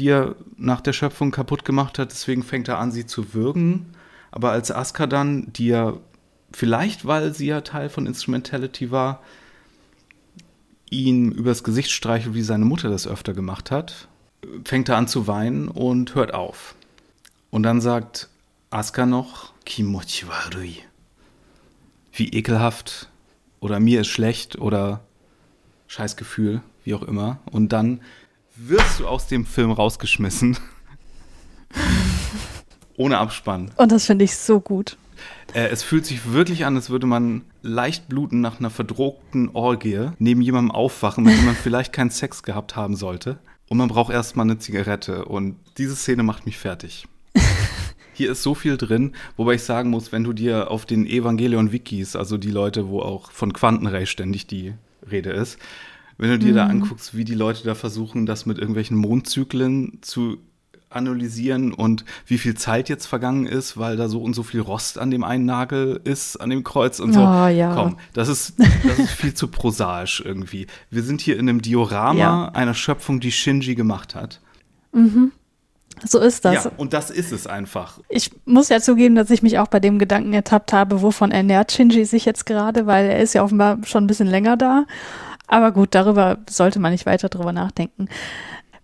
die 0.00 0.08
er 0.08 0.34
nach 0.56 0.80
der 0.80 0.94
Schöpfung 0.94 1.30
kaputt 1.30 1.66
gemacht 1.66 1.98
hat. 1.98 2.10
Deswegen 2.10 2.42
fängt 2.42 2.68
er 2.68 2.78
an, 2.78 2.90
sie 2.90 3.04
zu 3.04 3.34
würgen. 3.34 3.92
Aber 4.30 4.50
als 4.50 4.72
Asuka 4.72 5.06
dann, 5.06 5.52
die 5.52 5.66
ja 5.66 5.98
vielleicht, 6.52 7.04
weil 7.04 7.34
sie 7.34 7.46
ja 7.46 7.60
Teil 7.60 7.90
von 7.90 8.06
Instrumentality 8.06 8.90
war, 8.90 9.22
ihn 10.88 11.30
übers 11.32 11.62
Gesicht 11.64 11.90
streichelt, 11.90 12.34
wie 12.34 12.42
seine 12.42 12.64
Mutter 12.64 12.88
das 12.88 13.06
öfter 13.06 13.34
gemacht 13.34 13.70
hat, 13.70 14.08
fängt 14.64 14.88
er 14.88 14.96
an 14.96 15.06
zu 15.06 15.26
weinen 15.26 15.68
und 15.68 16.14
hört 16.14 16.32
auf. 16.32 16.74
Und 17.50 17.62
dann 17.62 17.82
sagt 17.82 18.30
Asuka 18.70 19.04
noch, 19.04 19.52
Kimochi 19.66 20.26
warui. 20.28 20.78
Wie 22.12 22.28
ekelhaft 22.30 23.10
oder 23.60 23.80
mir 23.80 24.00
ist 24.00 24.08
schlecht 24.08 24.58
oder 24.58 25.00
Scheißgefühl, 25.88 26.62
wie 26.84 26.94
auch 26.94 27.02
immer. 27.02 27.40
Und 27.50 27.74
dann 27.74 28.00
wirst 28.68 29.00
du 29.00 29.06
aus 29.06 29.26
dem 29.26 29.46
Film 29.46 29.70
rausgeschmissen. 29.70 30.58
Ohne 32.96 33.18
Abspann. 33.18 33.70
Und 33.76 33.92
das 33.92 34.06
finde 34.06 34.24
ich 34.24 34.36
so 34.36 34.60
gut. 34.60 34.98
Äh, 35.54 35.68
es 35.68 35.82
fühlt 35.82 36.04
sich 36.04 36.32
wirklich 36.32 36.64
an, 36.64 36.76
als 36.76 36.90
würde 36.90 37.06
man 37.06 37.42
leicht 37.62 38.08
bluten 38.08 38.40
nach 38.40 38.58
einer 38.58 38.70
verdrogten 38.70 39.50
Orgie 39.50 40.10
neben 40.18 40.42
jemandem 40.42 40.70
aufwachen, 40.70 41.24
mit 41.24 41.36
dem 41.36 41.46
man 41.46 41.54
vielleicht 41.54 41.92
keinen 41.92 42.10
Sex 42.10 42.42
gehabt 42.42 42.76
haben 42.76 42.96
sollte. 42.96 43.38
Und 43.68 43.78
man 43.78 43.88
braucht 43.88 44.12
erstmal 44.12 44.44
eine 44.44 44.58
Zigarette. 44.58 45.24
Und 45.24 45.56
diese 45.78 45.96
Szene 45.96 46.22
macht 46.22 46.44
mich 46.46 46.58
fertig. 46.58 47.06
Hier 48.12 48.32
ist 48.32 48.42
so 48.42 48.54
viel 48.54 48.76
drin, 48.76 49.14
wobei 49.36 49.54
ich 49.54 49.62
sagen 49.62 49.90
muss, 49.90 50.12
wenn 50.12 50.24
du 50.24 50.32
dir 50.32 50.70
auf 50.70 50.84
den 50.84 51.06
Evangelion-Wikis, 51.06 52.16
also 52.16 52.36
die 52.36 52.50
Leute, 52.50 52.88
wo 52.88 53.00
auch 53.00 53.30
von 53.30 53.52
Quantenray 53.52 54.06
ständig 54.06 54.46
die 54.46 54.74
Rede 55.10 55.30
ist, 55.30 55.58
wenn 56.20 56.30
du 56.30 56.38
dir 56.38 56.52
mhm. 56.52 56.56
da 56.56 56.66
anguckst, 56.66 57.16
wie 57.16 57.24
die 57.24 57.34
Leute 57.34 57.64
da 57.64 57.74
versuchen, 57.74 58.26
das 58.26 58.44
mit 58.44 58.58
irgendwelchen 58.58 58.96
Mondzyklen 58.96 59.98
zu 60.02 60.38
analysieren 60.90 61.72
und 61.72 62.04
wie 62.26 62.36
viel 62.36 62.56
Zeit 62.56 62.88
jetzt 62.88 63.06
vergangen 63.06 63.46
ist, 63.46 63.78
weil 63.78 63.96
da 63.96 64.08
so 64.08 64.20
und 64.20 64.34
so 64.34 64.42
viel 64.42 64.60
Rost 64.60 64.98
an 64.98 65.10
dem 65.10 65.24
einen 65.24 65.46
Nagel 65.46 66.00
ist, 66.04 66.36
an 66.36 66.50
dem 66.50 66.64
Kreuz 66.64 67.00
und 67.00 67.12
so. 67.12 67.20
Oh, 67.20 67.46
ja. 67.46 67.74
Komm, 67.74 67.96
das 68.12 68.28
ist, 68.28 68.54
das 68.58 68.98
ist 68.98 69.12
viel 69.12 69.32
zu 69.32 69.48
prosaisch 69.48 70.20
irgendwie. 70.24 70.66
Wir 70.90 71.02
sind 71.02 71.20
hier 71.20 71.38
in 71.38 71.48
einem 71.48 71.62
Diorama 71.62 72.18
ja. 72.18 72.48
einer 72.48 72.74
Schöpfung, 72.74 73.20
die 73.20 73.32
Shinji 73.32 73.74
gemacht 73.74 74.14
hat. 74.14 74.40
Mhm. 74.92 75.32
So 76.04 76.18
ist 76.18 76.44
das. 76.44 76.64
Ja, 76.64 76.72
und 76.76 76.92
das 76.92 77.10
ist 77.10 77.30
es 77.30 77.46
einfach. 77.46 78.00
Ich 78.08 78.30
muss 78.44 78.68
ja 78.68 78.80
zugeben, 78.80 79.14
dass 79.14 79.30
ich 79.30 79.42
mich 79.42 79.58
auch 79.58 79.68
bei 79.68 79.80
dem 79.80 79.98
Gedanken 79.98 80.32
ertappt 80.32 80.72
habe, 80.72 81.02
wovon 81.02 81.30
ernährt 81.30 81.72
Shinji 81.72 82.04
sich 82.04 82.24
jetzt 82.24 82.46
gerade, 82.46 82.86
weil 82.86 83.06
er 83.06 83.20
ist 83.20 83.34
ja 83.34 83.42
offenbar 83.44 83.78
schon 83.84 84.04
ein 84.04 84.06
bisschen 84.06 84.26
länger 84.26 84.56
da. 84.56 84.86
Aber 85.50 85.72
gut, 85.72 85.94
darüber 85.96 86.38
sollte 86.48 86.78
man 86.78 86.92
nicht 86.92 87.06
weiter 87.06 87.28
drüber 87.28 87.52
nachdenken. 87.52 88.08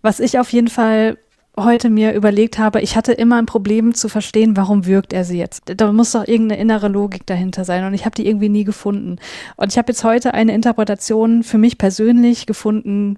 Was 0.01 0.19
ich 0.19 0.37
auf 0.37 0.51
jeden 0.51 0.67
Fall 0.67 1.17
heute 1.55 1.89
mir 1.89 2.13
überlegt 2.13 2.59
habe, 2.59 2.81
ich 2.81 2.95
hatte 2.97 3.13
immer 3.13 3.37
ein 3.37 3.45
Problem 3.45 3.95
zu 3.95 4.09
verstehen, 4.09 4.57
warum 4.57 4.85
wirkt 4.85 5.13
er 5.13 5.23
sie 5.23 5.39
jetzt. 5.39 5.63
Da 5.65 5.91
muss 5.93 6.11
doch 6.11 6.27
irgendeine 6.27 6.61
innere 6.61 6.89
Logik 6.89 7.25
dahinter 7.25 7.63
sein 7.63 7.85
und 7.85 7.93
ich 7.93 8.05
habe 8.05 8.15
die 8.15 8.27
irgendwie 8.27 8.49
nie 8.49 8.65
gefunden. 8.65 9.17
Und 9.55 9.71
ich 9.71 9.77
habe 9.77 9.91
jetzt 9.91 10.03
heute 10.03 10.33
eine 10.33 10.53
Interpretation 10.53 11.41
für 11.41 11.57
mich 11.57 11.77
persönlich 11.77 12.45
gefunden, 12.45 13.17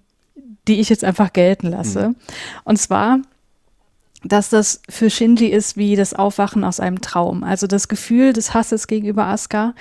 die 0.68 0.80
ich 0.80 0.89
jetzt 0.89 1.04
einfach 1.04 1.34
gelten 1.34 1.68
lasse. 1.68 2.10
Mhm. 2.10 2.16
Und 2.64 2.78
zwar, 2.78 3.20
dass 4.24 4.50
das 4.50 4.82
für 4.88 5.10
Shinji 5.10 5.47
ist 5.47 5.76
wie 5.76 5.95
das 5.95 6.14
Aufwachen 6.14 6.64
aus 6.64 6.80
einem 6.80 7.02
Traum. 7.02 7.43
Also 7.43 7.66
das 7.66 7.88
Gefühl 7.88 8.32
des 8.32 8.54
Hasses 8.54 8.86
gegenüber 8.86 9.26
Asuka 9.26 9.74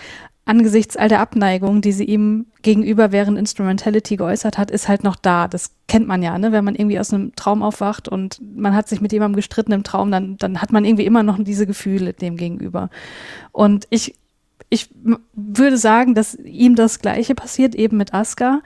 angesichts 0.49 0.97
all 0.97 1.09
der 1.09 1.21
Abneigung, 1.21 1.83
die 1.83 1.93
sie 1.93 2.05
ihm 2.05 2.47
gegenüber 2.63 3.13
während 3.13 3.39
Instrumentality 3.39 4.17
geäußert 4.17 4.57
hat, 4.57 4.71
ist 4.71 4.89
halt 4.89 5.05
noch 5.05 5.17
da. 5.17 5.47
Das 5.47 5.73
kennt 5.89 6.09
man 6.09 6.23
ja, 6.23 6.39
ne? 6.39 6.53
Wenn 6.53 6.65
man 6.65 6.75
irgendwie 6.75 6.99
aus 6.99 7.13
einem 7.13 7.35
Traum 7.37 7.63
aufwacht 7.63 8.09
und 8.09 8.41
man 8.57 8.75
hat 8.75 8.89
sich 8.89 9.01
mit 9.01 9.13
jemandem 9.13 9.37
gestritten 9.37 9.73
im 9.73 9.85
Traum, 9.85 10.11
dann, 10.11 10.39
dann 10.39 10.63
hat 10.63 10.73
man 10.73 10.85
irgendwie 10.85 11.05
immer 11.05 11.23
noch 11.23 11.39
diese 11.39 11.67
Gefühle 11.67 12.15
dem 12.15 12.37
gegenüber. 12.37 12.89
Und 13.53 13.87
ich, 13.91 14.15
ich 14.71 14.89
würde 15.35 15.77
sagen, 15.77 16.15
dass 16.15 16.35
ihm 16.35 16.75
das 16.75 17.01
Gleiche 17.01 17.35
passiert, 17.35 17.75
eben 17.75 17.99
mit 17.99 18.15
Asuka 18.15 18.63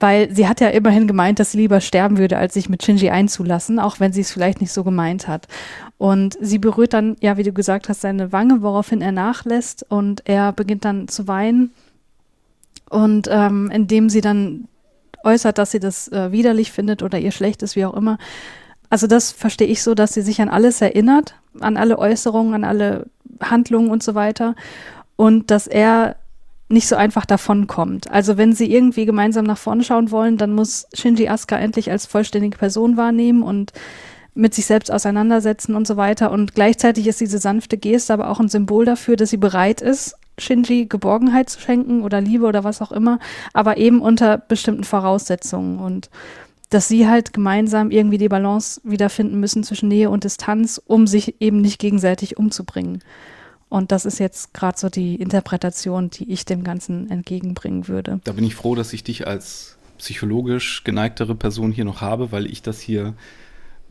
weil 0.00 0.32
sie 0.32 0.46
hat 0.46 0.60
ja 0.60 0.68
immerhin 0.68 1.06
gemeint, 1.06 1.40
dass 1.40 1.52
sie 1.52 1.58
lieber 1.58 1.80
sterben 1.80 2.18
würde, 2.18 2.38
als 2.38 2.54
sich 2.54 2.68
mit 2.68 2.84
Shinji 2.84 3.10
einzulassen, 3.10 3.78
auch 3.78 4.00
wenn 4.00 4.12
sie 4.12 4.20
es 4.20 4.30
vielleicht 4.30 4.60
nicht 4.60 4.72
so 4.72 4.84
gemeint 4.84 5.26
hat. 5.26 5.48
Und 5.98 6.38
sie 6.40 6.58
berührt 6.58 6.94
dann, 6.94 7.16
ja, 7.20 7.36
wie 7.36 7.42
du 7.42 7.52
gesagt 7.52 7.88
hast, 7.88 8.00
seine 8.00 8.32
Wange, 8.32 8.62
woraufhin 8.62 9.02
er 9.02 9.12
nachlässt 9.12 9.84
und 9.88 10.22
er 10.26 10.52
beginnt 10.52 10.84
dann 10.84 11.08
zu 11.08 11.26
weinen. 11.26 11.72
Und 12.88 13.28
ähm, 13.30 13.68
indem 13.72 14.08
sie 14.08 14.20
dann 14.20 14.68
äußert, 15.24 15.58
dass 15.58 15.72
sie 15.72 15.80
das 15.80 16.08
äh, 16.08 16.30
widerlich 16.30 16.70
findet 16.70 17.02
oder 17.02 17.18
ihr 17.18 17.32
schlecht 17.32 17.62
ist, 17.62 17.74
wie 17.74 17.84
auch 17.84 17.94
immer. 17.94 18.18
Also 18.90 19.06
das 19.06 19.32
verstehe 19.32 19.66
ich 19.66 19.82
so, 19.82 19.94
dass 19.94 20.14
sie 20.14 20.22
sich 20.22 20.40
an 20.40 20.48
alles 20.48 20.80
erinnert, 20.80 21.34
an 21.60 21.76
alle 21.76 21.98
Äußerungen, 21.98 22.54
an 22.54 22.64
alle 22.64 23.06
Handlungen 23.42 23.90
und 23.90 24.02
so 24.02 24.14
weiter. 24.14 24.54
Und 25.16 25.50
dass 25.50 25.66
er 25.66 26.16
nicht 26.68 26.86
so 26.86 26.96
einfach 26.96 27.26
davonkommt. 27.26 28.10
Also 28.10 28.36
wenn 28.36 28.52
sie 28.52 28.72
irgendwie 28.72 29.06
gemeinsam 29.06 29.44
nach 29.44 29.58
vorne 29.58 29.84
schauen 29.84 30.10
wollen, 30.10 30.36
dann 30.36 30.52
muss 30.52 30.86
Shinji 30.94 31.28
Asuka 31.28 31.56
endlich 31.56 31.90
als 31.90 32.06
vollständige 32.06 32.58
Person 32.58 32.96
wahrnehmen 32.96 33.42
und 33.42 33.72
mit 34.38 34.54
sich 34.54 34.66
selbst 34.66 34.90
auseinandersetzen 34.90 35.74
und 35.74 35.86
so 35.86 35.96
weiter. 35.96 36.30
Und 36.30 36.54
gleichzeitig 36.54 37.06
ist 37.08 37.20
diese 37.20 37.38
sanfte 37.38 37.76
Geste 37.76 38.12
aber 38.12 38.30
auch 38.30 38.38
ein 38.38 38.48
Symbol 38.48 38.84
dafür, 38.84 39.16
dass 39.16 39.30
sie 39.30 39.36
bereit 39.36 39.80
ist, 39.80 40.14
Shinji 40.38 40.86
Geborgenheit 40.86 41.50
zu 41.50 41.60
schenken 41.60 42.02
oder 42.02 42.20
Liebe 42.20 42.46
oder 42.46 42.62
was 42.62 42.80
auch 42.80 42.92
immer, 42.92 43.18
aber 43.52 43.76
eben 43.76 44.00
unter 44.00 44.38
bestimmten 44.38 44.84
Voraussetzungen 44.84 45.80
und 45.80 46.08
dass 46.70 46.86
sie 46.86 47.08
halt 47.08 47.32
gemeinsam 47.32 47.90
irgendwie 47.90 48.18
die 48.18 48.28
Balance 48.28 48.80
wiederfinden 48.84 49.40
müssen 49.40 49.64
zwischen 49.64 49.88
Nähe 49.88 50.10
und 50.10 50.22
Distanz, 50.22 50.80
um 50.86 51.06
sich 51.06 51.40
eben 51.40 51.60
nicht 51.60 51.80
gegenseitig 51.80 52.36
umzubringen. 52.36 53.02
Und 53.68 53.90
das 53.90 54.04
ist 54.04 54.20
jetzt 54.20 54.54
gerade 54.54 54.78
so 54.78 54.88
die 54.88 55.16
Interpretation, 55.16 56.10
die 56.10 56.30
ich 56.30 56.44
dem 56.44 56.62
Ganzen 56.62 57.10
entgegenbringen 57.10 57.88
würde. 57.88 58.20
Da 58.24 58.32
bin 58.32 58.44
ich 58.44 58.54
froh, 58.54 58.74
dass 58.74 58.92
ich 58.92 59.02
dich 59.02 59.26
als 59.26 59.78
psychologisch 59.98 60.84
geneigtere 60.84 61.34
Person 61.34 61.72
hier 61.72 61.84
noch 61.84 62.00
habe, 62.00 62.30
weil 62.30 62.46
ich 62.46 62.62
das 62.62 62.80
hier, 62.80 63.14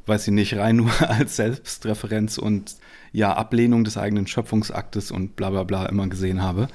weiß 0.08 0.28
ich 0.28 0.34
nicht, 0.34 0.56
rein 0.56 0.78
nur 0.78 0.92
als 1.10 1.36
Selbstreferenz 1.36 2.38
und 2.38 2.76
ja, 3.12 3.34
Ablehnung 3.34 3.84
des 3.84 3.98
eigenen 3.98 4.28
Schöpfungsaktes 4.28 5.12
und 5.12 5.36
bla 5.36 5.50
bla 5.50 5.64
bla 5.64 5.86
immer 5.86 6.08
gesehen 6.08 6.42
habe. 6.42 6.68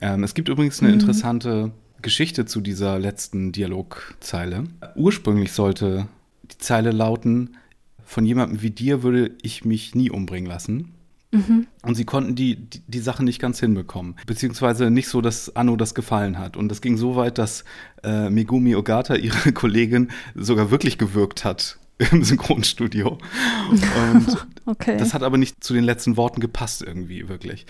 Ähm, 0.00 0.24
es 0.24 0.34
gibt 0.34 0.48
übrigens 0.48 0.80
eine 0.80 0.88
mhm. 0.88 1.00
interessante 1.00 1.72
Geschichte 2.02 2.46
zu 2.46 2.60
dieser 2.60 2.98
letzten 2.98 3.52
Dialogzeile. 3.52 4.64
Ursprünglich 4.96 5.52
sollte 5.52 6.08
die 6.42 6.58
Zeile 6.58 6.90
lauten, 6.90 7.56
von 8.04 8.26
jemandem 8.26 8.62
wie 8.62 8.70
dir 8.70 9.02
würde 9.02 9.30
ich 9.42 9.64
mich 9.64 9.94
nie 9.94 10.10
umbringen 10.10 10.50
lassen. 10.50 10.94
Mhm. 11.30 11.66
Und 11.82 11.94
sie 11.94 12.04
konnten 12.04 12.34
die, 12.34 12.56
die, 12.56 12.82
die, 12.86 12.98
Sache 12.98 13.24
nicht 13.24 13.40
ganz 13.40 13.58
hinbekommen. 13.58 14.16
Beziehungsweise 14.26 14.90
nicht 14.90 15.08
so, 15.08 15.22
dass 15.22 15.56
Anno 15.56 15.76
das 15.76 15.94
gefallen 15.94 16.38
hat. 16.38 16.58
Und 16.58 16.68
das 16.68 16.82
ging 16.82 16.98
so 16.98 17.16
weit, 17.16 17.38
dass 17.38 17.64
äh, 18.02 18.28
Megumi 18.28 18.76
Ogata, 18.76 19.14
ihre 19.14 19.52
Kollegin, 19.54 20.10
sogar 20.34 20.70
wirklich 20.70 20.98
gewirkt 20.98 21.44
hat 21.44 21.78
im 22.10 22.24
Synchronstudio. 22.24 23.18
Und 23.70 24.46
okay. 24.66 24.96
das 24.96 25.14
hat 25.14 25.22
aber 25.22 25.38
nicht 25.38 25.62
zu 25.62 25.74
den 25.74 25.84
letzten 25.84 26.16
Worten 26.16 26.40
gepasst 26.40 26.82
irgendwie, 26.82 27.28
wirklich. 27.28 27.66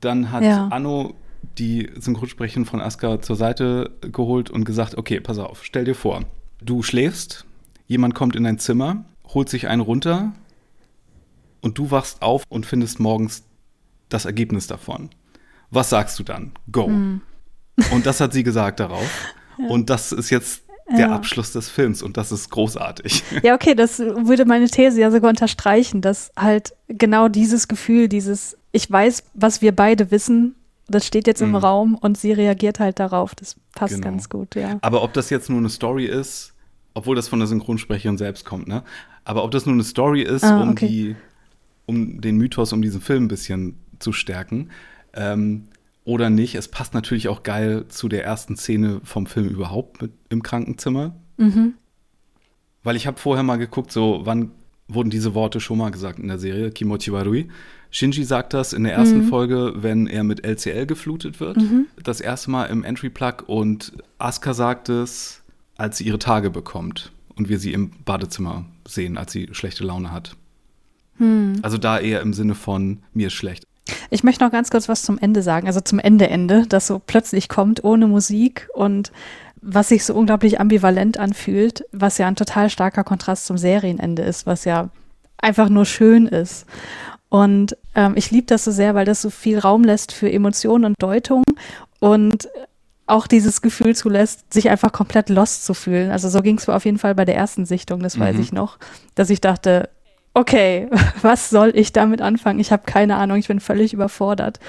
Dann 0.00 0.32
hat 0.32 0.42
ja. 0.42 0.68
Anno 0.68 1.14
die 1.58 1.90
Synchronsprecherin 1.98 2.64
von 2.64 2.80
Asuka 2.80 3.20
zur 3.20 3.36
Seite 3.36 3.92
geholt 4.00 4.50
und 4.50 4.64
gesagt, 4.64 4.96
okay, 4.96 5.20
pass 5.20 5.38
auf, 5.38 5.64
stell 5.64 5.84
dir 5.84 5.94
vor, 5.94 6.24
du 6.62 6.82
schläfst, 6.82 7.46
jemand 7.86 8.14
kommt 8.14 8.36
in 8.36 8.44
dein 8.44 8.58
Zimmer, 8.58 9.04
holt 9.24 9.48
sich 9.48 9.68
einen 9.68 9.80
runter, 9.80 10.32
und 11.66 11.78
du 11.78 11.90
wachst 11.90 12.22
auf 12.22 12.44
und 12.48 12.64
findest 12.64 13.00
morgens 13.00 13.42
das 14.08 14.24
Ergebnis 14.24 14.68
davon. 14.68 15.10
Was 15.70 15.90
sagst 15.90 16.16
du 16.16 16.22
dann? 16.22 16.52
Go. 16.70 16.86
Mhm. 16.86 17.22
Und 17.90 18.06
das 18.06 18.20
hat 18.20 18.32
sie 18.32 18.44
gesagt 18.44 18.80
darauf. 18.80 19.10
Ja. 19.58 19.68
Und 19.68 19.88
das 19.88 20.12
ist 20.12 20.28
jetzt 20.28 20.64
der 20.90 21.00
ja. 21.00 21.12
Abschluss 21.12 21.52
des 21.52 21.68
Films 21.68 22.02
und 22.02 22.16
das 22.16 22.32
ist 22.32 22.50
großartig. 22.50 23.24
Ja, 23.42 23.54
okay, 23.54 23.74
das 23.74 23.98
würde 23.98 24.44
meine 24.44 24.68
These 24.68 25.00
ja 25.00 25.10
sogar 25.10 25.30
unterstreichen, 25.30 26.00
dass 26.00 26.30
halt 26.36 26.74
genau 26.88 27.28
dieses 27.28 27.68
Gefühl, 27.68 28.08
dieses 28.08 28.56
ich 28.72 28.90
weiß, 28.90 29.24
was 29.34 29.62
wir 29.62 29.74
beide 29.74 30.10
wissen, 30.10 30.54
das 30.88 31.06
steht 31.06 31.26
jetzt 31.26 31.42
im 31.42 31.50
mhm. 31.50 31.56
Raum 31.56 31.94
und 31.96 32.18
sie 32.18 32.32
reagiert 32.32 32.78
halt 32.78 32.98
darauf. 33.00 33.34
Das 33.34 33.56
passt 33.74 33.94
genau. 33.94 34.08
ganz 34.08 34.28
gut, 34.28 34.54
ja. 34.54 34.78
Aber 34.82 35.02
ob 35.02 35.12
das 35.12 35.30
jetzt 35.30 35.50
nur 35.50 35.58
eine 35.58 35.70
Story 35.70 36.06
ist, 36.06 36.54
obwohl 36.94 37.16
das 37.16 37.28
von 37.28 37.38
der 37.40 37.48
Synchronsprecherin 37.48 38.18
selbst 38.18 38.44
kommt, 38.44 38.68
ne? 38.68 38.84
Aber 39.24 39.42
ob 39.42 39.50
das 39.50 39.66
nur 39.66 39.74
eine 39.74 39.82
Story 39.84 40.22
ist, 40.22 40.44
ah, 40.44 40.62
um 40.62 40.70
okay. 40.70 40.86
die 40.86 41.16
um 41.86 42.20
den 42.20 42.36
Mythos 42.36 42.72
um 42.72 42.82
diesen 42.82 43.00
Film 43.00 43.24
ein 43.24 43.28
bisschen 43.28 43.78
zu 43.98 44.12
stärken. 44.12 44.70
Ähm, 45.14 45.68
oder 46.06 46.30
nicht. 46.30 46.54
Es 46.54 46.68
passt 46.68 46.94
natürlich 46.94 47.28
auch 47.28 47.42
geil 47.42 47.84
zu 47.88 48.08
der 48.08 48.24
ersten 48.24 48.56
Szene 48.56 49.00
vom 49.04 49.26
Film 49.26 49.48
überhaupt 49.48 50.00
mit, 50.00 50.12
im 50.30 50.42
Krankenzimmer. 50.42 51.16
Mhm. 51.36 51.74
Weil 52.82 52.96
ich 52.96 53.06
habe 53.06 53.18
vorher 53.18 53.42
mal 53.42 53.56
geguckt, 53.56 53.92
so 53.92 54.20
wann 54.24 54.52
wurden 54.88 55.10
diese 55.10 55.34
Worte 55.34 55.58
schon 55.58 55.78
mal 55.78 55.90
gesagt 55.90 56.20
in 56.20 56.28
der 56.28 56.38
Serie, 56.38 56.70
Kimochi 56.70 57.12
Warui. 57.12 57.48
Shinji 57.90 58.22
sagt 58.22 58.54
das 58.54 58.72
in 58.72 58.84
der 58.84 58.92
ersten 58.94 59.24
mhm. 59.24 59.28
Folge, 59.28 59.74
wenn 59.76 60.06
er 60.06 60.22
mit 60.22 60.46
LCL 60.46 60.86
geflutet 60.86 61.40
wird. 61.40 61.56
Mhm. 61.56 61.86
Das 62.02 62.20
erste 62.20 62.52
Mal 62.52 62.66
im 62.66 62.84
Entry-Plug 62.84 63.42
und 63.48 63.92
Asuka 64.18 64.54
sagt 64.54 64.88
es, 64.88 65.42
als 65.76 65.98
sie 65.98 66.04
ihre 66.04 66.20
Tage 66.20 66.50
bekommt 66.50 67.10
und 67.34 67.48
wir 67.48 67.58
sie 67.58 67.72
im 67.72 67.90
Badezimmer 68.04 68.64
sehen, 68.86 69.18
als 69.18 69.32
sie 69.32 69.48
schlechte 69.50 69.82
Laune 69.82 70.12
hat. 70.12 70.36
Mhm. 71.18 71.58
Also 71.62 71.78
da 71.78 71.98
eher 71.98 72.20
im 72.20 72.32
Sinne 72.32 72.54
von 72.54 72.98
mir 73.12 73.26
ist 73.26 73.34
schlecht. 73.34 73.64
Ich 74.10 74.24
möchte 74.24 74.44
noch 74.44 74.52
ganz 74.52 74.70
kurz 74.70 74.88
was 74.88 75.02
zum 75.02 75.18
Ende 75.18 75.42
sagen, 75.42 75.66
also 75.66 75.80
zum 75.80 75.98
Ende 75.98 76.28
Ende, 76.28 76.66
das 76.66 76.86
so 76.86 77.00
plötzlich 77.04 77.48
kommt 77.48 77.84
ohne 77.84 78.06
Musik 78.06 78.68
und 78.74 79.12
was 79.62 79.88
sich 79.88 80.04
so 80.04 80.14
unglaublich 80.14 80.60
ambivalent 80.60 81.18
anfühlt, 81.18 81.84
was 81.92 82.18
ja 82.18 82.28
ein 82.28 82.36
total 82.36 82.70
starker 82.70 83.04
Kontrast 83.04 83.46
zum 83.46 83.58
Serienende 83.58 84.22
ist, 84.22 84.46
was 84.46 84.64
ja 84.64 84.90
einfach 85.38 85.68
nur 85.68 85.86
schön 85.86 86.26
ist. 86.26 86.66
Und 87.28 87.76
ähm, 87.94 88.14
ich 88.16 88.30
liebe 88.30 88.46
das 88.46 88.64
so 88.64 88.70
sehr, 88.70 88.94
weil 88.94 89.04
das 89.04 89.22
so 89.22 89.30
viel 89.30 89.58
Raum 89.58 89.82
lässt 89.82 90.12
für 90.12 90.30
Emotionen 90.30 90.84
und 90.84 91.02
Deutung 91.02 91.42
und 91.98 92.48
auch 93.06 93.26
dieses 93.26 93.62
Gefühl 93.62 93.94
zulässt, 93.94 94.52
sich 94.52 94.68
einfach 94.68 94.92
komplett 94.92 95.28
lost 95.28 95.64
zu 95.64 95.74
fühlen. 95.74 96.10
Also 96.10 96.28
so 96.28 96.42
ging 96.42 96.58
es 96.58 96.68
auf 96.68 96.84
jeden 96.84 96.98
Fall 96.98 97.14
bei 97.14 97.24
der 97.24 97.36
ersten 97.36 97.66
Sichtung, 97.66 98.00
das 98.02 98.18
weiß 98.18 98.36
mhm. 98.36 98.42
ich 98.42 98.52
noch, 98.52 98.78
dass 99.14 99.30
ich 99.30 99.40
dachte, 99.40 99.88
okay, 100.36 100.86
was 101.22 101.48
soll 101.48 101.72
ich 101.74 101.92
damit 101.92 102.20
anfangen? 102.20 102.60
Ich 102.60 102.70
habe 102.70 102.82
keine 102.84 103.16
Ahnung, 103.16 103.38
ich 103.38 103.48
bin 103.48 103.58
völlig 103.58 103.94
überfordert. 103.94 104.60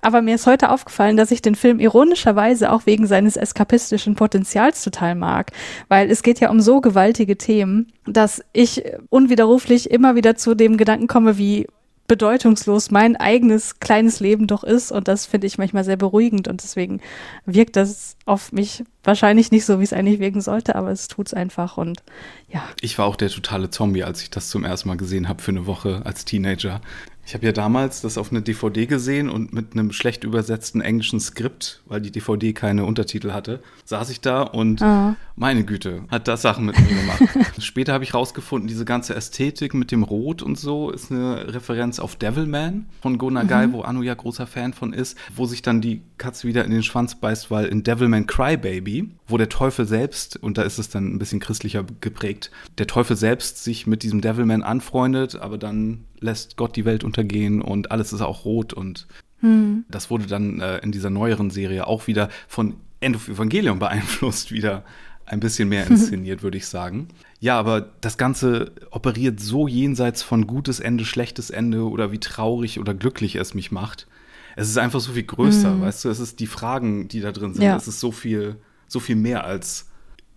Aber 0.00 0.20
mir 0.20 0.34
ist 0.34 0.48
heute 0.48 0.70
aufgefallen, 0.70 1.16
dass 1.16 1.30
ich 1.30 1.40
den 1.40 1.54
Film 1.54 1.78
ironischerweise 1.78 2.72
auch 2.72 2.86
wegen 2.86 3.06
seines 3.06 3.36
eskapistischen 3.36 4.16
Potenzials 4.16 4.82
total 4.82 5.14
mag, 5.14 5.52
weil 5.88 6.10
es 6.10 6.24
geht 6.24 6.40
ja 6.40 6.50
um 6.50 6.60
so 6.60 6.80
gewaltige 6.80 7.38
Themen, 7.38 7.92
dass 8.04 8.42
ich 8.52 8.82
unwiderruflich 9.10 9.90
immer 9.90 10.16
wieder 10.16 10.34
zu 10.34 10.56
dem 10.56 10.76
Gedanken 10.76 11.06
komme, 11.06 11.38
wie 11.38 11.68
bedeutungslos 12.12 12.90
mein 12.90 13.16
eigenes 13.16 13.80
kleines 13.80 14.20
Leben 14.20 14.46
doch 14.46 14.64
ist. 14.64 14.92
Und 14.92 15.08
das 15.08 15.24
finde 15.24 15.46
ich 15.46 15.56
manchmal 15.56 15.82
sehr 15.82 15.96
beruhigend. 15.96 16.46
Und 16.46 16.62
deswegen 16.62 17.00
wirkt 17.46 17.74
das 17.74 18.18
auf 18.26 18.52
mich 18.52 18.84
wahrscheinlich 19.02 19.50
nicht 19.50 19.64
so, 19.64 19.80
wie 19.80 19.84
es 19.84 19.94
eigentlich 19.94 20.20
wirken 20.20 20.42
sollte, 20.42 20.76
aber 20.76 20.90
es 20.90 21.08
tut 21.08 21.28
es 21.28 21.32
einfach. 21.32 21.78
Und 21.78 22.02
ja. 22.50 22.62
Ich 22.82 22.98
war 22.98 23.06
auch 23.06 23.16
der 23.16 23.30
totale 23.30 23.70
Zombie, 23.70 24.04
als 24.04 24.20
ich 24.20 24.28
das 24.28 24.50
zum 24.50 24.62
ersten 24.62 24.90
Mal 24.90 24.98
gesehen 24.98 25.26
habe 25.26 25.40
für 25.40 25.52
eine 25.52 25.64
Woche 25.64 26.02
als 26.04 26.26
Teenager. 26.26 26.82
Ich 27.24 27.34
habe 27.34 27.46
ja 27.46 27.52
damals 27.52 28.00
das 28.00 28.18
auf 28.18 28.30
eine 28.30 28.42
DVD 28.42 28.86
gesehen 28.86 29.28
und 29.28 29.52
mit 29.52 29.72
einem 29.72 29.92
schlecht 29.92 30.24
übersetzten 30.24 30.80
englischen 30.80 31.20
Skript, 31.20 31.80
weil 31.86 32.00
die 32.00 32.10
DVD 32.10 32.52
keine 32.52 32.84
Untertitel 32.84 33.32
hatte, 33.32 33.62
saß 33.84 34.10
ich 34.10 34.20
da 34.20 34.42
und 34.42 34.82
oh. 34.82 35.14
meine 35.36 35.64
Güte, 35.64 36.02
hat 36.08 36.26
das 36.26 36.42
Sachen 36.42 36.66
mit 36.66 36.78
mir 36.80 36.88
gemacht. 36.88 37.22
Später 37.62 37.92
habe 37.92 38.02
ich 38.02 38.14
rausgefunden, 38.14 38.66
diese 38.66 38.84
ganze 38.84 39.14
Ästhetik 39.14 39.72
mit 39.72 39.92
dem 39.92 40.02
Rot 40.02 40.42
und 40.42 40.58
so 40.58 40.90
ist 40.90 41.12
eine 41.12 41.54
Referenz 41.54 42.00
auf 42.00 42.16
Devilman 42.16 42.86
von 43.00 43.18
Go 43.18 43.30
Nagai, 43.30 43.68
mhm. 43.68 43.72
wo 43.72 43.82
Anu 43.82 44.02
ja 44.02 44.14
großer 44.14 44.48
Fan 44.48 44.72
von 44.72 44.92
ist, 44.92 45.16
wo 45.34 45.46
sich 45.46 45.62
dann 45.62 45.80
die 45.80 46.02
Katze 46.18 46.48
wieder 46.48 46.64
in 46.64 46.72
den 46.72 46.82
Schwanz 46.82 47.14
beißt, 47.14 47.50
weil 47.50 47.66
in 47.66 47.84
Devilman 47.84 48.26
Crybaby, 48.26 49.10
wo 49.28 49.38
der 49.38 49.48
Teufel 49.48 49.86
selbst, 49.86 50.36
und 50.36 50.58
da 50.58 50.62
ist 50.62 50.78
es 50.78 50.88
dann 50.88 51.14
ein 51.14 51.18
bisschen 51.18 51.40
christlicher 51.40 51.84
geprägt, 52.00 52.50
der 52.78 52.88
Teufel 52.88 53.16
selbst 53.16 53.62
sich 53.62 53.86
mit 53.86 54.02
diesem 54.02 54.20
Devilman 54.20 54.62
anfreundet, 54.62 55.36
aber 55.36 55.56
dann 55.56 56.04
lässt 56.22 56.56
Gott 56.56 56.76
die 56.76 56.84
Welt 56.84 57.04
untergehen 57.04 57.60
und 57.60 57.90
alles 57.90 58.12
ist 58.12 58.20
auch 58.20 58.44
rot 58.44 58.72
und 58.72 59.06
hm. 59.40 59.84
das 59.90 60.10
wurde 60.10 60.26
dann 60.26 60.60
äh, 60.60 60.78
in 60.78 60.92
dieser 60.92 61.10
neueren 61.10 61.50
Serie 61.50 61.86
auch 61.86 62.06
wieder 62.06 62.28
von 62.48 62.74
End 63.00 63.16
of 63.16 63.28
Evangelion 63.28 63.78
beeinflusst, 63.78 64.52
wieder 64.52 64.84
ein 65.26 65.40
bisschen 65.40 65.68
mehr 65.68 65.86
inszeniert, 65.90 66.42
würde 66.42 66.58
ich 66.58 66.66
sagen. 66.66 67.08
Ja, 67.40 67.58
aber 67.58 67.80
das 68.00 68.16
Ganze 68.18 68.72
operiert 68.90 69.40
so 69.40 69.66
jenseits 69.68 70.22
von 70.22 70.46
gutes 70.46 70.80
Ende, 70.80 71.04
schlechtes 71.04 71.50
Ende 71.50 71.88
oder 71.88 72.12
wie 72.12 72.20
traurig 72.20 72.78
oder 72.78 72.94
glücklich 72.94 73.36
es 73.36 73.54
mich 73.54 73.72
macht. 73.72 74.06
Es 74.54 74.68
ist 74.68 74.78
einfach 74.78 75.00
so 75.00 75.12
viel 75.12 75.22
größer, 75.22 75.70
mhm. 75.70 75.80
weißt 75.80 76.04
du? 76.04 76.08
Es 76.10 76.20
ist 76.20 76.40
die 76.40 76.46
Fragen, 76.46 77.08
die 77.08 77.20
da 77.20 77.32
drin 77.32 77.54
sind. 77.54 77.64
Ja. 77.64 77.76
Es 77.76 77.88
ist 77.88 78.00
so 78.00 78.12
viel, 78.12 78.56
so 78.86 79.00
viel 79.00 79.16
mehr 79.16 79.44
als 79.44 79.88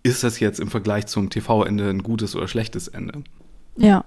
ist 0.02 0.22
das 0.22 0.38
jetzt 0.38 0.60
im 0.60 0.68
Vergleich 0.68 1.06
zum 1.06 1.30
TV-Ende 1.30 1.90
ein 1.90 2.02
gutes 2.02 2.36
oder 2.36 2.46
schlechtes 2.46 2.86
Ende? 2.86 3.24
Ja, 3.76 4.04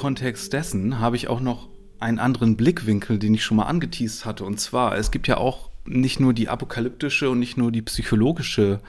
Kontext 0.00 0.54
dessen 0.54 0.98
habe 0.98 1.16
ich 1.16 1.28
auch 1.28 1.40
noch 1.40 1.68
einen 1.98 2.18
anderen 2.18 2.56
Blickwinkel, 2.56 3.18
den 3.18 3.34
ich 3.34 3.44
schon 3.44 3.58
mal 3.58 3.66
angeteased 3.66 4.24
hatte. 4.24 4.44
Und 4.44 4.58
zwar, 4.58 4.96
es 4.96 5.10
gibt 5.10 5.28
ja 5.28 5.36
auch 5.36 5.68
nicht 5.84 6.20
nur 6.20 6.32
die 6.32 6.48
apokalyptische 6.48 7.28
und 7.28 7.38
nicht 7.38 7.58
nur 7.58 7.70
die 7.70 7.82
psychologische 7.82 8.80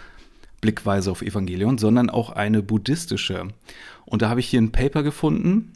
Blickweise 0.61 1.11
auf 1.11 1.21
Evangelion, 1.21 1.77
sondern 1.77 2.09
auch 2.09 2.29
eine 2.29 2.63
buddhistische. 2.63 3.49
Und 4.05 4.21
da 4.21 4.29
habe 4.29 4.39
ich 4.39 4.47
hier 4.47 4.61
ein 4.61 4.71
Paper 4.71 5.03
gefunden 5.03 5.73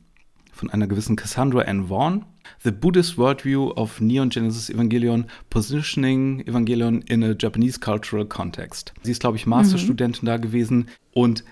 von 0.53 0.69
einer 0.69 0.87
gewissen 0.87 1.17
Cassandra 1.17 1.63
N. 1.63 1.89
Vaughn. 1.89 2.23
The 2.63 2.71
Buddhist 2.71 3.17
Worldview 3.17 3.71
of 3.71 3.99
Neon 3.99 4.29
Genesis 4.29 4.69
Evangelion, 4.69 5.25
Positioning 5.49 6.47
Evangelion 6.47 7.01
in 7.01 7.25
a 7.25 7.35
Japanese 7.37 7.81
Cultural 7.81 8.25
Context. 8.25 8.93
Sie 9.03 9.11
ist, 9.11 9.19
glaube 9.19 9.35
ich, 9.35 9.45
Masterstudentin 9.45 10.21
mhm. 10.21 10.27
da 10.27 10.37
gewesen. 10.37 10.87
Und 11.11 11.43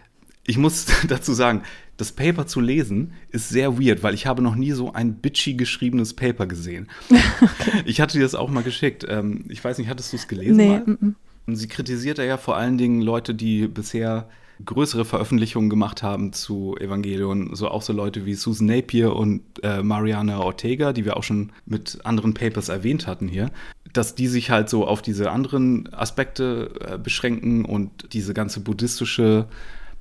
ich 0.46 0.58
muss 0.58 0.86
dazu 1.10 1.34
sagen, 1.34 1.64
das 1.98 2.12
Paper 2.12 2.48
zu 2.48 2.60
lesen 2.60 3.14
ist 3.30 3.50
sehr 3.50 3.80
weird, 3.80 4.04
weil 4.04 4.14
ich 4.14 4.26
habe 4.26 4.42
noch 4.42 4.56
nie 4.56 4.72
so 4.72 4.94
ein 4.94 5.16
bitchy 5.16 5.54
geschriebenes 5.54 6.14
Paper 6.14 6.48
gesehen. 6.48 6.90
okay. 7.10 7.84
Ich 7.86 8.02
hatte 8.02 8.18
dir 8.18 8.24
das 8.24 8.36
auch 8.36 8.50
mal 8.50 8.64
geschickt. 8.64 9.06
Ähm, 9.08 9.46
ich 9.50 9.64
weiß 9.64 9.78
nicht, 9.78 9.90
hattest 9.90 10.12
du 10.12 10.18
es 10.18 10.28
gelesen? 10.28 10.58
Nee. 10.58 10.70
Mal? 10.70 10.84
M 10.86 11.16
Und 11.46 11.56
sie 11.56 11.68
kritisiert 11.68 12.18
ja 12.18 12.38
vor 12.38 12.58
allen 12.58 12.78
Dingen 12.78 13.02
Leute, 13.02 13.36
die 13.36 13.68
bisher 13.68 14.28
größere 14.66 15.06
Veröffentlichungen 15.06 15.70
gemacht 15.70 16.04
haben 16.04 16.32
zu 16.32 16.76
Evangelion, 16.80 17.56
so 17.56 17.68
auch 17.70 17.82
so 17.82 17.94
Leute 17.94 18.26
wie 18.26 18.36
Susan 18.36 18.68
Napier 18.68 19.16
und 19.16 19.42
äh, 19.62 19.82
Mariana 19.82 20.40
Ortega, 20.40 20.94
die 20.94 21.06
wir 21.06 21.18
auch 21.18 21.24
schon 21.24 21.52
mit 21.66 22.00
anderen 22.04 22.34
Papers 22.34 22.70
erwähnt 22.70 23.08
hatten 23.08 23.28
hier, 23.28 23.52
dass 23.92 24.16
die 24.16 24.28
sich 24.28 24.52
halt 24.52 24.70
so 24.70 24.88
auf 24.88 25.02
diese 25.02 25.32
anderen 25.32 25.92
Aspekte 25.94 26.72
äh, 26.80 26.98
beschränken 26.98 27.66
und 27.66 28.14
diese 28.14 28.34
ganze 28.34 28.60
buddhistische 28.62 29.48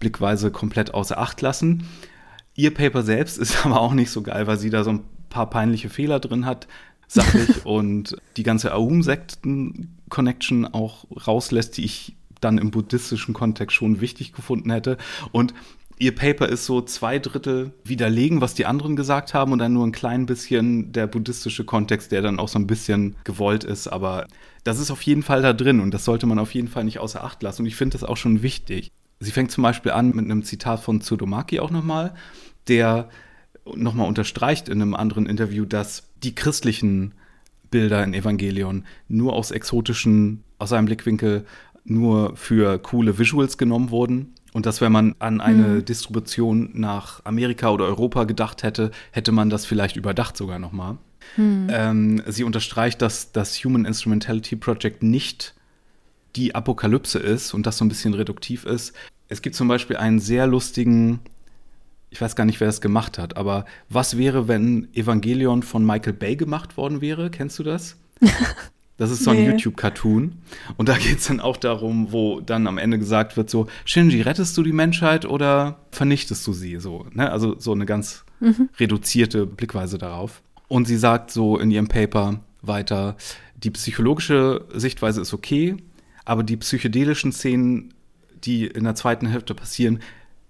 Blickweise 0.03 0.51
komplett 0.51 0.93
außer 0.95 1.17
Acht 1.17 1.41
lassen. 1.43 1.87
Ihr 2.57 2.75
Paper 2.75 3.03
selbst 3.05 3.39
ist 3.39 3.65
aber 3.65 3.81
auch 3.81 3.95
nicht 3.95 4.11
so 4.11 4.23
geil, 4.23 4.49
weil 4.49 4.59
sie 4.59 4.69
da 4.69 4.83
so 4.83 4.91
ein 4.91 5.05
paar 5.31 5.49
peinliche 5.49 5.89
Fehler 5.89 6.19
drin 6.19 6.45
hat, 6.45 6.67
sachlich, 7.07 7.65
und 7.65 8.17
die 8.37 8.43
ganze 8.43 8.75
Aum-Sekten-Connection 8.75 10.67
auch 10.67 11.07
rauslässt, 11.27 11.77
die 11.77 11.85
ich 11.85 12.17
dann 12.41 12.59
im 12.59 12.73
buddhistischen 12.73 13.33
Kontext 13.33 13.77
schon 13.77 14.01
wichtig 14.01 14.33
gefunden 14.33 14.73
hätte. 14.73 14.97
Und 15.31 15.55
ihr 15.99 16.13
Paper 16.13 16.49
ist 16.49 16.67
so 16.67 16.83
zwei 16.83 17.21
Drittel 17.21 17.73
widerlegen, 17.85 18.41
was 18.41 18.55
die 18.55 18.67
anderen 18.67 18.97
gesagt 18.97 19.35
haben, 19.35 19.53
und 19.53 19.61
dann 19.61 19.73
nur 19.73 19.87
ein 19.87 19.93
klein 19.93 20.27
bisschen 20.27 20.91
der 20.91 21.07
buddhistische 21.07 21.65
Kontext, 21.65 22.11
der 22.11 22.23
dann 22.23 22.41
auch 22.41 22.49
so 22.49 22.59
ein 22.59 22.67
bisschen 22.67 23.15
gewollt 23.23 23.63
ist. 23.63 23.87
Aber 23.87 24.27
das 24.65 24.81
ist 24.81 24.91
auf 24.91 25.03
jeden 25.03 25.23
Fall 25.23 25.43
da 25.43 25.53
drin 25.53 25.79
und 25.79 25.95
das 25.95 26.05
sollte 26.05 26.27
man 26.27 26.41
auf 26.41 26.55
jeden 26.55 26.67
Fall 26.67 26.83
nicht 26.83 26.99
außer 26.99 27.23
Acht 27.23 27.45
lassen. 27.45 27.63
Und 27.63 27.69
ich 27.69 27.77
finde 27.77 27.97
das 27.97 28.03
auch 28.03 28.17
schon 28.17 28.43
wichtig. 28.43 28.91
Sie 29.23 29.31
fängt 29.31 29.53
zum 29.53 29.63
Beispiel 29.63 29.93
an 29.93 30.09
mit 30.09 30.25
einem 30.25 30.43
Zitat 30.43 30.81
von 30.81 31.01
Tsudomaki 31.01 31.61
auch 31.61 31.71
nochmal, 31.71 32.15
der 32.67 33.09
nochmal 33.75 34.09
unterstreicht 34.09 34.69
in 34.69 34.83
einem 34.83 34.95
anderen 34.95 35.27
Interview, 35.27 35.65
dass 35.65 36.11
die 36.23 36.35
christlichen 36.35 37.15
Bilder 37.71 38.03
in 38.03 38.15
Evangelion 38.15 38.85
nur 39.09 39.35
aus 39.35 39.53
exotischen, 39.53 40.43
aus 40.59 40.71
seinem 40.71 40.87
Blickwinkel 40.87 41.47
nur 41.85 42.37
für 42.37 42.79
coole 42.79 43.19
Visuals 43.19 43.59
genommen 43.59 43.91
wurden. 43.91 44.35
Und 44.53 44.67
dass, 44.67 44.81
wenn 44.81 44.93
man 44.93 45.15
an 45.21 45.41
eine 45.41 45.69
mhm. 45.69 45.85
Distribution 45.85 46.71
nach 46.75 47.25
Amerika 47.25 47.71
oder 47.71 47.87
Europa 47.87 48.25
gedacht 48.25 48.63
hätte, 48.63 48.91
hätte 49.13 49.33
man 49.33 49.51
das 49.51 49.65
vielleicht 49.65 49.97
überdacht 49.97 50.37
sogar 50.37 50.59
nochmal. 50.59 50.99
Mhm. 51.37 51.69
Ähm, 51.71 52.23
sie 52.27 52.45
unterstreicht, 52.45 53.01
dass 53.01 53.33
das 53.33 53.57
Human 53.65 53.85
Instrumentality 53.85 54.57
Project 54.57 55.03
nicht 55.03 55.55
die 56.37 56.55
Apokalypse 56.55 57.19
ist 57.19 57.55
und 57.55 57.67
das 57.67 57.79
so 57.79 57.85
ein 57.85 57.89
bisschen 57.89 58.15
reduktiv 58.15 58.65
ist. 58.65 58.95
Es 59.29 59.43
gibt 59.43 59.57
zum 59.57 59.69
Beispiel 59.69 59.97
einen 59.97 60.19
sehr 60.19 60.47
lustigen, 60.47 61.21
ich 62.11 62.21
weiß 62.21 62.37
gar 62.37 62.45
nicht, 62.45 62.61
wer 62.61 62.67
das 62.67 62.81
gemacht 62.81 63.19
hat, 63.19 63.37
aber 63.37 63.65
was 63.89 64.19
wäre, 64.19 64.49
wenn 64.49 64.89
Evangelion 64.95 65.63
von 65.63 65.85
Michael 65.85 66.13
Bay 66.13 66.37
gemacht 66.37 66.77
worden 66.77 67.01
wäre? 67.01 67.31
Kennst 67.31 67.59
du 67.59 67.63
das? 67.63 67.97
Das 68.99 69.11
ist 69.11 69.25
so 69.25 69.31
ein 69.31 69.37
nee. 69.39 69.51
YouTube-Cartoon. 69.51 70.35
Und 70.77 70.89
da 70.89 70.97
geht 70.97 71.19
es 71.19 71.27
dann 71.27 71.41
auch 71.41 71.57
darum, 71.57 72.13
wo 72.13 72.41
dann 72.41 72.69
am 72.69 72.79
Ende 72.79 72.99
gesagt 73.01 73.37
wird: 73.37 73.51
so, 73.51 73.67
Shinji, 73.85 74.21
rettest 74.21 74.57
du 74.57 74.63
die 74.63 74.73
Menschheit 74.73 75.25
oder 75.25 75.81
vernichtest 75.91 76.47
du 76.47 76.53
sie? 76.53 76.79
So, 76.79 77.07
ne? 77.13 77.33
Also 77.33 77.59
so 77.59 77.73
eine 77.73 77.87
ganz 77.87 78.25
mhm. 78.39 78.69
reduzierte 78.79 79.47
Blickweise 79.47 79.99
darauf. 79.99 80.43
Und 80.69 80.87
sie 80.87 80.99
sagt 80.99 81.33
so 81.33 81.59
in 81.59 81.73
ihrem 81.73 81.89
Paper 81.89 82.41
weiter: 82.61 83.17
die 83.57 83.71
psychologische 83.71 84.67
Sichtweise 84.73 85.23
ist 85.23 85.35
okay, 85.35 85.77
aber 86.25 86.43
die 86.43 86.57
psychedelischen 86.57 87.33
Szenen, 87.33 87.95
die 88.45 88.67
in 88.67 88.85
der 88.85 88.95
zweiten 88.95 89.27
Hälfte 89.27 89.55
passieren, 89.55 90.01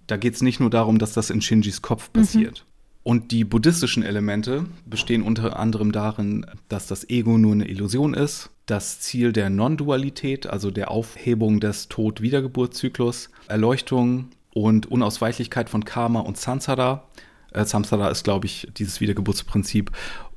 da 0.06 0.16
geht 0.16 0.34
es 0.34 0.42
nicht 0.42 0.60
nur 0.60 0.70
darum, 0.70 0.98
dass 0.98 1.12
das 1.12 1.30
in 1.30 1.40
Shinjis 1.40 1.82
Kopf 1.82 2.10
mhm. 2.12 2.20
passiert. 2.20 2.64
Mhm. 2.66 2.72
Und 3.04 3.32
die 3.32 3.44
buddhistischen 3.44 4.04
Elemente 4.04 4.66
bestehen 4.86 5.22
unter 5.22 5.58
anderem 5.58 5.90
darin, 5.90 6.46
dass 6.68 6.86
das 6.86 7.08
Ego 7.10 7.36
nur 7.36 7.52
eine 7.52 7.66
Illusion 7.66 8.14
ist, 8.14 8.50
das 8.66 9.00
Ziel 9.00 9.32
der 9.32 9.50
Non-Dualität, 9.50 10.46
also 10.46 10.70
der 10.70 10.90
Aufhebung 10.90 11.58
des 11.58 11.88
Tod-Wiedergeburtszyklus, 11.88 13.30
Erleuchtung 13.48 14.28
und 14.54 14.86
Unausweichlichkeit 14.86 15.68
von 15.68 15.84
Karma 15.84 16.20
und 16.20 16.36
Samsara. 16.36 17.08
Äh, 17.52 17.64
Samsara 17.64 18.08
ist, 18.08 18.22
glaube 18.22 18.46
ich, 18.46 18.68
dieses 18.76 19.00
Wiedergeburtsprinzip. 19.00 19.90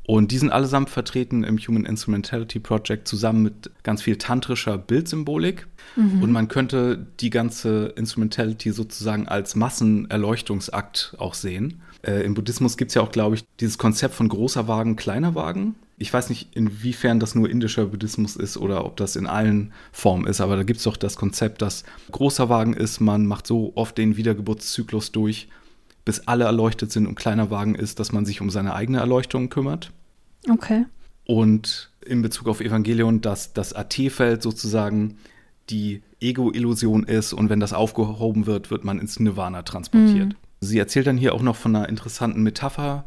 Und 0.08 0.32
die 0.32 0.38
sind 0.38 0.52
allesamt 0.52 0.90
vertreten 0.90 1.44
im 1.44 1.58
Human 1.58 1.86
Instrumentality 1.86 2.60
Project 2.60 3.08
zusammen 3.08 3.42
mit 3.42 3.72
ganz 3.84 4.04
viel 4.04 4.18
tantrischer 4.18 4.78
Bildsymbolik. 4.78 5.68
Mhm. 5.96 6.22
Und 6.22 6.32
man 6.32 6.48
könnte 6.48 7.08
die 7.20 7.32
ganze 7.32 7.88
Instrumentality 7.96 8.72
sozusagen 8.72 9.28
als 9.28 9.56
Massenerleuchtungsakt 9.56 11.16
auch 11.18 11.34
sehen. 11.34 11.82
Äh, 12.04 12.24
Im 12.24 12.36
Buddhismus 12.36 12.78
gibt 12.78 12.90
es 12.90 12.96
ja 12.96 13.02
auch, 13.02 13.12
glaube 13.12 13.36
ich, 13.36 13.46
dieses 13.60 13.80
Konzept 13.80 14.14
von 14.14 14.30
großer 14.30 14.68
Wagen, 14.68 14.96
kleiner 14.96 15.34
Wagen. 15.34 15.76
Ich 15.98 16.14
weiß 16.14 16.30
nicht, 16.30 16.56
inwiefern 16.56 17.20
das 17.20 17.34
nur 17.36 17.50
indischer 17.50 17.86
Buddhismus 17.86 18.36
ist 18.36 18.58
oder 18.58 18.86
ob 18.86 18.98
das 18.98 19.16
in 19.16 19.26
allen 19.26 19.72
Formen 19.92 20.28
ist, 20.28 20.42
aber 20.42 20.58
da 20.58 20.64
gibt 20.64 20.80
es 20.80 20.84
doch 20.84 20.98
das 20.98 21.16
Konzept, 21.16 21.62
dass 21.62 21.86
großer 22.12 22.50
Wagen 22.50 22.74
ist, 22.74 23.00
man 23.00 23.26
macht 23.26 23.48
so 23.48 23.72
oft 23.76 23.98
den 23.98 24.18
Wiedergeburtszyklus 24.18 25.14
durch, 25.14 25.48
bis 26.04 26.28
alle 26.28 26.44
erleuchtet 26.44 26.92
sind 26.92 27.08
und 27.08 27.16
kleiner 27.16 27.50
Wagen 27.50 27.76
ist, 27.76 28.00
dass 28.00 28.12
man 28.12 28.26
sich 28.26 28.42
um 28.42 28.50
seine 28.50 28.76
eigene 28.76 29.00
Erleuchtung 29.00 29.50
kümmert. 29.50 29.92
Okay. 30.50 30.86
Und 31.26 31.92
in 32.06 32.22
Bezug 32.22 32.48
auf 32.48 32.62
Evangelion, 32.62 33.22
dass 33.22 33.54
das 33.54 33.74
AT-Feld 33.74 34.44
sozusagen 34.44 35.18
die 35.70 36.04
Ego-Illusion 36.20 37.04
ist 37.04 37.34
und 37.34 37.50
wenn 37.50 37.60
das 37.60 37.74
aufgehoben 37.74 38.46
wird, 38.46 38.70
wird 38.70 38.84
man 38.84 39.00
ins 39.00 39.20
Nirvana 39.20 39.64
transportiert. 39.64 40.30
Mhm. 40.30 40.36
Sie 40.62 40.80
erzählt 40.80 41.08
dann 41.08 41.18
hier 41.18 41.34
auch 41.34 41.42
noch 41.42 41.56
von 41.56 41.76
einer 41.76 41.90
interessanten 41.90 42.44
Metapher, 42.44 43.06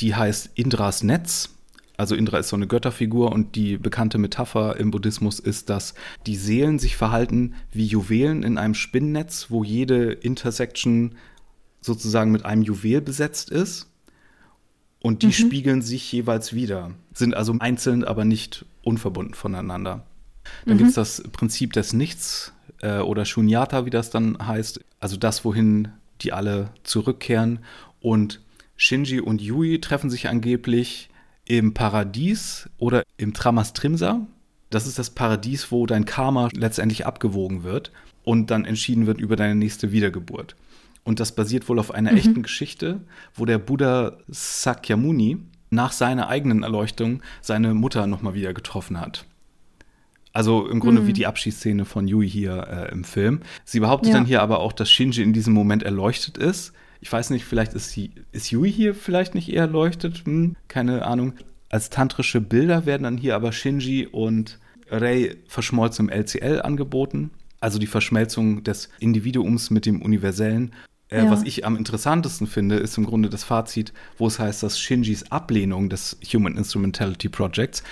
die 0.00 0.14
heißt 0.14 0.50
Indras 0.54 1.02
Netz. 1.02 1.50
Also 1.96 2.14
Indra 2.14 2.38
ist 2.38 2.48
so 2.48 2.56
eine 2.56 2.66
Götterfigur 2.66 3.30
und 3.30 3.54
die 3.54 3.76
bekannte 3.76 4.18
Metapher 4.18 4.78
im 4.78 4.90
Buddhismus 4.90 5.38
ist, 5.38 5.68
dass 5.68 5.94
die 6.26 6.36
Seelen 6.36 6.78
sich 6.78 6.96
verhalten 6.96 7.54
wie 7.70 7.86
Juwelen 7.86 8.42
in 8.42 8.58
einem 8.58 8.74
Spinnnetz, 8.74 9.46
wo 9.50 9.62
jede 9.62 10.12
Intersection 10.12 11.14
sozusagen 11.80 12.32
mit 12.32 12.44
einem 12.44 12.62
Juwel 12.62 13.02
besetzt 13.02 13.50
ist. 13.50 13.91
Und 15.02 15.22
die 15.22 15.26
mhm. 15.26 15.32
spiegeln 15.32 15.82
sich 15.82 16.10
jeweils 16.12 16.52
wieder, 16.52 16.92
sind 17.12 17.34
also 17.34 17.56
einzeln, 17.58 18.04
aber 18.04 18.24
nicht 18.24 18.64
unverbunden 18.84 19.34
voneinander. 19.34 20.06
Dann 20.64 20.74
mhm. 20.74 20.78
gibt 20.78 20.90
es 20.90 20.94
das 20.94 21.22
Prinzip 21.32 21.72
des 21.72 21.92
Nichts 21.92 22.52
äh, 22.82 22.98
oder 22.98 23.24
Shunyata, 23.24 23.84
wie 23.84 23.90
das 23.90 24.10
dann 24.10 24.38
heißt, 24.46 24.80
also 25.00 25.16
das, 25.16 25.44
wohin 25.44 25.88
die 26.20 26.32
alle 26.32 26.70
zurückkehren. 26.84 27.58
Und 28.00 28.40
Shinji 28.76 29.20
und 29.20 29.42
Yui 29.42 29.80
treffen 29.80 30.08
sich 30.08 30.28
angeblich 30.28 31.10
im 31.46 31.74
Paradies 31.74 32.70
oder 32.78 33.02
im 33.16 33.34
Tramastrimsa. 33.34 34.26
Das 34.70 34.86
ist 34.86 35.00
das 35.00 35.10
Paradies, 35.10 35.72
wo 35.72 35.86
dein 35.86 36.04
Karma 36.04 36.48
letztendlich 36.52 37.06
abgewogen 37.06 37.64
wird 37.64 37.90
und 38.22 38.52
dann 38.52 38.64
entschieden 38.64 39.06
wird 39.06 39.20
über 39.20 39.34
deine 39.34 39.56
nächste 39.56 39.90
Wiedergeburt. 39.90 40.54
Und 41.04 41.20
das 41.20 41.34
basiert 41.34 41.68
wohl 41.68 41.78
auf 41.78 41.92
einer 41.92 42.12
mhm. 42.12 42.18
echten 42.18 42.42
Geschichte, 42.42 43.00
wo 43.34 43.44
der 43.44 43.58
Buddha 43.58 44.18
Sakyamuni 44.28 45.38
nach 45.70 45.92
seiner 45.92 46.28
eigenen 46.28 46.62
Erleuchtung 46.62 47.22
seine 47.40 47.74
Mutter 47.74 48.06
nochmal 48.06 48.34
wieder 48.34 48.52
getroffen 48.52 49.00
hat. 49.00 49.26
Also 50.32 50.66
im 50.68 50.80
Grunde 50.80 51.02
mhm. 51.02 51.06
wie 51.08 51.12
die 51.12 51.26
Abschiedsszene 51.26 51.84
von 51.84 52.08
Yui 52.08 52.28
hier 52.28 52.66
äh, 52.68 52.92
im 52.92 53.04
Film. 53.04 53.40
Sie 53.64 53.80
behauptet 53.80 54.12
ja. 54.12 54.18
dann 54.18 54.26
hier 54.26 54.42
aber 54.42 54.60
auch, 54.60 54.72
dass 54.72 54.90
Shinji 54.90 55.22
in 55.22 55.32
diesem 55.32 55.52
Moment 55.52 55.82
erleuchtet 55.82 56.38
ist. 56.38 56.72
Ich 57.00 57.12
weiß 57.12 57.30
nicht, 57.30 57.44
vielleicht 57.44 57.74
ist, 57.74 57.90
sie, 57.90 58.12
ist 58.30 58.50
Yui 58.50 58.70
hier 58.70 58.94
vielleicht 58.94 59.34
nicht 59.34 59.52
eher 59.52 59.62
erleuchtet? 59.62 60.24
Hm, 60.24 60.56
keine 60.68 61.04
Ahnung. 61.04 61.34
Als 61.68 61.90
tantrische 61.90 62.40
Bilder 62.40 62.86
werden 62.86 63.02
dann 63.02 63.18
hier 63.18 63.34
aber 63.34 63.52
Shinji 63.52 64.06
und 64.06 64.58
Rei 64.88 65.36
verschmolzen 65.48 66.08
im 66.08 66.12
LCL 66.12 66.62
angeboten. 66.62 67.30
Also 67.60 67.78
die 67.78 67.86
Verschmelzung 67.86 68.64
des 68.64 68.88
Individuums 69.00 69.70
mit 69.70 69.86
dem 69.86 70.02
Universellen. 70.02 70.72
Äh, 71.12 71.24
ja. 71.24 71.30
Was 71.30 71.42
ich 71.42 71.66
am 71.66 71.76
interessantesten 71.76 72.46
finde, 72.46 72.76
ist 72.76 72.96
im 72.96 73.04
Grunde 73.04 73.28
das 73.28 73.44
Fazit, 73.44 73.92
wo 74.16 74.26
es 74.26 74.38
heißt, 74.38 74.62
dass 74.62 74.78
Shinjis 74.78 75.30
Ablehnung 75.30 75.88
des 75.88 76.16
Human 76.32 76.56
Instrumentality 76.56 77.28
Projects 77.28 77.82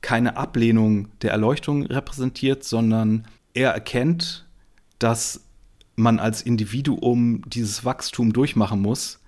keine 0.00 0.36
Ablehnung 0.36 1.08
der 1.22 1.30
Erleuchtung 1.30 1.86
repräsentiert, 1.86 2.64
sondern 2.64 3.26
er 3.54 3.70
erkennt, 3.70 4.44
dass 4.98 5.40
man 5.96 6.18
als 6.18 6.42
Individuum 6.42 7.42
dieses 7.46 7.84
Wachstum 7.84 8.32
durchmachen 8.32 8.82
muss, 8.82 9.20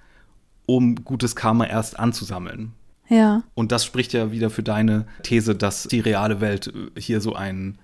um 0.66 0.96
gutes 0.96 1.36
Karma 1.36 1.66
erst 1.66 1.98
anzusammeln. 1.98 2.72
Ja. 3.08 3.44
Und 3.54 3.70
das 3.70 3.84
spricht 3.84 4.12
ja 4.12 4.32
wieder 4.32 4.50
für 4.50 4.64
deine 4.64 5.06
These, 5.22 5.54
dass 5.54 5.84
die 5.84 6.00
reale 6.00 6.40
Welt 6.40 6.72
hier 6.98 7.20
so 7.20 7.34
einen, 7.34 7.78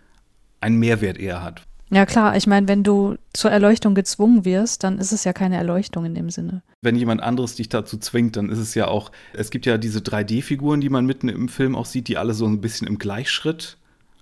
einen 0.61 0.79
Mehrwert 0.79 1.19
eher 1.19 1.43
hat. 1.43 1.63
Ja 1.93 2.07
klar, 2.07 2.37
ich 2.37 2.47
meine, 2.47 2.69
wenn 2.69 2.83
du 2.83 3.17
zur 3.35 3.51
Erleuchtung 3.51 3.95
gezwungen 3.95 4.47
wirst, 4.47 4.83
dann 4.83 4.99
ist 4.99 5.13
es 5.13 5.25
ja 5.25 5.35
keine 5.35 5.57
Erleuchtung 5.59 6.07
in 6.07 6.15
dem 6.15 6.31
Sinne. 6.31 6.63
Wenn 6.81 6.97
jemand 6.97 7.23
anderes 7.23 7.55
dich 7.55 7.69
dazu 7.69 7.99
zwingt, 7.99 8.37
dann 8.37 8.49
ist 8.49 8.59
es 8.59 8.75
ja 8.75 8.89
auch, 8.89 9.13
es 9.35 9.51
gibt 9.51 9.67
ja 9.67 9.77
diese 9.77 9.99
3D-Figuren, 9.99 10.81
die 10.81 10.89
man 10.89 11.05
mitten 11.05 11.29
im 11.29 11.51
Film 11.51 11.77
auch 11.77 11.85
sieht, 11.85 12.09
die 12.09 12.17
alle 12.17 12.33
so 12.33 12.47
ein 12.47 12.63
bisschen 12.63 12.87
im 12.87 12.97
Gleichschritt 12.99 13.77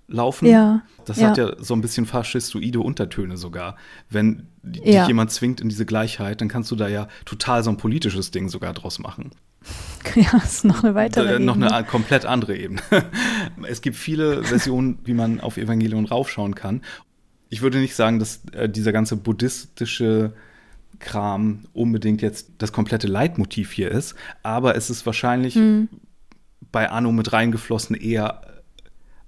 laufen. 0.08 0.46
Ja. 0.46 0.82
Das 1.04 1.20
ja. 1.20 1.28
hat 1.28 1.38
ja 1.38 1.52
so 1.62 1.74
ein 1.74 1.80
bisschen 1.80 2.06
faschistoide 2.06 2.80
Untertöne 2.80 3.36
sogar. 3.36 3.76
Wenn 4.08 4.48
dich 4.64 4.84
ja. 4.84 5.06
jemand 5.06 5.30
zwingt 5.30 5.60
in 5.60 5.68
diese 5.68 5.86
Gleichheit, 5.86 6.40
dann 6.40 6.48
kannst 6.48 6.72
du 6.72 6.76
da 6.76 6.88
ja 6.88 7.06
total 7.24 7.62
so 7.62 7.70
ein 7.70 7.76
politisches 7.76 8.32
Ding 8.32 8.48
sogar 8.48 8.74
draus 8.74 8.98
machen. 8.98 9.30
Ja, 10.16 10.30
das 10.32 10.54
ist 10.54 10.64
noch 10.64 10.82
eine 10.82 10.94
weitere 10.94 11.34
Ebene. 11.34 11.44
Noch 11.44 11.56
eine 11.56 11.86
komplett 11.86 12.24
andere 12.24 12.56
Ebene. 12.56 12.80
es 13.68 13.82
gibt 13.82 13.96
viele 13.96 14.42
Versionen, 14.42 14.98
wie 15.04 15.12
man 15.12 15.40
auf 15.40 15.58
Evangelion 15.58 16.06
raufschauen 16.06 16.54
kann 16.54 16.80
ich 17.50 17.62
würde 17.62 17.78
nicht 17.78 17.96
sagen, 17.96 18.18
dass 18.18 18.40
äh, 18.52 18.68
dieser 18.68 18.92
ganze 18.92 19.16
buddhistische 19.16 20.32
Kram 21.00 21.64
unbedingt 21.72 22.22
jetzt 22.22 22.50
das 22.58 22.72
komplette 22.72 23.08
Leitmotiv 23.08 23.72
hier 23.72 23.90
ist, 23.90 24.14
aber 24.42 24.76
es 24.76 24.88
ist 24.88 25.04
wahrscheinlich 25.04 25.56
hm. 25.56 25.88
bei 26.72 26.88
Anno 26.88 27.12
mit 27.12 27.32
reingeflossen 27.32 27.96
eher 27.96 28.62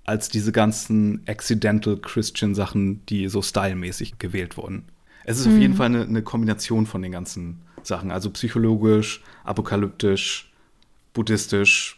als 0.05 0.29
diese 0.29 0.53
ganzen 0.53 1.23
accidental 1.27 1.97
Christian 1.97 2.55
Sachen, 2.55 3.05
die 3.07 3.29
so 3.29 3.43
stylmäßig 3.43 4.19
gewählt 4.19 4.57
wurden. 4.57 4.85
Es 5.25 5.39
ist 5.39 5.47
hm. 5.47 5.55
auf 5.55 5.61
jeden 5.61 5.75
Fall 5.75 5.87
eine, 5.87 6.03
eine 6.03 6.23
Kombination 6.23 6.87
von 6.87 7.03
den 7.03 7.13
ganzen 7.13 7.63
Sachen, 7.83 8.11
also 8.11 8.31
psychologisch, 8.31 9.23
apokalyptisch, 9.45 10.53
buddhistisch. 11.13 11.97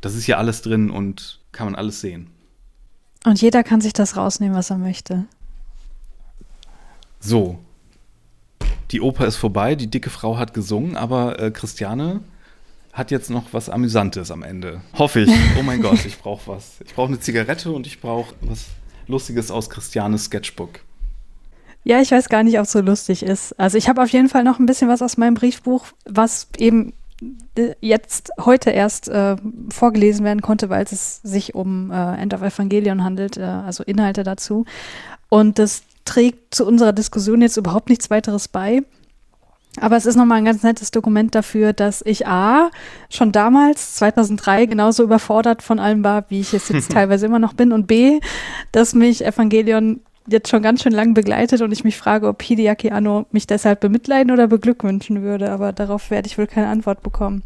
Das 0.00 0.14
ist 0.14 0.24
hier 0.24 0.38
alles 0.38 0.62
drin 0.62 0.90
und 0.90 1.40
kann 1.52 1.66
man 1.66 1.74
alles 1.74 2.00
sehen. 2.00 2.30
Und 3.26 3.42
jeder 3.42 3.64
kann 3.64 3.80
sich 3.80 3.92
das 3.92 4.16
rausnehmen, 4.16 4.56
was 4.56 4.70
er 4.70 4.78
möchte. 4.78 5.24
So. 7.18 7.58
Die 8.92 9.00
Oper 9.00 9.26
ist 9.26 9.34
vorbei, 9.34 9.74
die 9.74 9.88
dicke 9.88 10.10
Frau 10.10 10.38
hat 10.38 10.54
gesungen, 10.54 10.96
aber 10.96 11.40
äh, 11.40 11.50
Christiane 11.50 12.20
hat 12.92 13.10
jetzt 13.10 13.28
noch 13.28 13.46
was 13.50 13.68
Amüsantes 13.68 14.30
am 14.30 14.44
Ende. 14.44 14.80
Hoffe 14.96 15.22
ich. 15.22 15.30
Oh 15.58 15.64
mein 15.64 15.82
Gott, 15.82 16.04
ich 16.04 16.18
brauche 16.20 16.52
was. 16.52 16.76
Ich 16.86 16.94
brauche 16.94 17.08
eine 17.08 17.18
Zigarette 17.18 17.72
und 17.72 17.88
ich 17.88 18.00
brauche 18.00 18.32
was 18.42 18.66
Lustiges 19.08 19.50
aus 19.50 19.70
Christianes 19.70 20.26
Sketchbook. 20.26 20.78
Ja, 21.82 22.00
ich 22.00 22.12
weiß 22.12 22.28
gar 22.28 22.44
nicht, 22.44 22.60
ob 22.60 22.66
es 22.66 22.72
so 22.72 22.80
lustig 22.80 23.24
ist. 23.24 23.58
Also 23.58 23.76
ich 23.76 23.88
habe 23.88 24.04
auf 24.04 24.10
jeden 24.10 24.28
Fall 24.28 24.44
noch 24.44 24.60
ein 24.60 24.66
bisschen 24.66 24.88
was 24.88 25.02
aus 25.02 25.16
meinem 25.16 25.34
Briefbuch, 25.34 25.86
was 26.04 26.46
eben 26.58 26.92
jetzt 27.80 28.30
heute 28.38 28.70
erst 28.70 29.08
äh, 29.08 29.36
vorgelesen 29.70 30.24
werden 30.24 30.42
konnte, 30.42 30.68
weil 30.68 30.84
es 30.84 31.20
sich 31.22 31.54
um 31.54 31.90
äh, 31.90 32.20
End 32.20 32.34
of 32.34 32.42
Evangelion 32.42 33.02
handelt, 33.02 33.36
äh, 33.36 33.42
also 33.42 33.82
Inhalte 33.84 34.22
dazu. 34.22 34.64
Und 35.28 35.58
das 35.58 35.82
trägt 36.04 36.54
zu 36.54 36.66
unserer 36.66 36.92
Diskussion 36.92 37.42
jetzt 37.42 37.56
überhaupt 37.56 37.88
nichts 37.88 38.10
weiteres 38.10 38.48
bei. 38.48 38.82
Aber 39.78 39.96
es 39.96 40.06
ist 40.06 40.16
nochmal 40.16 40.38
ein 40.38 40.44
ganz 40.44 40.62
nettes 40.62 40.90
Dokument 40.90 41.34
dafür, 41.34 41.72
dass 41.72 42.02
ich 42.04 42.26
A, 42.26 42.70
schon 43.10 43.32
damals, 43.32 43.96
2003, 43.96 44.66
genauso 44.66 45.02
überfordert 45.02 45.62
von 45.62 45.78
allem 45.78 46.02
war, 46.02 46.24
wie 46.30 46.40
ich 46.40 46.54
es 46.54 46.68
jetzt 46.70 46.90
teilweise 46.92 47.26
immer 47.26 47.38
noch 47.38 47.52
bin. 47.52 47.72
Und 47.72 47.86
B, 47.86 48.20
dass 48.72 48.94
mich 48.94 49.24
Evangelion 49.24 50.00
jetzt 50.26 50.48
schon 50.48 50.62
ganz 50.62 50.82
schön 50.82 50.92
lang 50.92 51.14
begleitet 51.14 51.62
und 51.62 51.72
ich 51.72 51.84
mich 51.84 51.96
frage, 51.96 52.28
ob 52.28 52.42
Hideaki 52.42 52.90
Anno 52.90 53.26
mich 53.30 53.46
deshalb 53.46 53.80
bemitleiden 53.80 54.32
oder 54.32 54.46
beglückwünschen 54.46 55.22
würde, 55.22 55.50
aber 55.50 55.72
darauf 55.72 56.10
werde 56.10 56.26
ich 56.26 56.38
wohl 56.38 56.46
keine 56.46 56.68
Antwort 56.68 57.02
bekommen. 57.02 57.42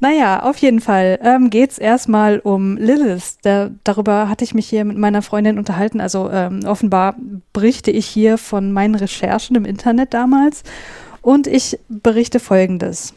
Naja, 0.00 0.44
auf 0.44 0.58
jeden 0.58 0.80
Fall 0.80 1.18
ähm, 1.22 1.50
geht 1.50 1.72
es 1.72 1.78
erstmal 1.78 2.38
um 2.38 2.76
Lilith. 2.76 3.38
Da, 3.42 3.70
darüber 3.82 4.28
hatte 4.28 4.44
ich 4.44 4.54
mich 4.54 4.68
hier 4.68 4.84
mit 4.84 4.96
meiner 4.96 5.22
Freundin 5.22 5.58
unterhalten. 5.58 6.00
Also 6.00 6.30
ähm, 6.30 6.60
offenbar 6.64 7.16
berichte 7.52 7.90
ich 7.90 8.06
hier 8.06 8.38
von 8.38 8.72
meinen 8.72 8.94
Recherchen 8.94 9.56
im 9.56 9.64
Internet 9.64 10.14
damals. 10.14 10.62
Und 11.20 11.48
ich 11.48 11.80
berichte 11.88 12.38
folgendes. 12.38 13.12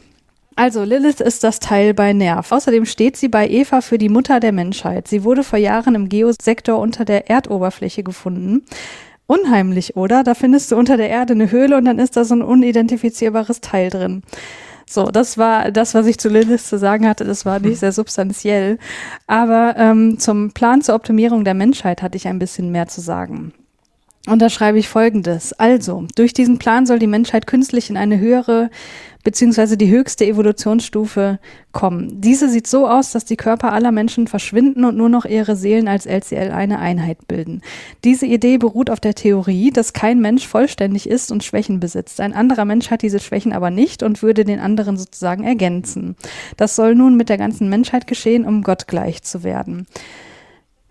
Also 0.54 0.84
Lilith 0.84 1.20
ist 1.20 1.44
das 1.44 1.60
Teil 1.60 1.94
bei 1.94 2.12
Nerv. 2.12 2.52
Außerdem 2.52 2.84
steht 2.84 3.16
sie 3.16 3.28
bei 3.28 3.48
Eva 3.48 3.80
für 3.80 3.98
die 3.98 4.08
Mutter 4.08 4.38
der 4.38 4.52
Menschheit. 4.52 5.08
Sie 5.08 5.24
wurde 5.24 5.44
vor 5.44 5.58
Jahren 5.58 5.94
im 5.94 6.08
Geosektor 6.08 6.78
unter 6.78 7.04
der 7.04 7.30
Erdoberfläche 7.30 8.02
gefunden. 8.02 8.62
Unheimlich, 9.26 9.96
oder? 9.96 10.24
Da 10.24 10.34
findest 10.34 10.70
du 10.70 10.76
unter 10.76 10.96
der 10.96 11.08
Erde 11.08 11.32
eine 11.32 11.50
Höhle 11.50 11.78
und 11.78 11.86
dann 11.86 11.98
ist 11.98 12.16
da 12.16 12.24
so 12.24 12.34
ein 12.34 12.42
unidentifizierbares 12.42 13.60
Teil 13.60 13.88
drin. 13.88 14.22
So, 14.86 15.06
das 15.06 15.38
war 15.38 15.70
das, 15.70 15.94
was 15.94 16.06
ich 16.06 16.18
zu 16.18 16.28
Lilith 16.28 16.66
zu 16.66 16.78
sagen 16.78 17.08
hatte. 17.08 17.24
Das 17.24 17.46
war 17.46 17.58
nicht 17.58 17.78
sehr 17.80 17.92
substanziell. 17.92 18.78
Aber 19.26 19.74
ähm, 19.78 20.18
zum 20.18 20.52
Plan 20.52 20.82
zur 20.82 20.96
Optimierung 20.96 21.44
der 21.44 21.54
Menschheit 21.54 22.02
hatte 22.02 22.16
ich 22.16 22.28
ein 22.28 22.38
bisschen 22.38 22.70
mehr 22.70 22.88
zu 22.88 23.00
sagen. 23.00 23.54
Und 24.26 24.40
da 24.40 24.48
schreibe 24.48 24.78
ich 24.78 24.88
Folgendes. 24.88 25.52
Also, 25.54 26.06
durch 26.14 26.32
diesen 26.32 26.58
Plan 26.58 26.86
soll 26.86 27.00
die 27.00 27.08
Menschheit 27.08 27.46
künstlich 27.46 27.90
in 27.90 27.96
eine 27.96 28.18
höhere 28.18 28.70
beziehungsweise 29.24 29.76
die 29.76 29.90
höchste 29.90 30.26
Evolutionsstufe 30.26 31.38
kommen. 31.70 32.20
Diese 32.20 32.48
sieht 32.48 32.66
so 32.66 32.88
aus, 32.88 33.12
dass 33.12 33.24
die 33.24 33.36
Körper 33.36 33.72
aller 33.72 33.92
Menschen 33.92 34.26
verschwinden 34.26 34.84
und 34.84 34.96
nur 34.96 35.08
noch 35.08 35.24
ihre 35.24 35.56
Seelen 35.56 35.88
als 35.88 36.06
LCL 36.06 36.50
eine 36.50 36.78
Einheit 36.78 37.28
bilden. 37.28 37.62
Diese 38.04 38.26
Idee 38.26 38.58
beruht 38.58 38.90
auf 38.90 39.00
der 39.00 39.14
Theorie, 39.14 39.70
dass 39.70 39.92
kein 39.92 40.20
Mensch 40.20 40.46
vollständig 40.46 41.08
ist 41.08 41.30
und 41.30 41.44
Schwächen 41.44 41.80
besitzt. 41.80 42.20
Ein 42.20 42.32
anderer 42.32 42.64
Mensch 42.64 42.90
hat 42.90 43.02
diese 43.02 43.20
Schwächen 43.20 43.52
aber 43.52 43.70
nicht 43.70 44.02
und 44.02 44.22
würde 44.22 44.44
den 44.44 44.60
anderen 44.60 44.96
sozusagen 44.96 45.44
ergänzen. 45.44 46.16
Das 46.56 46.76
soll 46.76 46.94
nun 46.94 47.16
mit 47.16 47.28
der 47.28 47.38
ganzen 47.38 47.68
Menschheit 47.68 48.06
geschehen, 48.06 48.44
um 48.44 48.62
Gott 48.62 48.88
gleich 48.88 49.22
zu 49.22 49.44
werden. 49.44 49.86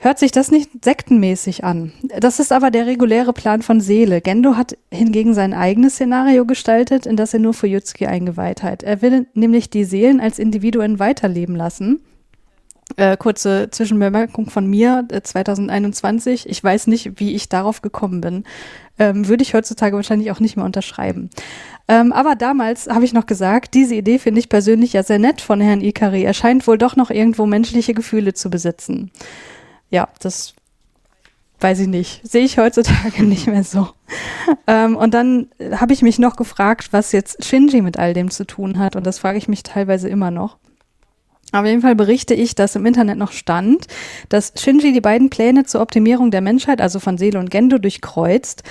Hört 0.04 0.18
sich 0.18 0.32
das 0.32 0.50
nicht 0.50 0.84
sektenmäßig 0.84 1.64
an? 1.64 1.92
Das 2.02 2.40
ist 2.40 2.52
aber 2.52 2.72
der 2.72 2.88
reguläre 2.88 3.34
Plan 3.34 3.62
von 3.62 3.80
Seele. 3.80 4.20
Gendo 4.20 4.56
hat 4.56 4.76
hingegen 4.92 5.36
sein 5.36 5.54
eigenes 5.54 5.94
Szenario 5.94 6.44
gestaltet, 6.48 7.06
in 7.06 7.16
das 7.16 7.36
er 7.36 7.40
nur 7.40 7.54
für 7.54 7.68
Fujutsuki 7.68 8.08
eingeweiht 8.08 8.64
hat. 8.64 8.82
Er 8.82 9.04
will 9.04 9.28
nämlich 9.36 9.70
die 9.70 9.84
Seelen 9.84 10.20
als 10.20 10.40
Individuen 10.40 10.98
weiterleben 10.98 11.56
lassen. 11.56 12.02
Äh, 12.98 13.16
kurze 13.16 13.70
Zwischenbemerkung 13.70 14.50
von 14.50 14.66
mir, 14.66 15.08
äh, 15.12 15.22
2021. 15.22 16.50
Ich 16.50 16.64
weiß 16.64 16.88
nicht, 16.88 17.20
wie 17.20 17.36
ich 17.36 17.48
darauf 17.48 17.84
gekommen 17.84 18.22
bin. 18.22 18.44
Ähm, 18.98 19.28
würde 19.28 19.44
ich 19.44 19.54
heutzutage 19.54 19.96
wahrscheinlich 19.96 20.32
auch 20.32 20.40
nicht 20.40 20.56
mehr 20.56 20.66
unterschreiben. 20.66 21.30
Ähm, 21.88 22.12
aber 22.12 22.34
damals 22.34 22.88
habe 22.88 23.06
ich 23.06 23.14
noch 23.14 23.28
gesagt, 23.28 23.76
diese 23.76 23.94
Idee 23.94 24.18
finde 24.18 24.40
ich 24.40 24.50
persönlich 24.50 24.94
ja 24.94 25.04
sehr 25.04 25.20
nett 25.20 25.42
von 25.42 25.62
Herrn 25.62 25.82
Ikari. 25.82 26.24
Er 26.24 26.34
scheint 26.34 26.66
wohl 26.66 26.80
doch 26.80 26.96
noch 26.96 27.12
irgendwo 27.12 27.46
menschliche 27.46 27.94
Gefühle 27.94 28.34
zu 28.34 28.50
besitzen 28.50 29.12
ja, 29.92 30.08
das 30.20 30.56
weiß 31.60 31.80
ich 31.82 31.88
nicht. 31.88 32.28
Sehe 32.28 32.44
ich 32.44 32.58
heutzutage 32.58 33.24
nicht 33.26 33.48
mehr 33.48 33.64
so. 33.64 33.90
ähm, 34.68 34.96
und 34.96 35.14
dann 35.14 35.50
habe 35.80 35.94
ich 35.94 36.02
mich 36.02 36.18
noch 36.18 36.36
gefragt, 36.36 36.90
was 36.92 37.12
jetzt 37.12 37.46
Shinji 37.46 37.82
mit 37.82 37.98
all 38.00 38.14
dem 38.14 38.32
zu 38.32 38.46
tun 38.46 38.80
hat. 38.80 38.96
Und 38.96 39.06
das 39.06 39.20
frage 39.20 39.38
ich 39.38 39.48
mich 39.48 39.64
teilweise 39.64 40.10
immer 40.10 40.32
noch. 40.32 40.58
Auf 41.54 41.66
jeden 41.66 41.82
Fall 41.82 41.96
berichte 41.96 42.34
ich, 42.34 42.56
dass 42.56 42.76
im 42.78 42.86
Internet 42.86 43.18
noch 43.18 43.34
stand, 43.34 43.88
dass 44.30 44.54
Shinji 44.56 44.94
die 44.94 45.02
beiden 45.02 45.30
Pläne 45.30 45.66
zur 45.66 45.82
Optimierung 45.82 46.32
der 46.32 46.42
Menschheit, 46.42 46.82
also 46.82 47.00
von 47.00 47.18
Seele 47.18 47.40
und 47.40 47.52
Gendo, 47.52 47.78
durchkreuzt. 47.78 48.64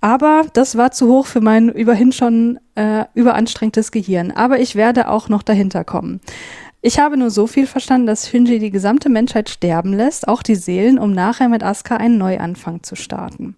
Aber 0.00 0.46
das 0.54 0.76
war 0.76 0.92
zu 0.92 1.08
hoch 1.08 1.26
für 1.26 1.40
mein 1.40 1.68
überhin 1.68 2.12
schon 2.12 2.58
äh, 2.74 3.04
überanstrengtes 3.14 3.90
Gehirn. 3.90 4.30
Aber 4.30 4.60
ich 4.60 4.76
werde 4.76 5.08
auch 5.08 5.28
noch 5.28 5.42
dahinter 5.42 5.84
kommen. 5.84 6.20
Ich 6.82 6.98
habe 6.98 7.16
nur 7.16 7.30
so 7.30 7.46
viel 7.46 7.66
verstanden, 7.66 8.06
dass 8.06 8.28
Shinji 8.28 8.58
die 8.58 8.70
gesamte 8.70 9.10
Menschheit 9.10 9.50
sterben 9.50 9.92
lässt, 9.92 10.26
auch 10.28 10.42
die 10.42 10.54
Seelen, 10.54 10.98
um 10.98 11.12
nachher 11.12 11.48
mit 11.48 11.62
Asuka 11.62 11.96
einen 11.96 12.16
Neuanfang 12.16 12.82
zu 12.82 12.96
starten. 12.96 13.54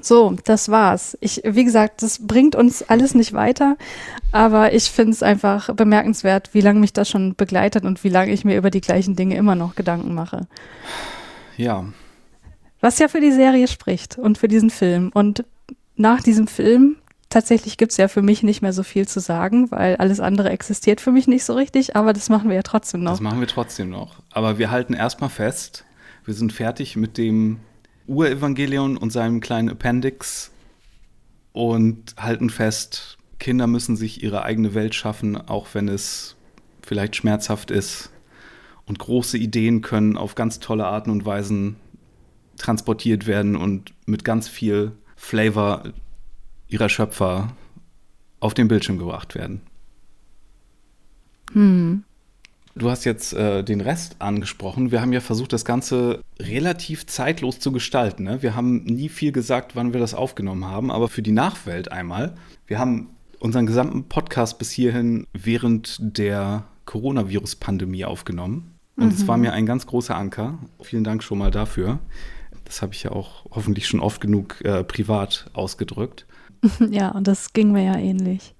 So, 0.00 0.36
das 0.44 0.68
war's. 0.68 1.16
Ich, 1.20 1.42
wie 1.44 1.64
gesagt, 1.64 2.02
das 2.02 2.26
bringt 2.26 2.56
uns 2.56 2.82
alles 2.82 3.14
nicht 3.14 3.32
weiter, 3.32 3.76
aber 4.32 4.72
ich 4.72 4.90
finde 4.90 5.12
es 5.12 5.22
einfach 5.22 5.72
bemerkenswert, 5.74 6.50
wie 6.54 6.60
lange 6.60 6.80
mich 6.80 6.92
das 6.92 7.08
schon 7.08 7.36
begleitet 7.36 7.84
und 7.84 8.02
wie 8.02 8.08
lange 8.08 8.32
ich 8.32 8.44
mir 8.44 8.56
über 8.56 8.70
die 8.70 8.80
gleichen 8.80 9.14
Dinge 9.14 9.36
immer 9.36 9.54
noch 9.54 9.76
Gedanken 9.76 10.14
mache. 10.14 10.48
Ja. 11.56 11.84
Was 12.80 12.98
ja 12.98 13.06
für 13.06 13.20
die 13.20 13.30
Serie 13.30 13.68
spricht 13.68 14.18
und 14.18 14.38
für 14.38 14.48
diesen 14.48 14.70
Film. 14.70 15.12
Und 15.14 15.44
nach 15.96 16.20
diesem 16.20 16.48
Film 16.48 16.96
tatsächlich 17.32 17.76
gibt 17.78 17.92
es 17.92 17.98
ja 17.98 18.08
für 18.08 18.22
mich 18.22 18.42
nicht 18.42 18.62
mehr 18.62 18.72
so 18.72 18.82
viel 18.82 19.08
zu 19.08 19.20
sagen, 19.20 19.70
weil 19.70 19.96
alles 19.96 20.20
andere 20.20 20.50
existiert 20.50 21.00
für 21.00 21.12
mich 21.12 21.26
nicht 21.26 21.44
so 21.44 21.54
richtig, 21.54 21.96
aber 21.96 22.12
das 22.12 22.28
machen 22.28 22.48
wir 22.48 22.56
ja 22.56 22.62
trotzdem 22.62 23.02
noch. 23.02 23.12
Das 23.12 23.20
machen 23.20 23.40
wir 23.40 23.48
trotzdem 23.48 23.90
noch. 23.90 24.22
Aber 24.30 24.58
wir 24.58 24.70
halten 24.70 24.92
erstmal 24.92 25.30
fest, 25.30 25.84
wir 26.24 26.34
sind 26.34 26.52
fertig 26.52 26.96
mit 26.96 27.18
dem 27.18 27.60
Urevangelion 28.06 28.96
und 28.96 29.10
seinem 29.10 29.40
kleinen 29.40 29.70
Appendix 29.70 30.50
und 31.52 32.14
halten 32.18 32.50
fest, 32.50 33.18
Kinder 33.38 33.66
müssen 33.66 33.96
sich 33.96 34.22
ihre 34.22 34.44
eigene 34.44 34.74
Welt 34.74 34.94
schaffen, 34.94 35.36
auch 35.36 35.68
wenn 35.72 35.88
es 35.88 36.36
vielleicht 36.82 37.16
schmerzhaft 37.16 37.70
ist. 37.70 38.10
Und 38.84 38.98
große 38.98 39.38
Ideen 39.38 39.80
können 39.80 40.16
auf 40.16 40.34
ganz 40.34 40.60
tolle 40.60 40.86
Arten 40.86 41.10
und 41.10 41.24
Weisen 41.24 41.76
transportiert 42.56 43.26
werden 43.26 43.56
und 43.56 43.94
mit 44.06 44.24
ganz 44.24 44.48
viel 44.48 44.92
Flavor 45.16 45.84
ihrer 46.72 46.88
Schöpfer 46.88 47.48
auf 48.40 48.54
den 48.54 48.68
Bildschirm 48.68 48.98
gebracht 48.98 49.34
werden. 49.34 49.60
Hm. 51.52 52.04
Du 52.74 52.88
hast 52.88 53.04
jetzt 53.04 53.34
äh, 53.34 53.62
den 53.62 53.82
Rest 53.82 54.16
angesprochen. 54.20 54.90
Wir 54.90 55.02
haben 55.02 55.12
ja 55.12 55.20
versucht, 55.20 55.52
das 55.52 55.66
Ganze 55.66 56.22
relativ 56.40 57.06
zeitlos 57.06 57.60
zu 57.60 57.70
gestalten. 57.70 58.24
Ne? 58.24 58.42
Wir 58.42 58.56
haben 58.56 58.84
nie 58.84 59.10
viel 59.10 59.30
gesagt, 59.30 59.76
wann 59.76 59.92
wir 59.92 60.00
das 60.00 60.14
aufgenommen 60.14 60.64
haben, 60.64 60.90
aber 60.90 61.08
für 61.08 61.20
die 61.20 61.32
Nachwelt 61.32 61.92
einmal. 61.92 62.34
Wir 62.66 62.78
haben 62.78 63.10
unseren 63.40 63.66
gesamten 63.66 64.04
Podcast 64.04 64.58
bis 64.58 64.70
hierhin 64.70 65.26
während 65.34 65.98
der 66.00 66.64
Coronavirus-Pandemie 66.86 68.06
aufgenommen. 68.06 68.74
Und 68.96 69.06
mhm. 69.06 69.12
es 69.12 69.28
war 69.28 69.36
mir 69.36 69.52
ein 69.52 69.66
ganz 69.66 69.86
großer 69.86 70.16
Anker. 70.16 70.58
Vielen 70.80 71.04
Dank 71.04 71.22
schon 71.22 71.38
mal 71.38 71.50
dafür. 71.50 71.98
Das 72.64 72.80
habe 72.80 72.94
ich 72.94 73.02
ja 73.02 73.12
auch 73.12 73.44
hoffentlich 73.50 73.86
schon 73.86 74.00
oft 74.00 74.20
genug 74.22 74.64
äh, 74.64 74.82
privat 74.82 75.50
ausgedrückt. 75.52 76.26
Ja, 76.90 77.10
und 77.10 77.26
das 77.26 77.52
ging 77.52 77.72
mir 77.72 77.84
ja 77.84 77.96
ähnlich. 77.96 78.54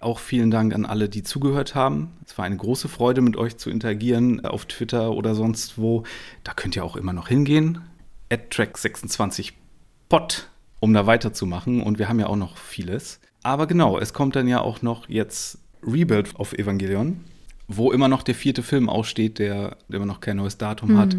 Auch 0.00 0.18
vielen 0.18 0.50
Dank 0.50 0.74
an 0.74 0.86
alle, 0.86 1.08
die 1.08 1.22
zugehört 1.22 1.74
haben. 1.74 2.12
Es 2.24 2.38
war 2.38 2.46
eine 2.46 2.56
große 2.56 2.88
Freude, 2.88 3.20
mit 3.20 3.36
euch 3.36 3.58
zu 3.58 3.70
interagieren 3.70 4.44
auf 4.44 4.64
Twitter 4.64 5.12
oder 5.12 5.34
sonst 5.34 5.76
wo. 5.76 6.04
Da 6.42 6.54
könnt 6.54 6.74
ihr 6.74 6.84
auch 6.84 6.96
immer 6.96 7.12
noch 7.12 7.28
hingehen. 7.28 7.82
track26pod, 8.30 10.44
um 10.80 10.94
da 10.94 11.06
weiterzumachen. 11.06 11.82
Und 11.82 11.98
wir 11.98 12.08
haben 12.08 12.18
ja 12.18 12.28
auch 12.28 12.36
noch 12.36 12.56
vieles. 12.56 13.20
Aber 13.42 13.66
genau, 13.66 13.98
es 13.98 14.14
kommt 14.14 14.36
dann 14.36 14.48
ja 14.48 14.60
auch 14.60 14.80
noch 14.80 15.08
jetzt 15.08 15.58
Rebuild 15.82 16.34
of 16.36 16.54
Evangelion, 16.54 17.24
wo 17.68 17.92
immer 17.92 18.08
noch 18.08 18.22
der 18.22 18.34
vierte 18.34 18.62
Film 18.62 18.88
aussteht, 18.88 19.38
der 19.38 19.76
immer 19.90 20.06
noch 20.06 20.20
kein 20.20 20.36
neues 20.36 20.56
Datum 20.56 20.92
mhm. 20.92 20.98
hat 20.98 21.16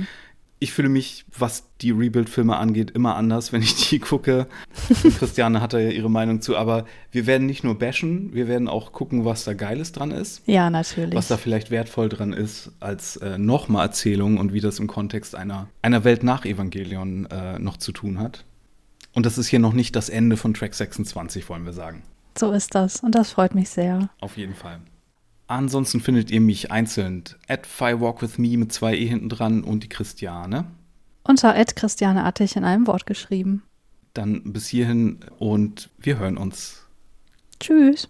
ich 0.61 0.73
fühle 0.73 0.89
mich, 0.89 1.25
was 1.35 1.63
die 1.81 1.89
Rebuild-Filme 1.89 2.55
angeht, 2.55 2.91
immer 2.91 3.15
anders, 3.15 3.51
wenn 3.51 3.63
ich 3.63 3.89
die 3.89 3.97
gucke. 3.97 4.45
Christiane 5.17 5.59
hat 5.59 5.73
da 5.73 5.79
ja 5.79 5.89
ihre 5.89 6.09
Meinung 6.09 6.39
zu, 6.39 6.55
aber 6.55 6.85
wir 7.11 7.25
werden 7.25 7.47
nicht 7.47 7.63
nur 7.63 7.79
bashen, 7.79 8.31
wir 8.35 8.47
werden 8.47 8.67
auch 8.67 8.93
gucken, 8.93 9.25
was 9.25 9.43
da 9.43 9.55
Geiles 9.55 9.91
dran 9.91 10.11
ist. 10.11 10.43
Ja, 10.45 10.69
natürlich. 10.69 11.15
Was 11.15 11.29
da 11.29 11.37
vielleicht 11.37 11.71
wertvoll 11.71 12.09
dran 12.09 12.31
ist 12.31 12.71
als 12.79 13.17
äh, 13.17 13.39
nochmal 13.39 13.87
Erzählung 13.87 14.37
und 14.37 14.53
wie 14.53 14.61
das 14.61 14.77
im 14.77 14.85
Kontext 14.85 15.35
einer, 15.35 15.67
einer 15.81 16.03
Welt 16.03 16.23
nach 16.23 16.45
Evangelion 16.45 17.25
äh, 17.25 17.57
noch 17.57 17.77
zu 17.77 17.91
tun 17.91 18.19
hat. 18.19 18.45
Und 19.13 19.25
das 19.25 19.39
ist 19.39 19.47
hier 19.47 19.59
noch 19.59 19.73
nicht 19.73 19.95
das 19.95 20.09
Ende 20.09 20.37
von 20.37 20.53
Track 20.53 20.75
26, 20.75 21.49
wollen 21.49 21.65
wir 21.65 21.73
sagen. 21.73 22.03
So 22.37 22.51
ist 22.51 22.75
das 22.75 22.99
und 22.99 23.15
das 23.15 23.31
freut 23.31 23.55
mich 23.55 23.69
sehr. 23.69 24.11
Auf 24.19 24.37
jeden 24.37 24.53
Fall. 24.53 24.79
Ansonsten 25.51 25.99
findet 25.99 26.31
ihr 26.31 26.39
mich 26.39 26.71
einzeln 26.71 27.25
at 27.49 27.67
firewalkwithme 27.67 28.57
mit 28.57 28.71
zwei 28.71 28.95
E 28.95 29.05
hinten 29.05 29.27
dran 29.27 29.65
und 29.65 29.83
die 29.83 29.89
Christiane. 29.89 30.63
Unter 31.23 31.53
at 31.53 31.75
Christiane 31.75 32.23
Attich 32.23 32.55
in 32.55 32.63
einem 32.63 32.87
Wort 32.87 33.05
geschrieben. 33.05 33.61
Dann 34.13 34.53
bis 34.53 34.69
hierhin 34.69 35.19
und 35.39 35.89
wir 35.99 36.19
hören 36.19 36.37
uns. 36.37 36.87
Tschüss. 37.59 38.07